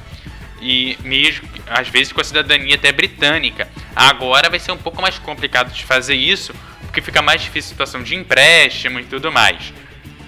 E 0.61 0.97
mesmo 1.03 1.49
às 1.69 1.89
vezes 1.89 2.13
com 2.13 2.21
a 2.21 2.25
cidadania 2.25 2.77
até 2.77 2.93
britânica. 2.93 3.69
Agora 3.95 4.49
vai 4.49 4.59
ser 4.59 4.73
um 4.73 4.79
pouco 4.79 5.03
mais 5.03 5.19
complicado 5.19 5.73
de 5.73 5.85
fazer 5.85 6.15
isso, 6.15 6.55
porque 6.83 7.01
fica 7.01 7.21
mais 7.21 7.43
difícil 7.43 7.71
a 7.71 7.73
situação 7.73 8.03
de 8.03 8.15
empréstimo 8.15 9.01
e 9.01 9.05
tudo 9.05 9.33
mais. 9.33 9.73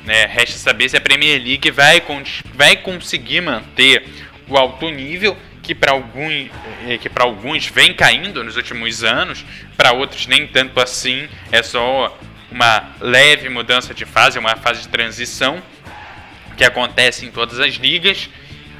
Né? 0.04 0.26
Resta 0.26 0.58
saber 0.58 0.88
se 0.88 0.96
a 0.96 1.00
Premier 1.00 1.40
League 1.42 1.70
vai, 1.70 2.02
vai 2.54 2.76
conseguir 2.76 3.40
manter 3.40 4.04
o 4.48 4.56
alto 4.56 4.90
nível 4.90 5.36
que 5.62 5.74
para 5.74 5.92
alguns, 5.92 6.50
eh, 6.86 6.98
que 6.98 7.10
alguns 7.18 7.66
vem 7.66 7.94
caindo 7.94 8.44
nos 8.44 8.56
últimos 8.56 9.02
anos, 9.02 9.44
para 9.76 9.92
outros 9.92 10.26
nem 10.26 10.46
tanto 10.46 10.78
assim, 10.78 11.26
é 11.50 11.62
só 11.62 12.16
uma 12.54 12.90
leve 13.00 13.48
mudança 13.48 13.92
de 13.92 14.04
fase, 14.04 14.38
uma 14.38 14.54
fase 14.54 14.82
de 14.82 14.88
transição 14.88 15.60
que 16.56 16.62
acontece 16.64 17.26
em 17.26 17.30
todas 17.32 17.58
as 17.58 17.74
ligas, 17.74 18.30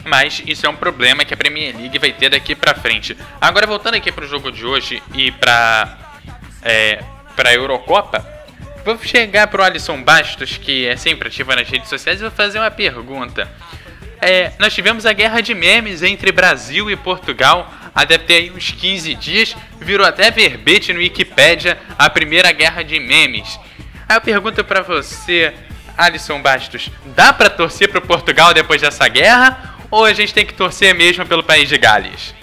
mas 0.04 0.40
isso 0.46 0.64
é 0.64 0.68
um 0.68 0.76
problema 0.76 1.24
que 1.24 1.34
a 1.34 1.36
Premier 1.36 1.76
League 1.76 1.98
vai 1.98 2.12
ter 2.12 2.30
daqui 2.30 2.54
para 2.54 2.72
frente. 2.76 3.16
Agora 3.40 3.66
voltando 3.66 3.96
aqui 3.96 4.12
para 4.12 4.24
o 4.24 4.28
jogo 4.28 4.52
de 4.52 4.64
hoje 4.64 5.02
e 5.12 5.32
para 5.32 5.98
é, 6.62 7.02
para 7.34 7.50
a 7.50 7.54
Eurocopa, 7.54 8.32
Vou 8.84 8.98
chegar 8.98 9.46
pro 9.46 9.62
Alisson 9.62 10.02
Bastos, 10.02 10.58
que 10.58 10.86
é 10.86 10.94
sempre 10.94 11.28
ativo 11.28 11.56
nas 11.56 11.66
redes 11.66 11.88
sociais, 11.88 12.20
e 12.20 12.22
vou 12.22 12.30
fazer 12.30 12.58
uma 12.58 12.70
pergunta. 12.70 13.50
É, 14.20 14.52
nós 14.58 14.74
tivemos 14.74 15.06
a 15.06 15.12
guerra 15.14 15.40
de 15.40 15.54
memes 15.54 16.02
entre 16.02 16.30
Brasil 16.30 16.90
e 16.90 16.96
Portugal 16.96 17.72
há 17.94 18.04
deve 18.04 18.24
ter 18.24 18.34
aí 18.34 18.50
uns 18.50 18.70
15 18.70 19.14
dias, 19.14 19.56
virou 19.80 20.06
até 20.06 20.30
verbete 20.30 20.92
no 20.92 20.98
Wikipedia 20.98 21.78
a 21.98 22.10
primeira 22.10 22.50
guerra 22.52 22.82
de 22.82 22.98
memes. 22.98 23.58
Aí 24.08 24.16
eu 24.16 24.20
pergunto 24.20 24.64
pra 24.64 24.82
você, 24.82 25.52
Alisson 25.96 26.42
Bastos, 26.42 26.90
dá 27.14 27.32
pra 27.32 27.48
torcer 27.48 27.88
pro 27.88 28.02
Portugal 28.02 28.52
depois 28.52 28.80
dessa 28.80 29.06
guerra? 29.08 29.76
Ou 29.90 30.04
a 30.04 30.12
gente 30.12 30.34
tem 30.34 30.44
que 30.44 30.54
torcer 30.54 30.94
mesmo 30.94 31.24
pelo 31.24 31.42
país 31.42 31.68
de 31.68 31.78
Gales? 31.78 32.34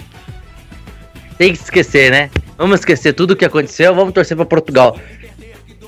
Tem 1.37 1.51
que 1.53 1.59
esquecer, 1.59 2.11
né? 2.11 2.29
Vamos 2.57 2.79
esquecer 2.79 3.13
tudo 3.13 3.31
o 3.31 3.35
que 3.35 3.43
aconteceu, 3.43 3.93
vamos 3.93 4.13
torcer 4.13 4.37
pra 4.37 4.45
Portugal. 4.45 4.97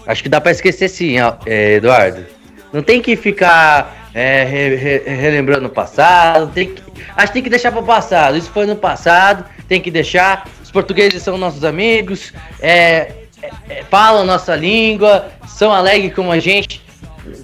Acho 0.06 0.22
que 0.22 0.30
dá 0.30 0.42
pra 0.42 0.52
esquecer 0.52 0.90
sim, 0.90 1.16
é, 1.46 1.76
Eduardo. 1.76 2.26
Não 2.74 2.82
tem 2.82 3.02
que 3.02 3.16
ficar 3.16 4.03
é, 4.14 4.44
re- 4.44 4.76
re- 4.76 5.16
relembrando 5.16 5.68
o 5.68 5.70
passado, 5.70 6.52
tem 6.54 6.70
que, 6.70 6.82
acho 7.16 7.28
que 7.28 7.34
tem 7.34 7.44
que 7.44 7.50
deixar 7.50 7.72
pro 7.72 7.84
passado. 7.84 8.38
Isso 8.38 8.50
foi 8.52 8.66
no 8.66 8.76
passado, 8.76 9.46
tem 9.68 9.82
que 9.82 9.90
deixar. 9.92 10.48
Os 10.64 10.72
portugueses 10.72 11.22
são 11.22 11.38
nossos 11.38 11.64
amigos, 11.64 12.34
é, 12.62 13.12
é, 13.42 13.52
é, 13.70 13.84
falam 13.90 14.26
nossa 14.26 14.56
língua, 14.56 15.28
são 15.48 15.72
alegres 15.72 16.14
como 16.14 16.32
a 16.32 16.40
gente. 16.40 16.82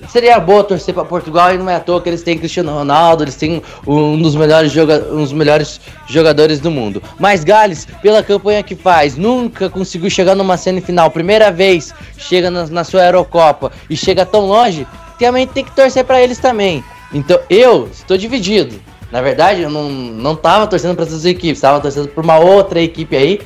Seria 0.10 0.38
boa 0.42 0.62
torcer 0.62 0.94
para 0.94 1.06
Portugal 1.06 1.54
e 1.56 1.58
não 1.58 1.70
é 1.70 1.76
à 1.76 1.80
toa 1.80 2.02
que 2.02 2.10
eles 2.10 2.22
têm 2.22 2.38
Cristiano 2.38 2.70
Ronaldo, 2.74 3.24
eles 3.24 3.36
têm 3.36 3.62
um 3.88 4.22
dos 4.22 4.36
melhores, 4.36 4.74
joga 4.74 5.08
um 5.10 5.22
dos 5.22 5.32
melhores 5.32 5.80
jogadores 6.06 6.60
do 6.60 6.70
mundo. 6.70 7.02
Mas 7.18 7.46
Gales, 7.46 7.88
pela 8.02 8.22
campanha 8.22 8.62
que 8.62 8.76
faz, 8.76 9.16
nunca 9.16 9.70
conseguiu 9.70 10.10
chegar 10.10 10.36
numa 10.36 10.58
semifinal. 10.58 11.10
Primeira 11.10 11.50
vez 11.50 11.94
chega 12.18 12.52
na, 12.52 12.68
na 12.68 12.84
sua 12.84 13.06
Eurocopa 13.06 13.72
e 13.90 13.96
chega 13.96 14.26
tão 14.26 14.48
longe, 14.48 14.86
também 15.20 15.46
tem 15.46 15.64
que 15.64 15.72
torcer 15.72 16.04
para 16.04 16.22
eles 16.22 16.38
também. 16.38 16.84
Então 17.14 17.40
eu 17.50 17.90
estou 17.92 18.18
dividido. 18.18 18.80
Na 19.12 19.22
verdade, 19.22 19.62
eu 19.62 19.70
não, 19.70 19.90
não 19.90 20.36
tava 20.36 20.68
torcendo 20.68 20.96
para 20.96 21.06
essas 21.06 21.26
equipes, 21.26 21.58
estava 21.58 21.80
torcendo 21.80 22.08
por 22.10 22.24
uma 22.24 22.38
outra 22.38 22.80
equipe 22.80 23.16
aí. 23.16 23.42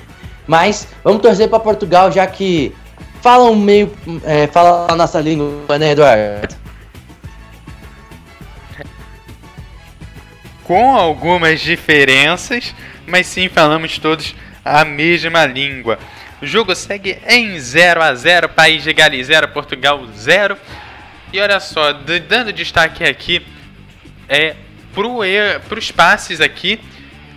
Mas 0.45 0.87
vamos 1.03 1.21
torcer 1.21 1.49
para 1.49 1.59
Portugal, 1.59 2.11
já 2.11 2.27
que 2.27 2.75
falam 3.21 3.55
meio. 3.55 3.91
É, 4.25 4.47
fala 4.47 4.87
a 4.89 4.95
nossa 4.95 5.21
língua, 5.21 5.79
né, 5.79 5.91
Eduardo? 5.91 6.55
Com 10.65 10.95
algumas 10.95 11.61
diferenças, 11.61 12.73
mas 13.07 13.27
sim 13.27 13.49
falamos 13.49 13.97
todos 13.97 14.35
a 14.63 14.83
mesma 14.83 15.45
língua. 15.45 15.97
O 16.41 16.45
jogo 16.45 16.75
segue 16.75 17.17
em 17.27 17.57
0 17.57 18.01
a 18.01 18.13
0 18.13 18.49
País 18.49 18.83
de 18.83 18.91
Gales 18.91 19.27
0, 19.27 19.47
Portugal 19.49 20.01
0. 20.13 20.57
E 21.34 21.41
olha 21.41 21.60
só, 21.60 21.91
dando 21.91 22.53
destaque 22.53 23.03
aqui 23.03 23.43
é 24.30 24.55
para 24.93 25.80
os 25.80 25.91
passes 25.91 26.39
aqui, 26.39 26.80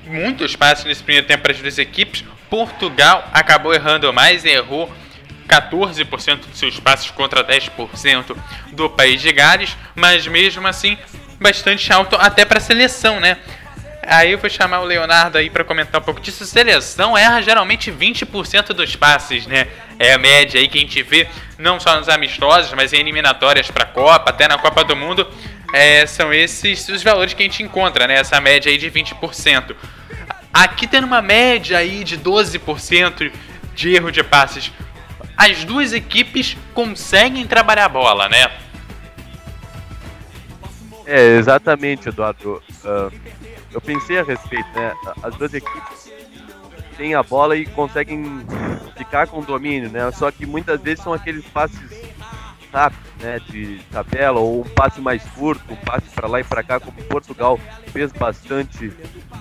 muitos 0.04 0.54
passes 0.54 0.84
nesse 0.84 1.02
primeiro 1.02 1.26
tempo 1.26 1.42
para 1.42 1.52
as 1.52 1.58
duas 1.58 1.78
equipes. 1.78 2.22
Portugal 2.50 3.26
acabou 3.32 3.72
errando 3.72 4.12
mais, 4.12 4.44
errou 4.44 4.94
14% 5.48 6.40
dos 6.40 6.58
seus 6.58 6.78
passes 6.78 7.10
contra 7.10 7.42
10% 7.42 8.36
do 8.72 8.90
país 8.90 9.22
de 9.22 9.32
Gales, 9.32 9.74
mas 9.94 10.26
mesmo 10.26 10.68
assim 10.68 10.98
bastante 11.40 11.90
alto 11.90 12.16
até 12.16 12.44
para 12.44 12.58
a 12.58 12.60
seleção, 12.60 13.18
né? 13.18 13.38
Aí 14.06 14.30
eu 14.30 14.38
vou 14.38 14.48
chamar 14.48 14.80
o 14.80 14.84
Leonardo 14.84 15.36
aí 15.36 15.50
para 15.50 15.64
comentar 15.64 16.00
um 16.00 16.04
pouco 16.04 16.20
disso. 16.20 16.46
Seleção 16.46 17.18
erra 17.18 17.42
geralmente 17.42 17.90
20% 17.90 18.68
dos 18.68 18.94
passes, 18.94 19.46
né? 19.46 19.66
É 19.98 20.12
a 20.12 20.18
média 20.18 20.60
aí 20.60 20.68
que 20.68 20.78
a 20.78 20.80
gente 20.80 21.02
vê, 21.02 21.28
não 21.58 21.80
só 21.80 21.96
nos 21.96 22.08
amistosos, 22.08 22.72
mas 22.74 22.92
em 22.92 23.00
eliminatórias 23.00 23.68
para 23.68 23.84
Copa, 23.84 24.30
até 24.30 24.46
na 24.46 24.58
Copa 24.58 24.84
do 24.84 24.94
Mundo. 24.94 25.26
É, 25.72 26.06
são 26.06 26.32
esses 26.32 26.88
os 26.88 27.02
valores 27.02 27.34
que 27.34 27.42
a 27.42 27.46
gente 27.46 27.62
encontra, 27.62 28.06
né? 28.06 28.14
Essa 28.14 28.40
média 28.40 28.70
aí 28.70 28.78
de 28.78 28.88
20%. 28.88 29.74
Aqui 30.54 30.86
tendo 30.86 31.04
uma 31.04 31.20
média 31.20 31.76
aí 31.76 32.04
de 32.04 32.16
12% 32.16 33.32
de 33.74 33.94
erro 33.94 34.12
de 34.12 34.22
passes. 34.22 34.70
As 35.36 35.64
duas 35.64 35.92
equipes 35.92 36.56
conseguem 36.72 37.44
trabalhar 37.46 37.86
a 37.86 37.88
bola, 37.88 38.28
né? 38.28 38.50
É, 41.04 41.36
exatamente, 41.36 42.08
Eduardo. 42.08 42.62
Ah, 42.84 43.10
eu 43.76 43.80
pensei 43.82 44.18
a 44.18 44.22
respeito, 44.22 44.66
né? 44.74 44.94
As 45.22 45.36
duas 45.36 45.52
equipes 45.52 46.10
têm 46.96 47.14
a 47.14 47.22
bola 47.22 47.54
e 47.54 47.66
conseguem 47.66 48.24
ficar 48.96 49.26
com 49.26 49.42
domínio, 49.42 49.90
né? 49.90 50.10
Só 50.12 50.30
que 50.30 50.46
muitas 50.46 50.80
vezes 50.80 51.04
são 51.04 51.12
aqueles 51.12 51.44
passes 51.44 51.78
rápidos, 52.72 53.12
né? 53.20 53.38
De 53.50 53.78
tabela 53.92 54.40
ou 54.40 54.62
um 54.62 54.64
passe 54.70 54.98
mais 54.98 55.22
curto, 55.24 55.62
um 55.70 55.76
passe 55.76 56.08
para 56.14 56.26
lá 56.26 56.40
e 56.40 56.44
para 56.44 56.62
cá, 56.62 56.80
como 56.80 56.96
Portugal 57.02 57.60
fez 57.88 58.10
bastante 58.12 58.90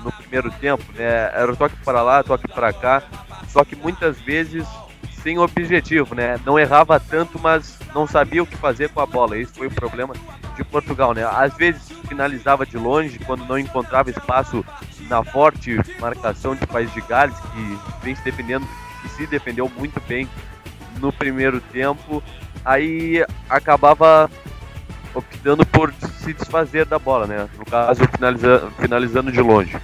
no 0.04 0.12
primeiro 0.12 0.52
tempo, 0.52 0.84
né? 0.92 1.32
Era 1.34 1.54
o 1.54 1.56
toque 1.56 1.78
para 1.78 2.02
lá, 2.02 2.22
toque 2.22 2.50
para 2.50 2.74
cá. 2.74 3.04
Só 3.48 3.64
que 3.64 3.78
muitas 3.78 4.20
vezes 4.20 4.68
sem 5.26 5.40
objetivo, 5.40 6.14
né? 6.14 6.40
Não 6.46 6.60
errava 6.60 7.00
tanto, 7.00 7.40
mas 7.40 7.80
não 7.96 8.06
sabia 8.06 8.44
o 8.44 8.46
que 8.46 8.56
fazer 8.56 8.90
com 8.90 9.02
a 9.02 9.08
bola. 9.08 9.36
Esse 9.36 9.52
foi 9.54 9.66
o 9.66 9.72
problema 9.72 10.14
de 10.56 10.64
Portugal, 10.64 11.16
né? 11.16 11.26
Às 11.26 11.58
vezes 11.58 11.82
finalizava 12.08 12.64
de 12.64 12.78
longe 12.78 13.18
quando 13.18 13.44
não 13.44 13.58
encontrava 13.58 14.12
espaço 14.12 14.64
na 15.10 15.24
forte 15.24 15.80
marcação 16.00 16.56
de 16.56 16.68
País 16.68 16.94
de 16.94 17.02
Gales, 17.02 17.36
que 17.40 18.06
vem 18.06 18.14
se 18.14 18.24
defendendo 18.24 18.68
e 19.04 19.10
se 19.10 19.26
defendeu 19.26 19.68
muito 19.76 20.00
bem 20.08 20.30
no 21.00 21.12
primeiro 21.12 21.60
tempo. 21.60 22.22
Aí 22.64 23.26
acabava 23.50 24.30
optando 25.12 25.66
por 25.66 25.92
se 26.22 26.34
desfazer 26.34 26.86
da 26.86 27.00
bola, 27.00 27.26
né? 27.26 27.50
No 27.58 27.66
caso, 27.66 28.08
finaliza, 28.10 28.72
finalizando 28.80 29.32
de 29.32 29.42
longe. 29.42 29.76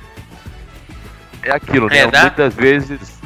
É 1.41 1.51
aquilo, 1.51 1.88
né? 1.88 1.97
É, 1.97 2.22
Muitas 2.22 2.53
vezes, 2.53 3.19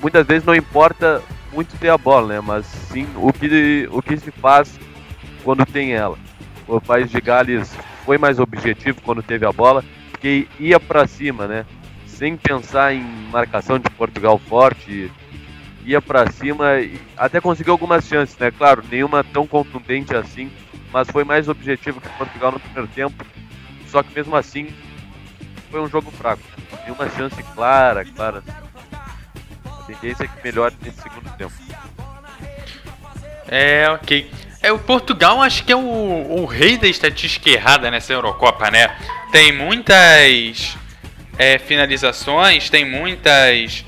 muitas 0.00 0.24
vezes 0.24 0.44
não 0.44 0.54
importa 0.54 1.20
muito 1.52 1.76
ter 1.78 1.88
a 1.88 1.98
bola, 1.98 2.34
né? 2.34 2.40
Mas 2.40 2.66
sim 2.66 3.06
o 3.16 3.32
que, 3.32 3.88
o 3.90 4.02
que 4.02 4.16
se 4.16 4.30
faz 4.30 4.78
quando 5.42 5.64
tem 5.64 5.92
ela. 5.92 6.18
O 6.66 6.80
país 6.80 7.10
de 7.10 7.20
Gales 7.20 7.74
foi 8.04 8.18
mais 8.18 8.38
objetivo 8.38 9.00
quando 9.02 9.22
teve 9.22 9.46
a 9.46 9.52
bola, 9.52 9.84
porque 10.10 10.46
ia 10.58 10.78
pra 10.78 11.06
cima, 11.06 11.46
né? 11.46 11.64
Sem 12.06 12.36
pensar 12.36 12.94
em 12.94 13.02
marcação 13.30 13.78
de 13.78 13.88
Portugal 13.90 14.38
forte, 14.38 15.10
ia 15.84 16.02
pra 16.02 16.30
cima 16.30 16.80
e 16.80 17.00
até 17.16 17.40
conseguiu 17.40 17.72
algumas 17.72 18.04
chances, 18.04 18.36
né? 18.38 18.50
Claro, 18.50 18.84
nenhuma 18.90 19.24
tão 19.24 19.46
contundente 19.46 20.14
assim, 20.14 20.50
mas 20.92 21.08
foi 21.10 21.24
mais 21.24 21.48
objetivo 21.48 22.00
que 22.00 22.08
Portugal 22.10 22.52
no 22.52 22.60
primeiro 22.60 22.88
tempo. 22.88 23.24
Só 23.86 24.02
que 24.02 24.14
mesmo 24.14 24.36
assim 24.36 24.68
foi 25.70 25.80
um 25.80 25.88
jogo 25.88 26.10
fraco. 26.10 26.42
Nenhuma 26.84 27.08
chance 27.10 27.42
clara, 27.54 28.04
clara. 28.04 28.42
Tendência 29.88 30.24
é 30.24 30.28
que 30.28 30.44
melhore 30.44 30.74
nesse 30.82 31.00
segundo 31.00 31.30
tempo. 31.38 31.52
É, 33.48 33.88
ok. 33.90 34.30
É, 34.62 34.70
o 34.70 34.78
Portugal 34.78 35.40
acho 35.42 35.64
que 35.64 35.72
é 35.72 35.76
o, 35.76 35.80
o 35.80 36.44
rei 36.44 36.76
da 36.76 36.86
estatística 36.86 37.48
errada 37.48 37.90
nessa 37.90 38.12
Eurocopa, 38.12 38.70
né? 38.70 38.94
Tem 39.32 39.50
muitas 39.50 40.76
é, 41.38 41.58
finalizações, 41.58 42.68
tem 42.68 42.84
muitas. 42.84 43.84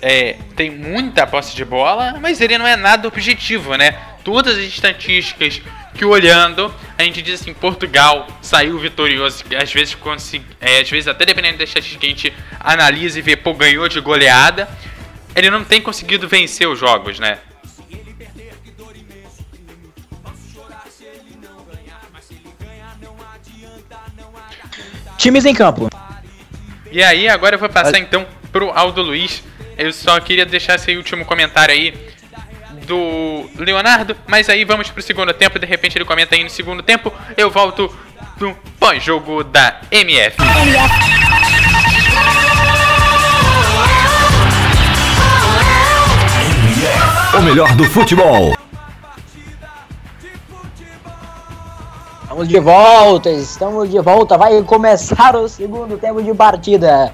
é, 0.00 0.36
tem 0.56 0.70
muita 0.70 1.26
posse 1.26 1.54
de 1.54 1.64
bola, 1.64 2.18
mas 2.20 2.40
ele 2.40 2.56
não 2.56 2.66
é 2.66 2.74
nada 2.74 3.06
objetivo, 3.06 3.74
né? 3.76 3.98
Todas 4.24 4.56
as 4.56 4.64
estatísticas 4.64 5.60
que 5.94 6.04
olhando, 6.04 6.74
a 6.98 7.02
gente 7.02 7.20
diz 7.20 7.40
assim, 7.40 7.52
Portugal 7.52 8.26
saiu 8.40 8.78
vitorioso, 8.78 9.44
às 9.60 9.72
vezes 9.72 9.96
é, 10.60 10.80
às 10.80 10.90
vezes 10.90 11.06
até 11.06 11.26
dependendo 11.26 11.58
da 11.58 11.64
estatística 11.64 12.00
que 12.00 12.06
a 12.06 12.08
gente 12.08 12.32
analisa 12.58 13.18
e 13.18 13.22
vê, 13.22 13.36
pô, 13.36 13.52
ganhou 13.52 13.88
de 13.88 14.00
goleada, 14.00 14.68
ele 15.34 15.50
não 15.50 15.64
tem 15.64 15.80
conseguido 15.80 16.28
vencer 16.28 16.68
os 16.68 16.78
jogos, 16.78 17.18
né? 17.18 17.38
Times 25.18 25.44
em 25.46 25.54
campo. 25.54 25.88
E 26.90 27.02
aí, 27.02 27.28
agora 27.28 27.54
eu 27.56 27.58
vou 27.58 27.68
passar 27.68 27.98
então 27.98 28.26
pro 28.52 28.70
Aldo 28.70 29.02
Luiz. 29.02 29.42
Eu 29.76 29.92
só 29.92 30.20
queria 30.20 30.46
deixar 30.46 30.76
esse 30.76 30.94
último 30.96 31.24
comentário 31.24 31.74
aí 31.74 31.92
do 32.86 33.50
Leonardo, 33.56 34.16
mas 34.26 34.48
aí 34.48 34.64
vamos 34.64 34.90
pro 34.90 35.02
segundo 35.02 35.32
tempo, 35.32 35.58
de 35.58 35.66
repente 35.66 35.96
ele 35.96 36.04
comenta 36.04 36.34
aí 36.34 36.44
no 36.44 36.50
segundo 36.50 36.82
tempo, 36.82 37.12
eu 37.36 37.50
volto 37.50 37.92
no 38.38 38.54
pós-jogo 38.78 39.42
da 39.42 39.80
MF. 39.90 40.36
O 42.80 42.83
melhor 47.54 47.72
do 47.76 47.84
futebol. 47.84 48.52
Estamos 52.24 52.48
de 52.48 52.58
volta, 52.58 53.30
estamos 53.30 53.90
de 53.90 54.00
volta. 54.00 54.36
Vai 54.36 54.60
começar 54.64 55.36
o 55.36 55.48
segundo 55.48 55.96
tempo 55.96 56.20
de 56.20 56.34
partida 56.34 57.12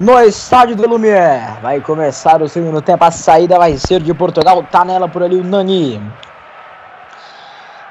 no 0.00 0.18
estádio 0.18 0.74
do 0.74 0.88
Lumière. 0.88 1.60
Vai 1.62 1.80
começar 1.80 2.42
o 2.42 2.48
segundo 2.48 2.82
tempo. 2.82 3.04
A 3.04 3.12
saída 3.12 3.56
vai 3.56 3.76
ser 3.76 4.02
de 4.02 4.12
Portugal. 4.12 4.64
Tá 4.64 4.84
nela 4.84 5.08
por 5.08 5.22
ali 5.22 5.36
o 5.36 5.44
Nani. 5.44 6.02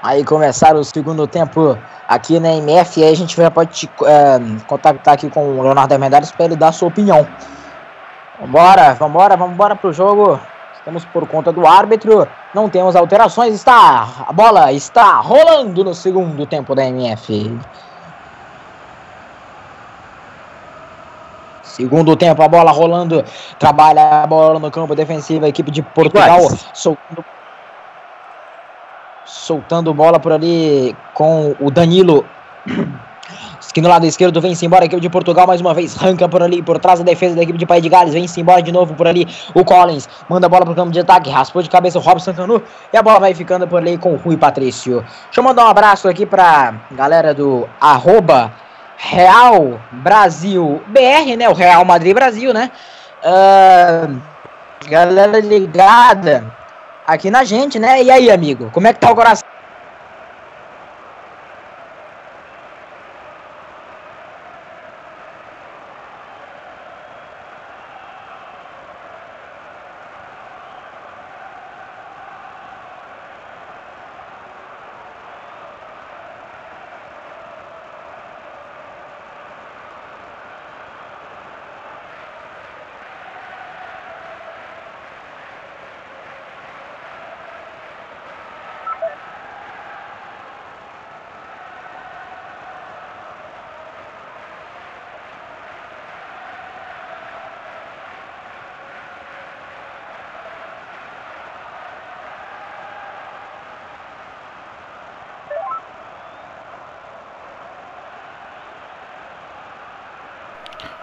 aí 0.03 0.25
começar 0.25 0.75
o 0.75 0.83
segundo 0.83 1.25
tempo 1.25 1.77
aqui 2.05 2.37
na 2.37 2.49
MF. 2.49 2.99
E 2.99 3.03
aí 3.05 3.13
a 3.13 3.15
gente 3.15 3.37
já 3.37 3.49
pode 3.49 3.89
é, 4.03 4.39
contactar 4.67 5.13
aqui 5.13 5.29
com 5.29 5.57
o 5.57 5.63
Leonardo 5.63 5.93
Armendários 5.93 6.33
para 6.33 6.47
ele 6.47 6.57
dar 6.57 6.67
a 6.67 6.73
sua 6.73 6.89
opinião. 6.89 7.25
Vambora, 8.41 8.93
vambora, 8.93 9.37
vambora 9.37 9.73
pro 9.73 9.93
jogo. 9.93 10.37
Estamos 10.87 11.03
por 11.03 11.27
conta 11.27 11.51
do 11.51 11.67
árbitro. 11.67 12.25
Não 12.53 12.69
temos 12.69 12.95
alterações. 12.95 13.53
Está 13.53 14.07
a 14.25 14.31
bola 14.31 14.71
está 14.71 15.19
rolando 15.19 15.83
no 15.83 15.93
segundo 15.93 16.45
tempo 16.45 16.73
da 16.73 16.85
MF. 16.85 17.59
Segundo 21.61 22.15
tempo, 22.15 22.41
a 22.41 22.47
bola 22.47 22.71
rolando. 22.71 23.21
Trabalha 23.59 24.23
a 24.23 24.27
bola 24.27 24.59
no 24.59 24.71
campo 24.71 24.95
defensivo. 24.95 25.43
A 25.43 25.49
equipe 25.49 25.71
de 25.71 25.81
Portugal 25.81 26.39
soltando, 26.73 27.25
soltando 29.25 29.93
bola 29.93 30.21
por 30.21 30.31
ali 30.31 30.95
com 31.13 31.53
o 31.59 31.69
Danilo. 31.69 32.25
Que 33.77 33.81
no 33.81 33.89
lado 33.89 34.07
esquerdo 34.07 34.41
vem-se 34.41 34.65
embora 34.65 34.85
a 34.85 34.87
equipe 34.87 34.99
de 34.99 35.07
Portugal 35.07 35.45
mais 35.45 35.61
uma 35.61 35.71
vez. 35.71 35.93
Ranca 35.95 36.27
por 36.27 36.41
ali, 36.41 36.63
por 36.63 36.79
trás 36.79 36.97
da 36.97 37.05
defesa 37.05 37.35
da 37.35 37.43
equipe 37.43 37.59
de 37.59 37.65
País 37.67 37.83
de 37.83 37.89
Gales. 37.89 38.11
Vem-se 38.11 38.41
embora 38.41 38.59
de 38.59 38.71
novo 38.71 38.95
por 38.95 39.07
ali. 39.07 39.27
O 39.53 39.63
Collins 39.63 40.09
manda 40.27 40.47
a 40.47 40.49
bola 40.49 40.65
pro 40.65 40.73
campo 40.73 40.89
de 40.89 40.99
ataque. 40.99 41.29
Raspou 41.29 41.61
de 41.61 41.69
cabeça 41.69 41.99
o 41.99 42.01
Robson 42.01 42.33
Canu. 42.33 42.59
E 42.91 42.97
a 42.97 43.03
bola 43.03 43.19
vai 43.19 43.35
ficando 43.35 43.67
por 43.67 43.77
ali 43.77 43.95
com 43.99 44.13
o 44.13 44.15
Rui 44.15 44.35
Patrício. 44.35 45.05
Deixa 45.25 45.41
eu 45.41 45.43
mandar 45.43 45.63
um 45.63 45.67
abraço 45.67 46.09
aqui 46.09 46.25
pra 46.25 46.73
galera 46.89 47.35
do 47.35 47.69
arroba 47.79 48.51
Real 48.97 49.79
Brasil 49.91 50.81
BR, 50.87 51.37
né? 51.37 51.47
O 51.47 51.53
Real 51.53 51.85
Madrid 51.85 52.15
Brasil, 52.15 52.51
né? 52.55 52.71
Uh, 53.23 54.19
galera 54.89 55.39
ligada 55.39 56.51
aqui 57.05 57.29
na 57.29 57.43
gente, 57.43 57.77
né? 57.77 58.01
E 58.01 58.09
aí, 58.09 58.31
amigo? 58.31 58.71
Como 58.73 58.87
é 58.87 58.93
que 58.93 58.99
tá 58.99 59.11
o 59.11 59.15
coração? 59.15 59.56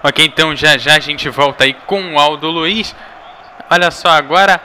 Ok, 0.06 0.22
então 0.22 0.54
já 0.54 0.76
já 0.76 0.96
a 0.96 1.00
gente 1.00 1.30
volta 1.30 1.64
aí 1.64 1.72
com 1.72 2.12
o 2.12 2.18
Aldo 2.18 2.50
Luiz. 2.50 2.94
Olha 3.70 3.90
só, 3.90 4.10
agora 4.10 4.60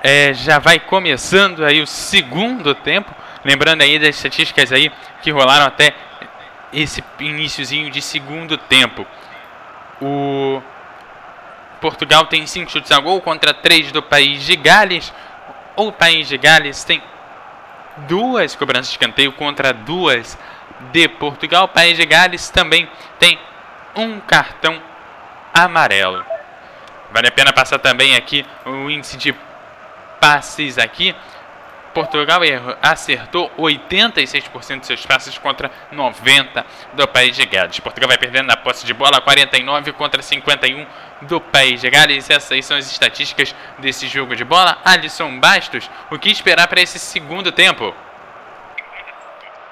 é, 0.00 0.32
já 0.32 0.60
vai 0.60 0.78
começando 0.78 1.64
aí 1.64 1.82
o 1.82 1.86
segundo 1.88 2.72
tempo. 2.72 3.12
Lembrando 3.44 3.82
aí 3.82 3.98
das 3.98 4.14
estatísticas 4.14 4.70
aí 4.72 4.92
que 5.22 5.32
rolaram 5.32 5.66
até 5.66 5.92
esse 6.72 7.02
iníciozinho 7.18 7.90
de 7.90 8.00
segundo 8.00 8.56
tempo. 8.56 9.04
O 10.00 10.62
Portugal 11.80 12.26
tem 12.26 12.46
5 12.46 12.70
chutes 12.70 12.92
a 12.92 13.00
gol 13.00 13.20
contra 13.20 13.52
3 13.52 13.90
do 13.90 14.00
país 14.00 14.46
de 14.46 14.54
Gales. 14.54 15.12
O 15.74 15.90
país 15.90 16.28
de 16.28 16.38
Gales 16.38 16.84
tem 16.84 17.02
duas 18.06 18.54
cobranças 18.54 18.86
de 18.86 18.92
escanteio 18.92 19.32
contra 19.32 19.72
duas 19.72 20.38
de 20.92 21.08
Portugal. 21.08 21.64
O 21.64 21.68
país 21.68 21.96
de 21.96 22.06
Gales 22.06 22.50
também 22.50 22.88
tem 23.18 23.36
um 23.94 24.20
cartão 24.20 24.80
amarelo. 25.52 26.24
Vale 27.12 27.28
a 27.28 27.32
pena 27.32 27.52
passar 27.52 27.78
também 27.78 28.14
aqui 28.14 28.46
o 28.64 28.88
índice 28.88 29.16
de 29.16 29.34
passes 30.20 30.78
aqui. 30.78 31.14
Portugal 31.92 32.40
acertou 32.80 33.50
86% 33.58 34.78
dos 34.78 34.86
seus 34.86 35.04
passes 35.04 35.36
contra 35.36 35.70
90% 35.92 36.64
do 36.92 37.08
país 37.08 37.34
de 37.34 37.44
Gales. 37.46 37.80
Portugal 37.80 38.08
vai 38.08 38.16
perdendo 38.16 38.46
na 38.46 38.56
posse 38.56 38.86
de 38.86 38.94
bola 38.94 39.20
49 39.20 39.92
contra 39.92 40.22
51 40.22 40.86
do 41.22 41.40
país 41.40 41.80
de 41.80 41.90
Gales. 41.90 42.30
Essas 42.30 42.64
são 42.64 42.76
as 42.76 42.90
estatísticas 42.90 43.54
desse 43.78 44.06
jogo 44.06 44.36
de 44.36 44.44
bola. 44.44 44.78
Alisson 44.84 45.40
Bastos, 45.40 45.90
o 46.10 46.18
que 46.18 46.30
esperar 46.30 46.68
para 46.68 46.80
esse 46.80 46.98
segundo 46.98 47.50
tempo? 47.50 47.92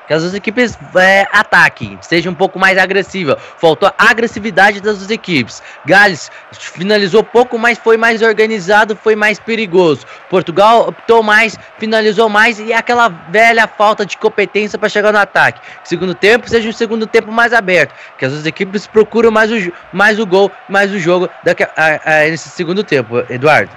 Que 0.08 0.14
as 0.14 0.22
duas 0.22 0.34
equipes 0.34 0.76
é, 0.96 1.28
ataquem, 1.30 1.98
seja 2.00 2.30
um 2.30 2.34
pouco 2.34 2.58
mais 2.58 2.78
agressiva. 2.78 3.36
Faltou 3.58 3.92
a 3.96 4.10
agressividade 4.10 4.80
das 4.80 4.96
duas 4.98 5.10
equipes. 5.10 5.62
Gales 5.84 6.30
finalizou 6.50 7.22
pouco, 7.22 7.58
mas 7.58 7.76
foi 7.76 7.98
mais 7.98 8.22
organizado, 8.22 8.96
foi 8.96 9.14
mais 9.14 9.38
perigoso. 9.38 10.06
Portugal 10.30 10.88
optou 10.88 11.22
mais, 11.22 11.58
finalizou 11.78 12.30
mais 12.30 12.58
e 12.58 12.72
aquela 12.72 13.08
velha 13.08 13.68
falta 13.68 14.06
de 14.06 14.16
competência 14.16 14.78
para 14.78 14.88
chegar 14.88 15.12
no 15.12 15.18
ataque. 15.18 15.60
Segundo 15.84 16.14
tempo, 16.14 16.48
seja 16.48 16.66
um 16.70 16.72
segundo 16.72 17.06
tempo 17.06 17.30
mais 17.30 17.52
aberto, 17.52 17.94
que 18.16 18.24
as 18.24 18.32
duas 18.32 18.46
equipes 18.46 18.86
procuram 18.86 19.30
mais 19.30 19.52
o, 19.52 19.72
mais 19.92 20.18
o 20.18 20.24
gol, 20.24 20.50
mais 20.70 20.90
o 20.90 20.98
jogo 20.98 21.28
daqui 21.44 21.64
a, 21.64 21.70
a, 21.76 22.20
a, 22.22 22.30
nesse 22.30 22.48
segundo 22.48 22.82
tempo, 22.82 23.18
Eduardo. 23.28 23.70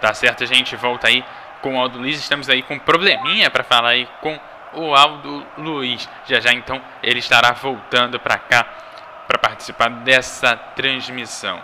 Tá 0.00 0.14
certo, 0.14 0.46
gente. 0.46 0.74
Volta 0.76 1.08
aí 1.08 1.22
com 1.60 1.76
o 1.76 1.80
Aldo 1.80 1.98
Luiz. 1.98 2.18
Estamos 2.18 2.48
aí 2.48 2.62
com 2.62 2.74
um 2.74 2.78
probleminha 2.78 3.50
para 3.50 3.64
falar 3.64 3.90
aí 3.90 4.08
com 4.20 4.38
o 4.74 4.94
Aldo 4.94 5.46
Luiz. 5.56 6.08
Já 6.26 6.40
já 6.40 6.52
então 6.52 6.80
ele 7.02 7.18
estará 7.18 7.52
voltando 7.52 8.18
para 8.18 8.38
cá 8.38 8.64
para 9.26 9.38
participar 9.38 9.88
dessa 9.90 10.56
transmissão. 10.56 11.60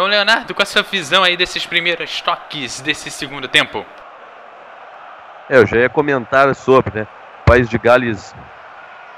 Bom, 0.00 0.06
Leonardo, 0.06 0.54
com 0.54 0.62
a 0.62 0.64
sua 0.64 0.82
visão 0.82 1.22
aí 1.22 1.36
desses 1.36 1.66
primeiros 1.66 2.22
toques 2.22 2.80
desse 2.80 3.10
segundo 3.10 3.46
tempo? 3.46 3.84
É, 5.46 5.58
eu 5.58 5.66
já 5.66 5.76
ia 5.76 5.90
comentar 5.90 6.54
sobre, 6.54 7.00
né? 7.00 7.06
País 7.50 7.68
de 7.68 7.78
Gales 7.78 8.32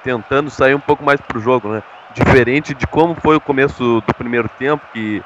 tentando 0.02 0.48
sair 0.48 0.74
um 0.74 0.80
pouco 0.80 1.04
mais 1.04 1.20
para 1.20 1.36
o 1.36 1.40
jogo, 1.40 1.68
né? 1.68 1.82
Diferente 2.14 2.72
de 2.72 2.86
como 2.86 3.14
foi 3.14 3.36
o 3.36 3.40
começo 3.40 4.00
do 4.00 4.14
primeiro 4.14 4.48
tempo, 4.48 4.82
que 4.90 5.22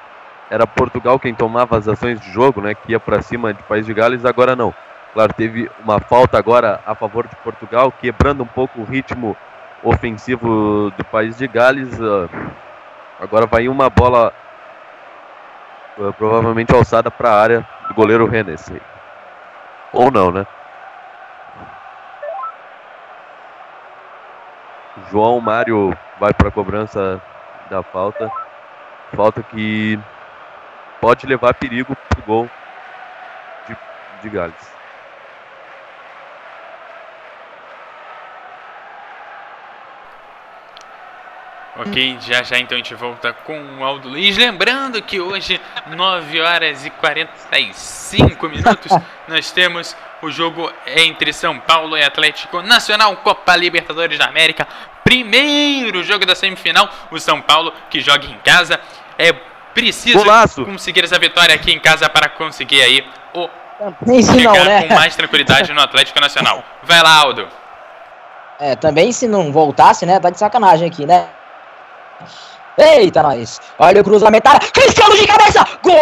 era 0.51 0.67
Portugal 0.67 1.17
quem 1.17 1.33
tomava 1.33 1.79
as 1.79 1.87
ações 1.87 2.21
de 2.21 2.29
jogo, 2.33 2.61
né? 2.61 2.75
Que 2.75 2.91
ia 2.91 2.99
para 2.99 3.23
cima 3.23 3.55
de 3.55 3.63
País 3.63 3.87
de 3.87 3.95
Gales, 3.95 4.25
agora 4.25 4.57
não. 4.57 4.75
Claro, 5.15 5.33
teve 5.35 5.71
uma 5.85 6.01
falta 6.01 6.37
agora 6.37 6.81
a 6.85 6.97
favor 6.97 7.29
de 7.29 7.37
Portugal, 7.37 7.93
quebrando 7.93 8.43
um 8.43 8.47
pouco 8.47 8.81
o 8.81 8.85
ritmo 8.85 9.37
ofensivo 9.85 10.91
do 10.99 11.05
País 11.05 11.39
de 11.39 11.47
Gales. 11.47 11.97
Ah, 12.01 12.29
agora 13.21 13.47
vai 13.47 13.69
uma 13.69 13.89
bola 13.89 14.33
ah, 15.97 16.13
provavelmente 16.19 16.75
alçada 16.75 17.09
para 17.09 17.31
a 17.31 17.41
área 17.41 17.69
do 17.87 17.95
goleiro 17.95 18.29
Hennessy. 18.35 18.83
Ou 19.93 20.11
não, 20.11 20.33
né? 20.33 20.45
João 25.11 25.41
Mário 25.41 25.97
vai 26.19 26.35
para 26.35 26.49
a 26.49 26.53
cobrança 26.53 27.21
da 27.71 27.83
falta. 27.83 28.31
Falta 29.15 29.43
que 29.43 29.99
pode 31.01 31.27
levar 31.27 31.55
perigo 31.55 31.97
para 32.09 32.21
o 32.21 32.23
gol 32.23 32.51
de, 33.69 33.77
de 34.23 34.29
Gales. 34.29 34.77
Ok, 41.79 42.17
já 42.21 42.43
já 42.43 42.59
então 42.59 42.75
a 42.75 42.79
gente 42.79 42.95
volta 42.95 43.35
com 43.35 43.79
o 43.79 43.85
Aldo 43.85 44.09
Luiz. 44.09 44.39
Lembrando 44.39 45.01
que 45.03 45.21
hoje, 45.21 45.61
9 45.87 46.41
horas 46.41 46.87
e 46.87 46.91
45 46.91 48.49
minutos, 48.49 48.91
nós 49.29 49.53
temos 49.53 49.95
o 50.23 50.31
jogo 50.31 50.73
entre 50.87 51.33
São 51.33 51.59
Paulo 51.59 51.97
e 51.97 52.03
Atlético 52.03 52.63
Nacional, 52.63 53.17
Copa 53.19 53.55
Libertadores 53.57 54.19
da 54.19 54.27
América. 54.27 54.67
Primeiro 55.05 56.03
jogo 56.03 56.27
da 56.27 56.35
semifinal. 56.35 56.89
O 57.11 57.19
São 57.19 57.41
Paulo, 57.41 57.73
que 57.91 58.01
joga 58.01 58.27
em 58.27 58.39
casa, 58.39 58.81
é 59.19 59.33
preciso 59.75 60.19
Golaço. 60.19 60.65
conseguir 60.65 61.05
essa 61.05 61.19
vitória 61.19 61.55
aqui 61.55 61.71
em 61.71 61.79
casa 61.79 62.09
para 62.09 62.29
conseguir 62.29 62.81
aí 62.83 63.07
o 63.35 63.49
Nem 64.07 64.23
se 64.23 64.33
não, 64.33 64.55
chegar 64.55 64.65
né? 64.65 64.83
com 64.89 64.95
mais 64.95 65.15
tranquilidade 65.15 65.73
no 65.73 65.81
Atlético 65.81 66.19
Nacional. 66.19 66.65
Vai 66.83 67.03
lá, 67.03 67.15
Aldo. 67.15 67.47
É, 68.59 68.75
também 68.75 69.13
se 69.13 69.29
não 69.29 69.53
voltasse, 69.53 70.07
né? 70.07 70.19
Tá 70.19 70.31
de 70.31 70.39
sacanagem 70.39 70.89
aqui, 70.89 71.05
né? 71.05 71.29
Eita, 72.79 73.23
nós. 73.23 73.59
Olha 73.79 74.03
o 74.03 74.05
cruzamento. 74.05 74.51
Cristiano 74.73 75.17
de 75.17 75.27
cabeça. 75.27 75.67
Gol! 75.83 75.95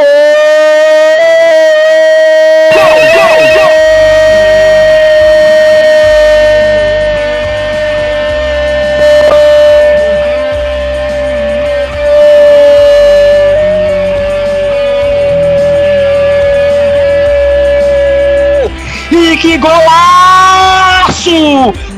E 19.12 19.36
que 19.36 19.56
golaço! 19.58 21.30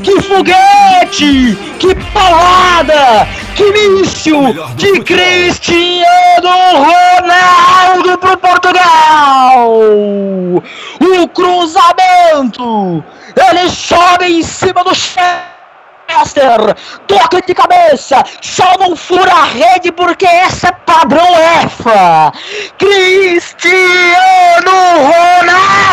Que 0.03 0.21
foguete! 0.21 1.57
Que 1.79 1.95
palada! 2.13 3.27
Que 3.57 3.71
míssil 3.71 4.53
de 4.75 5.01
Cristiano 5.01 6.05
Ronaldo 6.75 8.15
pro 8.19 8.37
Portugal! 8.37 9.81
O 11.01 11.27
cruzamento! 11.29 13.03
Ele 13.35 13.67
sobe 13.67 14.25
em 14.25 14.43
cima 14.43 14.83
do 14.83 14.93
Chester! 14.93 16.75
Toca 17.07 17.41
de 17.41 17.55
cabeça! 17.55 18.23
Só 18.43 18.77
não 18.77 18.95
fura 18.95 19.33
a 19.33 19.45
rede 19.45 19.91
porque 19.91 20.27
essa 20.27 20.67
é 20.67 20.71
padrão 20.71 21.27
EFA! 21.63 22.31
Cristiano 22.77 24.11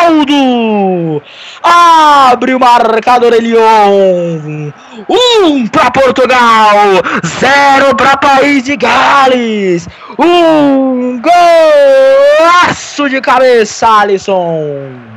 Ronaldo! 0.05 1.23
Abre 1.65 2.55
o 2.55 2.61
marcador 2.61 3.33
Elion! 3.33 4.71
Um 5.09 5.67
para 5.67 5.91
Portugal, 5.91 6.77
zero 7.25 7.97
para 7.97 8.19
País 8.19 8.65
de 8.65 8.77
Gales. 8.77 9.89
Um 10.19 11.23
golaço 11.23 13.09
de 13.09 13.19
cabeça, 13.23 13.89
Alisson. 14.01 15.14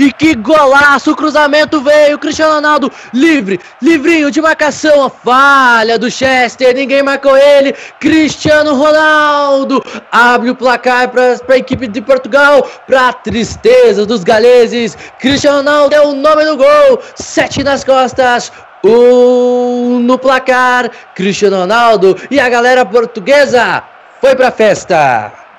E 0.00 0.10
que 0.10 0.34
golaço! 0.34 1.12
O 1.12 1.14
cruzamento 1.14 1.82
veio, 1.82 2.18
Cristiano 2.18 2.54
Ronaldo 2.54 2.90
livre, 3.12 3.60
livrinho 3.82 4.30
de 4.30 4.40
marcação, 4.40 5.04
a 5.04 5.10
falha 5.10 5.98
do 5.98 6.10
Chester, 6.10 6.74
ninguém 6.74 7.02
marcou 7.02 7.36
ele. 7.36 7.74
Cristiano 7.98 8.74
Ronaldo 8.74 9.84
abre 10.10 10.48
o 10.48 10.54
placar 10.54 11.10
para 11.10 11.36
a 11.46 11.58
equipe 11.58 11.86
de 11.86 12.00
Portugal, 12.00 12.66
para 12.86 13.12
tristeza 13.12 14.06
dos 14.06 14.24
galeses. 14.24 14.96
Cristiano 15.18 15.58
Ronaldo 15.58 15.94
é 15.94 16.00
o 16.00 16.14
nome 16.14 16.46
do 16.46 16.56
gol, 16.56 17.02
sete 17.14 17.62
nas 17.62 17.84
costas. 17.84 18.50
Um 18.82 19.98
no 19.98 20.18
placar, 20.18 20.90
Cristiano 21.14 21.58
Ronaldo 21.58 22.16
e 22.30 22.40
a 22.40 22.48
galera 22.48 22.86
portuguesa 22.86 23.82
foi 24.18 24.34
pra 24.34 24.50
festa. 24.50 25.49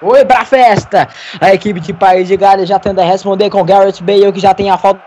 Foi 0.00 0.24
pra 0.24 0.44
festa. 0.44 1.08
A 1.40 1.54
equipe 1.54 1.80
de 1.80 1.92
País 1.92 2.28
de 2.28 2.36
Gales 2.36 2.68
já 2.68 2.78
tenta 2.78 3.02
responder 3.02 3.50
com 3.50 3.64
Garrett 3.64 4.02
Bale, 4.02 4.32
que 4.32 4.40
já 4.40 4.52
tem 4.52 4.70
a 4.70 4.76
falta 4.76 5.00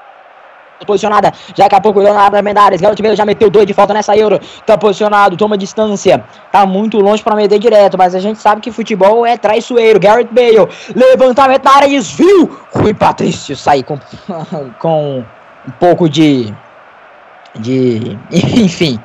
posicionada. 0.85 1.31
Já 1.55 1.65
daqui 1.65 1.75
a 1.75 1.81
pouco 1.81 1.99
Leonardo 1.99 2.41
Mendares. 2.43 2.81
Garrett 2.81 3.01
Bale 3.01 3.15
já 3.15 3.25
meteu 3.25 3.49
dois 3.49 3.65
de 3.65 3.73
falta 3.73 3.93
nessa 3.93 4.15
Euro. 4.15 4.39
Tá 4.65 4.77
posicionado, 4.77 5.37
toma 5.37 5.57
distância. 5.57 6.23
Tá 6.51 6.65
muito 6.65 6.99
longe 6.99 7.23
pra 7.23 7.35
meter 7.35 7.59
direto, 7.59 7.97
mas 7.97 8.15
a 8.15 8.19
gente 8.19 8.39
sabe 8.39 8.61
que 8.61 8.71
futebol 8.71 9.25
é 9.25 9.37
traiçoeiro. 9.37 9.99
Garrett 9.99 10.33
Bale, 10.33 10.67
levantamento 10.95 11.63
na 11.63 11.75
área, 11.75 11.89
desvio. 11.89 12.59
Rui 12.71 12.93
Patrício 12.93 13.55
sai 13.55 13.83
com, 13.83 13.99
com 14.79 15.23
um 15.67 15.71
pouco 15.79 16.09
de 16.09 16.53
de. 17.59 18.17
Enfim, 18.31 18.99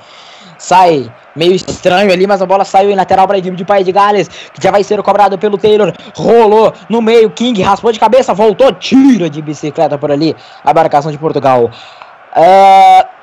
sai 0.59 1.11
meio 1.35 1.53
estranho 1.53 2.13
ali, 2.13 2.27
mas 2.27 2.43
a 2.43 2.47
bola 2.47 2.65
saiu 2.65 2.91
em 2.91 2.95
lateral 2.95 3.27
para 3.27 3.37
a 3.37 3.39
equipe 3.39 3.57
de 3.57 3.65
País 3.65 3.85
de 3.85 3.93
Gales, 3.93 4.29
que 4.29 4.63
já 4.63 4.71
vai 4.71 4.85
ser 4.85 5.03
cobrado 5.03 5.39
pelo 5.39 5.59
Taylor. 5.59 5.93
Rolou 6.17 6.73
no 6.89 7.01
meio, 7.01 7.31
King 7.31 7.63
raspou 7.63 7.93
de 7.93 8.01
cabeça, 8.01 8.35
voltou, 8.35 8.73
tira 8.73 9.29
de 9.29 9.41
bicicleta 9.41 9.97
por 9.99 10.11
ali 10.11 10.37
a 10.65 10.73
marcação 10.75 11.11
de 11.11 11.19
Portugal. 11.19 11.71
Uh, 12.35 13.23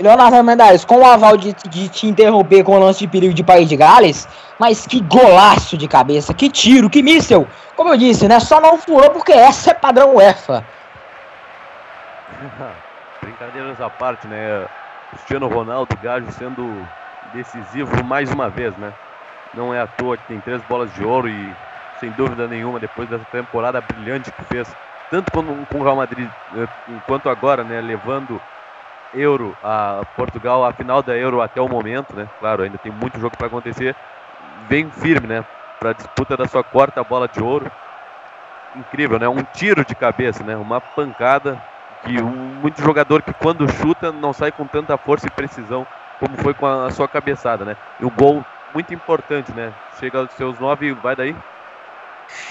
Leonardo 0.00 0.42
Mendes, 0.44 0.84
com 0.84 0.98
o 0.98 1.04
aval 1.04 1.36
de, 1.36 1.52
de 1.68 1.88
te 1.88 2.06
interromper 2.06 2.62
com 2.62 2.76
o 2.76 2.78
lance 2.78 3.00
de 3.00 3.08
perigo 3.08 3.34
de 3.34 3.42
País 3.42 3.68
de 3.68 3.76
Gales, 3.76 4.28
mas 4.58 4.86
que 4.86 5.00
golaço 5.00 5.76
de 5.76 5.88
cabeça, 5.88 6.32
que 6.32 6.48
tiro, 6.48 6.88
que 6.88 7.02
míssel. 7.02 7.48
Como 7.76 7.90
eu 7.90 7.96
disse, 7.96 8.28
né? 8.28 8.38
Só 8.38 8.60
não 8.60 8.78
furou 8.78 9.10
porque 9.10 9.32
essa 9.32 9.72
é 9.72 9.74
padrão 9.74 10.14
UEFA. 10.14 10.64
Brincadeiras 13.20 13.80
à 13.80 13.90
parte, 13.90 14.28
né? 14.28 14.66
Cristiano 15.18 15.48
Ronaldo, 15.48 15.96
Gajo 16.00 16.30
sendo 16.32 16.62
decisivo 17.34 18.04
mais 18.04 18.30
uma 18.30 18.48
vez, 18.48 18.74
né? 18.76 18.92
Não 19.52 19.74
é 19.74 19.80
à 19.80 19.86
toa 19.86 20.16
que 20.16 20.24
tem 20.24 20.40
três 20.40 20.62
bolas 20.62 20.92
de 20.94 21.04
ouro 21.04 21.28
e, 21.28 21.54
sem 22.00 22.10
dúvida 22.12 22.46
nenhuma, 22.46 22.78
depois 22.78 23.08
dessa 23.08 23.24
temporada 23.26 23.80
brilhante 23.80 24.32
que 24.32 24.44
fez, 24.44 24.74
tanto 25.10 25.30
com, 25.32 25.42
com 25.66 25.80
o 25.80 25.82
Real 25.82 25.96
Madrid 25.96 26.30
eh, 26.54 26.68
quanto 27.06 27.28
agora, 27.28 27.62
né? 27.64 27.80
Levando 27.80 28.40
Euro 29.12 29.54
a 29.62 30.00
Portugal, 30.16 30.64
a 30.64 30.72
final 30.72 31.02
da 31.02 31.16
Euro 31.16 31.42
até 31.42 31.60
o 31.60 31.68
momento, 31.68 32.14
né? 32.16 32.26
Claro, 32.38 32.62
ainda 32.62 32.78
tem 32.78 32.92
muito 32.92 33.18
jogo 33.18 33.36
para 33.36 33.48
acontecer. 33.48 33.94
Vem 34.68 34.90
firme, 34.90 35.26
né? 35.26 35.44
Para 35.78 35.90
a 35.90 35.94
disputa 35.94 36.36
da 36.36 36.46
sua 36.46 36.62
quarta 36.62 37.02
bola 37.04 37.28
de 37.28 37.42
ouro. 37.42 37.70
Incrível, 38.76 39.18
né? 39.18 39.28
Um 39.28 39.42
tiro 39.42 39.84
de 39.84 39.94
cabeça, 39.94 40.42
né? 40.44 40.56
Uma 40.56 40.80
pancada 40.80 41.58
que 42.04 42.20
um, 42.20 42.58
muito 42.60 42.82
jogador 42.82 43.22
que 43.22 43.32
quando 43.32 43.70
chuta 43.70 44.12
não 44.12 44.32
sai 44.32 44.52
com 44.52 44.66
tanta 44.66 44.96
força 44.96 45.26
e 45.26 45.30
precisão 45.30 45.86
como 46.18 46.36
foi 46.38 46.54
com 46.54 46.66
a, 46.66 46.86
a 46.86 46.90
sua 46.90 47.08
cabeçada, 47.08 47.64
né? 47.64 47.76
E 48.00 48.04
o 48.04 48.10
gol 48.10 48.44
muito 48.74 48.92
importante, 48.92 49.52
né? 49.52 49.72
Chega 49.98 50.18
aos 50.18 50.30
seus 50.32 50.58
nove, 50.58 50.92
vai 50.92 51.16
daí. 51.16 51.34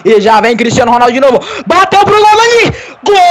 E 0.03 0.19
já 0.19 0.41
vem 0.41 0.57
Cristiano 0.57 0.91
Ronaldo 0.91 1.13
de 1.13 1.19
novo. 1.19 1.39
Bateu 1.65 2.03
pro 2.03 2.15
gol 2.15 2.27
ali. 2.27 2.71
Gol! 3.03 3.15
Gol, 3.15 3.23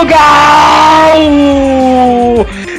Portugal! 0.00 1.20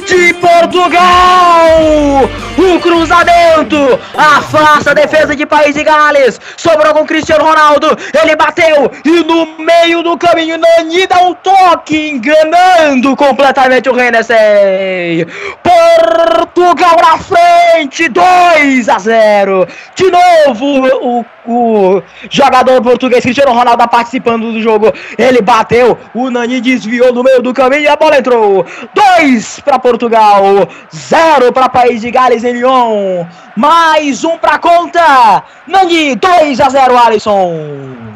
De 0.08 0.34
Portugal! 0.34 2.28
O 2.58 2.80
cruzamento 2.80 4.00
afasta 4.16 4.90
a 4.90 4.94
defesa 4.94 5.34
de 5.34 5.46
País 5.46 5.74
de 5.74 5.84
Gales. 5.84 6.40
Sobrou 6.56 6.94
com 6.94 7.06
Cristiano 7.06 7.44
Ronaldo. 7.44 7.96
Ele 8.20 8.36
bateu 8.36 8.90
e 9.04 9.24
no 9.24 9.58
meio 9.58 10.02
do 10.02 10.16
caminho 10.16 10.58
Nani 10.58 11.06
dá 11.06 11.20
um 11.20 11.34
toque, 11.34 12.10
enganando 12.10 13.16
completamente 13.16 13.88
o 13.88 13.98
Hennessy. 13.98 15.26
Portugal 15.62 16.96
na 17.00 17.18
frente, 17.18 18.08
2 18.08 18.88
a 18.88 18.98
0. 18.98 19.68
De 19.94 20.10
novo 20.10 20.86
o, 21.00 21.24
o 21.46 22.02
jogador 22.30 22.80
português 22.82 23.22
Cristiano 23.22 23.52
Ronaldo 23.52 23.88
participando 23.88 24.52
do 24.52 24.60
jogo. 24.60 24.92
Ele 25.18 25.40
bateu, 25.40 25.98
o 26.14 26.30
Nani 26.30 26.60
desviou 26.60 27.12
no 27.12 27.22
meio 27.22 27.42
do 27.42 27.52
caminho 27.52 27.82
e 27.82 27.88
a 27.88 27.96
bola 27.96 28.18
entrou. 28.18 28.64
2 28.94 29.60
para 29.60 29.78
Portugal, 29.78 30.68
0 30.94 31.52
para 31.52 31.68
País 31.68 32.00
de 32.00 32.10
Gales 32.10 32.44
em 32.44 32.54
Lyon. 32.54 33.26
Mais 33.54 34.01
um 34.24 34.38
para 34.38 34.58
conta. 34.58 35.44
Nani 35.66 36.16
2 36.16 36.60
a 36.60 36.68
0 36.68 36.98
Alisson. 36.98 38.12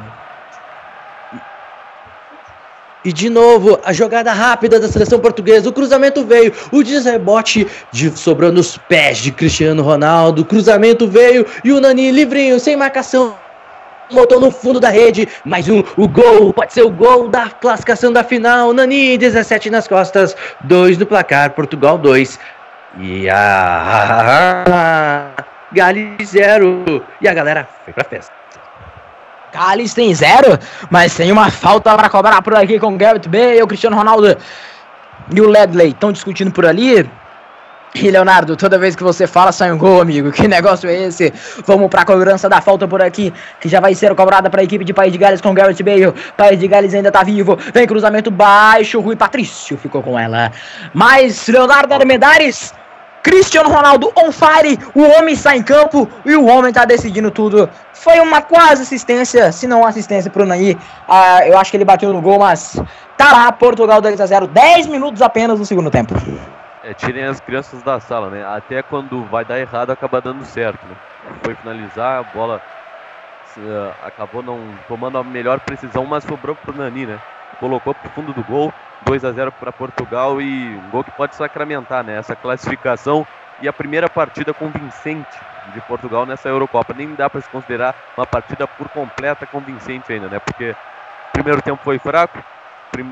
E 3.06 3.12
de 3.12 3.30
novo, 3.30 3.78
a 3.84 3.92
jogada 3.92 4.32
rápida 4.32 4.80
da 4.80 4.88
seleção 4.88 5.20
portuguesa. 5.20 5.68
O 5.68 5.72
cruzamento 5.72 6.24
veio. 6.24 6.52
O 6.72 6.82
desrebote 6.82 7.64
de, 7.92 8.10
sobrou 8.18 8.50
nos 8.50 8.76
pés 8.76 9.18
de 9.18 9.30
Cristiano 9.30 9.80
Ronaldo. 9.80 10.42
O 10.42 10.44
cruzamento 10.44 11.06
veio 11.06 11.46
e 11.62 11.72
o 11.72 11.80
Nani 11.80 12.10
livrinho, 12.10 12.58
sem 12.58 12.74
marcação. 12.74 13.36
Botou 14.10 14.40
no 14.40 14.50
fundo 14.50 14.80
da 14.80 14.88
rede. 14.88 15.28
Mais 15.44 15.68
um. 15.68 15.84
O 15.96 16.08
gol. 16.08 16.52
Pode 16.52 16.72
ser 16.72 16.82
o 16.82 16.90
gol 16.90 17.28
da 17.28 17.48
classificação 17.48 18.12
da 18.12 18.24
final. 18.24 18.72
Nani, 18.72 19.16
17 19.16 19.70
nas 19.70 19.86
costas. 19.86 20.34
2 20.64 20.98
no 20.98 21.06
placar. 21.06 21.50
Portugal 21.50 21.98
2. 21.98 22.40
E 22.98 23.30
a. 23.30 25.30
Gales 25.76 26.30
0. 26.30 27.04
E 27.20 27.28
a 27.28 27.34
galera 27.34 27.68
foi 27.84 27.92
pra 27.92 28.04
festa. 28.04 28.32
Gales 29.52 29.94
tem 29.94 30.14
zero, 30.14 30.58
mas 30.90 31.14
tem 31.14 31.30
uma 31.30 31.50
falta 31.50 31.94
para 31.94 32.10
cobrar 32.10 32.42
por 32.42 32.54
aqui 32.54 32.78
com 32.78 32.94
o 32.94 32.96
Garrett 32.96 33.28
Bale, 33.28 33.62
o 33.62 33.66
Cristiano 33.66 33.96
Ronaldo 33.96 34.36
e 35.32 35.40
o 35.40 35.48
Ledley 35.48 35.90
estão 35.90 36.12
discutindo 36.12 36.50
por 36.50 36.66
ali. 36.66 37.08
E 37.94 38.10
Leonardo, 38.10 38.56
toda 38.56 38.78
vez 38.78 38.94
que 38.94 39.02
você 39.02 39.26
fala 39.26 39.52
sai 39.52 39.72
um 39.72 39.78
gol, 39.78 40.02
amigo. 40.02 40.30
Que 40.36 40.46
negócio 40.46 40.88
é 40.88 41.04
esse? 41.04 41.32
Vamos 41.64 41.88
pra 41.88 42.04
cobrança 42.04 42.48
da 42.48 42.60
falta 42.60 42.86
por 42.86 43.00
aqui, 43.00 43.32
que 43.60 43.68
já 43.68 43.80
vai 43.80 43.94
ser 43.94 44.14
cobrada 44.14 44.50
para 44.50 44.60
a 44.60 44.64
equipe 44.64 44.84
de 44.84 44.92
País 44.92 45.12
de 45.12 45.18
Gales 45.18 45.40
com 45.40 45.54
Garrett 45.54 45.82
Bale. 45.82 46.12
País 46.36 46.58
de 46.58 46.68
Gales 46.68 46.92
ainda 46.92 47.10
tá 47.10 47.22
vivo. 47.22 47.56
Vem 47.72 47.86
cruzamento 47.86 48.30
baixo, 48.30 49.00
Rui 49.00 49.16
Patrício 49.16 49.78
ficou 49.78 50.02
com 50.02 50.18
ela. 50.18 50.52
Mas 50.92 51.48
Leonardo 51.48 51.94
Armedares, 51.94 52.74
Cristiano 53.26 53.68
Ronaldo 53.68 54.12
on 54.16 54.30
fire, 54.30 54.78
o 54.94 55.02
homem 55.02 55.34
está 55.34 55.56
em 55.56 55.62
campo 55.62 56.08
e 56.24 56.36
o 56.36 56.46
homem 56.46 56.72
tá 56.72 56.84
decidindo 56.84 57.28
tudo. 57.28 57.68
Foi 57.92 58.20
uma 58.20 58.40
quase 58.40 58.82
assistência, 58.82 59.50
se 59.50 59.66
não 59.66 59.84
assistência 59.84 60.30
pro 60.30 60.46
Nani. 60.46 60.78
Ah, 61.08 61.44
eu 61.44 61.58
acho 61.58 61.72
que 61.72 61.76
ele 61.76 61.84
bateu 61.84 62.12
no 62.12 62.22
gol, 62.22 62.38
mas 62.38 62.80
tá 63.16 63.32
lá, 63.32 63.50
Portugal 63.50 64.00
2 64.00 64.20
a 64.20 64.26
0 64.26 64.46
10 64.46 64.86
minutos 64.86 65.20
apenas 65.20 65.58
no 65.58 65.66
segundo 65.66 65.90
tempo. 65.90 66.14
É, 66.84 66.94
tirem 66.94 67.24
as 67.24 67.40
crianças 67.40 67.82
da 67.82 67.98
sala, 67.98 68.30
né? 68.30 68.46
Até 68.46 68.80
quando 68.80 69.24
vai 69.24 69.44
dar 69.44 69.58
errado, 69.58 69.90
acaba 69.90 70.20
dando 70.20 70.44
certo, 70.44 70.86
né? 70.86 70.94
Foi 71.42 71.56
finalizar, 71.56 72.20
a 72.20 72.22
bola 72.22 72.62
uh, 73.56 73.92
acabou 74.04 74.40
não 74.40 74.60
tomando 74.86 75.18
a 75.18 75.24
melhor 75.24 75.58
precisão, 75.58 76.06
mas 76.06 76.22
sobrou 76.22 76.54
pro 76.54 76.76
Nani, 76.76 77.06
né? 77.06 77.18
Colocou 77.58 77.92
pro 77.92 78.10
fundo 78.10 78.32
do 78.32 78.44
gol, 78.44 78.72
2 79.06 79.24
a 79.24 79.32
0 79.32 79.52
para 79.52 79.72
Portugal 79.72 80.40
e 80.40 80.76
um 80.76 80.90
gol 80.90 81.04
que 81.04 81.12
pode 81.12 81.34
sacramentar, 81.36 82.04
né? 82.04 82.18
Essa 82.18 82.34
classificação 82.34 83.24
e 83.62 83.68
a 83.68 83.72
primeira 83.72 84.10
partida 84.10 84.52
convincente 84.52 85.38
de 85.72 85.80
Portugal 85.82 86.26
nessa 86.26 86.48
Eurocopa. 86.48 86.92
Nem 86.92 87.14
dá 87.14 87.30
para 87.30 87.40
se 87.40 87.48
considerar 87.48 87.94
uma 88.16 88.26
partida 88.26 88.66
por 88.66 88.88
completa 88.88 89.46
convincente 89.46 90.12
ainda, 90.12 90.28
né? 90.28 90.40
Porque 90.40 90.70
o 90.70 91.32
primeiro 91.32 91.62
tempo 91.62 91.80
foi 91.84 91.98
fraco, 91.98 92.42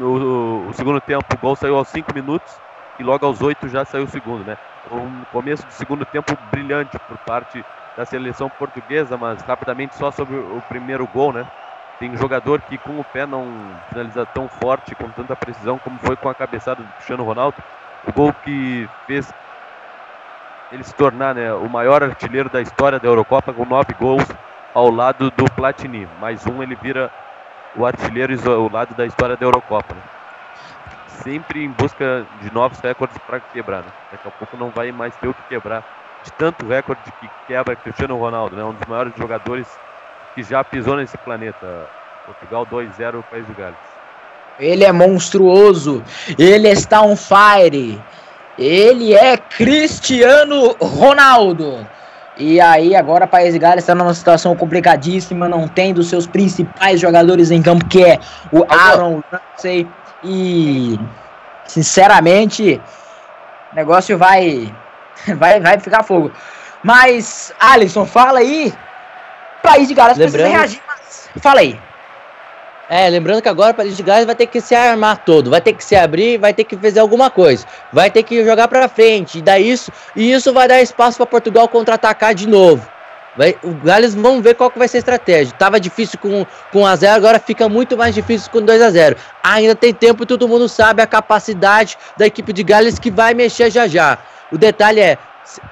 o, 0.03 0.73
segundo 0.73 1.01
tempo 1.01 1.25
o 1.33 1.39
gol 1.39 1.55
saiu 1.55 1.77
aos 1.77 1.89
5 1.89 2.13
minutos 2.13 2.61
e 2.99 3.03
logo 3.03 3.25
aos 3.25 3.41
oito 3.41 3.69
já 3.69 3.85
saiu 3.85 4.05
o 4.05 4.09
segundo, 4.09 4.45
né? 4.45 4.57
Um 4.91 5.25
começo 5.31 5.65
de 5.67 5.75
segundo 5.75 6.05
tempo 6.05 6.37
brilhante 6.51 6.99
por 6.99 7.19
parte 7.19 7.65
da 7.97 8.05
seleção 8.05 8.51
portuguesa, 8.51 9.17
mas 9.17 9.43
rapidamente 9.43 9.95
só 9.95 10.11
sobre 10.11 10.37
o 10.37 10.61
primeiro 10.69 11.07
gol, 11.07 11.33
né? 11.33 11.47
Tem 11.99 12.17
jogador 12.17 12.61
que 12.63 12.77
com 12.79 12.99
o 12.99 13.05
pé 13.05 13.25
não 13.25 13.47
finaliza 13.89 14.27
tão 14.27 14.49
forte, 14.49 14.95
com 14.95 15.09
tanta 15.11 15.37
precisão 15.37 15.79
como 15.79 15.99
foi 16.01 16.17
com 16.17 16.29
a 16.29 16.35
cabeçada 16.35 16.83
do 16.83 16.93
Cristiano 16.95 17.25
Ronaldo. 17.25 17.57
O 18.07 18.13
gol 18.13 18.33
que 18.45 18.89
fez 19.07 19.33
ele 20.73 20.83
se 20.83 20.95
tornar 20.95 21.35
né, 21.35 21.53
o 21.55 21.69
maior 21.69 22.03
artilheiro 22.03 22.49
da 22.49 22.61
história 22.61 22.99
da 22.99 23.07
Eurocopa 23.07 23.53
com 23.53 23.65
nove 23.65 23.95
gols 23.95 24.27
ao 24.75 24.91
lado 24.91 25.31
do 25.31 25.45
Platini. 25.53 26.09
Mais 26.21 26.47
um 26.47 26.63
ele 26.63 26.75
vira 26.75 27.11
o 27.77 27.87
artilheiro 27.87 28.35
ao 28.51 28.71
lado 28.71 28.95
da 28.95 29.07
história 29.07 29.37
da 29.37 29.47
Eurocopa. 29.47 29.95
Né? 29.95 30.03
sempre 31.23 31.65
em 31.65 31.71
busca 31.71 32.27
de 32.41 32.53
novos 32.53 32.79
recordes 32.81 33.17
para 33.19 33.41
quebrar. 33.41 33.83
Né? 33.83 33.93
Daqui 34.13 34.29
a 34.29 34.31
pouco 34.31 34.57
não 34.57 34.71
vai 34.71 34.91
mais 34.93 35.15
ter 35.17 35.29
o 35.29 35.35
que 35.35 35.43
quebrar 35.49 35.85
de 36.23 36.33
tanto 36.33 36.67
recorde 36.67 37.03
que 37.21 37.29
quebra 37.47 37.77
Cristiano 37.77 38.17
Ronaldo, 38.17 38.57
né? 38.57 38.65
um 38.65 38.73
dos 38.73 38.87
maiores 38.89 39.13
jogadores 39.17 39.69
que 40.35 40.43
já 40.43 40.63
pisou 40.65 40.97
nesse 40.97 41.17
planeta. 41.19 41.89
Portugal 42.27 42.67
2-0, 42.67 43.23
País 43.31 43.47
de 43.47 43.53
Gales. 43.53 43.77
Ele 44.59 44.85
é 44.85 44.93
monstruoso, 44.93 46.03
ele 46.39 46.69
está 46.69 47.03
on 47.03 47.17
fire, 47.17 48.01
ele 48.59 49.13
é 49.13 49.37
Cristiano 49.37 50.77
Ronaldo. 50.81 51.87
E 52.37 52.61
aí 52.61 52.97
agora 52.97 53.27
o 53.27 53.29
País 53.29 53.53
de 53.53 53.59
Gales 53.59 53.85
está 53.85 53.95
numa 53.95 54.15
situação 54.15 54.57
complicadíssima, 54.57 55.49
não 55.49 55.69
tem 55.69 55.93
dos 55.93 56.09
seus 56.09 56.27
principais 56.27 57.01
jogadores 57.01 57.51
em 57.51 57.63
campo, 57.63 57.85
que 57.87 58.05
é 58.05 58.19
o 58.53 58.65
Aaron 58.69 59.23
Ramsey 59.31 59.89
e 60.23 60.99
sinceramente, 61.67 62.81
o 63.73 63.77
negócio 63.77 64.17
vai 64.17 64.73
vai 65.37 65.61
vai 65.61 65.79
ficar 65.79 66.03
fogo. 66.03 66.33
Mas 66.83 67.53
Alisson, 67.59 68.05
fala 68.05 68.41
aí. 68.41 68.73
País 69.65 69.89
de 69.89 69.95
Gales 69.95 70.19
lembrando... 70.19 70.33
precisa 70.33 70.59
reagir, 70.59 70.83
mas 70.87 71.43
fala 71.43 71.61
aí. 71.61 71.81
É, 72.89 73.09
lembrando 73.09 73.41
que 73.41 73.49
agora 73.49 73.73
o 73.73 73.75
País 73.75 73.97
de 73.97 74.03
Gales 74.03 74.27
vai 74.27 74.35
ter 74.35 74.47
que 74.47 74.61
se 74.61 74.75
armar 74.75 75.25
todo, 75.25 75.51
vai 75.51 75.61
ter 75.61 75.73
que 75.73 75.83
se 75.83 75.97
abrir, 75.97 76.37
vai 76.37 76.53
ter 76.53 76.65
que 76.65 76.77
fazer 76.77 77.01
alguma 77.01 77.31
coisa, 77.31 77.67
vai 77.91 78.11
ter 78.11 78.23
que 78.23 78.45
jogar 78.45 78.69
para 78.69 78.89
frente, 78.89 79.39
e 79.39 79.43
daí 79.43 79.71
isso, 79.71 79.91
e 80.15 80.31
isso 80.31 80.53
vai 80.53 80.69
dar 80.69 80.83
espaço 80.83 81.17
para 81.17 81.27
Portugal 81.27 81.67
contra-atacar 81.67 82.35
de 82.35 82.47
novo. 82.47 82.87
Vai, 83.37 83.57
o 83.65 83.73
Gales 83.73 84.15
vamos 84.15 84.45
ver 84.45 84.55
qual 84.55 84.71
que 84.71 84.79
vai 84.79 84.87
ser 84.87 84.99
a 84.99 85.01
estratégia. 85.01 85.53
Tava 85.59 85.81
difícil 85.81 86.19
com, 86.21 86.47
com 86.71 86.87
a 86.87 86.95
0, 86.95 87.17
agora 87.17 87.41
fica 87.41 87.69
muito 87.69 87.97
mais 87.97 88.15
difícil 88.15 88.49
com 88.53 88.61
2 88.61 88.81
a 88.81 88.91
0. 88.91 89.17
Ainda 89.43 89.75
tem 89.75 89.93
tempo 89.93 90.23
e 90.23 90.27
todo 90.27 90.47
mundo 90.47 90.69
sabe 90.69 91.03
a 91.03 91.07
capacidade 91.07 91.99
da 92.17 92.27
equipe 92.27 92.53
de 92.53 92.63
Gales 92.63 92.99
que 92.99 93.11
vai 93.11 93.35
mexer 93.35 93.71
já 93.71 93.89
já. 93.89 94.19
O 94.53 94.59
detalhe 94.59 95.01
é 95.01 95.19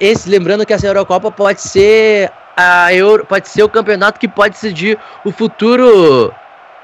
esse, 0.00 0.28
lembrando 0.28 0.66
que 0.66 0.72
essa 0.72 0.86
Eurocopa 0.86 1.30
pode 1.30 1.60
ser 1.60 2.32
a 2.56 2.92
Euro, 2.94 3.24
pode 3.24 3.48
ser 3.48 3.62
o 3.62 3.68
campeonato 3.68 4.20
que 4.20 4.28
pode 4.28 4.54
decidir 4.54 4.98
o 5.24 5.32
futuro 5.32 6.32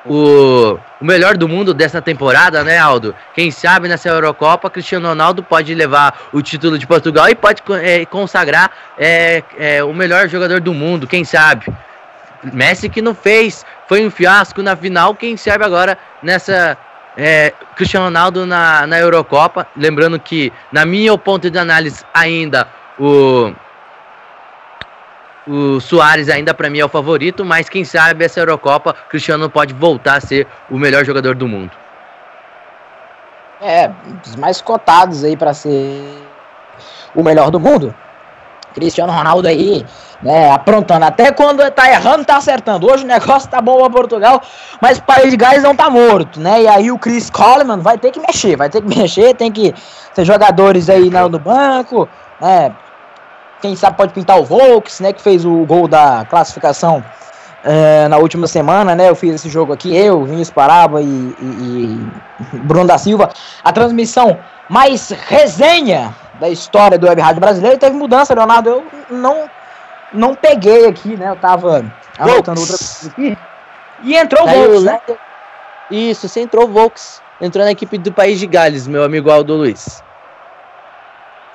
o, 0.06 0.78
o 1.00 1.04
melhor 1.04 1.36
do 1.36 1.48
mundo 1.48 1.74
dessa 1.74 2.00
temporada, 2.00 2.64
né, 2.64 2.78
Aldo? 2.78 3.14
Quem 3.34 3.50
sabe 3.50 3.88
nessa 3.88 4.08
Eurocopa, 4.08 4.70
Cristiano 4.70 5.08
Ronaldo 5.08 5.42
pode 5.42 5.74
levar 5.74 6.18
o 6.32 6.40
título 6.40 6.78
de 6.78 6.86
Portugal 6.86 7.28
e 7.28 7.34
pode 7.34 7.62
é, 7.82 8.04
consagrar 8.06 8.70
é, 8.98 9.42
é, 9.58 9.84
o 9.84 9.92
melhor 9.92 10.28
jogador 10.28 10.60
do 10.60 10.72
mundo, 10.72 11.06
quem 11.06 11.24
sabe? 11.24 11.66
Messi 12.52 12.88
que 12.88 13.02
não 13.02 13.14
fez, 13.14 13.66
foi 13.88 14.06
um 14.06 14.10
fiasco 14.10 14.62
na 14.62 14.76
final, 14.76 15.14
quem 15.14 15.36
sabe 15.36 15.64
agora 15.64 15.98
nessa 16.22 16.78
é, 17.16 17.52
Cristiano 17.74 18.06
Ronaldo 18.06 18.46
na, 18.46 18.86
na 18.86 18.98
Eurocopa. 18.98 19.66
Lembrando 19.76 20.18
que, 20.20 20.52
na 20.70 20.86
minha 20.86 21.16
ponto 21.18 21.50
de 21.50 21.58
análise, 21.58 22.04
ainda 22.14 22.68
o 22.98 23.52
o 25.48 25.80
Soares 25.80 26.28
ainda 26.28 26.52
para 26.52 26.68
mim 26.68 26.78
é 26.78 26.84
o 26.84 26.88
favorito, 26.88 27.44
mas 27.44 27.68
quem 27.68 27.84
sabe 27.84 28.24
essa 28.24 28.38
Eurocopa, 28.38 28.94
Cristiano 29.08 29.48
pode 29.48 29.72
voltar 29.72 30.16
a 30.16 30.20
ser 30.20 30.46
o 30.70 30.78
melhor 30.78 31.04
jogador 31.04 31.34
do 31.34 31.48
mundo. 31.48 31.72
É, 33.60 33.90
os 34.24 34.36
mais 34.36 34.60
cotados 34.60 35.24
aí 35.24 35.36
para 35.36 35.54
ser 35.54 36.04
o 37.14 37.22
melhor 37.22 37.50
do 37.50 37.58
mundo. 37.58 37.94
Cristiano 38.74 39.12
Ronaldo 39.12 39.48
aí, 39.48 39.84
né, 40.22 40.52
aprontando. 40.52 41.04
Até 41.04 41.32
quando 41.32 41.68
tá 41.70 41.90
errando, 41.90 42.24
tá 42.24 42.36
acertando. 42.36 42.86
Hoje 42.86 43.04
o 43.04 43.06
negócio 43.06 43.48
tá 43.50 43.60
bom 43.60 43.78
pra 43.78 43.90
Portugal, 43.90 44.42
mas 44.80 44.98
o 44.98 45.02
País 45.02 45.30
de 45.30 45.36
Gales 45.36 45.62
não 45.62 45.74
tá 45.74 45.90
morto, 45.90 46.38
né? 46.38 46.62
E 46.62 46.68
aí 46.68 46.92
o 46.92 46.98
Chris 46.98 47.30
Coleman 47.30 47.78
vai 47.78 47.98
ter 47.98 48.10
que 48.10 48.20
mexer, 48.20 48.56
vai 48.56 48.68
ter 48.68 48.82
que 48.82 48.88
mexer, 48.96 49.34
tem 49.34 49.50
que 49.50 49.74
ter 50.14 50.24
jogadores 50.24 50.88
aí 50.88 51.10
no 51.10 51.38
banco, 51.38 52.08
né? 52.40 52.72
Quem 53.60 53.74
sabe 53.74 53.96
pode 53.96 54.12
pintar 54.12 54.38
o 54.38 54.44
Volks, 54.44 55.00
né? 55.00 55.12
Que 55.12 55.20
fez 55.20 55.44
o 55.44 55.64
gol 55.64 55.88
da 55.88 56.24
classificação 56.28 57.04
é, 57.64 58.06
na 58.08 58.18
última 58.18 58.46
semana, 58.46 58.94
né? 58.94 59.08
Eu 59.08 59.14
fiz 59.14 59.34
esse 59.34 59.48
jogo 59.48 59.72
aqui, 59.72 59.94
eu, 59.94 60.24
Vinícius 60.24 60.50
Paraba 60.50 61.02
e, 61.02 61.04
e, 61.04 62.08
e, 62.52 62.56
Bruno 62.58 62.86
da 62.86 62.98
Silva. 62.98 63.30
A 63.64 63.72
transmissão 63.72 64.38
mais 64.68 65.10
resenha 65.10 66.14
da 66.38 66.48
história 66.48 66.98
do 66.98 67.06
Web 67.06 67.20
Rádio 67.20 67.40
Brasileiro 67.40 67.78
teve 67.78 67.96
mudança, 67.96 68.34
Leonardo. 68.34 68.68
Eu 68.68 68.86
não, 69.10 69.50
não 70.12 70.34
peguei 70.34 70.86
aqui, 70.86 71.16
né? 71.16 71.30
Eu 71.30 71.36
tava 71.36 71.84
anotando 72.18 72.60
outra 72.60 72.76
coisa 72.76 73.10
aqui. 73.10 73.36
E 74.02 74.16
entrou 74.16 74.44
o 74.44 74.46
Volks, 74.46 74.82
né? 74.84 75.00
Isso, 75.90 76.28
você 76.28 76.40
entrou 76.40 76.64
o 76.64 76.68
Volks. 76.68 77.20
Entrou 77.40 77.64
na 77.64 77.72
equipe 77.72 77.98
do 77.98 78.12
País 78.12 78.38
de 78.38 78.46
Gales, 78.46 78.86
meu 78.86 79.02
amigo 79.04 79.30
Aldo 79.30 79.54
Luiz. 79.54 80.02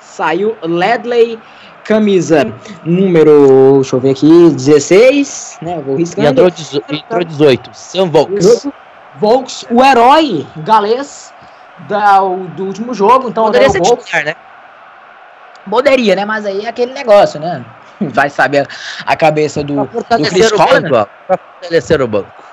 Saiu 0.00 0.56
Ledley 0.62 1.38
camisa 1.84 2.52
número, 2.84 3.74
deixa 3.74 3.96
eu 3.96 4.00
ver 4.00 4.10
aqui, 4.10 4.50
16, 4.50 5.58
né? 5.62 5.82
Vou 5.84 5.96
riscando. 5.96 6.26
E 6.26 6.30
entrou, 6.30 6.48
entrou 6.90 7.24
18, 7.24 7.70
Sam 7.72 8.10
Volks. 8.10 8.66
Volks, 9.20 9.66
o 9.70 9.84
herói 9.84 10.46
galês 10.56 11.32
da, 11.88 12.18
do 12.20 12.64
último 12.64 12.94
jogo, 12.94 13.28
então 13.28 13.44
Poderia 13.44 13.70
ser 13.70 13.78
Volks, 13.78 14.04
titular, 14.06 14.24
né? 14.24 14.36
Poderia, 15.68 16.16
né? 16.16 16.24
Mas 16.24 16.44
aí 16.44 16.64
é 16.64 16.68
aquele 16.68 16.92
negócio, 16.92 17.38
né? 17.38 17.64
Vai 18.00 18.28
saber 18.28 18.66
a 19.06 19.16
cabeça 19.16 19.62
do, 19.62 19.84
do 19.84 20.28
Chris 20.28 20.50
Collins. 20.50 20.88
Pra 20.88 21.38
fortalecer 21.38 22.02
o 22.02 22.08
banco. 22.08 22.44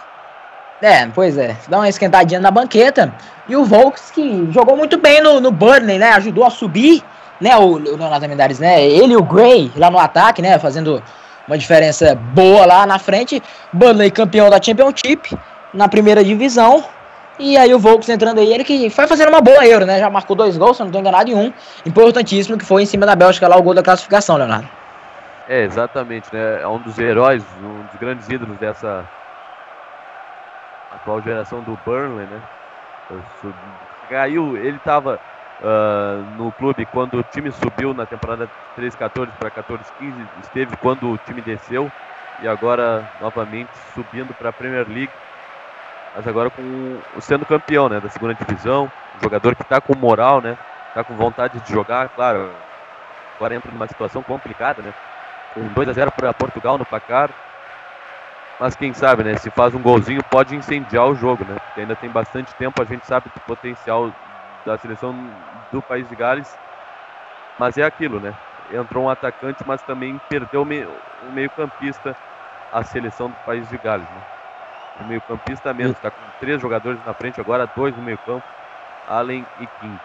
É, 0.81 1.05
pois 1.07 1.37
é. 1.37 1.55
Dá 1.67 1.77
uma 1.77 1.89
esquentadinha 1.89 2.39
na 2.39 2.49
banqueta. 2.49 3.13
E 3.47 3.55
o 3.55 3.63
Volks 3.63 4.09
que 4.11 4.51
jogou 4.51 4.75
muito 4.75 4.97
bem 4.97 5.21
no, 5.21 5.39
no 5.39 5.51
Burnley, 5.51 5.99
né? 5.99 6.11
Ajudou 6.13 6.43
a 6.45 6.49
subir 6.49 7.03
né, 7.41 7.57
o, 7.57 7.77
Leonardo 7.77 8.29
Mendares, 8.29 8.59
né, 8.59 8.81
ele 8.81 9.13
e 9.13 9.17
o 9.17 9.23
Gray 9.23 9.71
lá 9.75 9.89
no 9.89 9.97
ataque, 9.97 10.41
né, 10.41 10.57
fazendo 10.59 11.01
uma 11.47 11.57
diferença 11.57 12.15
boa 12.15 12.65
lá 12.65 12.85
na 12.85 12.99
frente. 12.99 13.41
Burnley 13.73 14.11
campeão 14.11 14.49
da 14.49 14.61
Championship 14.61 15.37
na 15.73 15.89
primeira 15.89 16.23
divisão. 16.23 16.83
E 17.39 17.57
aí 17.57 17.73
o 17.73 17.79
Volks 17.79 18.07
entrando 18.07 18.39
aí, 18.39 18.53
ele 18.53 18.63
que 18.63 18.89
foi 18.89 19.07
fazendo 19.07 19.29
uma 19.29 19.41
boa 19.41 19.65
Euro, 19.65 19.85
né? 19.85 19.99
Já 19.99 20.09
marcou 20.09 20.35
dois 20.35 20.55
gols, 20.57 20.77
se 20.77 20.83
não 20.83 20.87
estou 20.87 21.01
enganado, 21.01 21.31
em 21.31 21.33
um. 21.33 21.51
Importantíssimo, 21.85 22.57
que 22.57 22.65
foi 22.65 22.83
em 22.83 22.85
cima 22.85 23.05
da 23.05 23.15
Bélgica 23.15 23.47
lá 23.47 23.57
o 23.57 23.63
gol 23.63 23.73
da 23.73 23.81
classificação, 23.81 24.37
Leonardo. 24.37 24.69
É, 25.47 25.63
exatamente, 25.63 26.27
né? 26.31 26.61
É 26.61 26.67
um 26.67 26.77
dos 26.77 26.99
heróis, 26.99 27.43
um 27.63 27.81
dos 27.87 27.99
grandes 27.99 28.29
ídolos 28.29 28.57
dessa 28.59 29.03
atual 30.93 31.21
geração 31.21 31.61
do 31.61 31.77
Burnley, 31.83 32.27
né? 32.27 32.41
Caiu, 34.07 34.55
ele 34.55 34.77
estava 34.77 35.19
uh, 35.61 36.23
no 36.37 36.51
clube 36.51 36.85
quando 36.85 37.17
o 37.17 37.23
time 37.23 37.51
subiu 37.51 37.93
na 37.93 38.05
temporada 38.05 38.49
13-14 38.77 39.29
para 39.39 39.51
14-15, 39.51 39.79
esteve 40.43 40.75
quando 40.77 41.09
o 41.09 41.17
time 41.17 41.41
desceu 41.41 41.91
e 42.41 42.47
agora 42.47 43.07
novamente 43.21 43.71
subindo 43.93 44.33
para 44.33 44.49
a 44.49 44.53
Premier 44.53 44.87
League, 44.87 45.11
mas 46.15 46.27
agora 46.27 46.49
com 46.49 46.99
sendo 47.19 47.45
campeão 47.45 47.87
né, 47.87 47.99
da 47.99 48.09
segunda 48.09 48.33
divisão, 48.33 48.91
um 49.17 49.23
jogador 49.23 49.55
que 49.55 49.61
está 49.61 49.79
com 49.79 49.95
moral, 49.95 50.41
né, 50.41 50.57
está 50.89 51.03
com 51.03 51.15
vontade 51.15 51.59
de 51.59 51.71
jogar, 51.71 52.09
claro, 52.09 52.51
agora 53.35 53.55
entra 53.55 53.71
numa 53.71 53.87
situação 53.87 54.23
complicada, 54.23 54.81
né, 54.81 54.93
com 55.53 55.67
2 55.67 55.89
a 55.89 55.93
0 55.93 56.11
para 56.11 56.33
Portugal 56.33 56.77
no 56.77 56.85
placar, 56.85 57.29
mas 58.59 58.75
quem 58.75 58.93
sabe, 58.93 59.23
né, 59.23 59.35
se 59.37 59.49
faz 59.51 59.73
um 59.75 59.81
golzinho 59.81 60.23
pode 60.23 60.55
incendiar 60.55 61.05
o 61.07 61.15
jogo, 61.15 61.45
né, 61.45 61.55
porque 61.59 61.81
ainda 61.81 61.95
tem 61.95 62.09
bastante 62.09 62.53
tempo, 62.55 62.81
a 62.81 62.85
gente 62.85 63.05
sabe 63.05 63.29
do 63.33 63.39
potencial 63.41 64.11
da 64.65 64.77
seleção 64.77 65.15
do 65.71 65.81
País 65.81 66.07
de 66.09 66.15
Gales, 66.15 66.53
mas 67.57 67.77
é 67.77 67.83
aquilo, 67.83 68.19
né, 68.19 68.33
entrou 68.73 69.05
um 69.05 69.09
atacante, 69.09 69.63
mas 69.65 69.81
também 69.81 70.19
perdeu 70.29 70.63
o 70.63 71.31
meio 71.31 71.49
campista 71.51 72.15
a 72.71 72.83
seleção 72.83 73.29
do 73.29 73.35
País 73.45 73.67
de 73.69 73.77
Gales, 73.77 74.07
né. 74.07 74.21
O 75.01 75.03
meio 75.05 75.21
campista 75.21 75.73
mesmo, 75.73 75.93
está 75.93 76.11
com 76.11 76.17
três 76.39 76.61
jogadores 76.61 76.99
na 77.05 77.13
frente 77.13 77.39
agora, 77.39 77.69
dois 77.75 77.95
no 77.95 78.03
meio 78.03 78.17
campo, 78.19 78.43
Allen 79.07 79.45
e 79.59 79.67
King. 79.79 79.99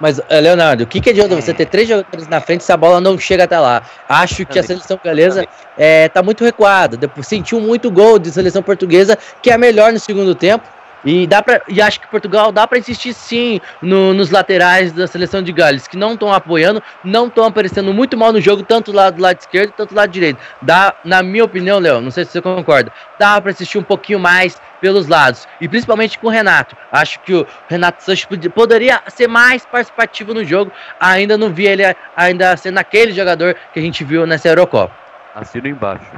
Mas, 0.00 0.18
eh, 0.30 0.40
Leonardo, 0.40 0.84
o 0.84 0.86
que, 0.86 1.00
que 1.00 1.10
adianta 1.10 1.36
você 1.36 1.52
ter 1.52 1.66
três 1.66 1.86
jogadores 1.86 2.26
na 2.26 2.40
frente 2.40 2.64
se 2.64 2.72
a 2.72 2.76
bola 2.76 3.00
não 3.00 3.18
chega 3.18 3.44
até 3.44 3.58
lá? 3.58 3.82
Acho 4.08 4.46
que 4.46 4.58
a 4.58 4.62
seleção 4.62 4.98
galesa 5.04 5.46
está 5.76 6.22
muito 6.22 6.42
recuada. 6.42 6.96
Depois, 6.96 7.26
sentiu 7.26 7.60
muito 7.60 7.90
gol 7.90 8.18
de 8.18 8.32
seleção 8.32 8.62
portuguesa, 8.62 9.16
que 9.42 9.50
é 9.50 9.58
melhor 9.58 9.92
no 9.92 10.00
segundo 10.00 10.34
tempo. 10.34 10.66
E, 11.04 11.26
dá 11.26 11.42
pra, 11.42 11.62
e 11.68 11.80
acho 11.80 12.00
que 12.00 12.06
Portugal 12.08 12.52
dá 12.52 12.66
para 12.66 12.78
insistir 12.78 13.14
sim 13.14 13.60
no, 13.80 14.12
nos 14.12 14.30
laterais 14.30 14.92
da 14.92 15.06
seleção 15.06 15.42
de 15.42 15.52
Gales, 15.52 15.88
que 15.88 15.96
não 15.96 16.14
estão 16.14 16.32
apoiando, 16.32 16.82
não 17.02 17.26
estão 17.26 17.44
aparecendo 17.44 17.92
muito 17.92 18.16
mal 18.16 18.32
no 18.32 18.40
jogo, 18.40 18.62
tanto 18.62 18.92
do 18.92 18.96
lado, 18.96 19.16
do 19.16 19.22
lado 19.22 19.38
esquerdo 19.38 19.72
quanto 19.72 19.90
do 19.90 19.96
lado 19.96 20.10
direito. 20.10 20.38
Dá, 20.60 20.94
na 21.04 21.22
minha 21.22 21.44
opinião, 21.44 21.78
Léo, 21.78 22.00
não 22.00 22.10
sei 22.10 22.24
se 22.24 22.32
você 22.32 22.42
concorda, 22.42 22.92
dá 23.18 23.40
para 23.40 23.50
assistir 23.50 23.78
um 23.78 23.82
pouquinho 23.82 24.18
mais 24.18 24.60
pelos 24.80 25.06
lados, 25.06 25.46
e 25.60 25.68
principalmente 25.68 26.18
com 26.18 26.26
o 26.26 26.30
Renato. 26.30 26.76
Acho 26.90 27.20
que 27.20 27.34
o 27.34 27.46
Renato 27.68 28.02
Sanches 28.02 28.26
poderia 28.54 29.00
ser 29.08 29.28
mais 29.28 29.64
participativo 29.64 30.32
no 30.32 30.44
jogo, 30.44 30.72
ainda 30.98 31.36
não 31.36 31.50
vi 31.50 31.66
ele 31.66 31.82
ainda 32.16 32.56
sendo 32.56 32.78
aquele 32.78 33.12
jogador 33.12 33.54
que 33.72 33.78
a 33.78 33.82
gente 33.82 34.04
viu 34.04 34.26
nessa 34.26 34.48
Eurocopa. 34.48 34.94
Assino 35.34 35.68
embaixo. 35.68 36.10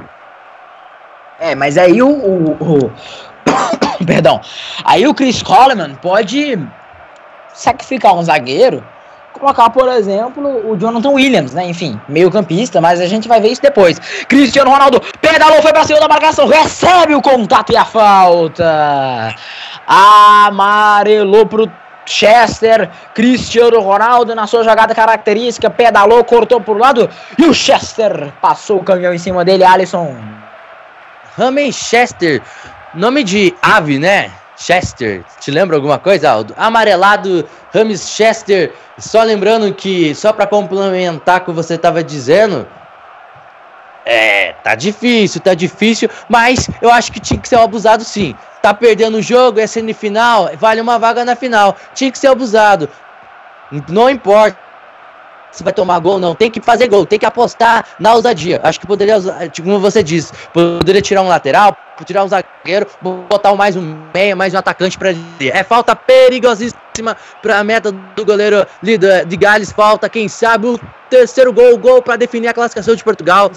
É, 1.39 1.55
mas 1.55 1.77
aí 1.77 2.01
o, 2.01 2.07
o, 2.07 2.51
o, 2.53 2.91
Perdão. 4.05 4.41
Aí 4.83 5.07
o 5.07 5.13
Chris 5.13 5.41
Coleman 5.41 5.95
pode 5.95 6.59
sacrificar 7.53 8.13
um 8.13 8.23
zagueiro, 8.23 8.83
colocar, 9.33 9.69
por 9.69 9.87
exemplo, 9.89 10.69
o 10.69 10.77
Jonathan 10.77 11.09
Williams, 11.09 11.53
né? 11.53 11.65
Enfim, 11.65 11.99
meio 12.07 12.31
campista, 12.31 12.79
mas 12.79 12.99
a 12.99 13.05
gente 13.05 13.27
vai 13.27 13.41
ver 13.41 13.49
isso 13.49 13.61
depois. 13.61 13.99
Cristiano 14.27 14.71
Ronaldo 14.71 15.01
pedalou, 15.21 15.61
foi 15.61 15.71
pra 15.71 15.83
cima 15.83 15.99
da 15.99 16.07
marcação, 16.07 16.47
recebe 16.47 17.15
o 17.15 17.21
contato 17.21 17.71
e 17.71 17.77
a 17.77 17.85
falta. 17.85 19.35
Amarelou 19.87 21.45
pro 21.45 21.71
Chester, 22.05 22.89
Cristiano 23.13 23.79
Ronaldo 23.79 24.35
na 24.35 24.45
sua 24.47 24.63
jogada 24.63 24.93
característica, 24.93 25.69
pedalou, 25.69 26.23
cortou 26.23 26.59
pro 26.59 26.77
lado 26.77 27.09
e 27.37 27.45
o 27.45 27.53
Chester 27.53 28.31
passou 28.41 28.79
o 28.79 28.83
caminhão 28.83 29.13
em 29.13 29.17
cima 29.17 29.45
dele, 29.45 29.63
Alisson. 29.63 30.15
Ramen 31.37 31.71
Chester 31.71 32.41
Nome 32.93 33.23
de 33.23 33.55
ave, 33.61 33.97
né? 33.97 34.31
Chester. 34.55 35.23
Te 35.39 35.49
lembra 35.49 35.75
alguma 35.75 35.97
coisa, 35.97 36.29
Aldo? 36.29 36.53
Amarelado, 36.55 37.47
Rames 37.73 38.07
Chester. 38.07 38.71
Só 38.99 39.23
lembrando 39.23 39.73
que, 39.73 40.13
só 40.13 40.31
para 40.31 40.45
complementar 40.45 41.41
o 41.41 41.45
que 41.45 41.51
você 41.51 41.73
estava 41.73 42.03
dizendo, 42.03 42.67
é, 44.05 44.53
tá 44.63 44.75
difícil, 44.75 45.41
tá 45.41 45.55
difícil, 45.55 46.09
mas 46.29 46.69
eu 46.81 46.91
acho 46.91 47.11
que 47.11 47.19
tinha 47.19 47.39
que 47.39 47.49
ser 47.49 47.57
abusado 47.57 48.03
sim. 48.03 48.35
Tá 48.61 48.73
perdendo 48.73 49.17
o 49.17 49.21
jogo, 49.21 49.59
é 49.59 49.67
semifinal, 49.67 50.51
vale 50.57 50.79
uma 50.79 50.99
vaga 50.99 51.25
na 51.25 51.35
final. 51.35 51.75
Tinha 51.95 52.11
que 52.11 52.19
ser 52.19 52.27
abusado. 52.27 52.87
Não 53.89 54.09
importa 54.09 54.62
se 55.53 55.63
vai 55.63 55.71
tomar 55.71 55.99
gol 55.99 56.13
ou 56.13 56.19
não. 56.19 56.35
Tem 56.35 56.51
que 56.51 56.59
fazer 56.59 56.89
gol, 56.89 57.05
tem 57.05 57.19
que 57.19 57.25
apostar 57.25 57.85
na 57.99 58.13
ousadia. 58.13 58.59
Acho 58.63 58.79
que 58.79 58.87
poderia, 58.87 59.21
tipo, 59.49 59.67
como 59.67 59.79
você 59.79 60.03
disse, 60.03 60.33
poderia 60.51 61.01
tirar 61.01 61.21
um 61.21 61.27
lateral, 61.27 61.77
tirar 62.03 62.25
um 62.25 62.27
zagueiro, 62.27 62.87
botar 63.01 63.53
mais 63.55 63.77
um 63.77 63.97
meia, 64.13 64.35
mais 64.35 64.53
um 64.53 64.57
atacante 64.57 64.97
para 64.97 65.11
É 65.39 65.63
falta 65.63 65.95
perigosíssima 65.95 67.15
para 67.41 67.59
a 67.59 67.63
meta 67.63 67.91
do 67.91 68.25
goleiro 68.25 68.65
de 68.81 69.37
Gales. 69.37 69.71
Falta, 69.71 70.09
quem 70.09 70.27
sabe, 70.27 70.67
o 70.67 70.79
terceiro 71.09 71.53
gol, 71.53 71.77
gol 71.77 72.01
para 72.01 72.15
definir 72.15 72.47
a 72.47 72.53
classificação 72.53 72.95
de 72.95 73.03
Portugal. 73.03 73.51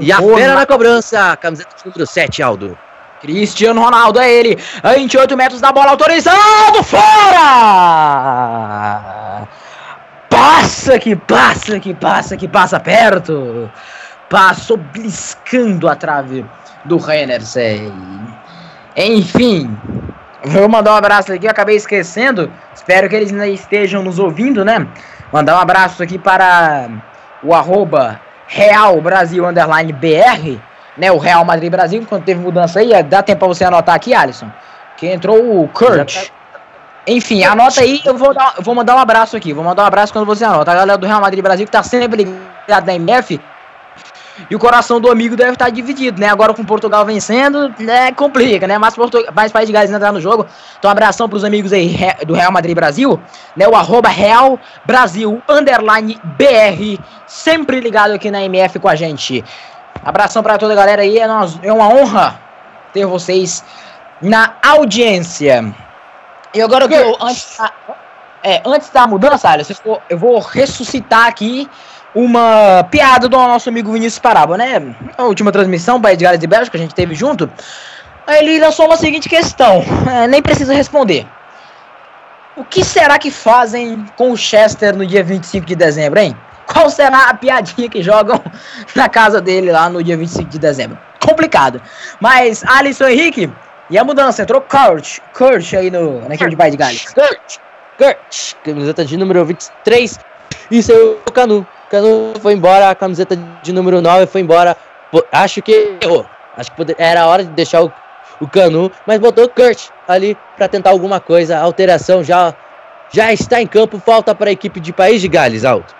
E 0.00 0.10
a 0.12 0.18
fera 0.20 0.54
na 0.54 0.66
cobrança, 0.66 1.36
camiseta 1.36 1.70
número 1.84 2.04
7, 2.06 2.42
Aldo. 2.42 2.76
Cristiano 3.20 3.80
Ronaldo 3.82 4.18
é 4.18 4.32
ele, 4.32 4.58
a 4.82 4.94
28 4.94 5.36
metros 5.36 5.60
da 5.60 5.70
bola, 5.70 5.90
autorizado, 5.90 6.82
fora! 6.82 7.50
Passa 10.40 10.98
que 10.98 11.14
passa, 11.14 11.78
que 11.78 11.92
passa, 11.92 12.34
que 12.34 12.48
passa 12.48 12.80
perto. 12.80 13.70
Passou 14.30 14.78
bliscando 14.78 15.86
a 15.86 15.94
trave 15.94 16.46
do 16.86 16.96
Rennersen. 16.96 17.92
Enfim, 18.96 19.78
vou 20.42 20.66
mandar 20.66 20.94
um 20.94 20.96
abraço 20.96 21.30
aqui, 21.30 21.46
acabei 21.46 21.76
esquecendo. 21.76 22.50
Espero 22.74 23.06
que 23.06 23.16
eles 23.16 23.30
ainda 23.30 23.48
estejam 23.48 24.02
nos 24.02 24.18
ouvindo, 24.18 24.64
né? 24.64 24.88
Mandar 25.30 25.58
um 25.58 25.60
abraço 25.60 26.02
aqui 26.02 26.18
para 26.18 26.88
o 27.42 27.52
arroba 27.52 28.18
Real 28.46 28.98
Brasil 28.98 29.46
Underline 29.46 29.92
BR, 29.92 30.58
né? 30.96 31.12
O 31.12 31.18
Real 31.18 31.44
Madrid 31.44 31.70
Brasil, 31.70 32.02
quando 32.08 32.24
teve 32.24 32.40
mudança 32.40 32.80
aí, 32.80 33.02
dá 33.02 33.22
tempo 33.22 33.40
para 33.40 33.48
você 33.48 33.64
anotar 33.64 33.94
aqui, 33.94 34.14
Alisson. 34.14 34.50
Que 34.96 35.06
entrou 35.06 35.60
o 35.62 35.68
Kurt. 35.68 36.30
Enfim, 37.06 37.44
anota 37.44 37.80
aí, 37.80 38.00
eu 38.04 38.16
vou, 38.16 38.34
dar, 38.34 38.54
eu 38.56 38.62
vou 38.62 38.74
mandar 38.74 38.94
um 38.94 38.98
abraço 38.98 39.36
aqui. 39.36 39.52
Vou 39.52 39.64
mandar 39.64 39.84
um 39.84 39.86
abraço 39.86 40.12
quando 40.12 40.26
você 40.26 40.44
anota. 40.44 40.70
A 40.70 40.74
galera 40.74 40.98
do 40.98 41.06
Real 41.06 41.20
Madrid 41.20 41.42
Brasil 41.42 41.66
que 41.66 41.72
tá 41.72 41.82
sempre 41.82 42.24
ligado 42.24 42.86
na 42.86 42.94
MF. 42.94 43.40
E 44.48 44.54
o 44.54 44.58
coração 44.58 45.00
do 45.00 45.10
amigo 45.10 45.36
deve 45.36 45.52
estar 45.52 45.68
dividido, 45.70 46.20
né? 46.20 46.28
Agora 46.28 46.54
com 46.54 46.64
Portugal 46.64 47.04
vencendo, 47.04 47.74
né? 47.78 48.12
Complica, 48.12 48.66
né? 48.66 48.78
Mas, 48.78 48.94
mais 49.34 49.52
País 49.52 49.66
de 49.66 49.72
Gales 49.72 49.90
entrar 49.90 50.12
no 50.12 50.20
jogo. 50.20 50.46
Então, 50.78 50.88
um 50.88 50.92
abração 50.92 51.28
pros 51.28 51.44
amigos 51.44 51.72
aí 51.72 51.94
do 52.26 52.34
Real 52.34 52.52
Madrid 52.52 52.74
Brasil, 52.74 53.20
né? 53.56 53.68
O 53.68 53.74
arroba 53.74 54.08
Real 54.08 54.58
Brasil 54.84 55.42
underline 55.48 56.18
BR. 56.38 57.02
Sempre 57.26 57.80
ligado 57.80 58.12
aqui 58.12 58.30
na 58.30 58.42
MF 58.42 58.78
com 58.78 58.88
a 58.88 58.94
gente. 58.94 59.44
Abração 60.02 60.42
para 60.42 60.56
toda 60.56 60.72
a 60.72 60.76
galera 60.76 61.02
aí. 61.02 61.18
É, 61.18 61.26
é 61.62 61.72
uma 61.72 61.88
honra 61.88 62.40
ter 62.92 63.04
vocês 63.04 63.64
na 64.22 64.54
audiência. 64.62 65.74
E 66.52 66.60
agora 66.60 66.88
que 66.88 66.94
eu, 66.94 67.16
antes, 67.20 67.56
da, 67.56 67.72
é, 68.42 68.62
antes 68.64 68.90
da 68.90 69.06
mudança, 69.06 69.48
Alisson, 69.48 70.00
eu 70.08 70.18
vou 70.18 70.38
ressuscitar 70.40 71.26
aqui 71.26 71.68
uma 72.14 72.84
piada 72.90 73.28
do 73.28 73.36
nosso 73.36 73.68
amigo 73.68 73.92
Vinícius 73.92 74.18
Parábola, 74.18 74.58
né? 74.58 74.94
A 75.16 75.24
última 75.24 75.52
transmissão, 75.52 76.00
País 76.00 76.18
de 76.18 76.24
Gales 76.24 76.42
e 76.42 76.46
Bélgica, 76.46 76.76
que 76.76 76.76
a 76.76 76.80
gente 76.80 76.94
teve 76.94 77.14
junto. 77.14 77.50
Ele 78.26 78.58
lançou 78.58 78.86
uma 78.86 78.96
seguinte 78.96 79.28
questão, 79.28 79.84
é, 80.10 80.26
nem 80.26 80.42
precisa 80.42 80.74
responder. 80.74 81.26
O 82.56 82.64
que 82.64 82.84
será 82.84 83.18
que 83.18 83.30
fazem 83.30 84.04
com 84.16 84.32
o 84.32 84.36
Chester 84.36 84.96
no 84.96 85.06
dia 85.06 85.22
25 85.22 85.64
de 85.64 85.76
dezembro, 85.76 86.18
hein? 86.18 86.36
Qual 86.66 86.90
será 86.90 87.30
a 87.30 87.34
piadinha 87.34 87.88
que 87.88 88.02
jogam 88.02 88.40
na 88.94 89.08
casa 89.08 89.40
dele 89.40 89.70
lá 89.70 89.88
no 89.88 90.02
dia 90.02 90.16
25 90.16 90.50
de 90.50 90.58
dezembro? 90.58 90.98
Complicado. 91.24 91.80
Mas, 92.20 92.64
Alisson 92.64 93.08
Henrique, 93.08 93.50
e 93.90 93.98
a 93.98 94.04
mudança, 94.04 94.42
entrou 94.42 94.60
Kurt, 94.60 95.18
Kurt 95.34 95.74
aí 95.74 95.90
no, 95.90 96.20
na 96.20 96.36
equipe 96.36 96.50
de 96.50 96.56
Pai 96.56 96.70
de 96.70 96.76
Gales. 96.76 97.06
Kurt, 97.12 97.58
Kurt, 97.98 98.54
camiseta 98.64 99.04
de 99.04 99.16
número 99.16 99.44
23. 99.44 100.20
E 100.70 100.80
saiu 100.80 101.18
o 101.26 101.32
Canu. 101.32 101.66
Canu 101.90 102.32
foi 102.40 102.52
embora, 102.52 102.90
a 102.90 102.94
camiseta 102.94 103.36
de 103.62 103.72
número 103.72 104.00
9 104.00 104.26
foi 104.26 104.42
embora. 104.42 104.76
Acho 105.32 105.60
que 105.60 105.98
errou. 106.00 106.24
Acho 106.56 106.70
que 106.70 106.76
poder, 106.76 106.94
era 106.98 107.26
hora 107.26 107.42
de 107.42 107.50
deixar 107.50 107.82
o, 107.82 107.92
o 108.40 108.46
Canu, 108.46 108.92
mas 109.04 109.18
botou 109.18 109.46
o 109.46 109.48
Kurt 109.48 109.88
ali 110.06 110.38
para 110.56 110.68
tentar 110.68 110.90
alguma 110.90 111.18
coisa. 111.18 111.58
A 111.58 111.62
alteração 111.62 112.22
já, 112.22 112.54
já 113.12 113.32
está 113.32 113.60
em 113.60 113.66
campo. 113.66 113.98
Falta 113.98 114.36
para 114.36 114.50
a 114.50 114.52
equipe 114.52 114.78
de 114.78 114.92
País 114.92 115.20
de 115.20 115.26
Gales, 115.26 115.64
alto. 115.64 115.96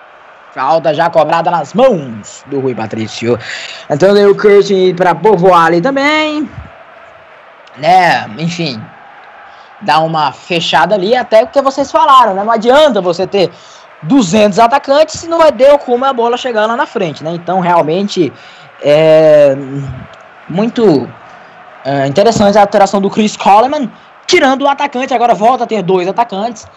Falta 0.53 0.93
já 0.93 1.09
cobrada 1.09 1.51
nas 1.51 1.73
mãos 1.73 2.45
do 2.47 2.61
Rui 2.61 2.73
Patrício. 2.73 3.37
Então 3.89 4.13
deu 4.13 4.31
o 4.31 4.35
Kurt 4.35 4.69
para 4.95 5.13
povoar 5.13 5.65
ali 5.65 5.81
também 5.81 6.49
né, 7.77 8.29
enfim, 8.37 8.81
dar 9.81 9.99
uma 9.99 10.31
fechada 10.31 10.95
ali, 10.95 11.15
até 11.15 11.43
o 11.43 11.47
que 11.47 11.61
vocês 11.61 11.91
falaram, 11.91 12.33
né? 12.33 12.43
Não 12.43 12.51
adianta 12.51 13.01
você 13.01 13.25
ter 13.25 13.51
200 14.03 14.59
atacantes 14.59 15.19
se 15.19 15.27
não 15.27 15.37
vai 15.37 15.51
ter 15.51 15.77
como 15.79 16.05
a 16.05 16.13
bola 16.13 16.37
chegar 16.37 16.65
lá 16.65 16.75
na 16.75 16.85
frente, 16.85 17.23
né? 17.23 17.31
Então, 17.31 17.59
realmente, 17.59 18.31
é 18.83 19.55
muito 20.47 21.07
é, 21.85 22.07
interessante 22.07 22.57
a 22.57 22.61
alteração 22.61 23.01
do 23.01 23.09
Chris 23.09 23.35
Coleman, 23.35 23.89
tirando 24.27 24.63
o 24.63 24.67
atacante, 24.67 25.13
agora 25.13 25.33
volta 25.33 25.63
a 25.63 25.67
ter 25.67 25.81
dois 25.81 26.07
atacantes 26.07 26.67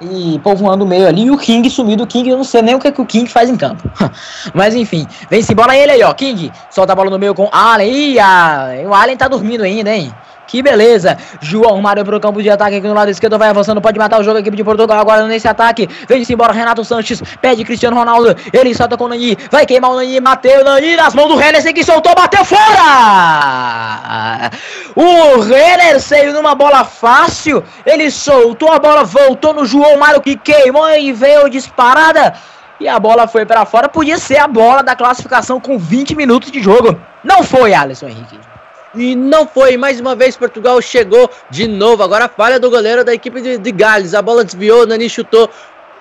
e 0.00 0.38
povoando 0.42 0.84
o 0.84 0.86
meio 0.86 1.06
ali. 1.06 1.24
E 1.24 1.30
o 1.30 1.38
King 1.38 1.68
sumido. 1.70 2.04
O 2.04 2.06
King, 2.06 2.28
eu 2.28 2.36
não 2.36 2.44
sei 2.44 2.62
nem 2.62 2.74
o 2.74 2.78
que, 2.78 2.90
que 2.90 3.00
o 3.00 3.06
King 3.06 3.30
faz 3.30 3.48
em 3.48 3.56
campo. 3.56 3.88
Mas 4.52 4.74
enfim, 4.74 5.06
vem-se 5.30 5.54
bola 5.54 5.76
ele 5.76 5.92
aí, 5.92 6.02
ó. 6.02 6.12
King 6.12 6.50
solta 6.70 6.92
a 6.92 6.96
bola 6.96 7.10
no 7.10 7.18
meio 7.18 7.34
com 7.34 7.48
Allen. 7.52 7.90
Ih, 7.90 8.18
a... 8.18 8.68
o 8.86 8.94
Allen 8.94 9.16
tá 9.16 9.28
dormindo 9.28 9.62
ainda, 9.62 9.94
hein? 9.94 10.12
Que 10.46 10.62
beleza. 10.62 11.16
João 11.40 11.80
Mário 11.80 12.04
pro 12.04 12.20
campo 12.20 12.42
de 12.42 12.50
ataque 12.50 12.76
aqui 12.76 12.86
no 12.86 12.94
lado 12.94 13.10
esquerdo. 13.10 13.38
Vai 13.38 13.48
avançando. 13.48 13.80
Pode 13.80 13.98
matar 13.98 14.20
o 14.20 14.22
jogo. 14.22 14.36
A 14.36 14.40
equipe 14.40 14.56
de 14.56 14.64
Portugal 14.64 14.98
agora 14.98 15.26
nesse 15.26 15.48
ataque. 15.48 15.88
Vem-se 16.08 16.32
embora. 16.32 16.52
Renato 16.52 16.84
Sanches. 16.84 17.22
Pede 17.40 17.64
Cristiano 17.64 17.96
Ronaldo. 17.96 18.36
Ele 18.52 18.74
solta 18.74 18.96
com 18.96 19.04
o 19.04 19.08
Nani. 19.08 19.36
Vai 19.50 19.66
queimar 19.66 19.90
o 19.90 19.96
Nani. 19.96 20.20
Mateu 20.20 20.60
o 20.60 20.64
Nani 20.64 20.96
nas 20.96 21.14
mãos 21.14 21.28
do 21.28 21.36
Renner. 21.36 21.62
que 21.74 21.84
soltou. 21.84 22.14
Bateu 22.14 22.44
fora. 22.44 24.50
O 24.94 25.40
Renner 25.40 26.00
saiu 26.00 26.32
numa 26.32 26.54
bola 26.54 26.84
fácil. 26.84 27.64
Ele 27.84 28.10
soltou 28.10 28.72
a 28.72 28.78
bola. 28.78 29.04
Voltou 29.04 29.54
no 29.54 29.64
João 29.64 29.98
Mário 29.98 30.20
que 30.20 30.36
queimou 30.36 30.88
e 30.90 31.12
veio 31.12 31.48
disparada. 31.48 32.34
E 32.78 32.88
a 32.88 32.98
bola 32.98 33.26
foi 33.26 33.46
para 33.46 33.64
fora. 33.64 33.88
Podia 33.88 34.18
ser 34.18 34.38
a 34.38 34.46
bola 34.46 34.82
da 34.82 34.94
classificação 34.94 35.60
com 35.60 35.78
20 35.78 36.14
minutos 36.14 36.50
de 36.50 36.60
jogo. 36.60 36.98
Não 37.22 37.42
foi, 37.42 37.72
Alisson 37.72 38.08
Henrique. 38.08 38.53
E 38.94 39.14
não 39.14 39.46
foi, 39.46 39.76
mais 39.76 40.00
uma 40.00 40.14
vez 40.14 40.36
Portugal 40.36 40.80
chegou 40.80 41.30
de 41.50 41.66
novo. 41.66 42.02
Agora 42.02 42.26
a 42.26 42.28
falha 42.28 42.60
do 42.60 42.70
goleiro 42.70 43.04
da 43.04 43.14
equipe 43.14 43.40
de, 43.40 43.58
de 43.58 43.72
Gales. 43.72 44.14
A 44.14 44.22
bola 44.22 44.44
desviou, 44.44 44.86
Nani 44.86 45.08
chutou. 45.08 45.50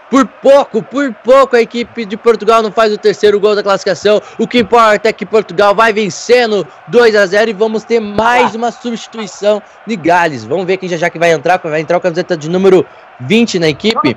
Por 0.09 0.27
pouco, 0.27 0.83
por 0.83 1.11
pouco 1.23 1.55
a 1.55 1.61
equipe 1.61 2.05
de 2.05 2.15
Portugal 2.15 2.61
não 2.61 2.71
faz 2.71 2.93
o 2.93 2.97
terceiro 2.99 3.39
gol 3.39 3.55
da 3.55 3.63
classificação. 3.63 4.21
O 4.37 4.47
que 4.47 4.59
importa 4.59 5.09
é 5.09 5.13
que 5.13 5.25
Portugal 5.25 5.73
vai 5.73 5.91
vencendo 5.91 6.67
2 6.89 7.15
a 7.15 7.25
0 7.25 7.49
e 7.49 7.53
vamos 7.53 7.83
ter 7.83 7.99
mais 7.99 8.53
uma 8.53 8.71
substituição 8.71 9.59
de 9.87 9.95
Gales. 9.95 10.43
Vamos 10.43 10.65
ver 10.65 10.77
quem 10.77 10.87
já 10.87 10.97
já 10.97 11.09
que 11.09 11.17
vai 11.17 11.31
entrar, 11.31 11.57
vai 11.57 11.81
entrar 11.81 11.97
o 11.97 12.01
camiseta 12.01 12.37
de 12.37 12.47
número 12.47 12.85
20 13.21 13.57
na 13.57 13.69
equipe. 13.69 14.15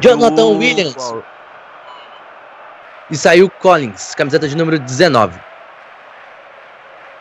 Jonathan 0.00 0.46
Williams. 0.46 1.14
E 3.10 3.16
saiu 3.16 3.50
Collins, 3.50 4.14
camiseta 4.14 4.48
de 4.48 4.56
número 4.56 4.78
19. 4.78 5.38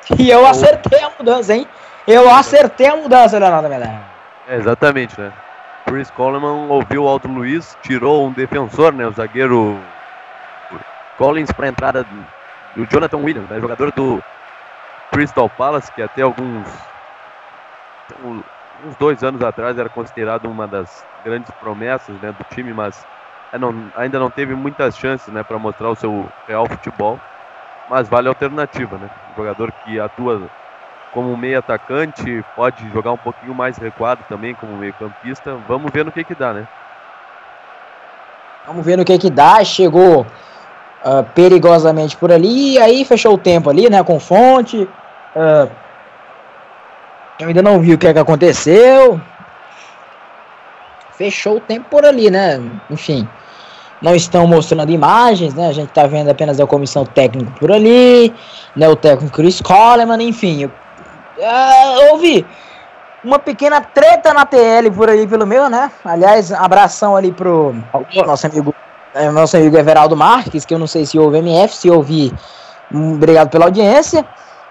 E 0.19 0.29
eu 0.29 0.45
acertei 0.45 1.03
a 1.03 1.11
mudança, 1.17 1.53
hein? 1.53 1.67
Eu 2.07 2.29
acertei 2.29 2.87
a 2.87 2.95
mudança, 2.95 3.39
Leonardo 3.39 3.69
Medalha. 3.69 4.01
É, 4.47 4.55
exatamente, 4.55 5.19
né? 5.19 5.31
Chris 5.85 6.09
Coleman 6.11 6.67
ouviu 6.69 7.03
o 7.03 7.07
Aldo 7.07 7.27
Luiz, 7.27 7.77
tirou 7.81 8.27
um 8.27 8.31
defensor, 8.31 8.93
né? 8.93 9.07
O 9.07 9.11
zagueiro 9.11 9.79
Collins 11.17 11.51
para 11.51 11.65
a 11.65 11.69
entrada 11.69 12.05
do 12.75 12.85
Jonathan 12.85 13.17
Williams, 13.17 13.49
né? 13.49 13.59
Jogador 13.59 13.91
do 13.91 14.23
Crystal 15.11 15.49
Palace, 15.49 15.91
que 15.91 16.01
até 16.01 16.21
alguns 16.21 16.67
uns 18.85 18.95
dois 18.97 19.23
anos 19.23 19.41
atrás 19.41 19.77
era 19.77 19.89
considerado 19.89 20.45
uma 20.45 20.67
das 20.67 21.05
grandes 21.23 21.49
promessas 21.59 22.15
né, 22.21 22.31
do 22.31 22.43
time, 22.53 22.71
mas 22.73 23.05
é, 23.51 23.57
ainda 23.95 24.19
não 24.19 24.29
teve 24.29 24.53
muitas 24.53 24.95
chances 24.97 25.33
né, 25.33 25.43
para 25.43 25.57
mostrar 25.57 25.89
o 25.89 25.95
seu 25.95 26.29
real 26.47 26.67
futebol 26.67 27.19
mas 27.89 28.09
vale 28.09 28.27
a 28.27 28.31
alternativa, 28.31 28.97
né? 28.97 29.09
Um 29.31 29.35
jogador 29.37 29.71
que 29.71 29.99
atua 29.99 30.49
como 31.13 31.37
meio 31.37 31.59
atacante, 31.59 32.43
pode 32.55 32.89
jogar 32.89 33.13
um 33.13 33.17
pouquinho 33.17 33.55
mais 33.55 33.77
recuado 33.77 34.21
também 34.27 34.53
como 34.53 34.75
meio 34.75 34.93
campista. 34.93 35.57
Vamos 35.67 35.89
ver 35.91 36.03
no 36.03 36.11
que 36.11 36.23
que 36.23 36.35
dá, 36.35 36.53
né? 36.53 36.67
Vamos 38.67 38.85
ver 38.85 38.97
no 38.97 39.05
que 39.05 39.17
que 39.17 39.29
dá. 39.29 39.63
Chegou 39.63 40.21
uh, 40.21 41.23
perigosamente 41.33 42.17
por 42.17 42.33
ali 42.33 42.73
e 42.73 42.79
aí 42.79 43.05
fechou 43.05 43.35
o 43.35 43.37
tempo 43.37 43.69
ali, 43.69 43.89
né? 43.89 44.03
Com 44.03 44.19
fonte. 44.19 44.83
Uh, 45.35 45.71
eu 47.39 47.47
ainda 47.47 47.61
não 47.61 47.79
vi 47.79 47.93
o 47.93 47.97
que, 47.97 48.07
é 48.07 48.13
que 48.13 48.19
aconteceu. 48.19 49.21
Fechou 51.13 51.57
o 51.57 51.61
tempo 51.61 51.87
por 51.89 52.03
ali, 52.03 52.29
né? 52.29 52.59
Enfim 52.89 53.25
não 54.01 54.15
estão 54.15 54.45
mostrando 54.47 54.91
imagens, 54.91 55.53
né? 55.53 55.67
A 55.67 55.71
gente 55.71 55.89
está 55.89 56.05
vendo 56.05 56.29
apenas 56.29 56.59
a 56.59 56.67
comissão 56.67 57.05
técnica 57.05 57.51
por 57.59 57.71
ali, 57.71 58.33
né? 58.75 58.87
O 58.89 58.95
técnico 58.95 59.35
Chris 59.35 59.61
Coleman, 59.61 60.21
enfim. 60.21 60.65
Uh, 60.65 62.11
houve 62.11 62.45
uma 63.23 63.39
pequena 63.39 63.81
treta 63.81 64.33
na 64.33 64.45
TL 64.45 64.91
por 64.95 65.09
ali 65.09 65.25
pelo 65.27 65.47
meu, 65.47 65.69
né? 65.69 65.91
Aliás, 66.03 66.51
abração 66.51 67.15
ali 67.15 67.31
pro 67.31 67.75
nosso 68.25 68.45
amigo, 68.45 68.73
é, 69.13 69.29
nosso 69.31 69.57
amigo 69.57 69.77
Everaldo 69.77 70.15
Marques, 70.15 70.63
que 70.63 70.73
eu 70.73 70.79
não 70.79 70.87
sei 70.87 71.05
se 71.05 71.17
houve 71.17 71.39
MF, 71.39 71.75
se 71.75 71.89
ouvi, 71.89 72.31
um, 72.93 73.13
obrigado 73.13 73.49
pela 73.49 73.65
audiência. 73.65 74.25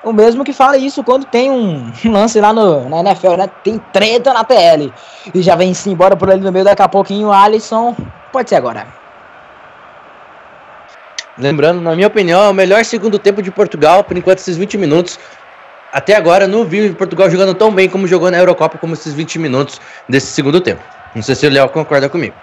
O 0.04 0.12
mesmo 0.12 0.44
que 0.44 0.52
fala 0.52 0.76
isso 0.76 1.02
quando 1.02 1.24
tem 1.24 1.50
um, 1.50 1.90
lance 2.04 2.38
lá 2.40 2.52
no, 2.52 2.88
na 2.88 3.00
NFL, 3.00 3.36
né? 3.36 3.50
Tem 3.64 3.78
treta 3.92 4.32
na 4.32 4.44
TL. 4.44 4.92
E 5.34 5.42
já 5.42 5.56
vem 5.56 5.74
se 5.74 5.90
embora 5.90 6.14
por 6.14 6.30
ali 6.30 6.42
no 6.42 6.52
meio, 6.52 6.64
daqui 6.64 6.82
a 6.82 6.88
pouquinho 6.88 7.28
o 7.28 7.32
Alisson. 7.32 7.96
Pode 8.30 8.50
ser 8.50 8.56
agora. 8.56 9.03
Lembrando, 11.36 11.80
na 11.80 11.94
minha 11.94 12.06
opinião, 12.06 12.42
é 12.42 12.48
o 12.48 12.54
melhor 12.54 12.84
segundo 12.84 13.18
tempo 13.18 13.42
de 13.42 13.50
Portugal, 13.50 14.04
por 14.04 14.16
enquanto, 14.16 14.38
esses 14.38 14.56
20 14.56 14.78
minutos. 14.78 15.18
Até 15.92 16.16
agora, 16.16 16.46
não 16.46 16.64
vi 16.64 16.92
Portugal 16.92 17.28
jogando 17.30 17.54
tão 17.54 17.72
bem 17.72 17.88
como 17.88 18.06
jogou 18.06 18.30
na 18.30 18.38
Eurocopa, 18.38 18.78
como 18.78 18.94
esses 18.94 19.12
20 19.12 19.38
minutos 19.38 19.80
desse 20.08 20.28
segundo 20.28 20.60
tempo. 20.60 20.82
Não 21.14 21.22
sei 21.22 21.34
se 21.34 21.46
o 21.46 21.50
Léo 21.50 21.68
concorda 21.68 22.08
comigo. 22.08 22.34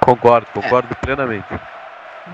Concordo, 0.00 0.46
concordo 0.52 0.88
é. 0.90 0.94
plenamente. 0.94 1.46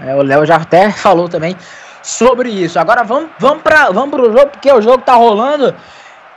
É, 0.02 0.14
o 0.14 0.22
Léo 0.22 0.44
já 0.44 0.56
até 0.56 0.90
falou 0.90 1.28
também 1.28 1.56
sobre 2.02 2.50
isso. 2.50 2.78
Agora 2.78 3.02
vamos, 3.02 3.30
vamos 3.38 3.62
para 3.62 3.90
vamos 3.90 4.10
pro 4.10 4.32
jogo, 4.32 4.48
porque 4.48 4.70
o 4.70 4.80
jogo 4.80 4.98
tá 4.98 5.14
rolando. 5.14 5.74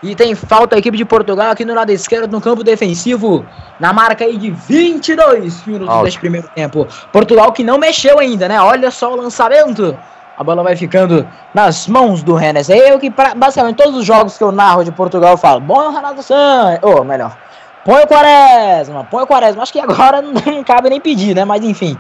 E 0.01 0.15
tem 0.15 0.34
falta 0.34 0.76
a 0.76 0.80
equipe 0.80 0.97
de 0.97 1.03
Portugal 1.03 1.51
aqui 1.51 1.65
no 1.65 1.73
lado 1.73 1.91
esquerdo, 1.91 2.31
no 2.31 2.39
campo 2.39 2.63
defensivo, 2.63 3.45
na 3.80 3.91
marca 3.91 4.23
aí 4.23 4.38
de 4.38 4.49
22 4.49 5.65
minutos 5.65 6.03
deste 6.03 6.19
primeiro 6.19 6.47
tempo. 6.55 6.88
Portugal 7.11 7.51
que 7.51 7.65
não 7.65 7.77
mexeu 7.77 8.17
ainda, 8.17 8.47
né? 8.47 8.61
Olha 8.61 8.91
só 8.91 9.11
o 9.11 9.15
lançamento. 9.17 9.97
A 10.38 10.43
bola 10.43 10.63
vai 10.63 10.73
ficando 10.73 11.27
nas 11.53 11.85
mãos 11.85 12.23
do 12.23 12.34
Rennes. 12.34 12.69
É 12.69 12.93
eu 12.93 12.97
que, 12.97 13.11
pra, 13.11 13.35
basicamente, 13.35 13.76
todos 13.76 13.97
os 13.97 14.05
jogos 14.05 14.38
que 14.38 14.43
eu 14.43 14.53
narro 14.53 14.85
de 14.85 14.91
Portugal 14.91 15.31
eu 15.31 15.38
falo, 15.38 15.59
bom 15.59 15.91
Renato 15.91 16.23
Santos, 16.23 16.80
ou 16.81 17.03
melhor, 17.03 17.35
põe 17.84 18.01
o 18.01 18.07
Quaresma, 18.07 19.03
põe 19.03 19.23
o 19.23 19.27
Quaresma. 19.27 19.63
Acho 19.63 19.73
que 19.73 19.81
agora 19.81 20.21
não 20.23 20.63
cabe 20.63 20.89
nem 20.89 21.01
pedir, 21.01 21.35
né? 21.35 21.43
Mas 21.43 21.61
enfim, 21.61 21.97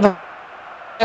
vai 0.00 0.16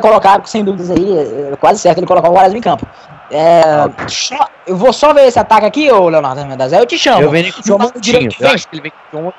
colocar, 0.01 0.41
sem 0.45 0.63
dúvidas 0.63 0.91
aí, 0.91 1.51
é 1.51 1.57
quase 1.57 1.81
certo 1.81 1.97
ele 1.97 2.07
colocar 2.07 2.29
o 2.29 2.33
Quaresma 2.33 2.57
em 2.57 2.61
campo. 2.61 2.87
É, 3.31 3.61
só, 4.09 4.47
eu 4.67 4.75
vou 4.75 4.91
só 4.91 5.13
ver 5.13 5.27
esse 5.27 5.39
ataque 5.39 5.65
aqui, 5.65 5.89
ô 5.89 6.09
Leonardo 6.09 6.45
Mendes. 6.45 6.73
Aí 6.73 6.79
eu 6.79 6.85
te 6.85 6.97
chamo. 6.97 7.21
Eu 7.21 7.29
venho 7.29 7.53
com 7.53 7.99
direito. 7.99 8.35
Eu 8.39 8.49
acho 8.49 8.67
que 8.67 8.75
ele 8.75 8.81
vem 8.81 8.93
com. 9.09 9.31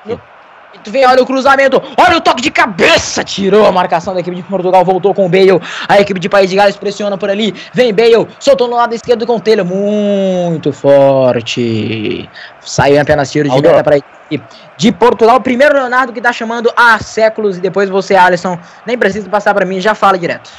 Tu 0.82 0.90
vem, 0.90 1.06
olha 1.06 1.23
o 1.23 1.27
cruzamento, 1.27 1.81
olha 1.97 2.16
o 2.16 2.20
toque 2.20 2.40
de 2.40 2.51
cabeça, 2.51 3.23
tirou 3.23 3.66
a 3.66 3.70
marcação 3.70 4.14
da 4.14 4.20
equipe 4.20 4.35
de 4.35 4.43
Portugal, 4.43 4.85
voltou 4.85 5.14
com 5.14 5.27
o 5.27 5.28
Bale, 5.28 5.60
a 5.86 6.01
equipe 6.01 6.19
de 6.19 6.28
País 6.28 6.51
de 6.51 6.56
Gales 6.56 6.77
pressiona 6.77 7.16
por 7.16 7.31
ali, 7.31 7.55
vem 7.73 7.93
Bale, 7.93 8.27
soltou 8.40 8.66
no 8.66 8.74
lado 8.74 8.94
esquerdo 8.94 9.27
com 9.27 9.36
o 9.36 9.64
muito 9.64 10.73
forte, 10.73 12.28
saiu 12.60 13.01
apenas 13.01 13.31
tiro 13.31 13.48
de 13.48 13.60
meta 13.60 13.85
para 13.85 13.97
a 13.97 13.98
equipe 13.98 14.44
de 14.77 14.93
Portugal, 14.93 15.40
primeiro 15.40 15.74
Leonardo 15.74 16.12
que 16.12 16.20
tá 16.20 16.32
chamando 16.32 16.73
há 16.74 16.98
séculos, 16.98 17.59
e 17.59 17.60
depois 17.60 17.89
você, 17.89 18.16
Alisson, 18.16 18.59
nem 18.86 18.97
precisa 18.97 19.28
passar 19.28 19.55
para 19.55 19.66
mim, 19.66 19.78
já 19.78 19.94
fala 19.94 20.19
direto. 20.19 20.51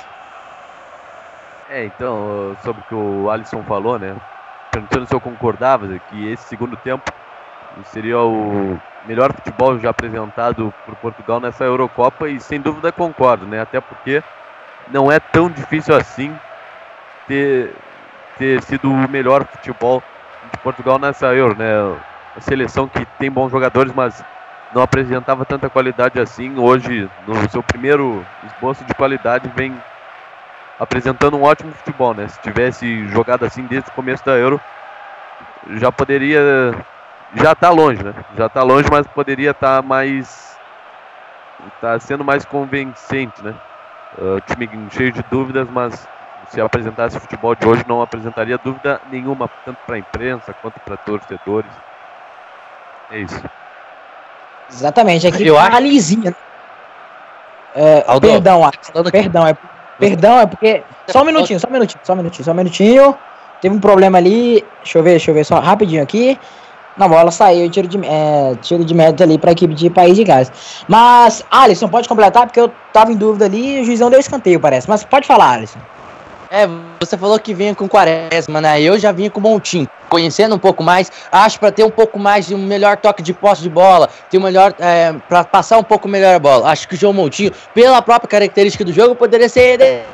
É, 1.73 1.85
então, 1.85 2.55
sobre 2.61 2.83
o 2.83 2.85
que 2.85 2.93
o 2.93 3.31
Alisson 3.31 3.63
falou, 3.63 3.97
né? 3.97 4.15
Perguntando 4.69 5.07
se 5.07 5.15
eu 5.15 5.19
concordava 5.19 5.87
que 6.07 6.27
esse 6.27 6.43
segundo 6.43 6.77
tempo 6.77 7.11
seria 7.85 8.19
o 8.19 8.77
melhor 9.07 9.33
futebol 9.33 9.79
já 9.79 9.89
apresentado 9.89 10.71
por 10.85 10.95
Portugal 10.97 11.39
nessa 11.39 11.63
Eurocopa 11.63 12.29
e 12.29 12.39
sem 12.39 12.61
dúvida 12.61 12.91
concordo, 12.91 13.47
né? 13.47 13.59
Até 13.59 13.81
porque 13.81 14.21
não 14.91 15.11
é 15.11 15.19
tão 15.19 15.49
difícil 15.49 15.95
assim 15.95 16.31
ter, 17.27 17.73
ter 18.37 18.61
sido 18.61 18.91
o 18.91 19.09
melhor 19.09 19.43
futebol 19.43 20.03
de 20.51 20.59
Portugal 20.59 20.99
nessa 20.99 21.33
Euro, 21.33 21.57
né? 21.57 21.73
A 22.37 22.39
seleção 22.39 22.87
que 22.87 23.03
tem 23.17 23.31
bons 23.31 23.49
jogadores, 23.49 23.91
mas 23.95 24.23
não 24.71 24.83
apresentava 24.83 25.43
tanta 25.43 25.71
qualidade 25.71 26.19
assim. 26.19 26.55
Hoje, 26.55 27.09
no 27.25 27.49
seu 27.49 27.63
primeiro 27.63 28.23
esboço 28.43 28.85
de 28.85 28.93
qualidade, 28.93 29.51
vem 29.55 29.73
apresentando 30.79 31.37
um 31.37 31.43
ótimo 31.43 31.71
futebol, 31.73 32.13
né? 32.13 32.27
Se 32.27 32.39
tivesse 32.41 33.07
jogado 33.09 33.45
assim 33.45 33.63
desde 33.63 33.89
o 33.89 33.93
começo 33.93 34.25
da 34.25 34.33
Euro, 34.33 34.59
já 35.71 35.91
poderia. 35.91 36.73
Já 37.35 37.53
está 37.53 37.69
longe, 37.69 38.03
né? 38.03 38.13
Já 38.37 38.45
está 38.45 38.61
longe, 38.61 38.87
mas 38.91 39.07
poderia 39.07 39.51
estar 39.51 39.77
tá 39.77 39.81
mais. 39.81 40.57
Tá 41.79 41.99
sendo 41.99 42.23
mais 42.23 42.45
convincente, 42.45 43.43
né? 43.43 43.53
Uh, 44.17 44.41
time 44.41 44.69
cheio 44.91 45.11
de 45.11 45.23
dúvidas, 45.31 45.67
mas 45.69 46.07
se 46.49 46.61
apresentasse 46.61 47.17
o 47.17 47.21
futebol 47.21 47.55
de 47.55 47.67
hoje, 47.67 47.83
não 47.87 48.01
apresentaria 48.01 48.57
dúvida 48.57 49.01
nenhuma, 49.09 49.49
tanto 49.65 49.77
para 49.85 49.95
a 49.95 49.99
imprensa 49.99 50.53
quanto 50.53 50.79
para 50.81 50.97
torcedores. 50.97 51.71
É 53.09 53.19
isso. 53.19 53.43
Exatamente, 54.69 55.25
aqui 55.25 55.47
eu 55.47 55.57
acho... 55.57 55.77
lisinha. 55.79 56.35
É, 57.75 58.03
perdão, 58.19 58.69
perdão, 59.11 59.47
é 59.47 59.55
Perdão, 60.09 60.39
é 60.39 60.45
porque. 60.45 60.83
Só 61.07 61.21
um 61.21 61.25
minutinho, 61.25 61.59
só 61.59 61.67
um 61.67 61.71
minutinho, 61.71 62.01
só 62.03 62.13
um 62.13 62.15
minutinho, 62.15 62.45
só 62.45 62.51
um 62.51 62.55
minutinho. 62.55 63.15
Teve 63.61 63.75
um 63.75 63.79
problema 63.79 64.17
ali. 64.17 64.63
Deixa 64.83 64.97
eu 64.97 65.03
ver, 65.03 65.11
deixa 65.11 65.31
eu 65.31 65.35
ver 65.35 65.45
só 65.45 65.59
rapidinho 65.59 66.03
aqui. 66.03 66.37
Na 66.95 67.07
bola 67.07 67.31
saiu 67.31 67.69
tiro 67.69 67.87
de, 67.87 67.99
é, 68.05 68.55
tiro 68.61 68.85
de 68.85 68.93
meta 68.93 69.23
ali 69.23 69.37
para 69.37 69.49
a 69.49 69.53
equipe 69.53 69.73
de 69.73 69.89
País 69.89 70.15
de 70.15 70.23
Gales. 70.23 70.51
Mas, 70.87 71.43
Alisson, 71.49 71.87
pode 71.87 72.07
completar, 72.07 72.45
porque 72.45 72.59
eu 72.59 72.71
tava 72.91 73.11
em 73.11 73.15
dúvida 73.15 73.45
ali 73.45 73.77
e 73.77 73.81
o 73.81 73.85
juizão 73.85 74.11
deu 74.11 74.19
escanteio, 74.19 74.59
parece. 74.59 74.87
Mas 74.87 75.03
pode 75.03 75.25
falar, 75.25 75.53
Alisson. 75.53 75.79
É, 76.55 76.69
você 76.99 77.17
falou 77.17 77.39
que 77.39 77.51
vinha 77.51 77.73
com 77.73 77.89
Quaresma, 77.89 78.61
né? 78.61 78.79
Eu 78.79 78.99
já 78.99 79.11
vinha 79.11 79.27
com 79.27 79.41
Montinho. 79.41 79.89
Conhecendo 80.07 80.53
um 80.53 80.59
pouco 80.59 80.83
mais, 80.83 81.11
acho 81.31 81.59
para 81.59 81.71
ter 81.71 81.83
um 81.83 81.89
pouco 81.89 82.19
mais 82.19 82.45
de 82.45 82.53
um 82.53 82.59
melhor 82.59 82.95
toque 82.97 83.23
de 83.23 83.33
posse 83.33 83.63
de 83.63 83.69
bola, 83.71 84.07
ter 84.29 84.37
um 84.37 84.41
melhor. 84.43 84.71
É, 84.77 85.11
para 85.27 85.43
passar 85.43 85.79
um 85.79 85.83
pouco 85.83 86.07
melhor 86.07 86.35
a 86.35 86.37
bola. 86.37 86.69
Acho 86.69 86.87
que 86.87 86.93
o 86.93 86.97
João 86.97 87.11
Montinho, 87.11 87.51
pela 87.73 87.99
própria 88.03 88.29
característica 88.29 88.85
do 88.85 88.93
jogo, 88.93 89.15
poderia 89.15 89.49
ser 89.49 90.05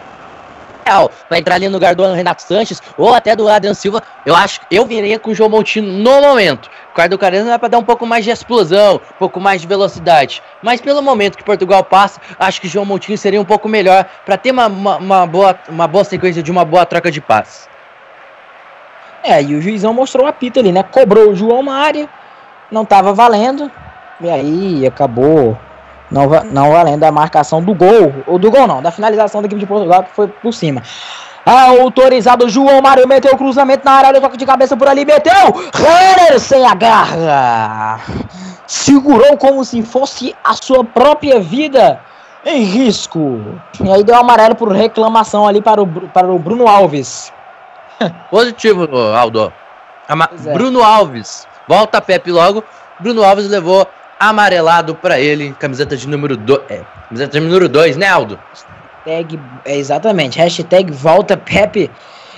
ideal 0.89 1.11
para 1.27 1.37
entrar 1.37 1.55
ali 1.55 1.67
no 1.67 1.73
lugar 1.73 1.95
do 1.95 2.03
Renato 2.11 2.41
Sanches 2.41 2.81
ou 2.97 3.13
até 3.13 3.35
do 3.35 3.47
Adriano 3.47 3.75
Silva. 3.75 4.01
Eu 4.25 4.35
acho 4.35 4.61
que 4.61 4.75
eu 4.75 4.85
viria 4.85 5.19
com 5.19 5.31
o 5.31 5.35
João 5.35 5.49
Montinho 5.49 5.85
no 5.85 6.21
momento. 6.21 6.69
O 6.91 6.95
Cardo 6.95 7.17
Quaresma 7.17 7.53
é 7.53 7.57
para 7.57 7.69
dar 7.69 7.77
um 7.77 7.83
pouco 7.83 8.05
mais 8.05 8.25
de 8.25 8.31
explosão, 8.31 8.95
um 8.95 9.19
pouco 9.19 9.39
mais 9.39 9.61
de 9.61 9.67
velocidade. 9.67 10.41
Mas 10.61 10.81
pelo 10.81 11.01
momento 11.01 11.37
que 11.37 11.43
Portugal 11.43 11.83
passa, 11.83 12.19
acho 12.39 12.59
que 12.59 12.67
o 12.67 12.69
João 12.69 12.85
Montinho 12.85 13.17
seria 13.17 13.39
um 13.39 13.45
pouco 13.45 13.69
melhor 13.69 14.05
para 14.25 14.37
ter 14.37 14.51
uma, 14.51 14.67
uma, 14.67 14.97
uma, 14.97 15.27
boa, 15.27 15.59
uma 15.69 15.87
boa 15.87 16.03
sequência 16.03 16.41
de 16.41 16.51
uma 16.51 16.65
boa 16.65 16.85
troca 16.85 17.11
de 17.11 17.21
passes. 17.21 17.69
É, 19.23 19.41
e 19.41 19.55
o 19.55 19.61
juizão 19.61 19.93
mostrou 19.93 20.25
a 20.25 20.33
pita 20.33 20.59
ali, 20.59 20.71
né? 20.71 20.81
Cobrou 20.81 21.29
o 21.29 21.35
João 21.35 21.61
Mário, 21.61 22.09
não 22.71 22.85
tava 22.85 23.13
valendo. 23.13 23.69
E 24.21 24.29
aí 24.29 24.87
acabou 24.87 25.57
não, 26.11 26.27
não 26.51 26.71
valendo 26.71 27.03
a 27.03 27.11
marcação 27.11 27.61
do 27.61 27.73
gol. 27.73 28.13
Ou 28.27 28.37
do 28.39 28.49
gol 28.49 28.67
não, 28.67 28.81
da 28.81 28.91
finalização 28.91 29.41
da 29.41 29.47
equipe 29.47 29.61
de 29.61 29.67
Portugal 29.67 30.03
que 30.03 30.11
foi 30.11 30.27
por 30.27 30.53
cima. 30.53 30.81
Autorizado 31.45 32.49
João 32.49 32.81
Mário 32.81 33.07
meteu 33.07 33.33
o 33.33 33.37
cruzamento 33.37 33.83
na 33.83 33.91
área, 33.91 34.21
toque 34.21 34.37
de 34.37 34.45
cabeça 34.45 34.77
por 34.77 34.87
ali, 34.87 35.05
meteu! 35.05 35.33
Renner 35.73 36.39
sem 36.39 36.65
a 36.65 36.75
garra! 36.75 37.99
Segurou 38.67 39.35
como 39.37 39.65
se 39.65 39.81
fosse 39.81 40.35
a 40.43 40.53
sua 40.53 40.83
própria 40.83 41.39
vida 41.39 41.99
em 42.45 42.63
risco. 42.63 43.41
E 43.83 43.91
aí 43.91 44.03
deu 44.03 44.15
amarelo 44.15 44.55
por 44.55 44.71
reclamação 44.71 45.47
ali 45.47 45.61
para 45.61 45.81
o, 45.81 45.87
para 45.87 46.27
o 46.27 46.37
Bruno 46.37 46.67
Alves. 46.67 47.33
Positivo, 48.29 48.87
Aldo. 49.15 49.51
Ama 50.07 50.29
é. 50.45 50.53
Bruno 50.53 50.83
Alves. 50.83 51.47
Volta 51.67 52.01
Pepe 52.01 52.31
logo. 52.31 52.63
Bruno 52.99 53.23
Alves 53.23 53.47
levou 53.47 53.87
amarelado 54.19 54.93
para 54.93 55.19
ele. 55.19 55.55
Camiseta 55.59 55.95
de 55.95 56.07
número 56.07 56.35
2. 56.35 56.59
É, 56.69 56.81
camiseta 57.07 57.39
de 57.39 57.45
número 57.45 57.69
2, 57.69 57.97
né, 57.97 58.07
Aldo? 58.07 58.37
É, 59.05 59.25
exatamente. 59.65 60.37
Hashtag 60.37 60.91
volta 60.91 61.37
Pepe. 61.37 61.89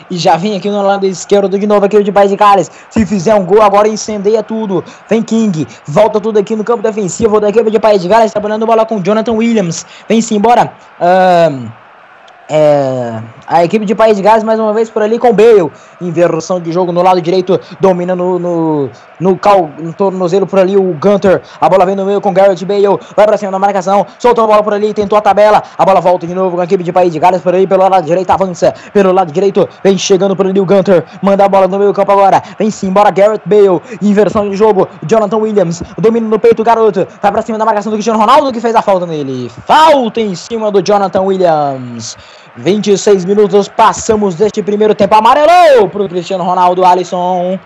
E 0.10 0.18
já 0.18 0.36
vem 0.36 0.58
aqui 0.58 0.70
no 0.70 0.82
lado 0.82 1.06
esquerdo 1.06 1.58
de 1.58 1.66
novo, 1.66 1.86
aqui 1.86 2.04
de 2.04 2.12
Paz 2.12 2.30
de 2.30 2.36
Gales. 2.36 2.70
Se 2.90 3.06
fizer 3.06 3.34
um 3.34 3.46
gol, 3.46 3.62
agora 3.62 3.88
incendeia 3.88 4.44
tudo. 4.44 4.84
Vem 5.10 5.22
King, 5.22 5.66
volta 5.86 6.20
tudo 6.20 6.38
aqui 6.38 6.54
no 6.54 6.66
campo 6.66 6.84
defensivo 6.84 7.40
da 7.40 7.50
equipe 7.50 7.72
de 7.72 7.80
Paz 7.80 8.02
de 8.02 8.10
Gales, 8.10 8.32
trabalhando 8.34 8.66
bola 8.66 8.86
com 8.86 9.02
Jonathan 9.02 9.32
Williams. 9.34 9.86
Vem-se 10.10 10.36
embora. 10.36 10.74
Um, 11.00 11.81
é, 12.54 13.22
a 13.48 13.64
equipe 13.64 13.86
de 13.86 13.96
País 13.96 14.18
de 14.18 14.22
Gales 14.22 14.44
mais 14.44 14.60
uma 14.60 14.74
vez 14.74 14.90
por 14.90 15.02
ali 15.02 15.18
com 15.18 15.32
Bale. 15.32 15.72
Inversão 16.02 16.60
de 16.60 16.70
jogo 16.70 16.92
no 16.92 17.02
lado 17.02 17.22
direito, 17.22 17.58
domina 17.80 18.14
no, 18.14 18.38
no, 18.38 18.90
no, 19.18 19.38
cal, 19.38 19.70
no 19.80 19.94
tornozelo 19.94 20.46
por 20.46 20.60
ali 20.60 20.76
o 20.76 20.94
Gunter. 21.00 21.42
A 21.62 21.70
bola 21.70 21.86
vem 21.86 21.96
no 21.96 22.04
meio 22.04 22.20
com 22.20 22.34
Garrett 22.34 22.66
Bale. 22.66 23.00
Vai 23.16 23.26
pra 23.26 23.38
cima 23.38 23.54
da 23.54 23.60
marcação, 23.60 24.06
soltou 24.20 24.44
a 24.44 24.48
bola 24.48 24.64
por 24.64 24.74
ali, 24.74 24.94
tentou 24.94 25.18
a 25.18 25.22
tabela. 25.22 25.64
A 25.78 25.86
bola 25.86 26.02
volta 26.02 26.28
de 26.28 26.34
novo 26.34 26.58
com 26.58 26.62
a 26.62 26.66
equipe 26.66 26.84
de 26.84 26.92
País 26.92 27.14
de 27.14 27.20
Gales 27.20 27.42
por 27.42 27.56
ali 27.56 27.66
pelo 27.66 27.88
lado 27.88 28.06
direito, 28.06 28.30
avança. 28.32 28.74
Pelo 28.92 29.14
lado 29.14 29.32
direito, 29.32 29.70
vem 29.82 29.98
chegando 29.98 30.36
por 30.36 30.46
ali 30.46 30.60
o 30.60 30.66
Gunter. 30.66 31.06
Manda 31.22 31.46
a 31.46 31.50
bola 31.50 31.70
no 31.70 31.80
meio 31.80 31.94
campo 31.94 32.12
agora. 32.12 32.44
Vem-se 32.60 32.86
embora 32.86 33.12
Garrett 33.12 33.48
Bale. 33.48 33.82
Inversão 34.02 34.50
de 34.50 34.58
jogo, 34.58 34.90
Jonathan 35.08 35.38
Williams. 35.38 35.82
Domina 35.98 36.28
no 36.28 36.38
peito 36.38 36.62
o 36.62 36.66
garoto. 36.66 37.08
Vai 37.22 37.32
pra 37.32 37.42
cima 37.42 37.58
da 37.58 37.64
marcação 37.64 37.92
do 37.92 37.96
Cristiano 37.96 38.20
Ronaldo 38.20 38.52
que 38.52 38.60
fez 38.60 38.76
a 38.76 38.82
falta 38.82 39.06
nele. 39.06 39.50
Falta 39.66 40.20
em 40.20 40.36
cima 40.36 40.70
do 40.70 40.82
Jonathan 40.82 41.22
Williams. 41.22 42.18
26 42.56 43.26
minutos, 43.26 43.68
passamos 43.68 44.36
deste 44.36 44.62
primeiro 44.62 44.94
tempo. 44.94 45.16
Amarelou 45.16 45.90
para 45.90 46.04
o 46.04 46.10
Cristiano 46.10 46.44
Ronaldo, 46.44 46.86
Alisson. 46.86 47.60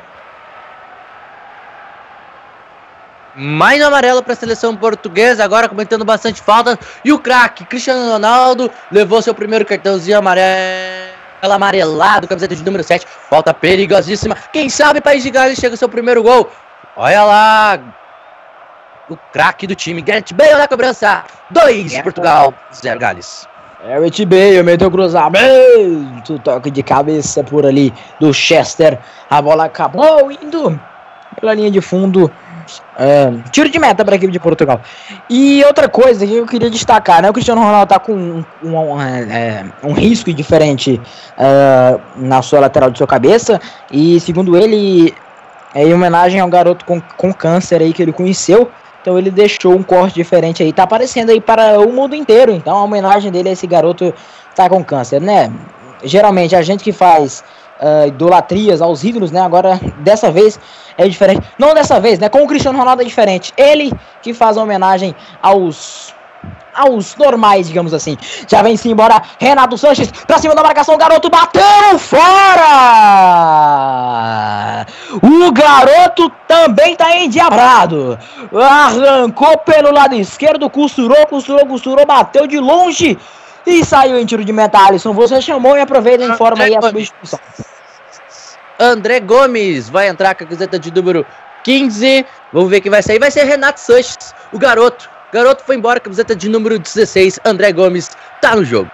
Mais 3.37 3.81
um 3.81 3.87
amarelo 3.87 4.23
para 4.23 4.31
a 4.31 4.35
seleção 4.35 4.75
portuguesa, 4.77 5.43
agora 5.43 5.67
cometendo 5.67 6.05
bastante 6.05 6.41
falta. 6.41 6.79
E 7.03 7.11
o 7.11 7.19
craque 7.19 7.65
Cristiano 7.65 8.13
Ronaldo 8.13 8.71
levou 8.89 9.21
seu 9.21 9.33
primeiro 9.33 9.65
cartãozinho 9.65 10.17
amarelo. 10.17 11.15
Amarelado, 11.41 12.27
camiseta 12.27 12.55
de 12.55 12.63
número 12.63 12.83
7. 12.83 13.05
Falta 13.29 13.53
perigosíssima. 13.53 14.35
Quem 14.51 14.67
sabe 14.67 15.01
País 15.01 15.21
de 15.21 15.29
Gales 15.29 15.59
chega 15.59 15.75
o 15.75 15.77
seu 15.77 15.89
primeiro 15.89 16.23
gol. 16.23 16.49
Olha 16.95 17.23
lá. 17.23 17.79
O 19.09 19.17
craque 19.31 19.67
do 19.67 19.75
time, 19.75 20.01
Gareth 20.01 20.33
Bale 20.33 20.55
na 20.55 20.67
cobrança. 20.67 21.23
2 21.51 22.01
Portugal, 22.01 22.51
0 22.73 22.99
Gales. 22.99 23.47
Garrett 23.87 24.25
Bale 24.25 24.63
meteu 24.63 24.89
cruzamento, 24.89 26.39
toque 26.43 26.71
de 26.71 26.81
cabeça 26.81 27.43
por 27.43 27.67
ali 27.67 27.93
do 28.19 28.33
Chester. 28.33 28.97
A 29.29 29.39
bola 29.39 29.65
acabou 29.65 30.31
indo 30.31 30.79
pela 31.39 31.53
linha 31.53 31.69
de 31.69 31.79
fundo. 31.81 32.31
É, 32.97 33.31
tiro 33.51 33.69
de 33.69 33.77
meta 33.77 34.03
para 34.03 34.15
a 34.15 34.17
equipe 34.17 34.33
de 34.33 34.39
Portugal. 34.39 34.81
E 35.29 35.63
outra 35.65 35.87
coisa 35.87 36.25
que 36.25 36.35
eu 36.35 36.47
queria 36.47 36.71
destacar, 36.71 37.21
né? 37.21 37.29
O 37.29 37.33
Cristiano 37.33 37.61
Ronaldo 37.61 37.83
está 37.83 37.99
com 37.99 38.13
um, 38.13 38.43
um, 38.63 38.75
um, 38.75 38.99
é, 38.99 39.63
um, 39.83 39.93
risco 39.93 40.33
diferente 40.33 40.99
é, 41.37 41.99
na 42.15 42.41
sua 42.41 42.61
lateral 42.61 42.89
de 42.89 42.97
sua 42.97 43.05
cabeça. 43.05 43.61
E 43.91 44.19
segundo 44.19 44.57
ele, 44.57 45.13
é 45.75 45.83
em 45.83 45.93
homenagem 45.93 46.39
ao 46.39 46.49
garoto 46.49 46.83
com, 46.85 46.99
com 46.99 47.31
câncer 47.31 47.83
aí 47.83 47.93
que 47.93 48.01
ele 48.01 48.11
conheceu. 48.11 48.71
Então 49.05 49.19
ele 49.19 49.29
deixou 49.29 49.75
um 49.75 49.83
corte 49.83 50.15
diferente 50.15 50.63
aí. 50.63 50.73
Tá 50.73 50.81
aparecendo 50.81 51.29
aí 51.29 51.39
para 51.39 51.79
o 51.79 51.93
mundo 51.93 52.15
inteiro. 52.15 52.51
Então 52.51 52.75
a 52.75 52.83
homenagem 52.83 53.31
dele 53.31 53.49
a 53.49 53.51
esse 53.51 53.67
garoto 53.67 54.11
tá 54.55 54.67
com 54.67 54.83
câncer, 54.83 55.21
né? 55.21 55.53
Geralmente 56.03 56.55
a 56.55 56.63
gente 56.63 56.83
que 56.83 56.91
faz 56.91 57.43
uh, 57.79 58.07
idolatrias 58.07 58.81
aos 58.81 59.03
ídolos, 59.03 59.31
né? 59.31 59.41
Agora, 59.41 59.79
dessa 59.99 60.31
vez 60.31 60.59
é 60.97 61.07
diferente. 61.07 61.47
Não 61.55 61.75
dessa 61.75 61.99
vez, 61.99 62.17
né? 62.17 62.29
Com 62.29 62.41
o 62.41 62.47
Cristiano 62.47 62.79
Ronaldo 62.79 63.03
é 63.03 63.05
diferente. 63.05 63.53
Ele 63.55 63.93
que 64.23 64.33
faz 64.33 64.57
a 64.57 64.63
homenagem 64.63 65.13
aos 65.39 66.11
aos 66.75 67.15
normais, 67.15 67.67
digamos 67.67 67.93
assim. 67.93 68.17
Já 68.47 68.61
vem-se 68.61 68.89
embora 68.89 69.21
Renato 69.39 69.77
Sanches 69.77 70.11
pra 70.11 70.37
cima 70.37 70.53
da 70.53 70.61
marcação. 70.61 70.95
O 70.95 70.97
garoto 70.97 71.29
bateu 71.29 71.97
fora! 71.97 72.35
O 75.21 75.51
garoto 75.51 76.29
também 76.47 76.95
tá 76.95 77.17
endiabrado. 77.17 78.19
Arrancou 78.53 79.57
pelo 79.59 79.91
lado 79.91 80.15
esquerdo, 80.15 80.69
costurou, 80.69 81.25
costurou, 81.27 81.65
costurou, 81.65 82.05
bateu 82.05 82.45
de 82.45 82.59
longe 82.59 83.17
e 83.65 83.83
saiu 83.83 84.19
em 84.19 84.25
tiro 84.25 84.43
de 84.43 84.53
meta. 84.53 84.77
Alisson, 84.77 85.13
você 85.13 85.41
chamou 85.41 85.77
e 85.77 85.81
aproveita 85.81 86.23
e 86.23 86.27
informa 86.27 86.65
aí 86.65 86.75
a 86.75 86.81
substituição. 86.81 87.39
André 88.79 89.19
Gomes 89.21 89.89
vai 89.89 90.09
entrar 90.09 90.35
com 90.35 90.43
a 90.43 90.47
camiseta 90.47 90.77
de 90.77 90.91
número 90.91 91.25
15. 91.63 92.25
Vamos 92.51 92.69
ver 92.69 92.81
quem 92.81 92.91
vai 92.91 93.01
sair. 93.01 93.19
Vai 93.19 93.31
ser 93.31 93.45
Renato 93.45 93.79
Sanches, 93.79 94.35
o 94.51 94.59
garoto 94.59 95.09
Garoto 95.31 95.63
foi 95.63 95.75
embora, 95.75 95.99
camiseta 95.99 96.35
de 96.35 96.47
número 96.47 96.79
16, 96.79 97.39
André 97.43 97.71
Gomes, 97.71 98.15
tá 98.41 98.55
no 98.55 98.63
jogo. 98.63 98.89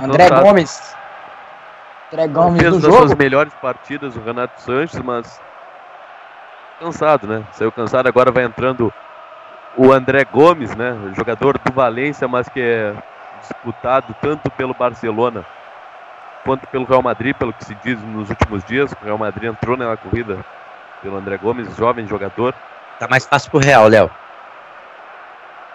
André 0.00 0.28
Gomes. 0.30 0.94
André 2.12 2.28
Gomes 2.28 2.62
no 2.62 2.80
jogo. 2.80 2.96
suas 2.96 3.14
melhores 3.14 3.52
partidas 3.54 4.16
o 4.16 4.20
Renato 4.20 4.60
Sanches, 4.60 5.00
mas 5.00 5.40
cansado, 6.78 7.26
né? 7.26 7.44
Saiu 7.52 7.72
cansado, 7.72 8.06
agora 8.06 8.30
vai 8.30 8.44
entrando 8.44 8.92
o 9.76 9.92
André 9.92 10.24
Gomes, 10.24 10.74
né? 10.74 10.96
Jogador 11.14 11.58
do 11.58 11.72
Valência, 11.72 12.28
mas 12.28 12.48
que 12.48 12.60
é 12.60 12.94
disputado 13.40 14.14
tanto 14.20 14.50
pelo 14.50 14.74
Barcelona 14.74 15.44
quanto 16.44 16.66
pelo 16.68 16.84
Real 16.84 17.02
Madrid, 17.02 17.34
pelo 17.34 17.52
que 17.52 17.64
se 17.64 17.74
diz 17.76 18.00
nos 18.02 18.30
últimos 18.30 18.64
dias. 18.64 18.92
O 18.92 19.04
Real 19.04 19.18
Madrid 19.18 19.50
entrou 19.50 19.76
na 19.76 19.96
corrida 19.96 20.44
pelo 21.02 21.16
André 21.16 21.36
Gomes, 21.36 21.76
jovem 21.76 22.06
jogador. 22.06 22.54
Tá 22.98 23.08
mais 23.08 23.26
fácil 23.26 23.50
pro 23.50 23.60
Real, 23.60 23.88
Léo. 23.88 24.10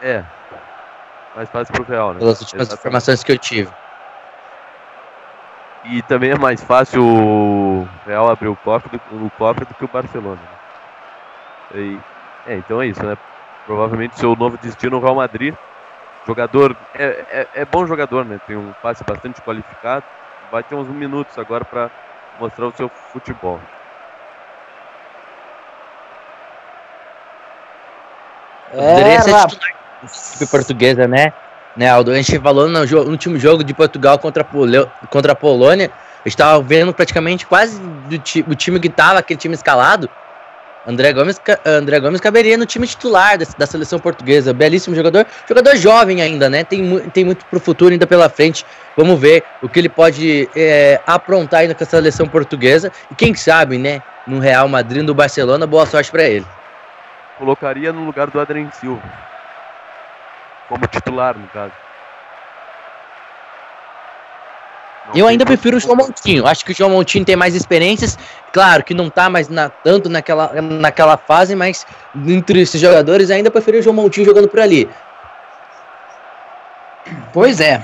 É. 0.02 0.24
Mais 1.36 1.50
fácil 1.50 1.74
pro 1.74 1.84
Real, 1.84 2.14
né? 2.14 2.20
Pelas 2.20 2.40
últimas 2.42 2.68
Exatamente. 2.68 2.80
informações 2.80 3.24
que 3.24 3.32
eu 3.32 3.38
tive. 3.38 3.70
E 5.84 6.02
também 6.04 6.32
é 6.32 6.38
mais 6.38 6.64
fácil 6.64 7.04
o 7.04 7.88
Real 8.06 8.30
abrir 8.30 8.48
o 8.48 8.56
cofre 8.56 9.00
do, 9.12 9.26
o 9.26 9.30
cofre 9.32 9.66
do 9.66 9.74
que 9.74 9.86
o 9.86 9.88
Barcelona. 9.88 10.42
Né? 11.72 11.80
E, 11.80 12.00
é, 12.48 12.56
então 12.56 12.82
é 12.82 12.88
isso, 12.88 13.06
né? 13.06 13.18
Provavelmente 13.66 14.18
seu 14.18 14.36
novo 14.36 14.58
destino 14.58 14.98
o 14.98 15.00
Real 15.02 15.16
Madrid. 15.16 15.54
Jogador 16.26 16.76
é, 16.94 17.26
é, 17.30 17.48
é, 17.54 17.66
bom 17.66 17.86
jogador, 17.86 18.26
né? 18.26 18.40
Tem 18.48 18.58
um 18.58 18.74
passe 18.82 19.04
bastante 19.04 19.42
qualificado. 19.42 20.04
Vai 20.52 20.64
ter 20.64 20.76
uns 20.76 20.88
minutos 20.88 21.38
agora 21.38 21.64
para 21.64 21.92
mostrar 22.40 22.68
o 22.68 22.72
seu 22.72 22.90
futebol. 22.90 23.60
Poderia 28.72 29.22
ser 29.22 29.34
titular 29.36 29.76
da 30.40 30.48
portuguesa, 30.48 31.08
né? 31.08 31.34
né, 31.78 31.88
Aldo? 31.90 32.12
A 32.12 32.16
gente 32.16 32.40
falou 32.40 32.68
no, 32.68 32.86
no, 32.86 33.12
último 33.12 33.38
jogo 33.38 33.64
de 33.64 33.74
Portugal 33.74 34.18
contra 34.18 34.44
a, 34.44 35.08
contra 35.08 35.32
a 35.32 35.36
Polônia. 35.36 35.92
A 36.26 36.28
gente 36.28 36.38
tava 36.38 36.62
vendo 36.62 36.94
praticamente 36.94 37.46
quase 37.46 37.80
do 37.80 38.18
ti, 38.18 38.44
o 38.48 38.56
time 38.56 38.80
que 38.80 38.90
tava, 38.90 39.20
aquele 39.20 39.40
time 39.40 39.54
escalado. 39.54 40.10
André 40.86 41.12
Gomes, 41.12 41.40
André 41.66 42.00
Gomes 42.00 42.22
caberia 42.22 42.58
no 42.58 42.66
time 42.66 42.88
titular 42.88 43.38
da, 43.38 43.46
da 43.58 43.66
seleção 43.66 44.00
portuguesa. 44.00 44.54
Belíssimo 44.54 44.96
jogador. 44.96 45.26
Jogador 45.48 45.76
jovem 45.76 46.22
ainda, 46.22 46.50
né? 46.50 46.64
Tem, 46.64 47.00
tem 47.10 47.26
muito 47.26 47.46
pro 47.46 47.60
futuro 47.60 47.92
ainda 47.92 48.08
pela 48.08 48.30
frente. 48.30 48.66
Vamos 48.96 49.20
ver 49.20 49.44
o 49.62 49.70
que 49.70 49.80
ele 49.80 49.90
pode 49.90 50.50
é, 50.56 51.00
aprontar 51.06 51.62
ainda 51.62 51.76
com 51.76 51.84
a 51.84 51.88
seleção 51.88 52.28
portuguesa. 52.28 52.92
E 53.12 53.16
quem 53.16 53.36
sabe, 53.36 53.78
né? 53.78 54.02
No 54.26 54.40
Real 54.40 54.68
Madrid, 54.68 55.04
no 55.04 55.14
Barcelona, 55.14 55.68
boa 55.68 55.86
sorte 55.86 56.10
pra 56.10 56.24
ele. 56.24 56.46
Colocaria 57.38 57.94
no 57.94 58.04
lugar 58.06 58.30
do 58.30 58.40
Adrien 58.40 58.70
Silva. 58.72 59.02
Como 60.68 60.86
titular, 60.88 61.38
no 61.38 61.48
caso. 61.48 61.72
Não 65.10 65.16
Eu 65.16 65.28
ainda 65.28 65.46
prefiro 65.46 65.78
o 65.78 65.80
João 65.80 65.96
Montinho. 65.96 66.46
Acho 66.46 66.66
que 66.66 66.72
o 66.72 66.76
João 66.76 66.90
Montinho 66.90 67.24
tem 67.24 67.36
mais 67.36 67.56
experiências. 67.56 68.18
Claro 68.52 68.84
que 68.84 68.94
não 68.94 69.10
tá 69.10 69.30
mais 69.30 69.48
na- 69.48 69.70
tanto 69.70 70.10
naquela, 70.10 70.52
naquela 70.62 71.16
fase, 71.16 71.56
mas 71.56 71.86
entre 72.26 72.62
esses 72.62 72.82
jogadores 72.82 73.32
ainda 73.32 73.50
prefiro 73.50 73.78
o 73.78 73.82
João 73.82 73.96
Montinho 73.96 74.26
jogando 74.26 74.50
por 74.50 74.60
ali. 74.60 74.90
Pois 77.32 77.62
é. 77.62 77.82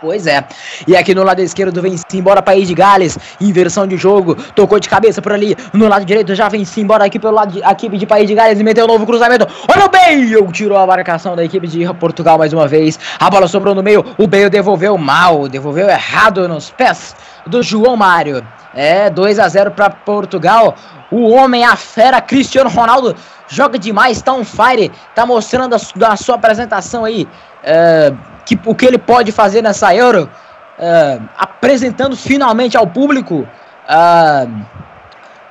Pois 0.00 0.26
é. 0.26 0.44
E 0.86 0.94
aqui 0.94 1.14
no 1.14 1.22
lado 1.22 1.40
esquerdo 1.40 1.80
vem 1.80 1.96
sim 1.96 2.18
embora 2.18 2.42
País 2.42 2.68
de 2.68 2.74
Gales. 2.74 3.18
Inversão 3.40 3.86
de 3.86 3.96
jogo. 3.96 4.34
Tocou 4.54 4.78
de 4.78 4.88
cabeça 4.88 5.22
por 5.22 5.32
ali. 5.32 5.56
No 5.72 5.88
lado 5.88 6.04
direito 6.04 6.34
já 6.34 6.48
vem 6.48 6.64
sim 6.64 6.82
embora 6.82 7.04
aqui 7.06 7.18
pelo 7.18 7.34
lado 7.34 7.52
de, 7.52 7.60
equipe 7.60 7.96
de 7.96 8.06
País 8.06 8.28
de 8.28 8.34
Gales 8.34 8.60
e 8.60 8.64
meteu 8.64 8.84
um 8.84 8.88
novo 8.88 9.06
cruzamento. 9.06 9.46
Olha 9.68 9.86
o 9.86 9.88
Bale! 9.88 10.52
Tirou 10.52 10.76
a 10.76 10.86
marcação 10.86 11.34
da 11.34 11.44
equipe 11.44 11.66
de 11.66 11.92
Portugal 11.94 12.36
mais 12.36 12.52
uma 12.52 12.68
vez. 12.68 12.98
A 13.18 13.30
bola 13.30 13.48
sobrou 13.48 13.74
no 13.74 13.82
meio. 13.82 14.04
O 14.18 14.26
Bale 14.26 14.50
devolveu 14.50 14.98
mal. 14.98 15.48
Devolveu 15.48 15.88
errado 15.88 16.46
nos 16.46 16.70
pés 16.70 17.16
do 17.46 17.62
João 17.62 17.96
Mário. 17.96 18.46
É 18.74 19.08
2 19.08 19.38
a 19.38 19.48
0 19.48 19.70
para 19.70 19.88
Portugal. 19.88 20.74
O 21.10 21.30
homem, 21.30 21.64
a 21.64 21.74
fera 21.74 22.20
Cristiano 22.20 22.68
Ronaldo 22.68 23.16
joga 23.48 23.78
demais, 23.78 24.20
tá 24.20 24.32
on 24.32 24.44
fire, 24.44 24.90
tá 25.14 25.24
mostrando 25.24 25.74
a, 25.74 26.08
a 26.08 26.16
sua 26.16 26.34
apresentação 26.34 27.04
aí, 27.04 27.28
é, 27.62 28.12
que, 28.46 28.58
o 28.64 28.74
que 28.74 28.86
ele 28.86 28.96
pode 28.96 29.32
fazer 29.32 29.60
nessa 29.60 29.94
Euro, 29.94 30.30
é, 30.78 31.20
apresentando 31.36 32.16
finalmente 32.16 32.76
ao 32.76 32.86
público 32.86 33.46
ah, 33.88 34.46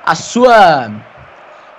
a 0.04 0.14
sua 0.14 0.90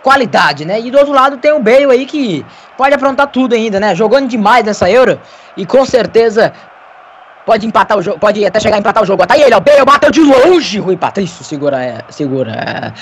qualidade, 0.04 0.64
né? 0.64 0.80
E 0.80 0.92
do 0.92 0.98
outro 0.98 1.14
lado 1.14 1.38
tem 1.38 1.52
o 1.52 1.60
Bale 1.60 1.92
aí 1.92 2.06
que 2.06 2.46
pode 2.78 2.94
aprontar 2.94 3.28
tudo 3.28 3.56
ainda, 3.56 3.80
né? 3.80 3.96
Jogando 3.96 4.28
demais 4.28 4.64
nessa 4.64 4.90
Euro 4.90 5.20
e 5.58 5.66
com 5.66 5.84
certeza 5.86 6.54
pode 7.46 7.66
empatar 7.66 7.98
o 7.98 8.02
jogo, 8.02 8.20
pode 8.20 8.46
até 8.46 8.60
chegar 8.60 8.76
a 8.76 8.80
empatar 8.80 9.02
o 9.02 9.06
jogo. 9.06 9.26
Tá 9.26 9.34
aí 9.34 9.42
ele, 9.42 9.56
ó, 9.56 9.60
Bale 9.60 9.86
bateu 9.86 10.12
de 10.12 10.22
longe, 10.22 10.80
Rui 10.80 10.98
Patrício 10.98 11.44
segura, 11.44 11.84
é, 11.84 12.00
segura, 12.10 12.94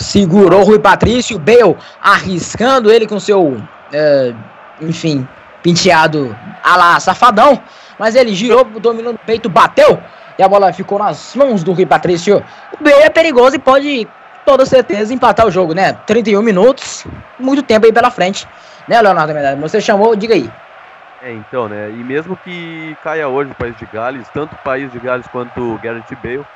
segurou 0.00 0.64
Rui 0.64 0.78
Patrício, 0.78 1.38
Bale 1.38 1.76
arriscando 2.02 2.90
ele 2.90 3.06
com 3.06 3.20
seu, 3.20 3.62
é, 3.92 4.32
enfim, 4.80 5.28
penteado 5.66 6.36
a 6.62 6.76
lá 6.76 7.00
safadão, 7.00 7.60
mas 7.98 8.14
ele 8.14 8.32
girou, 8.32 8.64
dominou 8.64 9.12
no 9.12 9.18
peito, 9.18 9.48
bateu 9.48 10.00
e 10.38 10.42
a 10.42 10.46
bola 10.46 10.72
ficou 10.72 10.96
nas 10.96 11.34
mãos 11.34 11.64
do 11.64 11.72
Rui 11.72 11.84
Patrício. 11.84 12.40
O 12.72 12.84
Bale 12.84 13.02
é 13.02 13.10
perigoso 13.10 13.56
e 13.56 13.58
pode, 13.58 14.04
com 14.04 14.10
toda 14.44 14.64
certeza, 14.64 15.12
empatar 15.12 15.44
o 15.44 15.50
jogo, 15.50 15.74
né? 15.74 15.94
31 16.06 16.40
minutos, 16.40 17.04
muito 17.36 17.64
tempo 17.64 17.84
aí 17.84 17.92
pela 17.92 18.12
frente, 18.12 18.46
né, 18.86 19.02
Leonardo 19.02 19.34
Medalha? 19.34 19.56
Você 19.56 19.80
chamou, 19.80 20.14
diga 20.14 20.34
aí. 20.34 20.48
É, 21.20 21.32
então, 21.32 21.68
né? 21.68 21.90
E 21.90 22.04
mesmo 22.04 22.36
que 22.36 22.96
caia 23.02 23.26
hoje 23.26 23.50
o 23.50 23.54
País 23.56 23.76
de 23.76 23.86
Gales, 23.86 24.28
tanto 24.32 24.54
o 24.54 24.58
País 24.58 24.92
de 24.92 25.00
Gales 25.00 25.26
quanto 25.32 25.60
o 25.60 25.78
Gareth 25.82 26.04
Bale 26.22 26.46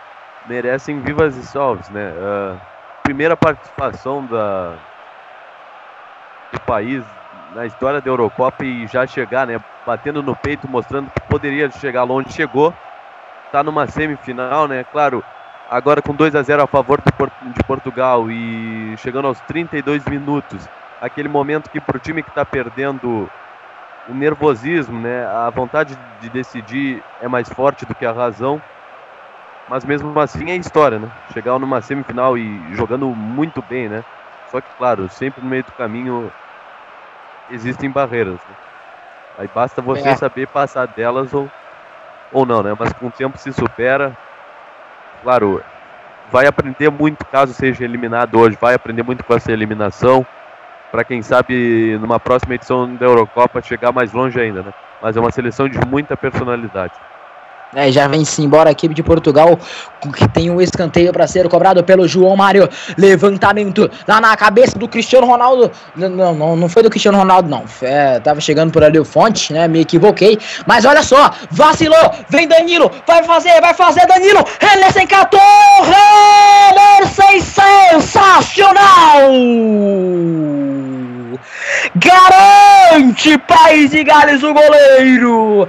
merecem 0.46 1.00
vivas 1.00 1.36
e 1.36 1.42
salves, 1.42 1.88
né? 1.88 2.12
Ah, 2.16 2.54
primeira 3.02 3.36
participação 3.36 4.24
da, 4.26 4.74
do 6.52 6.60
país 6.60 7.02
na 7.55 7.66
história 7.66 8.01
da 8.01 8.09
Eurocopa 8.10 8.64
e 8.64 8.86
já 8.86 9.06
chegar, 9.06 9.47
né? 9.47 9.59
Batendo 9.86 10.22
no 10.22 10.36
peito, 10.36 10.68
mostrando 10.68 11.10
que 11.10 11.20
poderia 11.22 11.70
chegar 11.70 12.05
longe, 12.05 12.32
chegou. 12.32 12.72
Tá 13.52 13.62
numa 13.62 13.86
semifinal, 13.86 14.68
né? 14.68 14.85
Claro, 14.85 15.24
agora 15.70 16.01
com 16.01 16.14
2 16.14 16.35
a 16.35 16.43
0 16.43 16.62
a 16.62 16.66
favor 16.66 17.01
de 17.01 17.64
Portugal 17.64 18.31
e 18.31 18.97
chegando 18.98 19.27
aos 19.27 19.40
32 19.40 20.05
minutos, 20.06 20.68
aquele 21.01 21.28
momento 21.28 21.70
que 21.70 21.81
pro 21.81 21.98
time 21.98 22.22
que 22.22 22.31
tá 22.31 22.44
perdendo 22.44 23.28
o 24.09 24.14
nervosismo, 24.14 25.01
né? 25.01 25.27
A 25.27 25.51
vontade 25.51 25.97
de 26.20 26.28
decidir 26.31 27.02
é 27.20 27.28
mais 27.28 27.48
forte 27.48 27.85
do 27.85 27.94
que 27.94 28.06
a 28.06 28.12
razão. 28.12 28.60
Mas 29.68 29.85
mesmo 29.85 30.18
assim 30.18 30.51
é 30.51 30.56
história, 30.56 30.98
né? 30.98 31.09
Chegar 31.32 31.59
numa 31.59 31.81
semifinal 31.81 32.36
e 32.36 32.74
jogando 32.74 33.06
muito 33.14 33.62
bem, 33.62 33.89
né? 33.89 34.05
Só 34.51 34.60
que, 34.60 34.68
claro, 34.77 35.09
sempre 35.09 35.43
no 35.43 35.48
meio 35.48 35.62
do 35.62 35.72
caminho 35.72 36.31
existem 37.51 37.90
barreiras. 37.90 38.35
né? 38.35 38.56
Aí 39.39 39.48
basta 39.55 39.81
você 39.81 40.10
É. 40.10 40.16
saber 40.16 40.47
passar 40.48 40.86
delas 40.86 41.32
ou, 41.32 41.51
ou 42.32 42.44
não, 42.44 42.62
né? 42.62 42.74
Mas 42.78 42.93
com 42.93 43.06
o 43.06 43.10
tempo 43.10 43.39
se 43.39 43.52
supera. 43.52 44.16
Claro, 45.22 45.62
vai 46.31 46.47
aprender 46.47 46.90
muito 46.90 47.24
caso 47.27 47.52
seja 47.52 47.85
eliminado 47.85 48.39
hoje, 48.39 48.56
vai 48.60 48.74
aprender 48.74 49.02
muito 49.02 49.24
com 49.24 49.35
essa 49.35 49.52
eliminação 49.52 50.27
para 50.90 51.05
quem 51.05 51.22
sabe 51.22 51.97
numa 52.01 52.18
próxima 52.18 52.55
edição 52.55 52.94
da 52.97 53.06
Eurocopa 53.06 53.62
chegar 53.62 53.93
mais 53.93 54.12
longe 54.12 54.40
ainda, 54.40 54.62
né? 54.62 54.74
Mas 55.01 55.16
é 55.16 55.20
uma 55.20 55.31
seleção 55.31 55.68
de 55.68 55.78
muita 55.86 56.16
personalidade. 56.16 56.94
É, 57.74 57.92
já 57.92 58.09
vem-se 58.09 58.42
embora 58.42 58.68
a 58.68 58.72
equipe 58.72 58.92
de 58.92 59.02
Portugal, 59.02 59.56
que 60.16 60.28
tem 60.30 60.51
um 60.51 60.60
escanteio 60.60 61.12
para 61.12 61.26
ser 61.28 61.48
cobrado 61.48 61.84
pelo 61.84 62.09
João 62.09 62.34
Mário. 62.34 62.68
Levantamento 62.98 63.88
lá 64.09 64.20
na 64.20 64.36
cabeça 64.36 64.76
do 64.76 64.88
Cristiano 64.88 65.26
Ronaldo. 65.26 65.70
Não, 65.94 66.34
não, 66.34 66.56
não 66.56 66.68
foi 66.68 66.82
do 66.82 66.90
Cristiano 66.90 67.18
Ronaldo, 67.18 67.48
não. 67.48 67.64
É, 67.82 68.18
tava 68.18 68.40
chegando 68.40 68.72
por 68.72 68.82
ali 68.82 68.98
o 68.98 69.05
Fonte, 69.05 69.52
né? 69.52 69.68
Me 69.68 69.82
equivoquei. 69.82 70.36
Mas 70.66 70.84
olha 70.84 71.02
só, 71.05 71.30
vacilou. 71.51 72.10
Vem 72.28 72.48
Danilo, 72.48 72.90
vai 73.06 73.22
fazer, 73.22 73.60
vai 73.60 73.72
fazer 73.72 74.05
Danilo. 74.06 74.44
Henderson 74.60 75.06
catou. 75.06 75.40
Henderson 75.86 77.40
sensacional! 77.90 78.80
Garante 81.94 83.38
País 83.38 83.90
de 83.90 84.02
Gales 84.02 84.42
o 84.42 84.52
goleiro. 84.52 85.68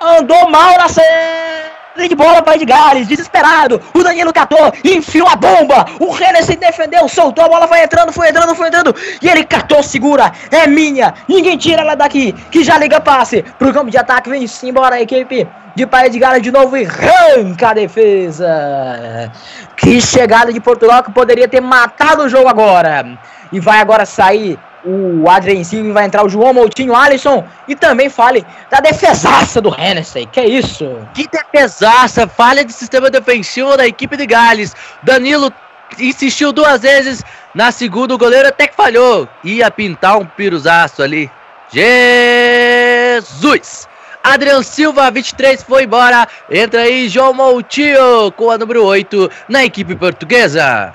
Andou 0.00 0.48
mal 0.48 0.78
na 0.78 0.88
série 0.88 2.08
de 2.08 2.14
bola 2.14 2.42
País 2.42 2.58
de 2.58 2.64
Gales, 2.64 3.06
desesperado. 3.06 3.80
O 3.92 4.02
Danilo 4.02 4.32
catou, 4.32 4.72
enfiou 4.82 5.28
a 5.28 5.36
bomba. 5.36 5.84
O 5.98 6.10
Renner 6.10 6.42
se 6.42 6.56
defendeu, 6.56 7.06
soltou 7.06 7.44
a 7.44 7.48
bola, 7.48 7.68
foi 7.68 7.82
entrando, 7.82 8.10
foi 8.10 8.30
entrando, 8.30 8.54
foi 8.54 8.68
entrando. 8.68 8.94
E 9.20 9.28
ele 9.28 9.44
catou, 9.44 9.82
segura. 9.82 10.32
É 10.50 10.66
minha. 10.66 11.12
Ninguém 11.28 11.58
tira 11.58 11.82
ela 11.82 11.94
daqui. 11.94 12.32
Que 12.50 12.64
já 12.64 12.78
liga 12.78 12.98
passe 12.98 13.42
pro 13.58 13.74
campo 13.74 13.90
de 13.90 13.98
ataque. 13.98 14.30
Vem 14.30 14.46
embora 14.64 14.96
a 14.96 15.02
equipe 15.02 15.46
de 15.74 15.86
País 15.86 16.10
de 16.12 16.18
Gales 16.18 16.42
de 16.42 16.50
novo 16.50 16.76
e 16.78 16.86
arranca 16.86 17.68
a 17.68 17.74
defesa. 17.74 19.30
Que 19.76 20.00
chegada 20.00 20.50
de 20.52 20.60
Portugal 20.60 21.02
que 21.02 21.12
poderia 21.12 21.46
ter 21.46 21.60
matado 21.60 22.22
o 22.22 22.28
jogo 22.28 22.48
agora. 22.48 23.18
E 23.52 23.60
vai 23.60 23.80
agora 23.80 24.06
sair 24.06 24.58
o 24.84 25.28
Adrien 25.28 25.64
Silva 25.64 25.92
vai 25.92 26.06
entrar 26.06 26.24
o 26.24 26.28
João 26.28 26.54
Moutinho, 26.54 26.94
Alisson 26.94 27.44
e 27.68 27.74
também 27.74 28.08
fale 28.08 28.44
da 28.70 28.78
defesaça 28.78 29.60
do 29.60 29.74
Hennessy. 29.78 30.26
Que 30.26 30.42
isso? 30.42 30.86
Que 31.14 31.28
defesaça, 31.28 32.26
falha 32.26 32.64
de 32.64 32.72
sistema 32.72 33.10
defensivo 33.10 33.76
da 33.76 33.86
equipe 33.86 34.16
de 34.16 34.26
Gales. 34.26 34.74
Danilo 35.02 35.52
insistiu 35.98 36.52
duas 36.52 36.82
vezes, 36.82 37.22
na 37.54 37.72
segunda 37.72 38.14
o 38.14 38.18
goleiro 38.18 38.48
até 38.48 38.66
que 38.66 38.74
falhou. 38.74 39.28
Ia 39.44 39.70
pintar 39.70 40.18
um 40.18 40.24
piruzaço 40.24 41.02
ali. 41.02 41.30
Jesus! 41.70 43.88
Adriano 44.22 44.62
Silva, 44.62 45.10
23, 45.10 45.62
foi 45.62 45.84
embora. 45.84 46.28
Entra 46.50 46.82
aí 46.82 47.08
João 47.08 47.32
Moutinho 47.32 48.30
com 48.36 48.50
a 48.50 48.58
número 48.58 48.84
8 48.84 49.30
na 49.48 49.64
equipe 49.64 49.94
portuguesa. 49.94 50.92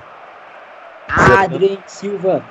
Adrien 1.08 1.80
Silva, 1.88 2.44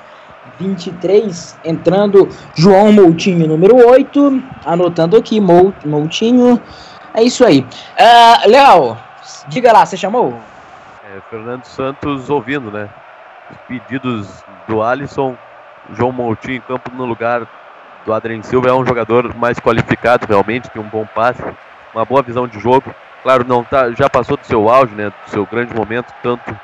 23, 0.59 1.57
entrando 1.63 2.29
João 2.55 2.91
Moutinho, 2.91 3.47
número 3.47 3.75
8, 3.89 4.41
anotando 4.65 5.17
aqui, 5.17 5.39
Mou- 5.39 5.73
Moutinho, 5.85 6.61
é 7.13 7.23
isso 7.23 7.45
aí. 7.45 7.65
Ah, 7.99 8.41
Léo, 8.45 8.97
diga 9.47 9.71
lá, 9.73 9.85
você 9.85 9.97
chamou? 9.97 10.39
É, 11.13 11.19
Fernando 11.29 11.65
Santos 11.65 12.29
ouvindo, 12.29 12.71
né? 12.71 12.89
Os 13.51 13.57
pedidos 13.67 14.43
do 14.67 14.81
Alisson, 14.81 15.35
João 15.93 16.11
Moutinho 16.11 16.57
em 16.57 16.61
campo 16.61 16.89
no 16.93 17.05
lugar 17.05 17.47
do 18.05 18.13
Adrien 18.13 18.41
Silva 18.43 18.69
é 18.69 18.73
um 18.73 18.85
jogador 18.85 19.35
mais 19.35 19.59
qualificado 19.59 20.25
realmente, 20.27 20.69
tem 20.69 20.81
um 20.81 20.87
bom 20.87 21.05
passe, 21.13 21.43
uma 21.93 22.05
boa 22.05 22.21
visão 22.21 22.47
de 22.47 22.59
jogo. 22.59 22.93
Claro, 23.23 23.43
não 23.47 23.63
tá, 23.63 23.91
já 23.91 24.07
passou 24.09 24.37
do 24.37 24.45
seu 24.45 24.69
auge, 24.69 24.93
né? 24.93 25.09
Do 25.09 25.31
seu 25.31 25.45
grande 25.45 25.73
momento, 25.75 26.13
tanto 26.21 26.55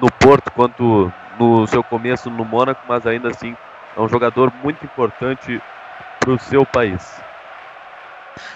no 0.00 0.10
Porto 0.10 0.50
quanto 0.52 1.12
no 1.38 1.66
seu 1.66 1.82
começo 1.82 2.30
no 2.30 2.44
Mônaco, 2.44 2.80
mas 2.88 3.06
ainda 3.06 3.28
assim 3.28 3.56
é 3.96 4.00
um 4.00 4.08
jogador 4.08 4.52
muito 4.62 4.84
importante 4.84 5.60
para 6.20 6.30
o 6.30 6.38
seu 6.38 6.64
país. 6.64 7.20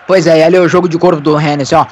Pois 0.06 0.26
é, 0.26 0.44
ali 0.44 0.56
é 0.56 0.60
o 0.60 0.68
jogo 0.68 0.88
de 0.88 0.98
corpo 0.98 1.20
do 1.20 1.38
Hennessy, 1.38 1.74
ó. 1.74 1.86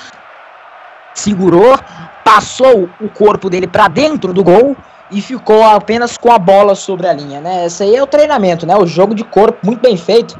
segurou, 1.15 1.79
passou 2.25 2.89
o 3.01 3.09
corpo 3.09 3.51
dele 3.51 3.67
para 3.67 3.89
dentro 3.89 4.33
do 4.33 4.45
gol 4.45 4.77
e 5.11 5.21
ficou 5.21 5.65
apenas 5.65 6.17
com 6.17 6.31
a 6.31 6.39
bola 6.39 6.75
sobre 6.75 7.09
a 7.09 7.13
linha, 7.13 7.41
né? 7.41 7.67
Esse 7.67 7.83
aí 7.83 7.97
é 7.97 8.03
o 8.03 8.07
treinamento, 8.07 8.65
né? 8.65 8.77
O 8.77 8.87
jogo 8.87 9.15
de 9.15 9.25
corpo 9.25 9.59
muito 9.67 9.81
bem 9.81 9.97
feito 9.97 10.39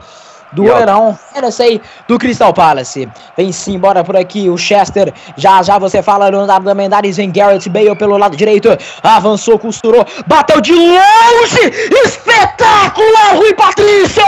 do 0.53 0.65
goleirão. 0.65 1.19
Era 1.35 1.49
esse 1.49 1.63
aí 1.63 1.83
do 2.09 2.19
Crystal 2.19 2.53
Palace. 2.53 3.09
Vem 3.37 3.53
sim, 3.53 3.79
bora 3.79 4.03
por 4.05 4.17
aqui. 4.17 4.49
O 4.49 4.57
Chester. 4.57 5.13
Já 5.37 5.63
já 5.63 5.79
você 5.79 6.03
fala, 6.03 6.29
Leonardo 6.29 6.69
Amendares. 6.71 7.17
Vem 7.17 7.31
Garrett 7.31 7.69
Bale 7.69 7.95
pelo 7.97 8.17
lado 8.17 8.37
direito. 8.37 8.69
Avançou, 9.03 9.59
costurou. 9.59 10.07
Bateu 10.27 10.61
de 10.61 10.73
longe. 10.73 11.71
Espetacular, 12.05 13.37
Rui 13.37 13.55
Patrício! 13.55 14.23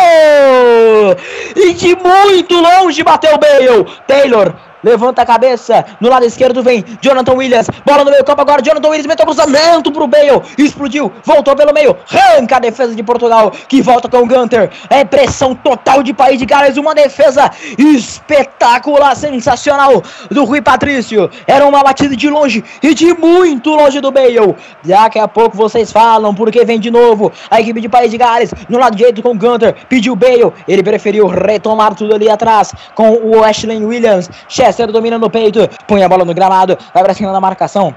E 1.56 1.74
de 1.74 1.96
muito 1.96 2.54
longe 2.60 3.02
bateu 3.02 3.38
Bale. 3.38 3.86
Taylor 4.06 4.54
Levanta 4.82 5.22
a 5.22 5.26
cabeça. 5.26 5.84
No 6.00 6.08
lado 6.08 6.24
esquerdo 6.24 6.62
vem 6.62 6.84
Jonathan 7.00 7.34
Williams. 7.34 7.68
Bola 7.84 8.04
no 8.04 8.10
meio 8.10 8.24
campo 8.24 8.42
agora. 8.42 8.62
Jonathan 8.62 8.88
Williams 8.88 9.06
meteu 9.06 9.24
cruzamento 9.24 9.92
pro 9.92 10.06
Bale. 10.06 10.42
Explodiu. 10.58 11.12
Voltou 11.24 11.54
pelo 11.54 11.72
meio. 11.72 11.96
Arranca 12.12 12.56
a 12.56 12.58
defesa 12.58 12.94
de 12.94 13.02
Portugal. 13.02 13.52
Que 13.68 13.80
volta 13.80 14.08
com 14.08 14.18
o 14.18 14.26
Gunter. 14.26 14.70
É 14.90 15.04
pressão 15.04 15.54
total 15.54 16.02
de 16.02 16.12
País 16.12 16.38
de 16.38 16.46
Gales. 16.46 16.76
Uma 16.76 16.94
defesa 16.94 17.50
espetacular, 17.78 19.14
sensacional 19.14 20.02
do 20.30 20.44
Rui 20.44 20.60
Patrício. 20.60 21.30
Era 21.46 21.66
uma 21.66 21.82
batida 21.82 22.16
de 22.16 22.28
longe 22.28 22.64
e 22.82 22.94
de 22.94 23.14
muito 23.14 23.70
longe 23.70 24.00
do 24.00 24.10
Bale. 24.10 24.56
Daqui 24.84 25.18
a 25.18 25.28
pouco 25.28 25.56
vocês 25.56 25.92
falam 25.92 26.34
porque 26.34 26.64
vem 26.64 26.80
de 26.80 26.90
novo 26.90 27.32
a 27.50 27.60
equipe 27.60 27.80
de 27.80 27.88
País 27.88 28.10
de 28.10 28.18
Gales. 28.18 28.52
No 28.68 28.78
lado 28.78 28.96
direito 28.96 29.22
com 29.22 29.30
o 29.30 29.38
Gunter. 29.38 29.74
Pediu 29.88 30.16
Bale. 30.16 30.52
Ele 30.66 30.82
preferiu 30.82 31.26
retomar 31.26 31.94
tudo 31.94 32.14
ali 32.14 32.28
atrás 32.28 32.72
com 32.94 33.10
o 33.22 33.44
Ashley 33.44 33.84
Williams. 33.84 34.30
Chester 34.72 34.90
domina 34.90 35.18
no 35.18 35.30
peito, 35.30 35.68
põe 35.86 36.02
a 36.02 36.08
bola 36.08 36.24
no 36.24 36.34
gramado, 36.34 36.76
vai 36.92 37.02
pra 37.02 37.14
cima 37.14 37.32
da 37.32 37.40
marcação. 37.40 37.94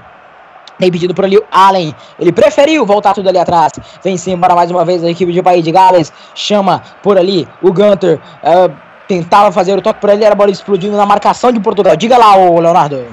Tem 0.78 0.90
pedido 0.90 1.14
por 1.14 1.24
ali 1.24 1.38
o 1.38 1.44
Allen. 1.50 1.94
Ele 2.18 2.30
preferiu 2.30 2.84
voltar 2.84 3.14
tudo 3.14 3.28
ali 3.28 3.38
atrás. 3.38 3.72
Vem 4.02 4.16
sim, 4.16 4.38
para 4.38 4.54
mais 4.54 4.70
uma 4.70 4.84
vez 4.84 5.02
a 5.02 5.10
equipe 5.10 5.32
de 5.32 5.42
País 5.42 5.64
de 5.64 5.72
Gales. 5.72 6.12
Chama 6.34 6.82
por 7.02 7.16
ali 7.16 7.48
o 7.62 7.72
Gunter. 7.72 8.20
Uh, 8.42 8.74
tentava 9.08 9.50
fazer 9.50 9.76
o 9.76 9.80
toque 9.80 10.00
por 10.00 10.10
ali, 10.10 10.22
era 10.22 10.34
a 10.34 10.36
bola 10.36 10.50
explodindo 10.50 10.96
na 10.96 11.06
marcação 11.06 11.50
de 11.50 11.60
Portugal. 11.60 11.96
Diga 11.96 12.18
lá, 12.18 12.36
ô 12.36 12.60
Leonardo. 12.60 13.06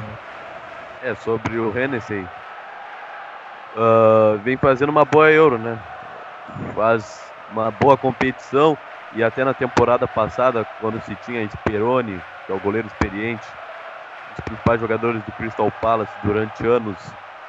É, 1.01 1.15
sobre 1.15 1.57
o 1.57 1.77
Hennessy. 1.77 2.27
Uh, 3.75 4.37
vem 4.43 4.57
fazendo 4.57 4.89
uma 4.89 5.05
boa 5.05 5.31
Euro, 5.31 5.57
né? 5.57 5.79
Faz 6.75 7.21
uma 7.51 7.71
boa 7.71 7.95
competição. 7.95 8.77
E 9.15 9.23
até 9.23 9.43
na 9.43 9.53
temporada 9.53 10.07
passada, 10.07 10.65
quando 10.81 11.01
se 11.03 11.15
tinha 11.25 11.47
Speroni, 11.47 12.19
que 12.45 12.51
é 12.51 12.55
o 12.55 12.59
goleiro 12.59 12.87
experiente, 12.87 13.45
um 13.45 14.33
dos 14.33 14.43
principais 14.45 14.81
jogadores 14.81 15.21
do 15.23 15.31
Crystal 15.33 15.71
Palace 15.81 16.11
durante 16.23 16.65
anos. 16.65 16.97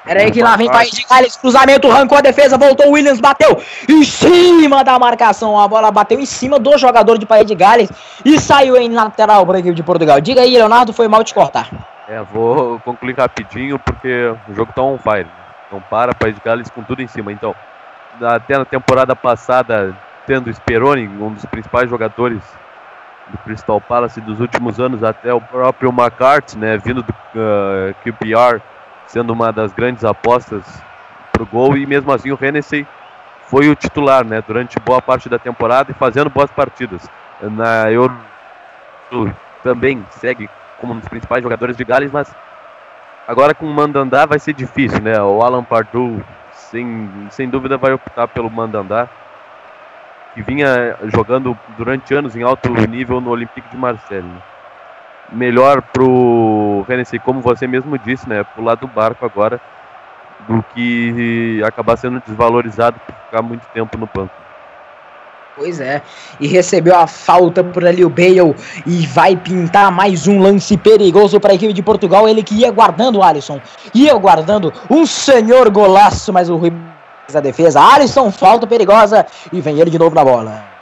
Era 0.06 0.20
aí 0.20 0.30
que 0.30 0.42
lá 0.42 0.54
vem 0.54 0.70
País 0.70 0.90
de 0.90 1.02
Gales, 1.02 1.36
cruzamento, 1.36 1.90
arrancou 1.90 2.18
a 2.18 2.20
defesa, 2.20 2.58
voltou 2.58 2.88
o 2.88 2.92
Williams, 2.92 3.20
bateu 3.20 3.58
em 3.88 4.04
cima 4.04 4.84
da 4.84 4.98
marcação, 4.98 5.58
a 5.58 5.66
bola 5.66 5.90
bateu 5.90 6.20
em 6.20 6.26
cima 6.26 6.58
do 6.58 6.76
jogador 6.76 7.16
de 7.16 7.24
País 7.24 7.46
de 7.46 7.54
Gales 7.54 7.90
e 8.22 8.38
saiu 8.38 8.76
em 8.76 8.90
lateral 8.90 9.46
para 9.46 9.56
a 9.56 9.60
equipe 9.60 9.74
de 9.74 9.82
Portugal. 9.82 10.20
Diga 10.20 10.42
aí, 10.42 10.54
Leonardo, 10.54 10.92
foi 10.92 11.08
mal 11.08 11.24
te 11.24 11.32
cortar. 11.32 11.70
É, 12.06 12.20
vou 12.20 12.78
concluir 12.80 13.16
rapidinho 13.16 13.78
porque 13.78 14.36
o 14.46 14.54
jogo 14.54 14.70
tá 14.74 14.82
on 14.82 14.98
fire. 14.98 15.26
Não 15.72 15.80
para, 15.80 16.14
País 16.14 16.34
de 16.34 16.40
Gales 16.44 16.68
com 16.68 16.82
tudo 16.82 17.00
em 17.00 17.06
cima. 17.06 17.32
Então, 17.32 17.54
até 18.20 18.58
na 18.58 18.66
temporada 18.66 19.16
passada, 19.16 19.96
tendo 20.26 20.52
Speroni, 20.52 21.06
um 21.06 21.32
dos 21.32 21.44
principais 21.46 21.88
jogadores 21.88 22.42
do 23.28 23.38
Crystal 23.38 23.80
Palace 23.80 24.20
dos 24.20 24.40
últimos 24.40 24.78
anos, 24.80 25.02
até 25.02 25.32
o 25.32 25.40
próprio 25.40 25.90
McCarthy, 25.90 26.58
né, 26.58 26.76
vindo 26.78 27.02
do 27.02 27.12
uh, 27.12 27.94
QPR, 28.02 28.60
sendo 29.06 29.32
uma 29.32 29.52
das 29.52 29.72
grandes 29.72 30.04
apostas 30.04 30.64
para 31.32 31.42
o 31.42 31.46
gol, 31.46 31.76
e 31.76 31.86
mesmo 31.86 32.12
assim 32.12 32.30
o 32.30 32.38
Hennessy 32.40 32.86
foi 33.46 33.68
o 33.68 33.74
titular, 33.74 34.24
né, 34.24 34.42
durante 34.46 34.78
boa 34.80 35.00
parte 35.00 35.28
da 35.28 35.38
temporada 35.38 35.90
e 35.90 35.94
fazendo 35.94 36.30
boas 36.30 36.50
partidas. 36.50 37.08
Na 37.40 37.90
Euro 37.90 38.16
também 39.62 40.04
segue 40.10 40.48
como 40.80 40.94
um 40.94 40.98
dos 40.98 41.08
principais 41.08 41.42
jogadores 41.42 41.76
de 41.76 41.84
Gales, 41.84 42.10
mas 42.12 42.34
agora 43.26 43.54
com 43.54 43.66
o 43.66 43.72
Mandandá 43.72 44.26
vai 44.26 44.38
ser 44.38 44.52
difícil, 44.52 45.02
né, 45.02 45.20
o 45.20 45.42
Alan 45.42 45.64
Pardew 45.64 46.22
sem, 46.52 47.10
sem 47.30 47.48
dúvida 47.48 47.76
vai 47.76 47.92
optar 47.92 48.28
pelo 48.28 48.50
Mandandá, 48.50 49.08
que 50.34 50.42
vinha 50.42 50.96
jogando 51.14 51.56
durante 51.78 52.12
anos 52.12 52.34
em 52.34 52.42
alto 52.42 52.68
nível 52.88 53.20
no 53.20 53.30
Olympique 53.30 53.70
de 53.70 53.76
Marseille. 53.76 54.26
Né? 54.26 54.42
Melhor 55.32 55.80
pro 55.80 56.84
Hennessy, 56.88 57.18
como 57.18 57.40
você 57.40 57.66
mesmo 57.66 57.96
disse, 57.96 58.28
né, 58.28 58.44
pro 58.44 58.62
lado 58.62 58.80
do 58.80 58.88
barco 58.88 59.24
agora, 59.24 59.60
do 60.48 60.62
que 60.74 61.62
acabar 61.64 61.96
sendo 61.96 62.20
desvalorizado 62.26 63.00
por 63.06 63.14
ficar 63.14 63.42
muito 63.42 63.66
tempo 63.72 63.96
no 63.96 64.08
banco. 64.12 64.34
Pois 65.56 65.80
é, 65.80 66.02
e 66.40 66.48
recebeu 66.48 66.96
a 66.96 67.06
falta 67.06 67.62
por 67.62 67.86
ali 67.86 68.04
o 68.04 68.10
Bale 68.10 68.56
e 68.84 69.06
vai 69.06 69.36
pintar 69.36 69.92
mais 69.92 70.26
um 70.26 70.40
lance 70.40 70.76
perigoso 70.76 71.38
para 71.38 71.52
a 71.52 71.54
equipe 71.54 71.72
de 71.72 71.80
Portugal. 71.80 72.28
Ele 72.28 72.42
que 72.42 72.56
ia 72.56 72.72
guardando 72.72 73.18
o 73.18 73.22
Alisson, 73.22 73.60
ia 73.94 74.12
guardando 74.14 74.72
um 74.90 75.06
senhor 75.06 75.70
golaço, 75.70 76.32
mas 76.32 76.50
o 76.50 76.56
Rui 76.56 76.72
a 77.32 77.40
defesa. 77.40 77.80
Alisson, 77.80 78.30
falta 78.30 78.66
perigosa 78.66 79.26
e 79.52 79.60
vem 79.60 79.80
ele 79.80 79.90
de 79.90 79.98
novo 79.98 80.14
na 80.14 80.24
bola. 80.24 80.74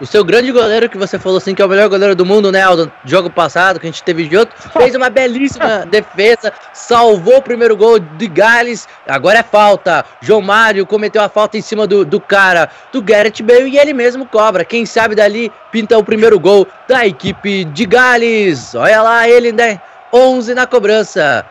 O 0.00 0.06
seu 0.06 0.24
grande 0.24 0.50
goleiro, 0.50 0.88
que 0.88 0.98
você 0.98 1.20
falou 1.20 1.38
assim, 1.38 1.54
que 1.54 1.62
é 1.62 1.64
o 1.64 1.68
melhor 1.68 1.88
goleiro 1.88 2.16
do 2.16 2.26
mundo, 2.26 2.50
né, 2.50 2.60
Aldo? 2.60 2.90
Jogo 3.04 3.30
passado, 3.30 3.78
que 3.78 3.86
a 3.86 3.90
gente 3.90 4.02
teve 4.02 4.28
de 4.28 4.36
outro, 4.36 4.54
fez 4.76 4.92
uma 4.94 5.08
belíssima 5.08 5.86
defesa, 5.86 6.52
salvou 6.72 7.36
o 7.36 7.42
primeiro 7.42 7.76
gol 7.76 8.00
de 8.00 8.26
Gales. 8.26 8.88
Agora 9.06 9.38
é 9.38 9.42
falta. 9.42 10.04
João 10.20 10.42
Mário 10.42 10.84
cometeu 10.84 11.22
a 11.22 11.28
falta 11.28 11.56
em 11.56 11.62
cima 11.62 11.86
do, 11.86 12.04
do 12.04 12.20
cara, 12.20 12.68
do 12.92 13.00
Garrett 13.00 13.40
Bale, 13.40 13.70
e 13.70 13.78
ele 13.78 13.94
mesmo 13.94 14.26
cobra. 14.26 14.64
Quem 14.64 14.84
sabe 14.84 15.14
dali 15.14 15.50
pinta 15.70 15.96
o 15.96 16.04
primeiro 16.04 16.40
gol 16.40 16.66
da 16.88 17.06
equipe 17.06 17.64
de 17.64 17.86
Gales. 17.86 18.74
Olha 18.74 19.00
lá 19.00 19.28
ele, 19.28 19.52
né? 19.52 19.80
11 20.12 20.54
na 20.54 20.66
cobrança. 20.66 21.46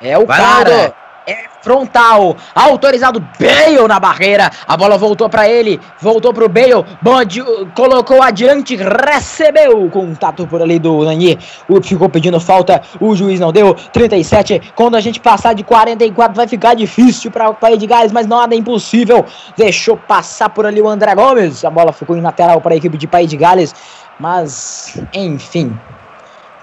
É 0.00 0.16
o 0.16 0.24
Vai 0.24 0.38
cara. 0.38 0.76
Lá, 0.76 0.94
é 1.26 1.46
frontal, 1.60 2.36
autorizado 2.54 3.20
Bale 3.38 3.88
na 3.88 3.98
barreira, 3.98 4.50
a 4.66 4.76
bola 4.76 4.96
voltou 4.96 5.28
para 5.28 5.48
ele, 5.48 5.80
voltou 6.00 6.32
pro 6.32 6.48
Bale, 6.48 6.84
Bond 7.02 7.42
colocou 7.74 8.22
adiante, 8.22 8.76
recebeu. 8.76 9.84
O 9.84 9.90
contato 9.90 10.46
por 10.46 10.62
ali 10.62 10.78
do 10.78 11.04
Nani, 11.04 11.36
o 11.68 11.82
ficou 11.82 12.08
pedindo 12.08 12.38
falta, 12.38 12.80
o 13.00 13.14
juiz 13.16 13.40
não 13.40 13.52
deu, 13.52 13.74
37, 13.92 14.72
quando 14.76 14.94
a 14.94 15.00
gente 15.00 15.18
passar 15.18 15.54
de 15.54 15.64
44 15.64 16.36
vai 16.36 16.46
ficar 16.46 16.74
difícil 16.74 17.30
para 17.30 17.48
o 17.48 17.54
País 17.54 17.78
de 17.78 17.86
Gales, 17.86 18.12
mas 18.12 18.26
nada 18.26 18.54
é 18.54 18.58
impossível, 18.58 19.24
deixou 19.56 19.96
passar 19.96 20.50
por 20.50 20.64
ali 20.64 20.80
o 20.80 20.88
André 20.88 21.14
Gomes, 21.14 21.64
a 21.64 21.70
bola 21.70 21.92
ficou 21.92 22.16
em 22.16 22.20
lateral 22.20 22.60
para 22.60 22.74
a 22.74 22.76
equipe 22.76 22.96
de 22.96 23.08
País 23.08 23.28
de 23.28 23.36
Gales, 23.36 23.74
mas 24.20 25.00
enfim, 25.12 25.76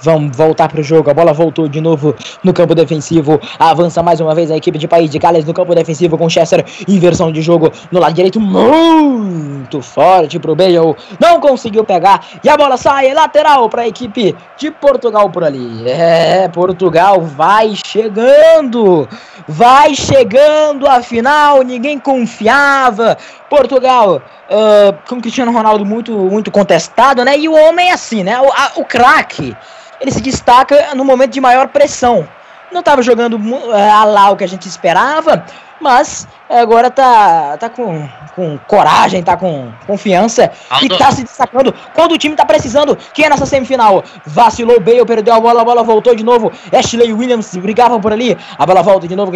Vamos 0.04 0.36
voltar 0.36 0.68
para 0.68 0.82
o 0.82 0.84
jogo. 0.84 1.10
A 1.10 1.14
bola 1.14 1.32
voltou 1.32 1.66
de 1.70 1.80
novo 1.80 2.14
no 2.44 2.54
campo 2.54 2.76
defensivo. 2.76 3.40
Avança 3.58 4.04
mais 4.04 4.20
uma 4.20 4.36
vez 4.36 4.52
a 4.52 4.58
equipe 4.58 4.78
de 4.78 4.86
País 4.86 5.10
de 5.10 5.18
Gales 5.18 5.46
no 5.46 5.54
campo 5.54 5.74
defensivo 5.74 6.18
com 6.18 6.28
Chester. 6.30 6.66
Inversão 6.90 7.32
de 7.32 7.42
jogo 7.42 7.72
no 7.90 8.02
lado 8.02 8.14
direito. 8.14 8.38
Muito 8.38 9.82
forte 9.82 10.38
para 10.40 10.52
o 10.52 10.56
Bale. 10.56 10.74
Não 11.20 11.40
conseguiu 11.40 11.86
pegar. 11.86 12.26
E 12.44 12.50
a 12.50 12.58
bola 12.58 12.76
sai 12.76 13.14
lateral 13.14 13.70
para 13.70 13.84
a 13.84 13.88
equipe 13.88 14.36
de 14.58 14.72
Portugal 14.72 15.30
por 15.30 15.44
ali. 15.46 15.90
É, 15.90 16.50
Portugal 16.50 17.22
vai 17.22 17.74
chegando. 17.86 19.08
Vai 19.48 19.96
chegando 19.96 20.86
a 20.86 21.02
final. 21.02 21.62
Ninguém 21.62 21.98
confiava. 21.98 23.18
Portugal 23.54 24.20
uh, 24.50 24.98
com 25.08 25.22
Cristiano 25.22 25.52
Ronaldo 25.52 25.86
muito, 25.86 26.12
muito 26.12 26.50
contestado, 26.50 27.24
né? 27.24 27.38
E 27.38 27.48
o 27.48 27.54
homem 27.54 27.90
é 27.90 27.94
assim, 27.94 28.24
né? 28.24 28.42
O, 28.42 28.82
o 28.82 28.86
craque 28.86 29.56
ele 30.02 30.10
se 30.10 30.22
destaca 30.22 30.96
no 30.96 31.06
momento 31.06 31.34
de 31.34 31.40
maior 31.40 31.68
pressão. 31.68 32.28
Não 32.72 32.80
estava 32.80 33.04
jogando 33.04 33.40
é, 33.72 33.90
a 33.92 34.04
lá 34.06 34.32
o 34.32 34.36
que 34.36 34.44
a 34.44 34.48
gente 34.48 34.68
esperava, 34.68 35.46
mas 35.80 36.28
agora 36.50 36.90
tá, 36.90 37.56
tá 37.58 37.70
com, 37.70 38.10
com 38.36 38.58
coragem, 38.68 39.22
tá 39.22 39.38
com 39.38 39.72
confiança 39.86 40.52
Aldo. 40.68 40.86
e 40.86 40.98
tá 40.98 41.12
se 41.12 41.24
destacando 41.24 41.72
quando 41.94 42.14
o 42.14 42.18
time 42.18 42.36
tá 42.36 42.46
precisando. 42.46 42.98
Que 43.14 43.24
é 43.24 43.30
nessa 43.30 43.46
semifinal? 43.46 44.04
Vacilou 44.26 44.80
Bale, 44.80 45.06
perdeu 45.06 45.36
a 45.36 45.40
bola, 45.40 45.62
a 45.62 45.66
bola 45.66 45.84
voltou 45.84 46.16
de 46.16 46.24
novo. 46.24 46.52
Ashley 46.76 47.14
Williams 47.14 47.56
brigavam 47.56 48.02
por 48.02 48.12
ali, 48.12 48.36
a 48.58 48.66
bola 48.66 48.82
volta 48.82 49.08
de 49.08 49.16
novo 49.16 49.32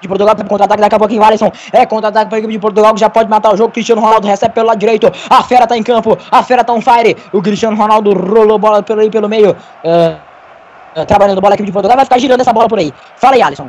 de 0.00 0.08
Portugal 0.08 0.34
para 0.34 0.46
contra-ataque, 0.46 0.80
daqui 0.80 0.94
a 0.94 0.98
pouquinho 0.98 1.22
Alisson 1.22 1.50
é 1.72 1.86
contra-ataque 1.86 2.28
para 2.28 2.36
a 2.36 2.40
equipe 2.40 2.52
de 2.52 2.58
Portugal 2.58 2.94
que 2.94 3.00
já 3.00 3.10
pode 3.10 3.28
matar 3.28 3.52
o 3.52 3.56
jogo, 3.56 3.72
Cristiano 3.72 4.00
Ronaldo 4.00 4.26
recebe 4.26 4.54
pelo 4.54 4.66
lado 4.66 4.78
direito, 4.78 5.10
a 5.28 5.42
fera 5.42 5.66
tá 5.66 5.76
em 5.76 5.82
campo, 5.82 6.16
a 6.30 6.42
fera 6.42 6.64
tá 6.64 6.72
on 6.72 6.80
fire, 6.80 7.16
o 7.32 7.42
Cristiano 7.42 7.76
Ronaldo 7.76 8.12
rolou 8.12 8.58
bola 8.58 8.82
pelo, 8.82 9.10
pelo 9.10 9.28
meio, 9.28 9.50
uh, 9.50 11.00
uh, 11.00 11.06
trabalhando 11.06 11.40
bola 11.40 11.54
a 11.54 11.56
equipe 11.56 11.66
de 11.66 11.72
Portugal, 11.72 11.96
vai 11.96 12.04
ficar 12.04 12.18
girando 12.18 12.40
essa 12.40 12.52
bola 12.52 12.68
por 12.68 12.78
aí, 12.78 12.92
fala 13.16 13.34
aí 13.34 13.42
Alisson. 13.42 13.68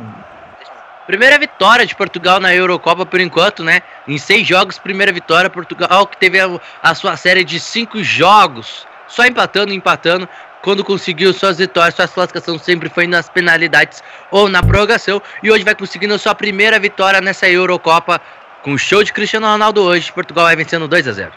Primeira 1.06 1.38
vitória 1.38 1.84
de 1.84 1.96
Portugal 1.96 2.38
na 2.38 2.54
Eurocopa 2.54 3.04
por 3.04 3.18
enquanto, 3.18 3.64
né? 3.64 3.82
Em 4.06 4.16
seis 4.16 4.46
jogos, 4.46 4.78
primeira 4.78 5.10
vitória. 5.10 5.50
Portugal 5.50 6.06
que 6.06 6.16
teve 6.16 6.38
a, 6.38 6.48
a 6.80 6.94
sua 6.94 7.16
série 7.16 7.42
de 7.42 7.58
cinco 7.58 8.00
jogos, 8.00 8.86
só 9.08 9.26
empatando, 9.26 9.72
empatando 9.72 10.28
quando 10.62 10.84
conseguiu 10.84 11.32
suas 11.32 11.58
vitórias, 11.58 11.94
suas 11.94 12.12
classificações 12.12 12.62
sempre 12.62 12.88
foi 12.88 13.06
nas 13.06 13.28
penalidades 13.28 14.02
ou 14.30 14.48
na 14.48 14.62
prorrogação. 14.62 15.20
E 15.42 15.50
hoje 15.50 15.64
vai 15.64 15.74
conseguindo 15.74 16.18
sua 16.18 16.34
primeira 16.34 16.78
vitória 16.78 17.20
nessa 17.20 17.48
Eurocopa 17.48 18.20
com 18.62 18.72
o 18.72 18.78
show 18.78 19.02
de 19.02 19.12
Cristiano 19.12 19.46
Ronaldo 19.46 19.82
hoje. 19.82 20.12
Portugal 20.12 20.44
vai 20.44 20.56
vencendo 20.56 20.86
2 20.86 21.08
a 21.08 21.12
0 21.12 21.32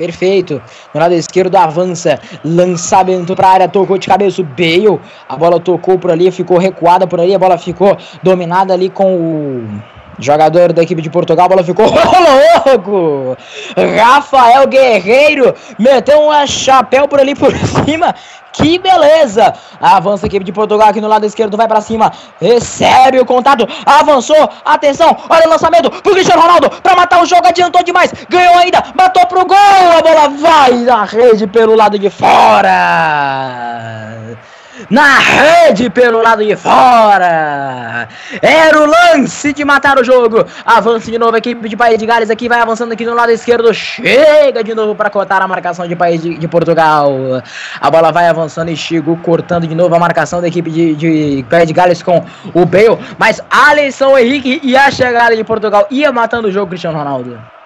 Perfeito. 0.00 0.62
No 0.94 1.00
lado 1.00 1.12
esquerdo 1.12 1.54
avança. 1.56 2.18
Lançamento 2.42 3.36
para 3.36 3.48
a 3.48 3.52
área. 3.52 3.68
Tocou 3.68 3.98
de 3.98 4.08
cabeça 4.08 4.40
o 4.40 4.44
Bale. 4.44 4.98
A 5.28 5.36
bola 5.36 5.60
tocou 5.60 5.98
por 5.98 6.10
ali, 6.10 6.30
ficou 6.30 6.56
recuada 6.56 7.06
por 7.06 7.20
ali. 7.20 7.34
A 7.34 7.38
bola 7.38 7.58
ficou 7.58 7.98
dominada 8.22 8.72
ali 8.72 8.88
com 8.88 9.14
o 9.14 9.82
jogador 10.20 10.72
da 10.72 10.82
equipe 10.82 11.02
de 11.02 11.10
Portugal. 11.10 11.46
A 11.46 11.48
bola 11.48 11.64
ficou 11.64 11.86
louco. 12.66 13.36
Rafael 13.98 14.66
Guerreiro 14.66 15.54
meteu 15.78 16.20
um 16.20 16.46
chapéu 16.46 17.08
por 17.08 17.20
ali 17.20 17.34
por 17.34 17.52
cima. 17.84 18.14
Que 18.52 18.78
beleza! 18.78 19.54
Avança 19.80 20.26
a 20.26 20.28
equipe 20.28 20.44
de 20.44 20.52
Portugal 20.52 20.88
aqui 20.88 21.00
no 21.00 21.06
lado 21.08 21.24
esquerdo, 21.24 21.56
vai 21.56 21.68
para 21.68 21.80
cima, 21.80 22.12
recebe 22.40 23.20
o 23.20 23.24
contato, 23.24 23.66
avançou, 23.86 24.50
atenção, 24.64 25.16
olha 25.28 25.46
o 25.46 25.50
lançamento 25.50 25.88
pro 25.88 26.12
Cristiano 26.12 26.42
Ronaldo 26.42 26.68
para 26.82 26.96
matar 26.96 27.22
o 27.22 27.26
jogo, 27.26 27.46
adiantou 27.46 27.82
demais, 27.84 28.12
ganhou 28.28 28.56
ainda, 28.56 28.82
matou 28.96 29.24
pro 29.26 29.46
gol, 29.46 29.56
a 29.56 30.02
bola 30.02 30.28
vai 30.30 30.72
na 30.78 31.04
rede 31.04 31.46
pelo 31.46 31.76
lado 31.76 31.96
de 31.98 32.10
fora 32.10 32.70
na 34.88 35.18
rede 35.18 35.90
pelo 35.90 36.22
lado 36.22 36.44
de 36.44 36.56
fora. 36.56 38.08
Era 38.40 38.80
o 38.80 38.86
lance 38.86 39.52
de 39.52 39.64
matar 39.64 39.98
o 39.98 40.04
jogo. 40.04 40.46
Avança 40.64 41.10
de 41.10 41.18
novo 41.18 41.34
a 41.34 41.38
equipe 41.38 41.68
de 41.68 41.76
País 41.76 41.98
de 41.98 42.06
Gales 42.06 42.30
aqui, 42.30 42.48
vai 42.48 42.60
avançando 42.60 42.92
aqui 42.92 43.04
no 43.04 43.14
lado 43.14 43.30
esquerdo. 43.32 43.72
Chega 43.74 44.62
de 44.62 44.74
novo 44.74 44.94
para 44.94 45.10
cortar 45.10 45.42
a 45.42 45.48
marcação 45.48 45.86
de 45.86 45.96
País 45.96 46.22
de, 46.22 46.38
de, 46.38 46.48
Portugal. 46.48 47.12
A 47.80 47.90
bola 47.90 48.10
vai 48.10 48.28
avançando 48.28 48.70
e 48.70 48.76
chegou 48.76 49.16
cortando 49.18 49.66
de 49.66 49.74
novo 49.74 49.94
a 49.94 49.98
marcação 49.98 50.40
da 50.40 50.48
equipe 50.48 50.70
de, 50.70 50.94
de 50.94 51.46
País 51.48 51.66
de 51.66 51.72
Gales 51.72 52.02
com 52.02 52.24
o 52.54 52.64
Bale. 52.64 52.98
Mas 53.18 53.40
Alisson 53.50 54.16
Henrique 54.16 54.60
e 54.62 54.76
a 54.76 54.90
chegada 54.90 55.36
de 55.36 55.44
Portugal 55.44 55.86
ia 55.90 56.12
matando 56.12 56.48
o 56.48 56.52
jogo, 56.52 56.68
Cristiano 56.68 56.98
Ronaldo 56.98 57.59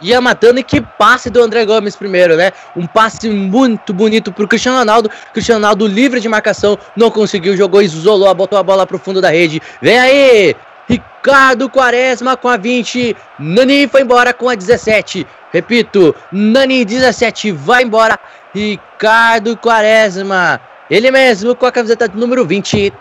ia 0.00 0.20
matando 0.20 0.60
e 0.60 0.62
que 0.62 0.80
passe 0.80 1.30
do 1.30 1.42
André 1.42 1.64
Gomes 1.64 1.96
primeiro, 1.96 2.36
né? 2.36 2.52
Um 2.76 2.86
passe 2.86 3.28
muito 3.28 3.92
bonito 3.92 4.32
pro 4.32 4.48
Cristiano 4.48 4.78
Ronaldo. 4.78 5.10
Cristiano 5.32 5.60
Ronaldo 5.60 5.86
livre 5.86 6.20
de 6.20 6.28
marcação, 6.28 6.78
não 6.96 7.10
conseguiu, 7.10 7.56
jogou, 7.56 7.82
isolou, 7.82 8.32
botou 8.34 8.58
a 8.58 8.62
bola 8.62 8.86
pro 8.86 8.98
fundo 8.98 9.20
da 9.20 9.30
rede. 9.30 9.60
Vem 9.80 9.98
aí! 9.98 10.56
Ricardo 10.88 11.68
Quaresma 11.68 12.36
com 12.36 12.48
a 12.48 12.56
20. 12.56 13.16
Nani 13.38 13.88
foi 13.88 14.02
embora 14.02 14.32
com 14.32 14.48
a 14.48 14.54
17. 14.54 15.26
Repito, 15.52 16.14
Nani 16.30 16.84
17 16.84 17.50
vai 17.50 17.82
embora. 17.82 18.18
Ricardo 18.54 19.56
Quaresma, 19.56 20.60
ele 20.88 21.10
mesmo 21.10 21.54
com 21.54 21.66
a 21.66 21.72
camiseta 21.72 22.08
número 22.14 22.44
20. 22.46 22.92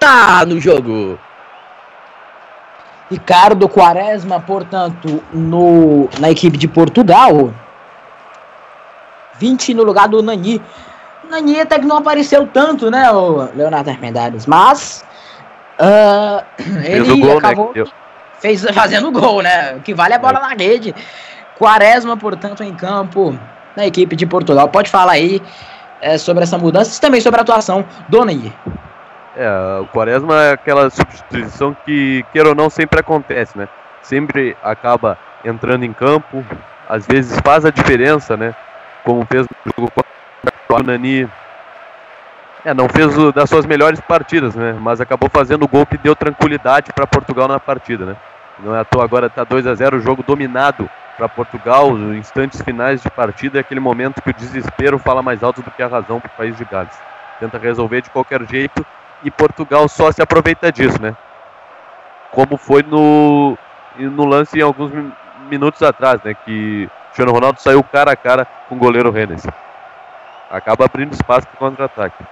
Tá 0.00 0.44
no 0.46 0.58
jogo. 0.58 1.18
Ricardo 3.12 3.68
Quaresma, 3.68 4.40
portanto, 4.40 5.22
no, 5.30 6.08
na 6.18 6.30
equipe 6.30 6.56
de 6.56 6.66
Portugal. 6.66 7.52
20 9.38 9.74
no 9.74 9.82
lugar 9.82 10.08
do 10.08 10.22
Nani. 10.22 10.62
Nani 11.28 11.60
até 11.60 11.78
que 11.78 11.84
não 11.84 11.98
apareceu 11.98 12.46
tanto, 12.46 12.90
né, 12.90 13.10
o 13.10 13.50
Leonardo 13.54 13.90
Armendares, 13.90 14.46
mas 14.46 15.04
uh, 15.78 16.42
ele 16.84 17.20
gol, 17.20 17.28
né, 17.28 17.36
acabou 17.36 17.72
né, 17.74 17.84
fez, 18.40 18.64
fazendo 18.72 19.12
gol, 19.12 19.42
né? 19.42 19.74
O 19.74 19.80
que 19.80 19.92
vale 19.92 20.14
é 20.14 20.16
a 20.16 20.18
bola 20.18 20.38
é. 20.38 20.40
na 20.40 20.48
rede. 20.54 20.94
Quaresma, 21.58 22.16
portanto, 22.16 22.62
em 22.62 22.74
campo 22.74 23.38
na 23.76 23.86
equipe 23.86 24.16
de 24.16 24.24
Portugal. 24.24 24.70
Pode 24.70 24.88
falar 24.88 25.12
aí 25.12 25.42
é, 26.00 26.16
sobre 26.16 26.44
essa 26.44 26.56
mudança 26.56 26.96
e 26.96 27.00
também 27.00 27.20
sobre 27.20 27.40
a 27.40 27.42
atuação 27.42 27.84
do 28.08 28.24
Nani. 28.24 28.52
É, 29.34 29.78
o 29.80 29.86
Quaresma 29.86 30.42
é 30.42 30.52
aquela 30.52 30.90
substituição 30.90 31.74
que, 31.84 32.24
queira 32.32 32.50
ou 32.50 32.54
não, 32.54 32.68
sempre 32.68 33.00
acontece, 33.00 33.56
né? 33.56 33.68
Sempre 34.02 34.56
acaba 34.62 35.16
entrando 35.44 35.84
em 35.84 35.92
campo, 35.92 36.44
às 36.88 37.06
vezes 37.06 37.38
faz 37.40 37.64
a 37.64 37.70
diferença, 37.70 38.36
né? 38.36 38.54
Como 39.04 39.24
fez 39.24 39.46
no 39.48 39.72
jogo 39.76 39.90
contra 39.90 40.82
o 40.82 40.86
Nani. 40.86 41.28
É, 42.64 42.74
não 42.74 42.88
fez 42.88 43.16
o, 43.16 43.32
das 43.32 43.48
suas 43.48 43.64
melhores 43.64 44.00
partidas, 44.00 44.54
né? 44.54 44.76
Mas 44.78 45.00
acabou 45.00 45.30
fazendo 45.30 45.64
o 45.64 45.68
gol 45.68 45.86
que 45.86 45.96
deu 45.96 46.14
tranquilidade 46.14 46.92
para 46.92 47.06
Portugal 47.06 47.48
na 47.48 47.58
partida, 47.58 48.04
né? 48.04 48.16
Não 48.58 48.76
é 48.76 48.80
à 48.80 48.84
toa 48.84 49.02
agora 49.02 49.30
tá 49.30 49.44
2 49.44 49.66
a 49.66 49.74
0 49.74 49.96
o 49.96 50.00
jogo 50.00 50.22
dominado 50.22 50.88
para 51.16 51.28
Portugal, 51.28 51.94
nos 51.94 52.16
instantes 52.16 52.60
finais 52.62 53.02
de 53.02 53.10
partida, 53.10 53.58
é 53.58 53.60
aquele 53.60 53.80
momento 53.80 54.22
que 54.22 54.30
o 54.30 54.34
desespero 54.34 54.98
fala 54.98 55.22
mais 55.22 55.42
alto 55.42 55.62
do 55.62 55.70
que 55.70 55.82
a 55.82 55.88
razão 55.88 56.20
para 56.20 56.28
o 56.28 56.36
país 56.36 56.56
de 56.56 56.64
Gales. 56.64 56.96
Tenta 57.40 57.58
resolver 57.58 58.02
de 58.02 58.10
qualquer 58.10 58.42
jeito 58.46 58.84
e 59.24 59.30
Portugal 59.30 59.88
só 59.88 60.10
se 60.10 60.22
aproveita 60.22 60.70
disso, 60.72 61.00
né? 61.00 61.16
Como 62.30 62.56
foi 62.56 62.82
no, 62.82 63.56
no 63.98 64.24
lance 64.24 64.58
em 64.58 64.62
alguns 64.62 64.90
minutos 65.48 65.82
atrás, 65.82 66.20
né? 66.24 66.34
Que 66.34 66.88
Cristiano 67.06 67.32
Ronaldo 67.32 67.60
saiu 67.60 67.82
cara 67.82 68.12
a 68.12 68.16
cara 68.16 68.46
com 68.68 68.74
o 68.74 68.78
goleiro 68.78 69.10
Rennes. 69.10 69.46
Acaba 70.50 70.84
abrindo 70.86 71.12
espaço 71.12 71.46
para 71.46 71.58
contra-ataque. 71.58 72.24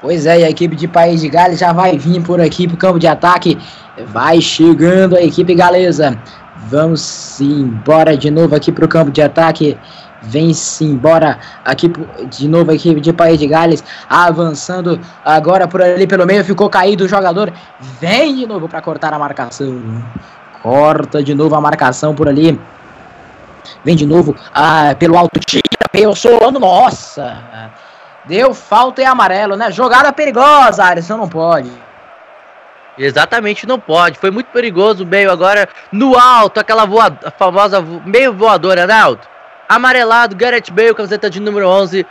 Pois 0.00 0.26
é, 0.26 0.40
e 0.40 0.44
a 0.44 0.50
equipe 0.50 0.76
de 0.76 0.86
País 0.86 1.20
de 1.20 1.28
Gales 1.28 1.58
já 1.58 1.72
vai 1.72 1.96
vir 1.96 2.22
por 2.22 2.40
aqui 2.40 2.66
para 2.66 2.74
o 2.74 2.78
campo 2.78 2.98
de 2.98 3.06
ataque. 3.06 3.58
Vai 4.06 4.40
chegando 4.40 5.16
a 5.16 5.22
equipe 5.22 5.54
galesa. 5.54 6.18
Vamos 6.68 7.40
embora 7.40 8.16
de 8.16 8.30
novo 8.30 8.54
aqui 8.54 8.70
para 8.70 8.84
o 8.84 8.88
campo 8.88 9.10
de 9.10 9.22
ataque 9.22 9.78
vem-se 10.24 10.84
embora 10.84 11.38
aqui 11.64 11.92
de 12.28 12.48
novo 12.48 12.70
a 12.70 12.74
equipe 12.74 13.00
de 13.00 13.12
País 13.12 13.38
de 13.38 13.46
Gales, 13.46 13.84
avançando 14.08 15.00
agora 15.24 15.68
por 15.68 15.82
ali 15.82 16.06
pelo 16.06 16.26
meio, 16.26 16.44
ficou 16.44 16.68
caído 16.68 17.04
o 17.04 17.08
jogador, 17.08 17.52
vem 18.00 18.34
de 18.34 18.46
novo 18.46 18.68
para 18.68 18.80
cortar 18.80 19.12
a 19.12 19.18
marcação, 19.18 20.02
corta 20.62 21.22
de 21.22 21.34
novo 21.34 21.54
a 21.54 21.60
marcação 21.60 22.14
por 22.14 22.28
ali, 22.28 22.58
vem 23.84 23.94
de 23.94 24.06
novo 24.06 24.34
ah, 24.54 24.94
pelo 24.98 25.16
alto, 25.16 25.38
tira, 25.40 25.62
solando, 26.16 26.58
nossa, 26.58 27.70
deu 28.24 28.54
falta 28.54 29.02
e 29.02 29.04
amarelo, 29.04 29.56
né, 29.56 29.70
jogada 29.70 30.12
perigosa, 30.12 30.84
Alisson 30.84 31.16
não 31.16 31.28
pode. 31.28 31.70
Exatamente, 32.96 33.66
não 33.66 33.80
pode. 33.80 34.18
Foi 34.18 34.30
muito 34.30 34.46
perigoso 34.52 35.02
o 35.02 35.06
meio 35.06 35.28
agora 35.28 35.68
no 35.90 36.16
alto, 36.16 36.60
aquela 36.60 36.84
voa, 36.84 37.10
famosa 37.36 37.82
meio 37.82 38.32
voadora, 38.32 38.86
né, 38.86 38.94
Alto? 38.94 39.33
Amarelado, 39.68 40.36
Gareth 40.36 40.70
Bale, 40.70 40.94
camiseta 40.94 41.28
de 41.28 41.40
número 41.40 41.68
11. 41.68 42.06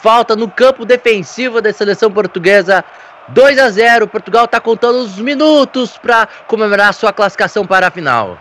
Falta 0.00 0.34
no 0.34 0.50
campo 0.50 0.84
defensivo 0.84 1.60
da 1.60 1.72
seleção 1.72 2.10
portuguesa. 2.10 2.84
2 3.28 3.58
a 3.58 3.70
0. 3.70 4.08
Portugal 4.08 4.44
está 4.44 4.60
contando 4.60 4.98
os 4.98 5.18
minutos 5.18 5.96
para 5.98 6.28
comemorar 6.46 6.92
sua 6.94 7.12
classificação 7.12 7.66
para 7.66 7.88
a 7.88 7.90
final. 7.90 8.38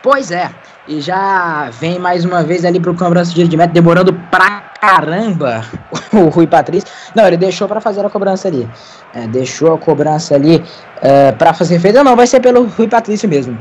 Pois 0.00 0.30
é, 0.30 0.50
e 0.86 1.00
já 1.00 1.70
vem 1.70 1.98
mais 1.98 2.24
uma 2.24 2.42
vez 2.42 2.64
ali 2.64 2.78
pro 2.78 2.94
cobrança 2.94 3.34
de 3.34 3.56
meta, 3.56 3.72
demorando 3.72 4.12
pra 4.30 4.62
caramba 4.80 5.62
o 6.12 6.28
Rui 6.28 6.46
Patrício. 6.46 6.88
Não, 7.14 7.26
ele 7.26 7.36
deixou 7.36 7.66
para 7.66 7.80
fazer 7.80 8.06
a 8.06 8.08
cobrança 8.08 8.48
ali. 8.48 8.68
É, 9.12 9.26
deixou 9.26 9.74
a 9.74 9.78
cobrança 9.78 10.34
ali 10.34 10.64
é, 11.02 11.32
para 11.32 11.52
fazer 11.52 11.80
feita. 11.80 12.02
Não, 12.04 12.14
vai 12.14 12.26
ser 12.26 12.40
pelo 12.40 12.64
Rui 12.64 12.86
Patrício 12.86 13.28
mesmo. 13.28 13.58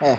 É. 0.00 0.18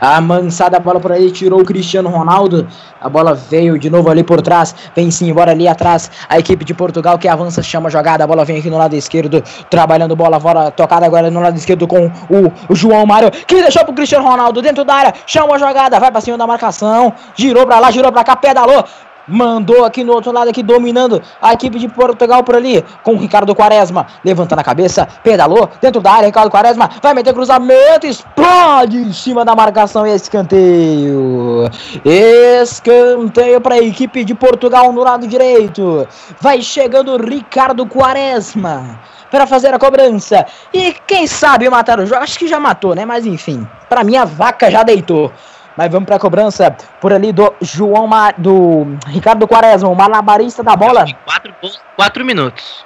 A 0.00 0.20
mansada 0.20 0.78
bola 0.78 1.00
por 1.00 1.12
aí, 1.12 1.30
tirou 1.30 1.60
o 1.60 1.64
Cristiano 1.64 2.08
Ronaldo. 2.08 2.66
A 3.00 3.08
bola 3.08 3.34
veio 3.34 3.78
de 3.78 3.88
novo 3.88 4.10
ali 4.10 4.22
por 4.22 4.42
trás. 4.42 4.74
Vem 4.94 5.10
sim, 5.10 5.30
embora 5.30 5.52
ali 5.52 5.68
atrás. 5.68 6.10
A 6.28 6.38
equipe 6.38 6.64
de 6.64 6.74
Portugal 6.74 7.18
que 7.18 7.28
avança, 7.28 7.62
chama 7.62 7.88
a 7.88 7.90
jogada. 7.90 8.24
A 8.24 8.26
bola 8.26 8.44
vem 8.44 8.58
aqui 8.58 8.68
no 8.68 8.76
lado 8.76 8.94
esquerdo. 8.94 9.42
Trabalhando 9.70 10.14
bola, 10.16 10.38
bola 10.38 10.70
tocada 10.70 11.06
agora 11.06 11.30
no 11.30 11.40
lado 11.40 11.56
esquerdo 11.56 11.86
com 11.86 12.06
o, 12.06 12.52
o 12.68 12.74
João 12.74 13.06
Mário. 13.06 13.30
Que 13.30 13.62
deixou 13.62 13.84
pro 13.84 13.94
Cristiano 13.94 14.28
Ronaldo 14.28 14.60
dentro 14.60 14.84
da 14.84 14.94
área. 14.94 15.14
Chama 15.26 15.54
a 15.54 15.58
jogada, 15.58 15.98
vai 15.98 16.10
pra 16.10 16.20
cima 16.20 16.36
da 16.36 16.46
marcação. 16.46 17.12
Girou 17.34 17.64
pra 17.66 17.78
lá, 17.78 17.90
girou 17.90 18.12
pra 18.12 18.24
cá, 18.24 18.36
pedalou. 18.36 18.84
Mandou 19.26 19.84
aqui 19.84 20.04
no 20.04 20.12
outro 20.12 20.32
lado, 20.32 20.50
aqui 20.50 20.62
dominando 20.62 21.22
a 21.40 21.52
equipe 21.52 21.78
de 21.78 21.88
Portugal 21.88 22.42
por 22.44 22.56
ali. 22.56 22.84
Com 23.02 23.14
o 23.14 23.18
Ricardo 23.18 23.54
Quaresma. 23.54 24.06
Levantando 24.24 24.58
a 24.58 24.64
cabeça. 24.64 25.08
Pedalou. 25.22 25.68
Dentro 25.80 26.00
da 26.00 26.12
área. 26.12 26.26
Ricardo 26.26 26.50
Quaresma. 26.50 26.90
Vai 27.02 27.14
meter 27.14 27.32
cruzamento. 27.32 28.06
Explode 28.06 28.96
em 28.96 29.12
cima 29.12 29.44
da 29.44 29.54
marcação. 29.54 30.06
Escanteio. 30.06 31.70
Escanteio 32.04 33.60
para 33.60 33.76
a 33.76 33.78
equipe 33.78 34.24
de 34.24 34.34
Portugal 34.34 34.92
no 34.92 35.02
lado 35.02 35.26
direito. 35.26 36.06
Vai 36.40 36.60
chegando 36.62 37.16
Ricardo 37.16 37.86
Quaresma 37.86 38.98
para 39.30 39.48
fazer 39.48 39.74
a 39.74 39.78
cobrança. 39.80 40.46
E 40.72 40.94
quem 41.06 41.26
sabe 41.26 41.68
matar 41.68 41.98
o 41.98 42.06
jogo? 42.06 42.22
Acho 42.22 42.38
que 42.38 42.46
já 42.46 42.60
matou, 42.60 42.94
né? 42.94 43.04
Mas 43.04 43.26
enfim, 43.26 43.66
para 43.88 44.04
mim 44.04 44.16
a 44.16 44.24
vaca 44.24 44.70
já 44.70 44.84
deitou. 44.84 45.32
Mas 45.76 45.90
vamos 45.90 46.06
para 46.06 46.16
a 46.16 46.20
cobrança 46.20 46.74
por 47.00 47.12
ali 47.12 47.32
do 47.32 47.52
João 47.60 48.06
Mar... 48.06 48.34
do 48.38 48.86
Ricardo 49.08 49.46
Quaresma, 49.46 49.88
o 49.88 49.94
malabarista 49.94 50.62
da 50.62 50.76
bola. 50.76 51.04
Quatro, 51.24 51.54
quatro 51.96 52.24
minutos. 52.24 52.84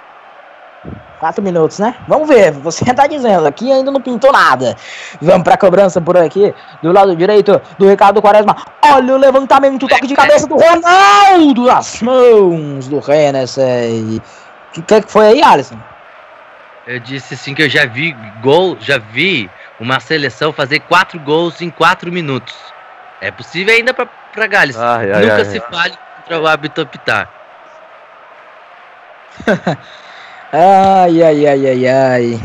Quatro 1.19 1.43
minutos, 1.43 1.81
né? 1.81 1.97
Vamos 2.07 2.29
ver, 2.29 2.53
você 2.53 2.85
tá 2.95 3.07
dizendo, 3.07 3.47
aqui 3.47 3.71
ainda 3.73 3.91
não 3.91 4.01
pintou 4.01 4.33
nada. 4.33 4.77
Vamos 5.21 5.43
pra 5.43 5.57
cobrança 5.57 6.01
por 6.01 6.17
aqui, 6.17 6.55
do 6.83 6.93
lado 6.93 7.15
direito 7.17 7.61
do 7.77 7.89
Ricardo 7.89 8.23
Quaresma. 8.23 8.57
Olha 8.83 9.15
o 9.15 9.19
levantamento, 9.19 9.89
toque 9.89 10.07
de 10.07 10.15
cabeça 10.15 10.47
do 10.47 10.57
Ronaldo 10.57 11.67
nas 11.67 12.01
mãos 12.01 12.87
do 12.89 13.01
Hennessy. 13.11 14.23
O 14.77 14.83
que, 14.83 15.03
que 15.03 15.11
foi 15.11 15.27
aí, 15.27 15.43
Alisson? 15.43 15.77
Eu 16.87 17.01
disse 17.01 17.35
assim 17.35 17.55
que 17.55 17.63
eu 17.63 17.69
já 17.69 17.85
vi 17.85 18.17
gol, 18.41 18.77
já 18.81 18.99
vi 18.99 19.51
uma 19.81 20.01
seleção 20.01 20.53
fazer 20.53 20.81
quatro 20.81 21.19
gols 21.21 21.61
em 21.61 21.69
quatro 21.69 22.11
minutos. 22.13 22.55
É 23.21 23.31
possível 23.31 23.75
ainda 23.75 23.93
pra, 23.93 24.07
pra 24.33 24.47
Gales. 24.47 24.77
Ai, 24.79 25.11
ai, 25.13 25.23
Nunca 25.23 25.35
ai, 25.37 25.45
se 25.45 25.59
ai. 25.59 25.65
fale 25.71 25.99
contra 26.19 26.41
o 26.41 26.47
hábito 26.47 26.83
optar. 26.83 27.29
Ai, 30.51 31.23
ai, 31.23 31.47
ai, 31.47 31.67
ai, 31.67 31.87
ai. 31.87 32.41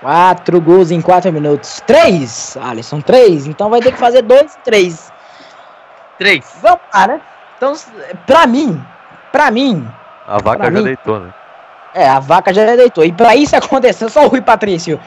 Quatro 0.00 0.60
gols 0.60 0.90
em 0.90 1.00
quatro 1.00 1.32
minutos. 1.32 1.80
Três, 1.86 2.56
Alisson, 2.60 3.00
três. 3.00 3.46
Então 3.46 3.70
vai 3.70 3.80
ter 3.80 3.92
que 3.92 3.98
fazer 3.98 4.22
dois 4.22 4.54
e 4.54 4.58
três. 4.60 5.12
Três. 6.18 6.44
Vamos 6.60 6.80
lá, 6.92 7.06
né? 7.06 7.20
Então, 7.56 7.72
pra 8.26 8.46
mim, 8.46 8.84
pra 9.32 9.50
mim, 9.50 9.88
A 10.26 10.38
vaca 10.38 10.64
já 10.64 10.70
mim- 10.70 10.84
deitou, 10.84 11.20
né? 11.20 11.32
é, 11.94 12.08
a 12.08 12.18
vaca 12.20 12.52
já 12.52 12.64
deitou. 12.76 13.04
E 13.04 13.12
pra 13.12 13.34
isso 13.36 13.54
acontecer, 13.56 14.08
só 14.08 14.24
o 14.24 14.28
Rui 14.28 14.40
Patrício 14.40 15.00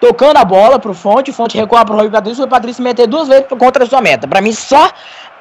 tocando 0.00 0.36
a 0.36 0.44
bola 0.44 0.78
pro 0.78 0.94
Fonte, 0.94 1.32
Fonte 1.32 1.56
recuar 1.56 1.84
pro 1.84 1.96
Rui 1.96 2.10
Patrício, 2.10 2.42
o 2.42 2.44
Rui 2.44 2.50
Patrício 2.50 2.82
meter 2.82 3.06
duas 3.06 3.28
vezes 3.28 3.46
contra 3.48 3.84
a 3.84 3.86
sua 3.86 4.00
meta. 4.00 4.26
Pra 4.26 4.40
mim, 4.40 4.52
só 4.52 4.90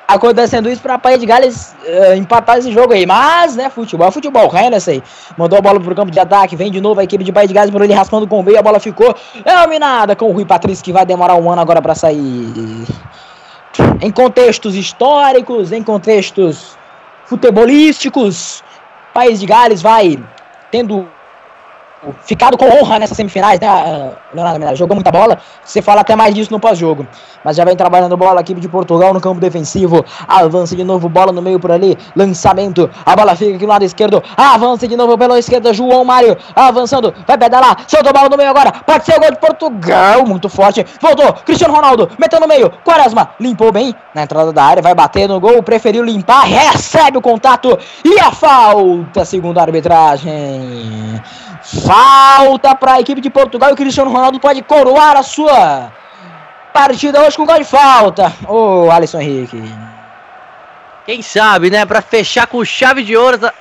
acontecendo 0.07 0.69
isso 0.69 0.81
pra 0.81 0.97
País 0.97 1.19
de 1.19 1.25
Gales 1.25 1.75
eh, 1.83 2.15
empatar 2.15 2.57
esse 2.57 2.71
jogo 2.71 2.93
aí. 2.93 3.05
Mas, 3.05 3.55
né, 3.55 3.69
futebol 3.69 4.07
é 4.07 4.11
futebol. 4.11 4.49
Hennessy 4.55 5.03
mandou 5.37 5.59
a 5.59 5.61
bola 5.61 5.79
pro 5.79 5.93
campo 5.93 6.11
de 6.11 6.19
ataque, 6.19 6.55
vem 6.55 6.71
de 6.71 6.79
novo 6.79 6.99
a 6.99 7.03
equipe 7.03 7.23
de 7.23 7.31
País 7.31 7.47
de 7.47 7.53
Gales 7.53 7.71
por 7.71 7.81
ele 7.81 7.93
raspando 7.93 8.27
com 8.27 8.39
o 8.39 8.43
meio, 8.43 8.57
a 8.57 8.63
bola 8.63 8.79
ficou 8.79 9.13
eliminada 9.45 10.15
com 10.15 10.29
o 10.29 10.31
Rui 10.31 10.45
Patrício, 10.45 10.83
que 10.83 10.93
vai 10.93 11.05
demorar 11.05 11.35
um 11.35 11.51
ano 11.51 11.61
agora 11.61 11.81
pra 11.81 11.93
sair. 11.93 12.87
Em 14.01 14.11
contextos 14.11 14.75
históricos, 14.75 15.71
em 15.71 15.83
contextos 15.83 16.77
futebolísticos, 17.25 18.63
País 19.13 19.39
de 19.39 19.45
Gales 19.45 19.81
vai 19.81 20.17
tendo 20.71 21.07
ficado 22.21 22.57
com 22.57 22.65
honra 22.65 22.99
nessas 22.99 23.17
semifinais, 23.17 23.59
né? 23.59 23.67
ah, 23.67 24.11
Leonardo 24.33 24.59
Miranda? 24.59 24.75
Jogou 24.75 24.95
muita 24.95 25.11
bola. 25.11 25.39
Você 25.63 25.81
fala 25.81 26.01
até 26.01 26.15
mais 26.15 26.33
disso 26.33 26.51
no 26.51 26.59
pós-jogo. 26.59 27.07
Mas 27.43 27.55
já 27.55 27.65
vem 27.65 27.75
trabalhando 27.75 28.15
bola 28.17 28.39
a 28.39 28.41
equipe 28.41 28.59
de 28.59 28.67
Portugal 28.67 29.13
no 29.13 29.21
campo 29.21 29.39
defensivo. 29.39 30.03
Avança 30.27 30.75
de 30.75 30.83
novo, 30.83 31.09
bola 31.09 31.31
no 31.31 31.41
meio 31.41 31.59
por 31.59 31.71
ali. 31.71 31.97
Lançamento. 32.15 32.89
A 33.05 33.15
bola 33.15 33.35
fica 33.35 33.55
aqui 33.55 33.65
no 33.65 33.69
lado 33.69 33.83
esquerdo. 33.83 34.21
Avança 34.35 34.87
de 34.87 34.95
novo 34.95 35.17
pela 35.17 35.39
esquerda. 35.39 35.73
João 35.73 36.03
Mário 36.03 36.37
avançando. 36.55 37.13
Vai 37.25 37.37
pedalar. 37.37 37.77
Soltou 37.87 38.09
a 38.09 38.13
bola 38.13 38.29
no 38.29 38.37
meio 38.37 38.49
agora. 38.49 38.71
Pode 38.85 39.05
ser 39.05 39.17
o 39.17 39.19
gol 39.19 39.31
de 39.31 39.39
Portugal. 39.39 40.25
Muito 40.25 40.49
forte. 40.49 40.85
Voltou. 41.01 41.33
Cristiano 41.45 41.73
Ronaldo. 41.73 42.09
Meteu 42.19 42.39
no 42.39 42.47
meio. 42.47 42.71
Quaresma. 42.83 43.31
Limpou 43.39 43.71
bem 43.71 43.95
na 44.13 44.23
entrada 44.23 44.51
da 44.53 44.63
área. 44.63 44.81
Vai 44.81 44.93
bater 44.93 45.27
no 45.27 45.39
gol. 45.39 45.63
Preferiu 45.63 46.03
limpar. 46.03 46.43
Recebe 46.45 47.17
o 47.17 47.21
contato. 47.21 47.77
E 48.03 48.19
a 48.19 48.31
falta, 48.31 49.25
segundo 49.25 49.57
a 49.57 49.61
arbitragem. 49.61 51.21
Falta 51.63 52.75
para 52.75 52.93
a 52.93 52.99
equipe 52.99 53.21
de 53.21 53.29
Portugal 53.29 53.69
e 53.69 53.73
o 53.73 53.75
Cristiano 53.75 54.11
Ronaldo 54.11 54.39
pode 54.39 54.61
coroar 54.61 55.15
a 55.17 55.23
sua 55.23 55.91
partida 56.73 57.21
hoje 57.21 57.35
com 57.37 57.45
gol 57.45 57.57
de 57.57 57.63
falta. 57.65 58.31
Ô, 58.47 58.89
Alisson 58.91 59.19
Henrique. 59.19 59.61
Quem 61.05 61.21
sabe, 61.21 61.69
né? 61.69 61.85
Pra 61.85 62.01
fechar 62.01 62.47
com 62.47 62.63
chave 62.65 63.03
de 63.03 63.15
ouro, 63.15 63.45
a- 63.45 63.53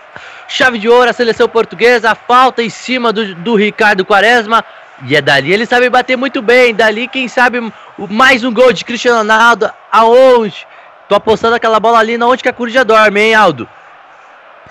chave 0.49 0.79
de 0.79 0.89
ouro 0.89 1.09
a 1.09 1.13
seleção 1.13 1.49
portuguesa, 1.49 2.11
a 2.11 2.15
falta 2.15 2.63
em 2.63 2.71
cima 2.71 3.13
do, 3.13 3.35
do 3.37 3.55
Ricardo 3.55 4.05
Quaresma. 4.05 4.65
E 5.07 5.15
é 5.15 5.21
dali 5.21 5.53
ele 5.53 5.67
sabe 5.67 5.89
bater 5.91 6.17
muito 6.17 6.41
bem. 6.43 6.75
Dali, 6.75 7.07
quem 7.07 7.29
sabe, 7.29 7.73
mais 8.11 8.43
um 8.43 8.53
gol 8.53 8.73
de 8.73 8.85
Cristiano 8.85 9.19
Ronaldo. 9.19 9.71
Aonde? 9.93 10.67
Tô 11.09 11.15
apostando 11.15 11.55
aquela 11.55 11.79
bola 11.79 11.99
ali 11.99 12.19
na 12.19 12.27
onde 12.27 12.43
que 12.43 12.49
a 12.49 12.53
coruja 12.53 12.85
dorme, 12.85 13.21
hein, 13.21 13.35
Aldo? 13.35 13.69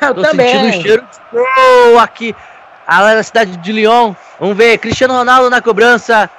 Eu 0.02 0.14
Tô 0.14 0.22
sentindo 0.26 0.68
o 0.68 0.82
cheiro 0.82 1.02
de 1.04 1.20
gol 1.32 2.00
aqui. 2.00 2.36
A 2.88 3.16
na 3.16 3.24
cidade 3.24 3.58
de 3.58 3.72
Lyon. 3.72 4.14
Vamos 4.40 4.56
ver, 4.56 4.78
Cristiano 4.78 5.14
Ronaldo 5.16 5.50
na 5.50 5.62
cobrança. 5.62 6.30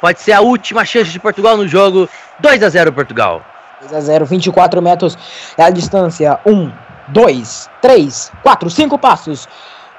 Pode 0.00 0.20
ser 0.20 0.32
a 0.32 0.40
última 0.40 0.84
chance 0.84 1.10
de 1.10 1.18
Portugal 1.18 1.56
no 1.56 1.68
jogo. 1.68 2.08
2 2.38 2.62
a 2.62 2.68
0 2.68 2.92
Portugal. 2.92 3.42
2 3.82 3.94
a 3.94 4.00
0, 4.00 4.26
24 4.26 4.80
metros 4.82 5.16
é 5.56 5.62
a 5.62 5.70
distância. 5.70 6.38
1, 6.46 6.72
2, 7.08 7.70
3, 7.82 8.32
4, 8.42 8.70
5 8.70 8.98
passos. 8.98 9.48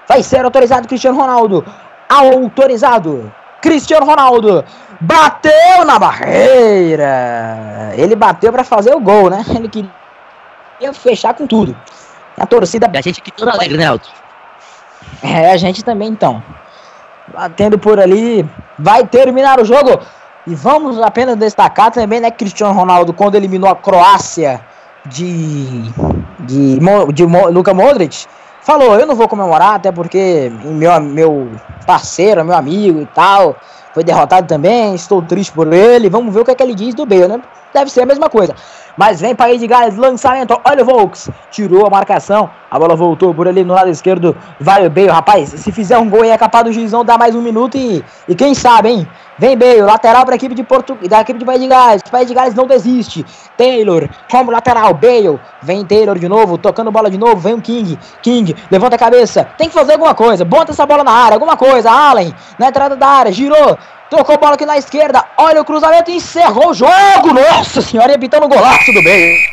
Vai 0.07 0.23
ser 0.23 0.43
autorizado 0.43 0.87
Cristiano 0.87 1.17
Ronaldo. 1.17 1.65
Autorizado. 2.09 3.31
Cristiano 3.61 4.05
Ronaldo 4.05 4.65
bateu 4.99 5.85
na 5.85 5.99
barreira. 5.99 7.91
Ele 7.95 8.15
bateu 8.15 8.51
para 8.51 8.63
fazer 8.63 8.93
o 8.95 8.99
gol, 8.99 9.29
né? 9.29 9.45
Ele 9.49 9.69
queria 9.69 10.93
fechar 10.93 11.33
com 11.35 11.45
tudo. 11.45 11.77
A 12.37 12.45
torcida 12.45 12.89
a 12.91 13.01
gente 13.01 13.19
aqui 13.19 13.31
toda 13.31 13.51
alegre, 13.51 13.77
né, 13.77 13.85
Aldo? 13.85 14.07
É, 15.21 15.51
a 15.51 15.57
gente 15.57 15.83
também 15.83 16.09
então. 16.09 16.41
Batendo 17.33 17.77
por 17.77 17.99
ali, 17.99 18.47
vai 18.77 19.05
terminar 19.05 19.59
o 19.59 19.65
jogo. 19.65 19.99
E 20.45 20.55
vamos 20.55 20.99
apenas 20.99 21.35
destacar 21.37 21.91
também, 21.91 22.19
né, 22.19 22.31
Cristiano 22.31 22.73
Ronaldo, 22.73 23.13
quando 23.13 23.35
eliminou 23.35 23.69
a 23.69 23.75
Croácia 23.75 24.59
de, 25.05 25.83
de, 26.39 26.79
de 27.13 27.25
Luka 27.51 27.73
Modric, 27.73 28.25
falou: 28.61 28.95
Eu 28.95 29.05
não 29.05 29.15
vou 29.15 29.27
comemorar, 29.27 29.75
até 29.75 29.91
porque 29.91 30.51
meu, 30.63 30.99
meu 30.99 31.51
parceiro, 31.85 32.43
meu 32.43 32.55
amigo 32.55 33.01
e 33.01 33.05
tal, 33.05 33.55
foi 33.93 34.03
derrotado 34.03 34.47
também. 34.47 34.95
Estou 34.95 35.21
triste 35.21 35.51
por 35.51 35.71
ele. 35.71 36.09
Vamos 36.09 36.33
ver 36.33 36.41
o 36.41 36.45
que, 36.45 36.51
é 36.51 36.55
que 36.55 36.63
ele 36.63 36.75
diz 36.75 36.95
do 36.95 37.05
Bale, 37.05 37.27
né? 37.27 37.41
Deve 37.73 37.89
ser 37.89 38.01
a 38.01 38.05
mesma 38.05 38.29
coisa. 38.29 38.55
Mas 38.97 39.21
vem 39.21 39.33
País 39.33 39.59
de 39.59 39.67
Gales, 39.67 39.95
lançamento. 39.95 40.59
Olha 40.65 40.83
o 40.83 40.85
Volks. 40.85 41.29
Tirou 41.49 41.85
a 41.85 41.89
marcação. 41.89 42.49
A 42.69 42.77
bola 42.77 42.95
voltou 42.95 43.33
por 43.33 43.47
ali 43.47 43.63
no 43.63 43.73
lado 43.73 43.89
esquerdo. 43.89 44.35
Vai 44.59 44.85
o 44.85 44.89
Bale, 44.89 45.07
rapaz. 45.07 45.49
Se 45.49 45.71
fizer 45.71 45.97
um 45.97 46.09
gol 46.09 46.23
aí 46.23 46.29
é 46.29 46.37
capaz 46.37 46.65
do 46.65 46.71
juizão 46.71 47.03
dar 47.03 47.17
mais 47.17 47.35
um 47.35 47.41
minuto 47.41 47.77
e, 47.77 48.03
e 48.27 48.35
quem 48.35 48.53
sabe, 48.53 48.89
hein? 48.89 49.07
Vem 49.37 49.57
Bale, 49.57 49.81
lateral 49.81 50.23
para 50.23 50.35
a 50.35 50.37
equipe 50.37 50.53
de 50.53 50.63
Portu... 50.63 50.95
da 51.07 51.21
equipe 51.21 51.39
de 51.39 51.45
País 51.45 51.61
de 51.61 51.67
Gales. 51.67 52.01
País 52.11 52.27
de 52.27 52.33
Gales 52.33 52.53
não 52.53 52.67
desiste. 52.67 53.25
Taylor 53.57 54.09
como 54.29 54.51
lateral. 54.51 54.93
Bale. 54.93 55.39
Vem 55.61 55.85
Taylor 55.85 56.19
de 56.19 56.27
novo, 56.27 56.57
tocando 56.57 56.91
bola 56.91 57.09
de 57.09 57.17
novo. 57.17 57.37
Vem 57.37 57.53
o 57.53 57.61
King. 57.61 57.97
King 58.21 58.55
levanta 58.69 58.95
a 58.95 58.99
cabeça. 58.99 59.47
Tem 59.57 59.67
que 59.67 59.73
fazer 59.73 59.93
alguma 59.93 60.13
coisa. 60.13 60.43
Bota 60.43 60.71
essa 60.71 60.85
bola 60.85 61.03
na 61.03 61.11
área, 61.11 61.35
alguma 61.35 61.55
coisa. 61.55 61.89
Allen 61.89 62.33
na 62.59 62.67
entrada 62.67 62.95
da 62.95 63.07
área, 63.07 63.31
girou. 63.31 63.77
Tocou 64.11 64.37
bola 64.37 64.55
aqui 64.55 64.65
na 64.65 64.77
esquerda. 64.77 65.23
Olha 65.37 65.61
o 65.61 65.65
cruzamento 65.65 66.11
e 66.11 66.15
encerrou 66.15 66.71
o 66.71 66.73
jogo. 66.73 67.33
Nossa 67.33 67.81
senhora, 67.81 68.13
evitando 68.13 68.43
o 68.43 68.49
golaço 68.49 68.91
do 68.91 69.01
Bale. 69.01 69.49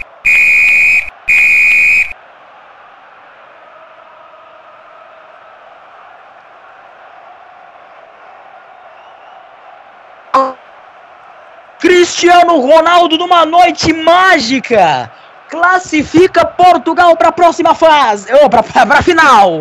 Cristiano 11.79 12.59
Ronaldo 12.59 13.17
numa 13.17 13.47
noite 13.47 13.93
mágica 13.93 15.09
classifica 15.49 16.45
Portugal 16.45 17.17
para 17.17 17.29
a 17.29 17.33
próxima 17.33 17.75
fase, 17.75 18.33
ou 18.33 18.49
para 18.49 18.61
a 18.61 19.03
final. 19.03 19.61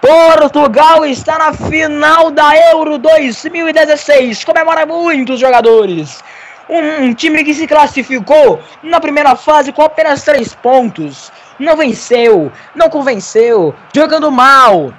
Portugal 0.00 1.04
está 1.04 1.38
na 1.38 1.52
final 1.52 2.30
da 2.30 2.56
Euro 2.72 2.98
2016. 2.98 4.44
Comemora 4.44 4.86
muitos 4.86 5.40
jogadores. 5.40 6.22
Um, 6.68 7.06
um 7.06 7.14
time 7.14 7.42
que 7.44 7.54
se 7.54 7.66
classificou 7.66 8.60
na 8.82 9.00
primeira 9.00 9.34
fase 9.34 9.72
com 9.72 9.82
apenas 9.82 10.22
três 10.22 10.54
pontos. 10.54 11.32
Não 11.58 11.76
venceu, 11.76 12.50
não 12.74 12.88
convenceu, 12.88 13.74
jogando 13.94 14.30
mal 14.30 14.92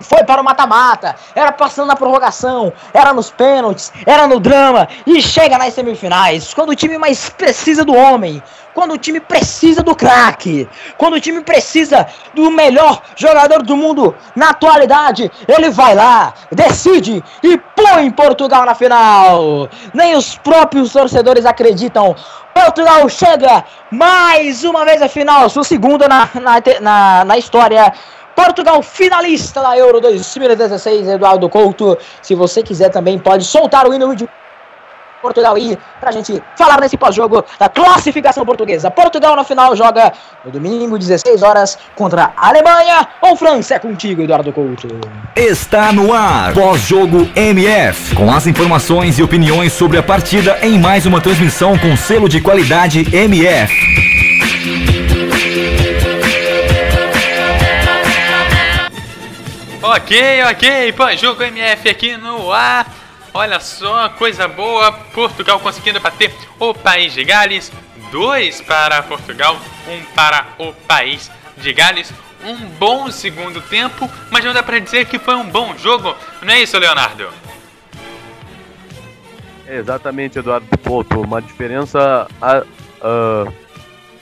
foi 0.00 0.24
para 0.24 0.40
o 0.40 0.44
mata-mata, 0.44 1.14
era 1.34 1.52
passando 1.52 1.88
na 1.88 1.96
prorrogação, 1.96 2.72
era 2.92 3.12
nos 3.12 3.30
pênaltis, 3.30 3.92
era 4.06 4.26
no 4.26 4.40
drama 4.40 4.88
e 5.06 5.20
chega 5.20 5.58
nas 5.58 5.74
semifinais. 5.74 6.52
Quando 6.54 6.70
o 6.70 6.74
time 6.74 6.98
mais 6.98 7.28
precisa 7.28 7.84
do 7.84 7.94
homem, 7.94 8.42
quando 8.74 8.92
o 8.94 8.98
time 8.98 9.20
precisa 9.20 9.82
do 9.82 9.94
craque, 9.94 10.68
quando 10.96 11.14
o 11.14 11.20
time 11.20 11.40
precisa 11.42 12.06
do 12.34 12.50
melhor 12.50 13.02
jogador 13.16 13.62
do 13.62 13.76
mundo 13.76 14.14
na 14.34 14.50
atualidade, 14.50 15.30
ele 15.48 15.70
vai 15.70 15.94
lá, 15.94 16.32
decide 16.50 17.22
e 17.42 17.58
põe 17.58 18.10
Portugal 18.10 18.64
na 18.64 18.74
final. 18.74 19.68
Nem 19.92 20.16
os 20.16 20.36
próprios 20.36 20.92
torcedores 20.92 21.44
acreditam. 21.44 22.14
Portugal 22.54 23.08
chega 23.08 23.64
mais 23.90 24.64
uma 24.64 24.84
vez 24.84 25.00
à 25.00 25.08
final, 25.08 25.48
sua 25.48 25.64
segunda 25.64 26.08
na, 26.08 26.28
na, 26.34 26.62
na, 26.80 27.24
na 27.24 27.38
história. 27.38 27.92
Portugal 28.42 28.82
finalista 28.82 29.60
da 29.60 29.76
Euro 29.76 30.00
2016, 30.00 31.08
Eduardo 31.08 31.46
Couto. 31.46 31.98
Se 32.22 32.34
você 32.34 32.62
quiser 32.62 32.88
também 32.88 33.18
pode 33.18 33.44
soltar 33.44 33.86
o 33.86 33.92
hino 33.92 34.16
de 34.16 34.26
Portugal 35.20 35.54
aí, 35.54 35.76
pra 36.00 36.10
gente 36.10 36.42
falar 36.56 36.80
nesse 36.80 36.96
pós-jogo 36.96 37.44
da 37.58 37.68
classificação 37.68 38.46
portuguesa. 38.46 38.90
Portugal 38.90 39.36
na 39.36 39.44
final 39.44 39.76
joga 39.76 40.14
no 40.42 40.50
domingo, 40.50 40.98
16 40.98 41.42
horas, 41.42 41.76
contra 41.94 42.32
a 42.34 42.48
Alemanha 42.48 43.06
ou 43.20 43.36
França. 43.36 43.74
É 43.74 43.78
contigo, 43.78 44.22
Eduardo 44.22 44.50
Couto. 44.54 44.88
Está 45.36 45.92
no 45.92 46.10
ar, 46.14 46.54
pós-jogo 46.54 47.28
MF, 47.36 48.14
com 48.14 48.32
as 48.32 48.46
informações 48.46 49.18
e 49.18 49.22
opiniões 49.22 49.74
sobre 49.74 49.98
a 49.98 50.02
partida 50.02 50.56
em 50.62 50.78
mais 50.78 51.04
uma 51.04 51.20
transmissão 51.20 51.76
com 51.76 51.94
selo 51.94 52.26
de 52.26 52.40
qualidade 52.40 53.14
MF. 53.14 54.29
Ok, 59.82 60.42
ok, 60.42 60.92
pós-jogo 60.92 61.42
MF 61.42 61.88
aqui 61.88 62.14
no 62.14 62.52
ar. 62.52 62.86
Olha 63.32 63.58
só, 63.58 64.10
coisa 64.10 64.46
boa. 64.46 64.92
Portugal 64.92 65.58
conseguindo 65.58 65.98
bater 65.98 66.34
o 66.58 66.74
País 66.74 67.14
de 67.14 67.24
Gales. 67.24 67.72
Dois 68.12 68.60
para 68.60 69.02
Portugal, 69.02 69.56
um 69.88 70.04
para 70.14 70.48
o 70.58 70.74
País 70.86 71.30
de 71.56 71.72
Gales. 71.72 72.12
Um 72.44 72.56
bom 72.78 73.10
segundo 73.10 73.62
tempo, 73.62 74.10
mas 74.30 74.44
não 74.44 74.52
dá 74.52 74.62
pra 74.62 74.78
dizer 74.78 75.06
que 75.06 75.18
foi 75.18 75.34
um 75.34 75.48
bom 75.48 75.74
jogo, 75.78 76.14
não 76.42 76.52
é 76.52 76.60
isso, 76.60 76.76
Leonardo? 76.78 77.28
É 79.66 79.76
exatamente, 79.76 80.38
Eduardo 80.38 80.66
Couto. 80.78 81.22
Uma 81.22 81.40
diferença 81.40 82.28
a, 82.42 82.62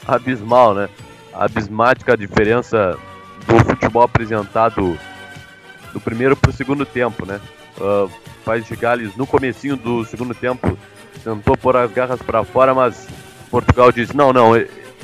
abismal, 0.06 0.74
né? 0.74 0.88
Abismática 1.32 2.12
a 2.12 2.16
diferença 2.16 2.96
do 3.44 3.58
futebol 3.64 4.02
apresentado 4.02 4.96
do 5.92 6.00
primeiro 6.00 6.36
para 6.36 6.50
o 6.50 6.54
segundo 6.54 6.84
tempo, 6.84 7.26
né? 7.26 7.40
Uh, 7.78 8.10
País 8.44 8.66
de 8.66 8.74
Gales 8.74 9.16
no 9.16 9.26
comecinho 9.26 9.76
do 9.76 10.04
segundo 10.04 10.34
tempo 10.34 10.76
tentou 11.22 11.56
pôr 11.56 11.76
as 11.76 11.90
garras 11.92 12.20
para 12.22 12.44
fora, 12.44 12.74
mas 12.74 13.08
Portugal 13.50 13.92
disse 13.92 14.16
não, 14.16 14.32
não, 14.32 14.56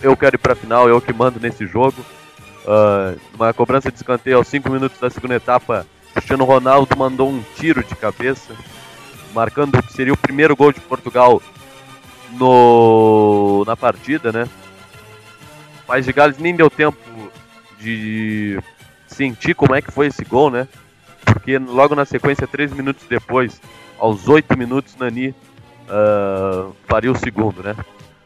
eu 0.03 0.17
quero 0.17 0.37
ir 0.37 0.39
para 0.39 0.53
a 0.53 0.57
final, 0.57 0.89
eu 0.89 1.01
que 1.01 1.13
mando 1.13 1.41
nesse 1.41 1.67
jogo. 1.67 2.05
Uh, 2.65 3.21
uma 3.35 3.53
cobrança 3.53 3.91
de 3.91 3.97
escanteio 3.97 4.39
aos 4.39 4.49
5 4.49 4.71
minutos 4.71 4.99
da 4.99 5.11
segunda 5.11 5.35
etapa, 5.35 5.87
Cristiano 6.15 6.45
Ronaldo 6.45 6.97
mandou 6.97 7.29
um 7.29 7.43
tiro 7.57 7.85
de 7.85 7.95
cabeça, 7.95 8.55
marcando 9.35 9.83
que 9.83 9.93
seria 9.93 10.13
o 10.13 10.17
primeiro 10.17 10.57
gol 10.57 10.73
de 10.73 10.81
Portugal 10.81 11.43
no 12.33 13.65
na 13.67 13.77
partida, 13.77 14.33
né? 14.33 14.49
O 15.83 15.87
País 15.87 16.07
de 16.07 16.13
Gales 16.13 16.39
nem 16.39 16.57
deu 16.57 16.71
tempo 16.71 16.99
de 17.79 18.59
sentir 19.15 19.55
como 19.55 19.75
é 19.75 19.81
que 19.81 19.91
foi 19.91 20.09
esse 20.09 20.25
gol, 20.25 20.51
né? 20.51 20.69
Porque 21.25 21.57
logo 21.59 21.95
na 21.95 22.05
sequência, 22.05 22.47
três 22.47 22.73
minutos 22.73 23.07
depois, 23.09 23.61
aos 23.99 24.29
oito 24.29 24.57
minutos, 24.59 24.97
Nani 24.97 25.29
uh, 25.29 26.75
faria 26.87 27.11
o 27.11 27.17
segundo, 27.17 27.63
né? 27.63 27.75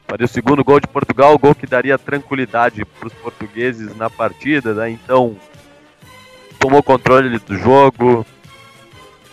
Faria 0.06 0.24
o 0.24 0.28
segundo 0.28 0.64
gol 0.64 0.80
de 0.80 0.88
Portugal, 0.88 1.34
o 1.34 1.38
gol 1.38 1.54
que 1.54 1.66
daria 1.66 1.98
tranquilidade 1.98 2.84
para 2.84 3.06
os 3.06 3.12
portugueses 3.12 3.94
na 3.96 4.08
partida, 4.08 4.72
né? 4.72 4.90
Então, 4.90 5.36
tomou 6.58 6.82
controle 6.82 7.38
do 7.38 7.56
jogo, 7.56 8.26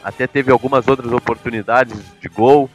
até 0.03 0.27
teve 0.27 0.51
algumas 0.51 0.87
outras 0.87 1.11
oportunidades 1.11 2.03
de 2.19 2.27
gol, 2.27 2.69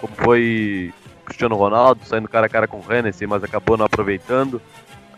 como 0.00 0.14
foi 0.16 0.92
Cristiano 1.24 1.56
Ronaldo 1.56 2.04
saindo 2.04 2.28
cara 2.28 2.46
a 2.46 2.48
cara 2.48 2.66
com 2.66 2.78
o 2.78 2.92
Hennessy, 2.92 3.26
mas 3.26 3.44
acabou 3.44 3.76
não 3.76 3.86
aproveitando. 3.86 4.60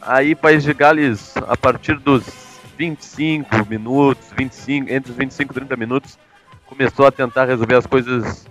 Aí 0.02 0.34
País 0.34 0.62
de 0.62 0.72
Gales, 0.74 1.34
a 1.48 1.56
partir 1.56 1.98
dos 1.98 2.49
25 2.80 3.68
minutos, 3.68 4.32
25, 4.34 4.90
entre 4.90 5.12
os 5.12 5.18
25 5.18 5.52
e 5.52 5.54
30 5.54 5.76
minutos, 5.76 6.18
começou 6.64 7.06
a 7.06 7.12
tentar 7.12 7.44
resolver 7.44 7.74
as 7.74 7.86
coisas 7.86 8.46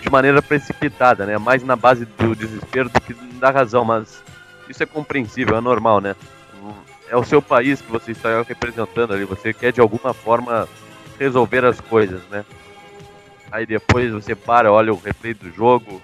de 0.00 0.08
maneira 0.08 0.40
precipitada, 0.40 1.26
né? 1.26 1.36
Mais 1.36 1.62
na 1.62 1.76
base 1.76 2.06
do 2.06 2.34
desespero 2.34 2.88
do 2.88 2.98
que 3.02 3.12
da 3.38 3.50
razão, 3.50 3.84
mas 3.84 4.22
isso 4.66 4.82
é 4.82 4.86
compreensível, 4.86 5.58
é 5.58 5.60
normal, 5.60 6.00
né? 6.00 6.16
É 7.10 7.16
o 7.18 7.24
seu 7.24 7.42
país 7.42 7.82
que 7.82 7.92
você 7.92 8.12
está 8.12 8.40
representando 8.42 9.12
ali, 9.12 9.26
você 9.26 9.52
quer 9.52 9.72
de 9.72 9.80
alguma 9.80 10.14
forma 10.14 10.66
resolver 11.18 11.66
as 11.66 11.82
coisas, 11.82 12.22
né? 12.30 12.46
Aí 13.52 13.66
depois 13.66 14.10
você 14.10 14.34
para, 14.34 14.72
olha 14.72 14.90
o 14.90 14.98
replay 14.98 15.34
do 15.34 15.52
jogo, 15.52 16.00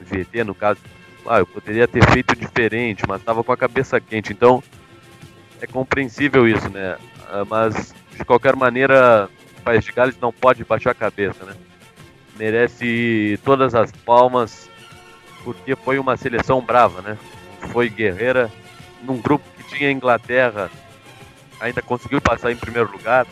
o 0.00 0.04
GT 0.04 0.44
no 0.44 0.54
caso, 0.54 0.78
ah, 1.26 1.40
eu 1.40 1.46
poderia 1.46 1.88
ter 1.88 2.08
feito 2.12 2.36
diferente, 2.36 3.02
mas 3.08 3.18
estava 3.18 3.42
com 3.42 3.50
a 3.50 3.56
cabeça 3.56 4.00
quente, 4.00 4.32
então 4.32 4.62
é 5.60 5.66
compreensível 5.66 6.48
isso, 6.48 6.68
né? 6.70 6.96
Ah, 7.28 7.44
mas, 7.48 7.94
de 8.16 8.24
qualquer 8.24 8.56
maneira, 8.56 9.28
o 9.58 9.62
País 9.62 9.84
de 9.84 9.92
Gales 9.92 10.18
não 10.20 10.32
pode 10.32 10.64
baixar 10.64 10.90
a 10.90 10.94
cabeça, 10.94 11.44
né? 11.44 11.54
Merece 12.36 13.38
todas 13.44 13.74
as 13.74 13.90
palmas, 13.90 14.70
porque 15.44 15.74
foi 15.74 15.98
uma 15.98 16.16
seleção 16.16 16.60
brava, 16.60 17.02
né? 17.02 17.18
Foi 17.72 17.88
guerreira, 17.88 18.50
num 19.02 19.20
grupo 19.20 19.44
que 19.56 19.76
tinha 19.76 19.90
Inglaterra, 19.90 20.70
ainda 21.60 21.82
conseguiu 21.82 22.20
passar 22.20 22.52
em 22.52 22.56
primeiro 22.56 22.90
lugar, 22.90 23.26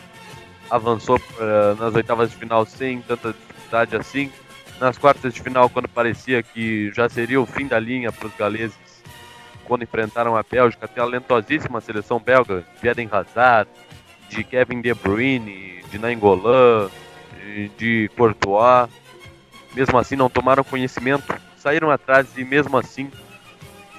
avançou 0.69 1.17
uh, 1.17 1.75
nas 1.79 1.95
oitavas 1.95 2.29
de 2.29 2.35
final 2.35 2.65
sem 2.65 3.01
tanta 3.01 3.33
dificuldade 3.33 3.95
assim. 3.95 4.31
Nas 4.79 4.97
quartas 4.97 5.33
de 5.33 5.41
final, 5.41 5.69
quando 5.69 5.87
parecia 5.87 6.43
que 6.43 6.91
já 6.93 7.09
seria 7.09 7.41
o 7.41 7.45
fim 7.45 7.65
da 7.65 7.79
linha 7.79 8.11
para 8.11 8.27
os 8.27 8.35
galeses, 8.35 8.77
quando 9.67 9.83
enfrentaram 9.83 10.35
a 10.35 10.43
Bélgica, 10.43 10.89
a 10.95 11.05
lentosíssima 11.05 11.81
seleção 11.81 12.19
belga, 12.19 12.63
de 12.81 12.87
Eden 12.87 13.09
Hazard, 13.11 13.69
de 14.29 14.43
Kevin 14.43 14.81
De 14.81 14.93
Bruyne, 14.93 15.83
de 15.91 15.99
Nainggolan, 15.99 16.89
de 17.77 18.09
Courtois. 18.15 18.89
Mesmo 19.73 19.97
assim 19.97 20.15
não 20.15 20.29
tomaram 20.29 20.63
conhecimento, 20.63 21.35
saíram 21.57 21.91
atrás 21.91 22.35
e 22.37 22.43
mesmo 22.43 22.77
assim 22.77 23.11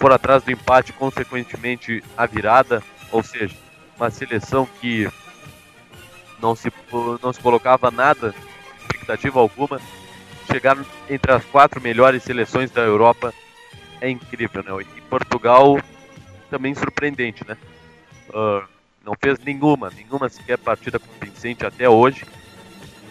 foram 0.01 0.15
atrás 0.15 0.43
do 0.43 0.51
empate, 0.51 0.93
consequentemente 0.93 2.03
a 2.17 2.25
virada, 2.25 2.83
ou 3.13 3.23
seja, 3.23 3.55
uma 3.97 4.11
seleção 4.11 4.67
que 4.81 5.09
não 6.41 6.55
se, 6.55 6.73
não 7.23 7.33
se 7.33 7.41
colocava 7.41 7.91
nada, 7.91 8.35
expectativa 8.81 9.41
alguma, 9.41 9.81
chegaram 10.51 10.85
entre 11.11 11.33
as 11.33 11.45
quatro 11.45 11.81
melhores 11.81 12.23
seleções 12.23 12.71
da 12.71 12.83
Europa 12.83 13.35
é 14.01 14.11
incrível, 14.11 14.63
né? 14.63 14.87
E 14.97 15.01
Portugal 15.03 15.79
também 16.51 16.75
surpreendente, 16.75 17.47
né? 17.47 17.57
Uh, 18.31 18.67
não 19.05 19.15
fez 19.21 19.39
nenhuma, 19.39 19.91
nenhuma 19.91 20.29
sequer 20.29 20.59
partida 20.59 20.99
convincente 20.99 21.65
até 21.65 21.89
hoje. 21.89 22.25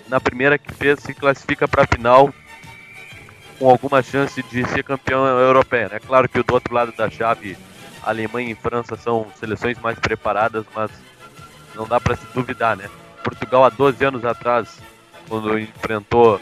Na 0.07 0.19
primeira 0.19 0.57
que 0.57 0.71
fez, 0.73 0.99
se 0.99 1.13
classifica 1.13 1.67
para 1.67 1.83
a 1.83 1.87
final 1.87 2.33
com 3.59 3.69
alguma 3.69 4.01
chance 4.03 4.41
de 4.43 4.67
ser 4.69 4.83
campeão 4.83 5.25
europeia. 5.25 5.85
É 5.85 5.89
né? 5.93 5.99
claro 5.99 6.29
que 6.29 6.41
do 6.41 6.53
outro 6.53 6.73
lado 6.73 6.91
da 6.91 7.09
chave, 7.09 7.57
Alemanha 8.03 8.51
e 8.51 8.55
França 8.55 8.95
são 8.95 9.27
seleções 9.35 9.79
mais 9.79 9.97
preparadas, 9.99 10.65
mas 10.75 10.91
não 11.75 11.87
dá 11.87 11.99
para 11.99 12.15
se 12.15 12.25
duvidar, 12.33 12.77
né? 12.77 12.89
Portugal 13.23 13.65
há 13.65 13.69
12 13.69 14.05
anos 14.05 14.23
atrás, 14.23 14.79
quando 15.27 15.57
enfrentou 15.59 16.39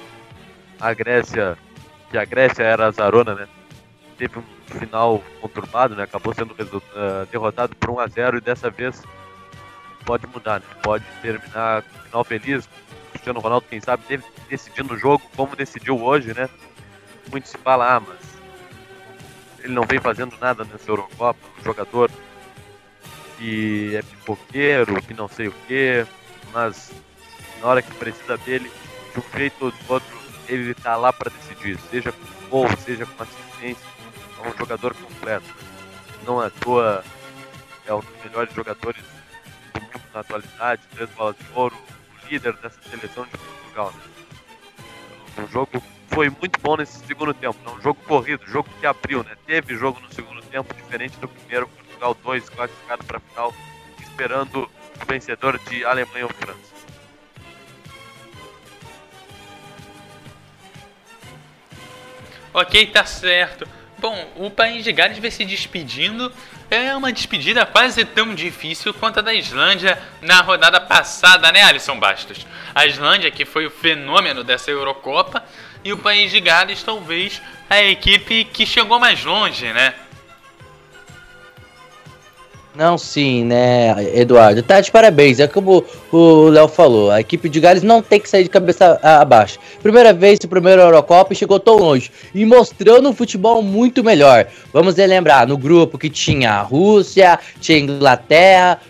a 0.79 0.93
Grécia, 0.93 1.57
que 2.11 2.17
a 2.17 2.25
Grécia 2.25 2.63
era 2.63 2.87
a 2.87 2.91
Zarona, 2.91 3.33
né? 3.35 3.47
Teve 4.17 4.39
um 4.39 4.43
final 4.79 5.23
conturbado, 5.41 5.95
né? 5.95 6.03
Acabou 6.03 6.33
sendo 6.33 6.51
uh, 6.51 7.25
derrotado 7.31 7.75
por 7.75 7.89
1 7.89 7.99
a 7.99 8.07
0 8.07 8.37
e 8.37 8.41
dessa 8.41 8.69
vez 8.69 9.01
pode 10.05 10.27
mudar, 10.27 10.59
né? 10.59 10.65
Pode 10.81 11.03
terminar 11.21 11.83
com 11.83 11.97
um 11.97 12.01
final 12.03 12.23
feliz. 12.23 12.69
Cristiano 13.11 13.39
Ronaldo, 13.39 13.65
quem 13.69 13.79
sabe, 13.79 14.03
teve 14.05 14.23
decidindo 14.49 14.93
o 14.93 14.97
jogo 14.97 15.23
como 15.35 15.55
decidiu 15.55 16.01
hoje, 16.01 16.33
né? 16.33 16.49
Muito 17.31 17.47
se 17.47 17.57
fala, 17.57 17.95
ah, 17.95 17.99
mas 17.99 18.19
ele 19.63 19.73
não 19.73 19.83
vem 19.83 19.99
fazendo 19.99 20.37
nada 20.39 20.63
nessa 20.63 20.91
Eurocopa, 20.91 21.39
um 21.59 21.63
jogador 21.63 22.11
que 23.37 23.95
é 23.95 24.01
pipoqueiro, 24.01 25.01
que 25.01 25.13
não 25.13 25.27
sei 25.27 25.47
o 25.47 25.53
que, 25.67 26.05
mas 26.53 26.91
na 27.61 27.67
hora 27.67 27.81
que 27.81 27.93
precisa 27.95 28.37
dele, 28.37 28.71
de 29.13 29.19
um 29.19 29.37
jeito 29.37 29.65
ou 29.65 29.71
do 29.71 29.77
outro, 29.93 30.17
ele 30.47 30.73
tá 30.75 30.95
lá 30.95 31.11
para 31.11 31.31
decidir, 31.31 31.79
seja 31.89 32.11
com 32.11 32.49
gol, 32.49 32.67
seja 32.77 33.05
com 33.05 33.23
assistência 33.23 33.94
é 34.43 34.47
um 34.47 34.57
jogador 34.57 34.93
completo. 34.93 35.45
Não 36.25 36.39
à 36.39 36.49
toa 36.49 37.03
é 37.85 37.93
um 37.93 37.99
dos 37.99 38.23
melhores 38.23 38.53
jogadores 38.53 39.03
do 39.73 39.81
mundo 39.81 40.01
na 40.13 40.19
atualidade, 40.21 40.81
três 40.93 41.09
bolas 41.11 41.35
de 41.37 41.45
ouro, 41.53 41.75
o 41.75 42.27
líder 42.27 42.53
dessa 42.53 42.81
seleção 42.89 43.25
de 43.25 43.37
Portugal. 43.37 43.93
Né? 43.93 45.43
Um 45.43 45.47
jogo 45.47 45.83
foi 46.09 46.29
muito 46.29 46.59
bom 46.61 46.77
nesse 46.77 47.05
segundo 47.05 47.33
tempo, 47.33 47.57
né? 47.65 47.77
um 47.77 47.81
jogo 47.81 47.99
corrido, 48.05 48.45
jogo 48.47 48.69
que 48.79 48.85
abriu, 48.85 49.23
né? 49.23 49.35
Teve 49.45 49.75
jogo 49.75 49.99
no 49.99 50.13
segundo 50.13 50.41
tempo, 50.43 50.73
diferente 50.73 51.17
do 51.17 51.27
primeiro, 51.27 51.67
Portugal 51.67 52.17
2, 52.23 52.49
classificado 52.49 53.03
para 53.03 53.17
a 53.17 53.19
final, 53.19 53.53
esperando 53.99 54.63
o 54.63 55.05
vencedor 55.05 55.59
de 55.59 55.83
Alemanha 55.83 56.25
ou 56.25 56.33
França. 56.33 56.75
Ok, 62.53 62.87
tá 62.87 63.05
certo. 63.05 63.67
Bom, 63.97 64.27
o 64.35 64.51
país 64.51 64.83
de 64.83 64.91
Gales 64.91 65.19
vai 65.19 65.31
se 65.31 65.45
despedindo. 65.45 66.31
É 66.69 66.95
uma 66.95 67.13
despedida 67.13 67.65
quase 67.65 68.03
tão 68.03 68.35
difícil 68.35 68.93
quanto 68.93 69.19
a 69.19 69.21
da 69.21 69.33
Islândia 69.33 70.01
na 70.21 70.41
rodada 70.41 70.81
passada, 70.81 71.51
né, 71.51 71.63
Alisson 71.63 71.97
Bastos? 71.99 72.45
A 72.73 72.85
Islândia, 72.85 73.31
que 73.31 73.45
foi 73.45 73.65
o 73.65 73.71
fenômeno 73.71 74.43
dessa 74.43 74.71
Eurocopa, 74.71 75.43
e 75.83 75.93
o 75.93 75.97
País 75.97 76.31
de 76.31 76.39
Gales 76.39 76.83
talvez 76.83 77.41
a 77.69 77.81
equipe 77.81 78.45
que 78.45 78.65
chegou 78.65 78.99
mais 78.99 79.23
longe, 79.23 79.71
né? 79.71 79.93
Não, 82.77 82.97
sim, 82.97 83.45
né, 83.45 83.95
Eduardo? 84.19 84.61
Tá 84.61 84.81
de 84.81 84.91
parabéns. 84.91 85.39
É 85.39 85.47
como 85.47 85.85
o 86.11 86.49
Léo 86.49 86.67
falou, 86.67 87.09
a 87.09 87.21
equipe 87.21 87.47
de 87.47 87.61
Gales 87.61 87.83
não 87.83 88.01
tem 88.01 88.19
que 88.19 88.27
sair 88.27 88.43
de 88.43 88.49
cabeça 88.49 88.99
abaixo. 89.01 89.57
Primeira 89.81 90.11
vez 90.11 90.39
no 90.41 90.49
primeiro 90.49 90.81
Eurocopa 90.81 91.31
e 91.31 91.35
chegou 91.35 91.57
tão 91.57 91.77
longe. 91.77 92.11
E 92.33 92.45
mostrando 92.45 93.07
um 93.07 93.13
futebol 93.13 93.61
muito 93.61 94.03
melhor. 94.03 94.47
Vamos 94.73 94.95
lembrar, 94.95 95.47
no 95.47 95.57
grupo 95.57 95.97
que 95.97 96.09
tinha 96.09 96.51
a 96.51 96.61
Rússia, 96.61 97.39
tinha 97.61 97.77
a 97.77 97.81
Inglaterra. 97.81 98.81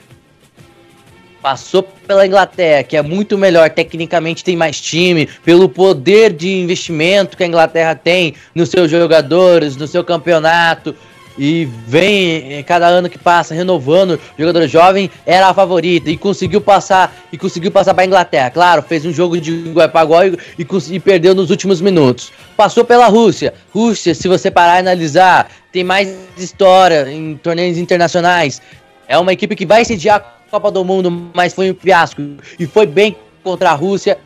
Passou 1.39 1.83
pela 1.83 2.25
Inglaterra, 2.25 2.81
que 2.81 2.97
é 2.97 3.03
muito 3.03 3.37
melhor, 3.37 3.69
tecnicamente 3.69 4.43
tem 4.43 4.57
mais 4.57 4.81
time, 4.81 5.29
pelo 5.43 5.69
poder 5.69 6.33
de 6.33 6.51
investimento 6.59 7.37
que 7.37 7.43
a 7.43 7.47
Inglaterra 7.47 7.93
tem 7.93 8.33
nos 8.55 8.69
seus 8.69 8.89
jogadores, 8.89 9.75
no 9.75 9.85
seu 9.85 10.03
campeonato 10.03 10.95
e 11.37 11.65
vem 11.87 12.53
eh, 12.53 12.63
cada 12.63 12.87
ano 12.87 13.09
que 13.09 13.17
passa 13.17 13.53
renovando 13.53 14.19
jogador 14.37 14.67
jovem 14.67 15.09
era 15.25 15.47
a 15.47 15.53
favorita 15.53 16.09
e 16.09 16.17
conseguiu 16.17 16.61
passar 16.61 17.13
e 17.31 17.37
conseguiu 17.37 17.71
passar 17.71 17.93
para 17.93 18.03
a 18.03 18.07
Inglaterra. 18.07 18.49
Claro 18.49 18.81
fez 18.81 19.05
um 19.05 19.11
jogo 19.11 19.39
de 19.39 19.51
igual 19.51 19.89
e, 20.25 20.37
e, 20.59 20.95
e 20.95 20.99
perdeu 20.99 21.35
nos 21.35 21.49
últimos 21.49 21.81
minutos. 21.81 22.31
Passou 22.55 22.85
pela 22.85 23.07
Rússia. 23.07 23.53
Rússia 23.73 24.15
se 24.15 24.27
você 24.27 24.49
parar 24.49 24.77
e 24.77 24.79
analisar 24.79 25.49
tem 25.71 25.83
mais 25.83 26.15
história 26.37 27.11
em 27.11 27.35
torneios 27.37 27.77
internacionais. 27.77 28.61
É 29.07 29.17
uma 29.17 29.33
equipe 29.33 29.55
que 29.55 29.65
vai 29.65 29.83
sediar 29.83 30.17
a 30.17 30.51
Copa 30.51 30.71
do 30.71 30.83
Mundo 30.83 31.11
mas 31.33 31.53
foi 31.53 31.71
um 31.71 31.75
fiasco. 31.75 32.21
E 32.57 32.65
foi 32.65 32.85
bem 32.85 33.15
contra 33.43 33.71
a 33.71 33.73
Rússia. 33.73 34.17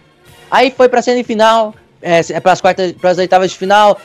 Aí 0.51 0.73
foi 0.75 0.87
para 0.87 1.01
semifinal 1.01 1.73
é, 2.01 2.19
é 2.31 2.39
para 2.39 2.51
as 2.51 2.61
quartas 2.61 2.91
para 2.93 3.09
as 3.09 3.17
oitavas 3.17 3.51
de 3.51 3.57
final 3.57 3.99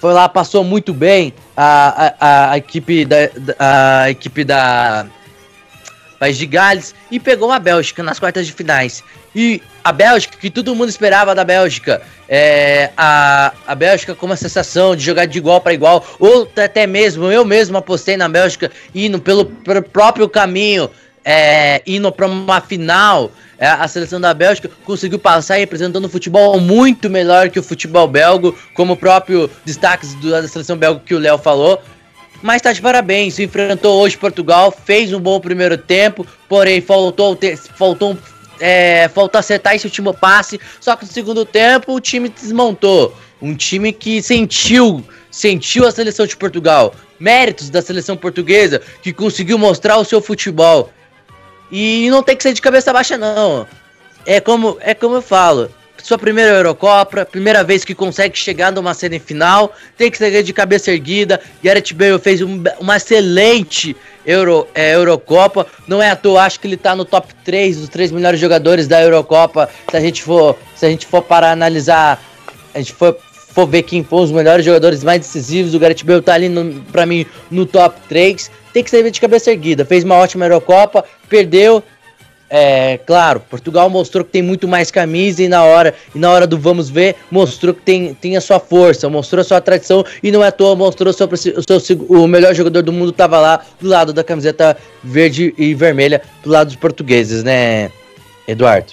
foi 0.00 0.12
lá, 0.12 0.28
passou 0.28 0.62
muito 0.62 0.92
bem. 0.92 1.32
A, 1.56 2.14
a, 2.20 2.50
a 2.52 2.58
equipe 2.58 3.04
da 3.04 3.16
a 3.58 4.10
equipe 4.10 4.44
da 4.44 5.06
País 6.18 6.36
de 6.36 6.46
Gales 6.46 6.94
e 7.10 7.20
pegou 7.20 7.50
a 7.52 7.58
Bélgica 7.58 8.02
nas 8.02 8.18
quartas 8.18 8.46
de 8.46 8.52
finais. 8.52 9.02
E 9.34 9.62
a 9.84 9.92
Bélgica, 9.92 10.38
que 10.38 10.48
todo 10.48 10.74
mundo 10.74 10.88
esperava 10.88 11.34
da 11.34 11.44
Bélgica, 11.44 12.00
é, 12.26 12.90
a, 12.96 13.52
a 13.66 13.74
Bélgica 13.74 14.14
com 14.14 14.24
uma 14.24 14.36
sensação 14.36 14.96
de 14.96 15.04
jogar 15.04 15.26
de 15.26 15.36
igual 15.36 15.60
para 15.60 15.74
igual, 15.74 16.04
ou 16.18 16.50
até 16.56 16.86
mesmo 16.86 17.30
eu 17.30 17.44
mesmo 17.44 17.76
apostei 17.76 18.16
na 18.16 18.28
Bélgica 18.28 18.70
indo 18.94 19.20
pelo, 19.20 19.44
pelo 19.44 19.82
próprio 19.82 20.26
caminho, 20.26 20.90
é, 21.28 21.82
indo 21.84 22.10
para 22.12 22.28
uma 22.28 22.60
final 22.60 23.32
é, 23.58 23.66
a 23.66 23.88
seleção 23.88 24.20
da 24.20 24.32
Bélgica 24.32 24.70
conseguiu 24.84 25.18
passar 25.18 25.56
representando 25.56 26.04
um 26.04 26.08
futebol 26.08 26.60
muito 26.60 27.10
melhor 27.10 27.50
que 27.50 27.58
o 27.58 27.62
futebol 27.64 28.06
belgo, 28.06 28.56
como 28.74 28.92
o 28.92 28.96
próprio 28.96 29.50
destaque 29.64 30.06
da 30.22 30.46
seleção 30.46 30.76
belga 30.76 31.02
que 31.04 31.14
o 31.14 31.18
Léo 31.18 31.36
falou. 31.36 31.82
Mas 32.42 32.62
tá 32.62 32.72
de 32.72 32.80
parabéns, 32.80 33.40
enfrentou 33.40 34.00
hoje 34.00 34.16
Portugal, 34.16 34.70
fez 34.70 35.12
um 35.12 35.18
bom 35.18 35.40
primeiro 35.40 35.76
tempo, 35.76 36.24
porém 36.48 36.80
faltou, 36.80 37.36
faltou, 37.74 38.16
é, 38.60 39.08
faltou 39.08 39.38
acertar 39.38 39.74
esse 39.74 39.86
último 39.86 40.14
passe, 40.14 40.60
só 40.78 40.94
que 40.94 41.06
no 41.06 41.10
segundo 41.10 41.44
tempo 41.44 41.94
o 41.94 42.00
time 42.00 42.28
desmontou. 42.28 43.16
Um 43.42 43.54
time 43.54 43.92
que 43.92 44.22
sentiu, 44.22 45.02
sentiu 45.30 45.86
a 45.86 45.90
seleção 45.90 46.26
de 46.26 46.36
Portugal, 46.36 46.94
méritos 47.18 47.70
da 47.70 47.82
seleção 47.82 48.16
portuguesa, 48.16 48.80
que 49.02 49.12
conseguiu 49.12 49.58
mostrar 49.58 49.96
o 49.96 50.04
seu 50.04 50.20
futebol. 50.20 50.92
E 51.70 52.08
não 52.10 52.22
tem 52.22 52.36
que 52.36 52.42
ser 52.42 52.52
de 52.52 52.62
cabeça 52.62 52.92
baixa, 52.92 53.16
não. 53.16 53.66
É 54.24 54.40
como, 54.40 54.76
é 54.80 54.94
como 54.94 55.16
eu 55.16 55.22
falo. 55.22 55.70
Sua 56.02 56.18
primeira 56.18 56.52
Eurocopa, 56.52 57.24
primeira 57.24 57.64
vez 57.64 57.84
que 57.84 57.94
consegue 57.94 58.38
chegar 58.38 58.70
numa 58.70 58.94
semifinal, 58.94 59.74
tem 59.96 60.10
que 60.10 60.18
ser 60.18 60.42
de 60.42 60.52
cabeça 60.52 60.92
erguida. 60.92 61.40
Gareth 61.62 61.94
Bale 61.94 62.18
fez 62.18 62.40
um, 62.42 62.62
uma 62.78 62.96
excelente 62.96 63.96
Euro, 64.24 64.68
é, 64.74 64.94
Eurocopa. 64.94 65.66
Não 65.88 66.02
é 66.02 66.10
à 66.10 66.16
toa, 66.16 66.42
acho 66.42 66.60
que 66.60 66.66
ele 66.66 66.76
tá 66.76 66.94
no 66.94 67.04
top 67.04 67.34
3 67.44 67.78
dos 67.78 67.88
três 67.88 68.12
melhores 68.12 68.38
jogadores 68.38 68.86
da 68.86 69.02
Eurocopa. 69.02 69.68
Se 69.90 69.96
a 69.96 70.00
gente 70.00 70.22
for, 70.22 70.56
se 70.76 70.86
a 70.86 70.88
gente 70.88 71.06
for 71.06 71.22
para 71.22 71.50
analisar, 71.50 72.22
a 72.74 72.78
gente 72.78 72.92
for, 72.92 73.16
for 73.56 73.66
ver 73.66 73.84
quem 73.84 74.04
foram 74.04 74.24
os 74.24 74.30
melhores 74.30 74.66
jogadores 74.66 75.02
mais 75.02 75.18
decisivos, 75.18 75.72
o 75.72 75.78
Gareth 75.78 76.04
Bale 76.04 76.20
tá 76.20 76.34
ali, 76.34 76.46
no, 76.46 76.82
pra 76.92 77.06
mim, 77.06 77.24
no 77.50 77.64
top 77.64 77.98
3 78.06 78.50
tem 78.70 78.84
que 78.84 78.90
sair 78.90 79.10
de 79.10 79.18
cabeça 79.18 79.50
erguida. 79.50 79.82
Fez 79.82 80.04
uma 80.04 80.16
ótima 80.16 80.44
Eurocopa, 80.44 81.02
perdeu. 81.26 81.82
É, 82.50 82.98
claro, 83.06 83.40
Portugal 83.40 83.88
mostrou 83.88 84.22
que 84.22 84.30
tem 84.30 84.42
muito 84.42 84.68
mais 84.68 84.90
camisa 84.90 85.42
e 85.42 85.48
na 85.48 85.64
hora 85.64 85.94
e 86.14 86.18
na 86.18 86.30
hora 86.30 86.46
do 86.46 86.58
vamos 86.58 86.90
ver 86.90 87.16
mostrou 87.30 87.74
que 87.74 87.80
tem, 87.80 88.14
tem 88.14 88.36
a 88.36 88.40
sua 88.42 88.60
força, 88.60 89.08
mostrou 89.08 89.40
a 89.40 89.44
sua 89.44 89.60
tradição 89.60 90.04
e 90.22 90.30
não 90.30 90.44
é 90.44 90.48
à 90.48 90.52
toa 90.52 90.76
mostrou 90.76 91.10
o, 91.10 91.80
seu, 91.80 91.96
o 92.08 92.28
melhor 92.28 92.54
jogador 92.54 92.82
do 92.82 92.92
mundo 92.92 93.10
estava 93.10 93.40
lá 93.40 93.64
do 93.80 93.88
lado 93.88 94.12
da 94.12 94.22
camiseta 94.22 94.76
verde 95.02 95.54
e 95.58 95.74
vermelha 95.74 96.22
do 96.44 96.50
lado 96.50 96.68
dos 96.68 96.76
portugueses, 96.76 97.42
né, 97.42 97.90
Eduardo? 98.46 98.92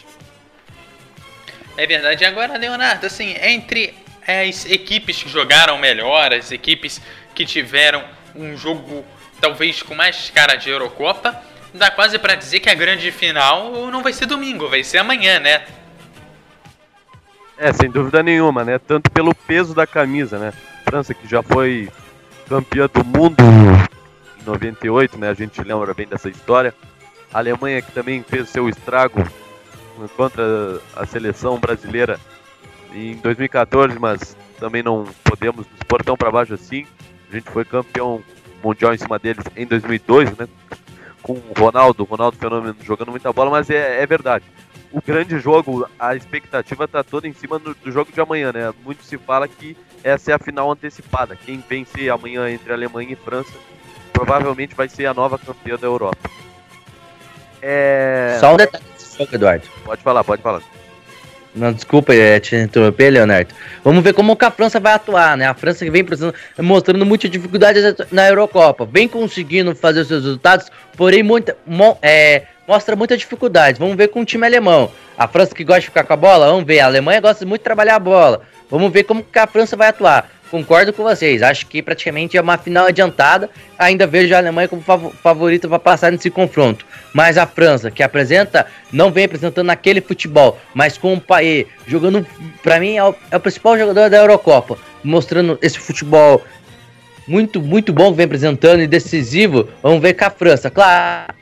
É 1.77 1.85
verdade. 1.85 2.23
Agora, 2.25 2.57
Leonardo, 2.57 3.05
assim, 3.05 3.35
entre 3.43 3.93
as 4.27 4.65
equipes 4.65 5.21
que 5.21 5.29
jogaram 5.29 5.77
melhor, 5.77 6.33
as 6.33 6.51
equipes 6.51 7.01
que 7.33 7.45
tiveram 7.45 8.03
um 8.35 8.55
jogo 8.57 9.05
talvez 9.39 9.81
com 9.83 9.93
mais 9.93 10.29
cara 10.29 10.55
de 10.55 10.69
Eurocopa, 10.69 11.41
dá 11.73 11.91
quase 11.91 12.17
para 12.17 12.35
dizer 12.35 12.59
que 12.59 12.69
a 12.69 12.73
grande 12.73 13.11
final 13.11 13.91
não 13.91 14.01
vai 14.01 14.13
ser 14.13 14.25
domingo, 14.25 14.69
vai 14.69 14.83
ser 14.83 14.99
amanhã, 14.99 15.39
né? 15.39 15.63
É, 17.57 17.71
sem 17.71 17.89
dúvida 17.89 18.23
nenhuma, 18.23 18.63
né? 18.63 18.79
Tanto 18.79 19.11
pelo 19.11 19.35
peso 19.35 19.73
da 19.73 19.85
camisa, 19.85 20.39
né? 20.39 20.53
França 20.83 21.13
que 21.13 21.27
já 21.27 21.43
foi 21.43 21.89
campeã 22.47 22.89
do 22.91 23.03
mundo 23.05 23.43
em 24.41 24.45
98, 24.45 25.17
né? 25.17 25.29
A 25.29 25.33
gente 25.33 25.61
lembra 25.61 25.93
bem 25.93 26.07
dessa 26.07 26.29
história. 26.29 26.73
A 27.33 27.39
Alemanha 27.39 27.81
que 27.81 27.91
também 27.91 28.23
fez 28.23 28.49
seu 28.49 28.69
estrago 28.69 29.23
contra 30.15 30.43
a 30.95 31.05
seleção 31.05 31.59
brasileira 31.59 32.19
em 32.93 33.15
2014, 33.17 33.97
mas 33.99 34.35
também 34.59 34.83
não 34.83 35.05
podemos 35.23 35.65
nos 35.65 35.83
pôr 35.87 36.03
tão 36.03 36.15
para 36.15 36.31
baixo 36.31 36.53
assim. 36.53 36.85
A 37.31 37.35
gente 37.35 37.49
foi 37.49 37.65
campeão 37.65 38.23
mundial 38.63 38.93
em 38.93 38.97
cima 38.97 39.19
deles 39.19 39.43
em 39.55 39.65
2002, 39.65 40.37
né? 40.37 40.47
Com 41.21 41.33
o 41.33 41.53
Ronaldo, 41.57 42.03
Ronaldo 42.03 42.37
Fenômeno 42.37 42.75
jogando 42.81 43.11
muita 43.11 43.31
bola, 43.33 43.51
mas 43.51 43.69
é, 43.69 44.01
é 44.01 44.05
verdade. 44.05 44.45
O 44.91 45.01
grande 45.01 45.39
jogo, 45.39 45.87
a 45.97 46.15
expectativa 46.15 46.85
está 46.85 47.03
toda 47.03 47.27
em 47.27 47.33
cima 47.33 47.57
do, 47.57 47.73
do, 47.73 47.91
jogo 47.91 48.11
de 48.11 48.21
amanhã, 48.21 48.51
né? 48.53 48.73
Muito 48.83 49.03
se 49.03 49.17
fala 49.17 49.47
que 49.47 49.75
essa 50.03 50.31
é 50.31 50.33
a 50.35 50.39
final 50.39 50.71
antecipada. 50.71 51.35
Quem 51.35 51.63
vencer 51.67 52.11
amanhã 52.11 52.49
entre 52.49 52.71
Alemanha 52.71 53.13
e 53.13 53.15
França 53.15 53.53
provavelmente 54.11 54.75
vai 54.75 54.87
ser 54.87 55.07
a 55.07 55.13
nova 55.13 55.39
campeã 55.39 55.77
da 55.77 55.87
Europa. 55.87 56.29
É... 57.61 58.37
Só 58.39 58.53
um 58.53 58.57
detalhe 58.57 58.83
Eduardo. 59.31 59.67
Pode 59.83 60.01
falar, 60.01 60.23
pode 60.23 60.41
falar. 60.41 60.61
Não, 61.55 61.71
desculpa 61.71 62.15
é, 62.15 62.39
te 62.39 62.55
interromper, 62.55 63.11
Leonardo. 63.11 63.53
Vamos 63.83 64.03
ver 64.03 64.13
como 64.13 64.35
que 64.35 64.43
a 64.43 64.49
França 64.49 64.79
vai 64.79 64.93
atuar, 64.93 65.37
né? 65.37 65.47
A 65.47 65.53
França 65.53 65.85
que 65.85 65.91
vem 65.91 66.03
mostrando 66.59 67.05
muita 67.05 67.29
dificuldade 67.29 67.79
na 68.11 68.27
Eurocopa, 68.27 68.85
vem 68.85 69.07
conseguindo 69.07 69.75
fazer 69.75 70.03
seus 70.05 70.23
resultados, 70.23 70.71
porém 70.97 71.21
muita, 71.21 71.55
mo, 71.65 71.97
é, 72.01 72.43
mostra 72.67 72.95
muita 72.95 73.15
dificuldade. 73.15 73.77
Vamos 73.79 73.95
ver 73.95 74.07
com 74.07 74.21
o 74.21 74.25
time 74.25 74.47
alemão. 74.47 74.91
A 75.15 75.27
França 75.27 75.53
que 75.53 75.63
gosta 75.63 75.81
de 75.81 75.87
ficar 75.87 76.03
com 76.03 76.13
a 76.13 76.17
bola, 76.17 76.47
vamos 76.47 76.65
ver. 76.65 76.79
A 76.79 76.87
Alemanha 76.87 77.21
gosta 77.21 77.45
muito 77.45 77.61
de 77.61 77.65
trabalhar 77.65 77.95
a 77.95 77.99
bola. 77.99 78.41
Vamos 78.69 78.91
ver 78.91 79.03
como 79.03 79.23
que 79.23 79.37
a 79.37 79.45
França 79.45 79.75
vai 79.75 79.89
atuar. 79.89 80.29
Concordo 80.53 80.93
com 80.93 81.01
vocês. 81.01 81.41
Acho 81.41 81.65
que 81.65 81.81
praticamente 81.81 82.37
é 82.37 82.41
uma 82.41 82.59
final 82.59 82.85
adiantada. 82.85 83.49
Ainda 83.75 84.05
vejo 84.05 84.35
a 84.35 84.37
Alemanha 84.37 84.67
como 84.67 84.83
favorita 84.83 85.67
para 85.67 85.79
passar 85.79 86.11
nesse 86.11 86.29
confronto. 86.29 86.85
Mas 87.11 87.39
a 87.39 87.47
França, 87.47 87.89
que 87.89 88.03
apresenta, 88.03 88.67
não 88.91 89.11
vem 89.11 89.25
apresentando 89.25 89.71
aquele 89.71 89.99
futebol, 89.99 90.59
mas 90.71 90.95
com 90.95 91.15
o 91.15 91.19
Paê 91.19 91.65
jogando, 91.87 92.23
para 92.61 92.79
mim, 92.79 92.97
é 92.97 93.03
o, 93.03 93.15
é 93.31 93.37
o, 93.37 93.39
principal 93.39 93.79
jogador 93.79 94.11
da 94.11 94.17
Eurocopa, 94.17 94.77
mostrando 95.03 95.57
esse 95.59 95.79
futebol 95.79 96.43
muito, 97.27 97.59
muito 97.59 97.91
bom 97.91 98.11
que 98.11 98.17
vem 98.17 98.27
apresentando 98.27 98.83
e 98.83 98.85
decisivo. 98.85 99.67
Vamos 99.81 100.03
ver 100.03 100.13
com 100.13 100.25
a 100.25 100.29
França. 100.29 100.69
Claro, 100.69 101.33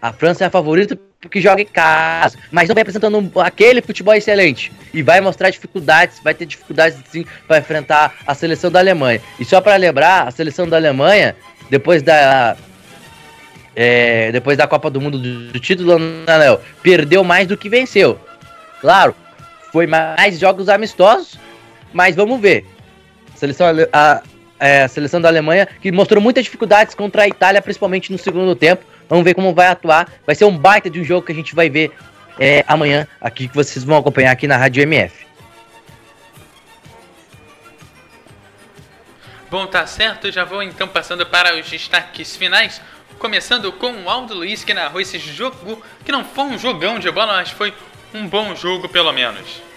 a 0.00 0.12
França 0.12 0.44
é 0.44 0.46
a 0.46 0.50
favorita 0.50 0.98
que 1.30 1.40
joga 1.40 1.60
em 1.60 1.66
casa, 1.66 2.38
mas 2.52 2.68
não 2.68 2.74
vem 2.74 2.82
apresentando 2.82 3.32
aquele 3.40 3.82
futebol 3.82 4.14
excelente 4.14 4.72
e 4.94 5.02
vai 5.02 5.20
mostrar 5.20 5.50
dificuldades, 5.50 6.20
vai 6.22 6.32
ter 6.32 6.46
dificuldades 6.46 6.98
sim 7.10 7.26
para 7.46 7.58
enfrentar 7.58 8.14
a 8.26 8.34
seleção 8.34 8.70
da 8.70 8.78
Alemanha. 8.78 9.20
E 9.38 9.44
só 9.44 9.60
para 9.60 9.76
lembrar, 9.76 10.28
a 10.28 10.30
seleção 10.30 10.68
da 10.68 10.76
Alemanha, 10.76 11.34
depois 11.68 12.02
da 12.02 12.56
é, 13.74 14.32
depois 14.32 14.56
da 14.56 14.66
Copa 14.66 14.90
do 14.90 15.00
Mundo 15.00 15.18
do, 15.18 15.52
do 15.52 15.60
título, 15.60 15.96
Léo, 16.26 16.60
perdeu 16.82 17.22
mais 17.22 17.46
do 17.46 17.56
que 17.56 17.68
venceu. 17.68 18.18
Claro, 18.80 19.14
foi 19.72 19.86
mais 19.86 20.38
jogos 20.38 20.68
amistosos, 20.68 21.38
mas 21.92 22.16
vamos 22.16 22.40
ver. 22.40 22.64
A 23.34 23.36
seleção, 23.36 23.66
a, 23.92 24.22
é, 24.58 24.82
a 24.82 24.88
seleção 24.88 25.20
da 25.20 25.28
Alemanha 25.28 25.68
que 25.80 25.92
mostrou 25.92 26.22
muitas 26.22 26.44
dificuldades 26.44 26.94
contra 26.94 27.22
a 27.22 27.28
Itália, 27.28 27.62
principalmente 27.62 28.10
no 28.10 28.18
segundo 28.18 28.54
tempo. 28.56 28.84
Vamos 29.08 29.24
ver 29.24 29.34
como 29.34 29.54
vai 29.54 29.68
atuar. 29.68 30.10
Vai 30.26 30.34
ser 30.34 30.44
um 30.44 30.56
baita 30.56 30.90
de 30.90 31.00
um 31.00 31.04
jogo 31.04 31.26
que 31.26 31.32
a 31.32 31.34
gente 31.34 31.54
vai 31.54 31.70
ver 31.70 31.92
é, 32.38 32.64
amanhã 32.68 33.06
aqui, 33.20 33.48
que 33.48 33.54
vocês 33.54 33.84
vão 33.84 33.96
acompanhar 33.96 34.32
aqui 34.32 34.46
na 34.46 34.56
Rádio 34.56 34.82
MF. 34.82 35.26
Bom, 39.50 39.66
tá 39.66 39.86
certo. 39.86 40.30
Já 40.30 40.44
vou 40.44 40.62
então 40.62 40.86
passando 40.86 41.24
para 41.24 41.58
os 41.58 41.68
destaques 41.68 42.36
finais. 42.36 42.80
Começando 43.18 43.72
com 43.72 44.04
o 44.04 44.10
Aldo 44.10 44.34
Luiz 44.34 44.62
que 44.62 44.72
narrou 44.72 45.00
esse 45.00 45.18
jogo, 45.18 45.82
que 46.04 46.12
não 46.12 46.24
foi 46.24 46.44
um 46.44 46.58
jogão 46.58 46.98
de 46.98 47.10
bola, 47.10 47.32
mas 47.32 47.50
foi 47.50 47.74
um 48.14 48.28
bom 48.28 48.54
jogo 48.54 48.88
pelo 48.88 49.12
menos. 49.12 49.67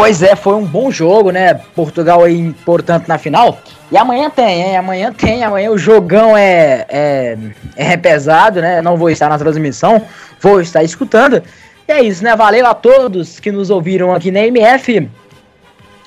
Pois 0.00 0.22
é, 0.22 0.34
foi 0.34 0.54
um 0.54 0.64
bom 0.64 0.90
jogo, 0.90 1.30
né? 1.30 1.52
Portugal 1.52 2.24
aí, 2.24 2.54
portanto, 2.64 3.06
na 3.06 3.18
final. 3.18 3.60
E 3.92 3.98
amanhã 3.98 4.30
tem, 4.30 4.62
hein? 4.62 4.76
Amanhã 4.78 5.12
tem, 5.12 5.44
amanhã 5.44 5.70
o 5.70 5.76
jogão 5.76 6.34
é, 6.34 6.86
é, 6.88 7.36
é 7.76 7.96
pesado, 7.98 8.62
né? 8.62 8.80
Não 8.80 8.96
vou 8.96 9.10
estar 9.10 9.28
na 9.28 9.36
transmissão, 9.36 10.00
vou 10.40 10.58
estar 10.62 10.82
escutando. 10.82 11.42
E 11.86 11.92
é 11.92 12.02
isso, 12.02 12.24
né? 12.24 12.34
Valeu 12.34 12.66
a 12.66 12.72
todos 12.72 13.38
que 13.38 13.52
nos 13.52 13.68
ouviram 13.68 14.14
aqui 14.14 14.30
na 14.30 14.40
MF. 14.40 15.06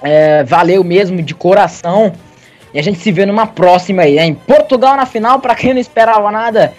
É, 0.02 0.44
valeu 0.44 0.84
mesmo 0.84 1.22
de 1.22 1.36
coração. 1.36 2.14
E 2.74 2.80
a 2.80 2.82
gente 2.82 2.98
se 2.98 3.12
vê 3.12 3.28
numa 3.28 3.46
próxima 3.46 4.02
aí, 4.02 4.18
Em 4.18 4.34
Portugal 4.34 4.98
na 4.98 5.06
final, 5.06 5.40
para 5.40 5.54
quem 5.54 5.72
não 5.72 5.80
esperava 5.80 6.32
nada 6.32 6.74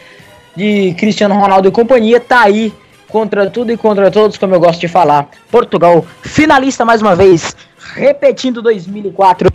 de 0.56 0.92
Cristiano 0.98 1.36
Ronaldo 1.36 1.68
e 1.68 1.70
companhia, 1.70 2.18
tá 2.18 2.40
aí 2.40 2.74
contra 3.14 3.48
tudo 3.48 3.70
e 3.70 3.76
contra 3.76 4.10
todos, 4.10 4.36
como 4.36 4.56
eu 4.56 4.58
gosto 4.58 4.80
de 4.80 4.88
falar. 4.88 5.28
Portugal, 5.48 6.04
finalista 6.22 6.84
mais 6.84 7.00
uma 7.00 7.14
vez, 7.14 7.56
repetindo 7.94 8.60
2004 8.60 9.48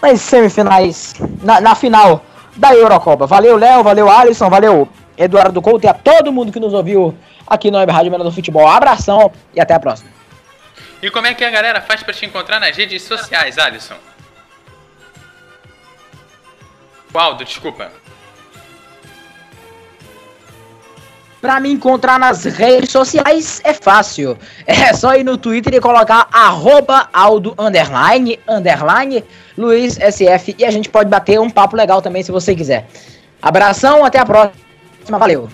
nas 0.00 0.20
semifinais, 0.20 1.16
na, 1.42 1.60
na 1.60 1.74
final 1.74 2.24
da 2.54 2.72
Eurocopa. 2.72 3.26
Valeu, 3.26 3.56
Léo, 3.56 3.82
valeu, 3.82 4.08
Alisson, 4.08 4.48
valeu, 4.48 4.88
Eduardo 5.18 5.60
Couto 5.60 5.86
e 5.86 5.88
a 5.88 5.92
todo 5.92 6.32
mundo 6.32 6.52
que 6.52 6.60
nos 6.60 6.72
ouviu 6.72 7.12
aqui 7.44 7.68
no 7.68 7.78
Web 7.78 7.90
Rádio 7.90 8.12
Menor 8.12 8.22
do 8.22 8.30
Futebol. 8.30 8.68
Abração 8.68 9.32
e 9.52 9.60
até 9.60 9.74
a 9.74 9.80
próxima. 9.80 10.10
E 11.02 11.10
como 11.10 11.26
é 11.26 11.34
que 11.34 11.44
a 11.44 11.50
galera 11.50 11.80
faz 11.80 12.00
para 12.00 12.14
te 12.14 12.24
encontrar 12.24 12.60
nas 12.60 12.76
redes 12.76 13.02
sociais, 13.02 13.58
Alisson? 13.58 13.96
Waldo, 17.12 17.44
desculpa. 17.44 17.90
Pra 21.44 21.60
me 21.60 21.70
encontrar 21.70 22.18
nas 22.18 22.42
redes 22.44 22.90
sociais 22.90 23.60
é 23.64 23.74
fácil. 23.74 24.38
É 24.66 24.94
só 24.94 25.14
ir 25.14 25.24
no 25.24 25.36
Twitter 25.36 25.74
e 25.74 25.78
colocar 25.78 26.26
arroba 26.32 27.06
Aldo 27.12 27.54
underline, 27.58 28.40
underline, 28.48 29.22
Luiz 29.54 29.98
SF. 29.98 30.56
E 30.58 30.64
a 30.64 30.70
gente 30.70 30.88
pode 30.88 31.10
bater 31.10 31.38
um 31.38 31.50
papo 31.50 31.76
legal 31.76 32.00
também 32.00 32.22
se 32.22 32.32
você 32.32 32.54
quiser. 32.54 32.86
Abração, 33.42 34.06
até 34.06 34.18
a 34.18 34.24
próxima. 34.24 34.54
Valeu. 35.06 35.50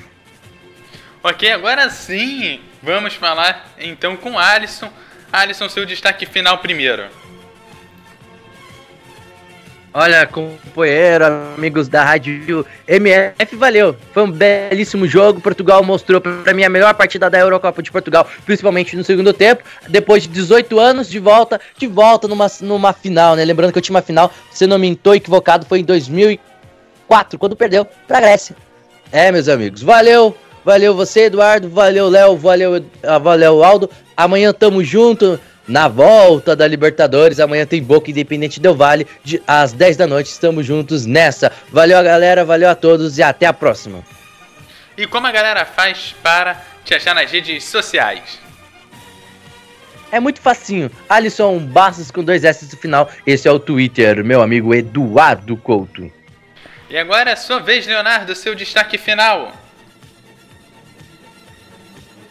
Ok, 1.24 1.50
agora 1.50 1.90
sim. 1.90 2.60
Vamos 2.80 3.14
falar 3.14 3.66
então 3.76 4.16
com 4.16 4.38
Alisson. 4.38 4.88
Alisson, 5.32 5.68
seu 5.68 5.84
destaque 5.84 6.24
final 6.24 6.58
primeiro. 6.58 7.06
Olha, 9.92 10.24
companheiro, 10.24 11.24
amigos 11.56 11.88
da 11.88 12.04
Rádio 12.04 12.64
MF, 12.86 13.56
valeu. 13.56 13.96
Foi 14.12 14.22
um 14.22 14.30
belíssimo 14.30 15.04
jogo. 15.04 15.40
Portugal 15.40 15.82
mostrou 15.82 16.20
para 16.20 16.54
mim 16.54 16.62
a 16.62 16.68
melhor 16.68 16.94
partida 16.94 17.28
da 17.28 17.40
Eurocopa 17.40 17.82
de 17.82 17.90
Portugal, 17.90 18.24
principalmente 18.46 18.96
no 18.96 19.02
segundo 19.02 19.32
tempo. 19.32 19.64
Depois 19.88 20.22
de 20.22 20.28
18 20.28 20.78
anos, 20.78 21.10
de 21.10 21.18
volta, 21.18 21.60
de 21.76 21.88
volta 21.88 22.28
numa, 22.28 22.46
numa 22.60 22.92
final, 22.92 23.34
né? 23.34 23.44
Lembrando 23.44 23.72
que 23.72 23.78
a 23.78 23.80
última 23.80 24.00
final, 24.00 24.32
se 24.52 24.64
não 24.64 24.78
me 24.78 24.92
estou 24.92 25.12
equivocado, 25.12 25.66
foi 25.66 25.80
em 25.80 25.84
2004, 25.84 27.36
quando 27.36 27.56
perdeu 27.56 27.84
pra 28.06 28.20
Grécia. 28.20 28.54
É, 29.10 29.32
meus 29.32 29.48
amigos, 29.48 29.82
valeu. 29.82 30.36
Valeu 30.64 30.94
você, 30.94 31.22
Eduardo. 31.22 31.68
Valeu, 31.68 32.08
Léo. 32.08 32.36
Valeu, 32.36 32.84
ah, 33.02 33.18
valeu, 33.18 33.64
Aldo. 33.64 33.90
Amanhã 34.16 34.52
tamo 34.52 34.84
junto 34.84 35.40
na 35.70 35.88
volta 35.88 36.56
da 36.56 36.66
Libertadores. 36.66 37.40
Amanhã 37.40 37.64
tem 37.64 37.82
Boca 37.82 38.10
Independente 38.10 38.60
Del 38.60 38.74
Vale, 38.74 39.06
de, 39.22 39.40
às 39.46 39.72
10 39.72 39.96
da 39.96 40.06
noite. 40.06 40.26
Estamos 40.26 40.66
juntos 40.66 41.06
nessa. 41.06 41.52
Valeu 41.70 41.96
a 41.96 42.02
galera, 42.02 42.44
valeu 42.44 42.68
a 42.68 42.74
todos 42.74 43.16
e 43.16 43.22
até 43.22 43.46
a 43.46 43.52
próxima. 43.52 44.02
E 44.98 45.06
como 45.06 45.26
a 45.26 45.32
galera 45.32 45.64
faz 45.64 46.14
para 46.22 46.60
te 46.84 46.94
achar 46.94 47.14
nas 47.14 47.30
redes 47.30 47.64
sociais? 47.64 48.38
É 50.12 50.18
muito 50.18 50.40
facinho. 50.40 50.90
Alisson 51.08 51.58
Bastos 51.60 52.10
com 52.10 52.24
dois 52.24 52.44
S 52.44 52.64
no 52.64 52.76
final. 52.76 53.08
Esse 53.24 53.46
é 53.46 53.52
o 53.52 53.60
Twitter, 53.60 54.24
meu 54.24 54.42
amigo 54.42 54.74
Eduardo 54.74 55.56
Couto. 55.56 56.10
E 56.90 56.98
agora 56.98 57.30
é 57.30 57.36
sua 57.36 57.60
vez, 57.60 57.86
Leonardo, 57.86 58.34
seu 58.34 58.56
destaque 58.56 58.98
final 58.98 59.52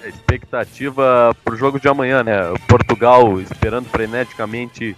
expectativa 0.06 1.36
para 1.44 1.54
o 1.54 1.58
jogo 1.58 1.80
de 1.80 1.88
amanhã, 1.88 2.24
né? 2.24 2.38
Portugal 2.68 3.40
esperando 3.42 3.90
freneticamente 3.90 4.96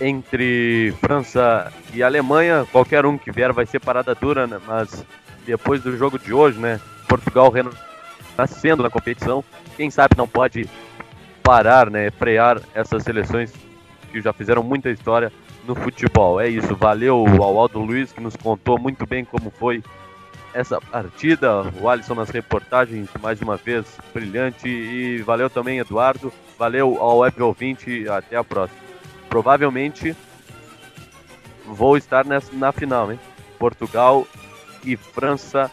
entre 0.00 0.92
França 1.00 1.72
e 1.92 2.02
Alemanha. 2.02 2.66
Qualquer 2.70 3.06
um 3.06 3.16
que 3.16 3.32
vier 3.32 3.52
vai 3.52 3.66
ser 3.66 3.80
parada 3.80 4.14
dura, 4.14 4.46
né? 4.46 4.60
Mas 4.66 5.04
depois 5.46 5.82
do 5.82 5.96
jogo 5.96 6.18
de 6.18 6.32
hoje, 6.32 6.58
né? 6.58 6.80
Portugal 7.08 7.52
nascendo 8.36 8.82
na 8.82 8.90
competição. 8.90 9.44
Quem 9.76 9.90
sabe 9.90 10.16
não 10.16 10.26
pode 10.26 10.68
parar, 11.42 11.90
né? 11.90 12.10
Frear 12.10 12.60
essas 12.74 13.02
seleções 13.02 13.52
que 14.10 14.20
já 14.20 14.32
fizeram 14.32 14.62
muita 14.62 14.90
história 14.90 15.32
no 15.66 15.74
futebol. 15.74 16.40
É 16.40 16.48
isso. 16.48 16.74
Valeu 16.76 17.24
ao 17.40 17.58
Aldo 17.58 17.78
Luiz 17.80 18.12
que 18.12 18.20
nos 18.20 18.36
contou 18.36 18.78
muito 18.78 19.06
bem 19.06 19.24
como 19.24 19.50
foi 19.50 19.82
essa 20.54 20.80
partida. 20.80 21.62
O 21.80 21.88
Alisson 21.88 22.14
nas 22.14 22.30
reportagens, 22.30 23.08
mais 23.20 23.42
uma 23.42 23.56
vez, 23.56 23.84
brilhante. 24.14 24.68
E 24.68 25.18
valeu 25.18 25.50
também, 25.50 25.78
Eduardo. 25.78 26.32
Valeu 26.56 26.96
ao 27.00 27.18
web 27.18 27.42
ouvinte. 27.42 28.08
Até 28.08 28.36
a 28.36 28.44
próxima. 28.44 28.80
Provavelmente 29.28 30.16
vou 31.66 31.96
estar 31.96 32.24
nessa, 32.24 32.52
na 32.52 32.72
final, 32.72 33.10
hein? 33.10 33.18
Portugal 33.58 34.26
e 34.84 34.96
França 34.96 35.70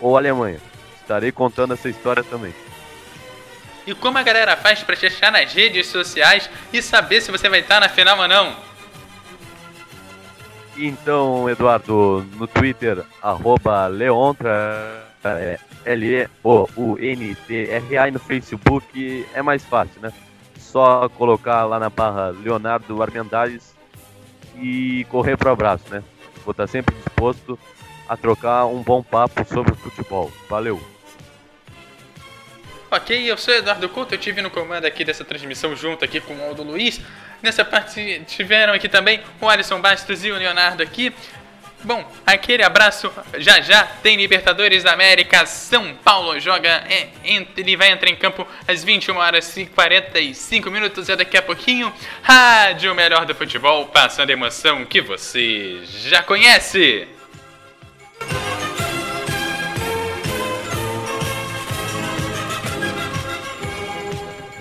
ou 0.00 0.16
Alemanha. 0.16 0.60
Estarei 1.00 1.32
contando 1.32 1.74
essa 1.74 1.88
história 1.88 2.22
também. 2.22 2.54
E 3.86 3.94
como 3.94 4.18
a 4.18 4.22
galera 4.22 4.56
faz 4.56 4.82
para 4.82 4.96
te 4.96 5.06
achar 5.06 5.30
nas 5.30 5.52
redes 5.52 5.86
sociais 5.86 6.48
e 6.72 6.80
saber 6.80 7.20
se 7.20 7.30
você 7.30 7.48
vai 7.48 7.60
estar 7.60 7.80
na 7.80 7.88
final 7.88 8.18
ou 8.18 8.28
não? 8.28 8.73
Então, 10.76 11.48
Eduardo, 11.48 12.26
no 12.36 12.46
Twitter, 12.46 13.04
arroba 13.22 13.86
Leontra, 13.86 15.06
é, 15.24 15.58
L-E-O-U-N-T-R-A, 15.84 16.48
e 18.08 18.10
no 18.10 18.18
Facebook 18.18 19.26
é 19.32 19.40
mais 19.42 19.64
fácil, 19.64 20.00
né? 20.00 20.12
Só 20.58 21.08
colocar 21.10 21.64
lá 21.64 21.78
na 21.78 21.88
barra 21.88 22.30
Leonardo 22.30 23.00
Armendares 23.02 23.74
e 24.56 25.06
correr 25.10 25.36
para 25.36 25.50
o 25.50 25.52
abraço, 25.52 25.84
né? 25.90 26.02
Vou 26.44 26.50
estar 26.52 26.66
sempre 26.66 26.94
disposto 26.96 27.58
a 28.08 28.16
trocar 28.16 28.66
um 28.66 28.82
bom 28.82 29.02
papo 29.02 29.44
sobre 29.46 29.74
futebol. 29.74 30.32
Valeu! 30.48 30.80
Ok, 32.90 33.30
eu 33.30 33.36
sou 33.36 33.52
Eduardo 33.54 33.88
Couto, 33.88 34.14
eu 34.14 34.18
estive 34.18 34.40
no 34.40 34.50
comando 34.50 34.84
aqui 34.84 35.04
dessa 35.04 35.24
transmissão 35.24 35.74
junto 35.74 36.04
aqui 36.04 36.20
com 36.20 36.34
o 36.34 36.44
Aldo 36.44 36.62
Luiz. 36.62 37.00
Nessa 37.44 37.62
parte 37.62 38.22
tiveram 38.26 38.72
aqui 38.72 38.88
também 38.88 39.20
o 39.38 39.46
Alisson 39.46 39.78
Bastos 39.78 40.24
e 40.24 40.30
o 40.30 40.34
Leonardo 40.34 40.82
aqui. 40.82 41.12
Bom, 41.82 42.10
aquele 42.24 42.62
abraço. 42.62 43.12
Já 43.36 43.60
já 43.60 43.84
tem 43.84 44.16
Libertadores 44.16 44.82
da 44.82 44.94
América. 44.94 45.44
São 45.44 45.94
Paulo 45.96 46.40
joga. 46.40 46.82
É, 46.88 47.08
ele 47.54 47.76
vai 47.76 47.90
entrar 47.90 48.08
em 48.08 48.16
campo 48.16 48.48
às 48.66 48.82
21 48.82 49.18
horas 49.18 49.54
e 49.58 49.66
45 49.66 50.70
minutos. 50.70 51.10
É 51.10 51.16
daqui 51.16 51.36
a 51.36 51.42
pouquinho. 51.42 51.92
Rádio 52.22 52.94
Melhor 52.94 53.26
do 53.26 53.34
Futebol, 53.34 53.88
passando 53.88 54.30
a 54.30 54.32
emoção 54.32 54.86
que 54.86 55.02
você 55.02 55.80
já 55.84 56.22
conhece. 56.22 57.06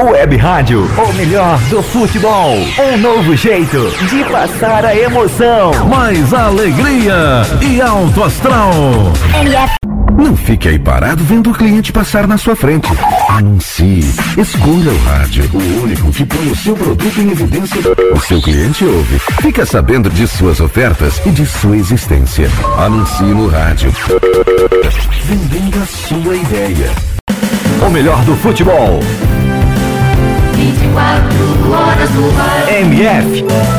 Web 0.00 0.36
Rádio, 0.36 0.88
o 0.96 1.12
melhor 1.14 1.58
do 1.70 1.82
futebol. 1.82 2.54
Um 2.78 2.98
novo 2.98 3.34
jeito 3.34 3.90
de 4.08 4.24
passar 4.30 4.84
a 4.84 4.96
emoção. 4.96 5.72
Mais 5.88 6.32
alegria 6.32 7.42
e 7.60 7.80
alto 7.80 8.22
astral. 8.22 8.72
Não 10.16 10.36
fique 10.36 10.68
aí 10.68 10.78
parado 10.78 11.24
vendo 11.24 11.50
o 11.50 11.54
cliente 11.54 11.92
passar 11.92 12.28
na 12.28 12.38
sua 12.38 12.54
frente. 12.54 12.88
Anuncie. 13.28 14.08
Escolha 14.36 14.92
o 14.92 14.98
rádio, 15.04 15.50
o 15.52 15.82
único 15.82 16.12
que 16.12 16.24
põe 16.24 16.46
o 16.46 16.56
seu 16.56 16.76
produto 16.76 17.20
em 17.20 17.32
evidência. 17.32 17.80
O 18.14 18.20
seu 18.20 18.40
cliente 18.40 18.84
ouve. 18.84 19.18
Fica 19.42 19.66
sabendo 19.66 20.08
de 20.08 20.28
suas 20.28 20.60
ofertas 20.60 21.20
e 21.26 21.30
de 21.30 21.44
sua 21.44 21.76
existência. 21.76 22.48
Anuncie 22.78 23.26
no 23.26 23.48
rádio. 23.48 23.92
Vendendo 25.24 25.82
a 25.82 25.86
sua 25.86 26.36
ideia. 26.36 26.90
O 27.84 27.90
melhor 27.90 28.22
do 28.24 28.36
futebol. 28.36 29.00
24 30.78 31.72
horas 31.72 32.10
no 32.14 32.28
ar. 32.40 32.68
MF. 32.70 33.77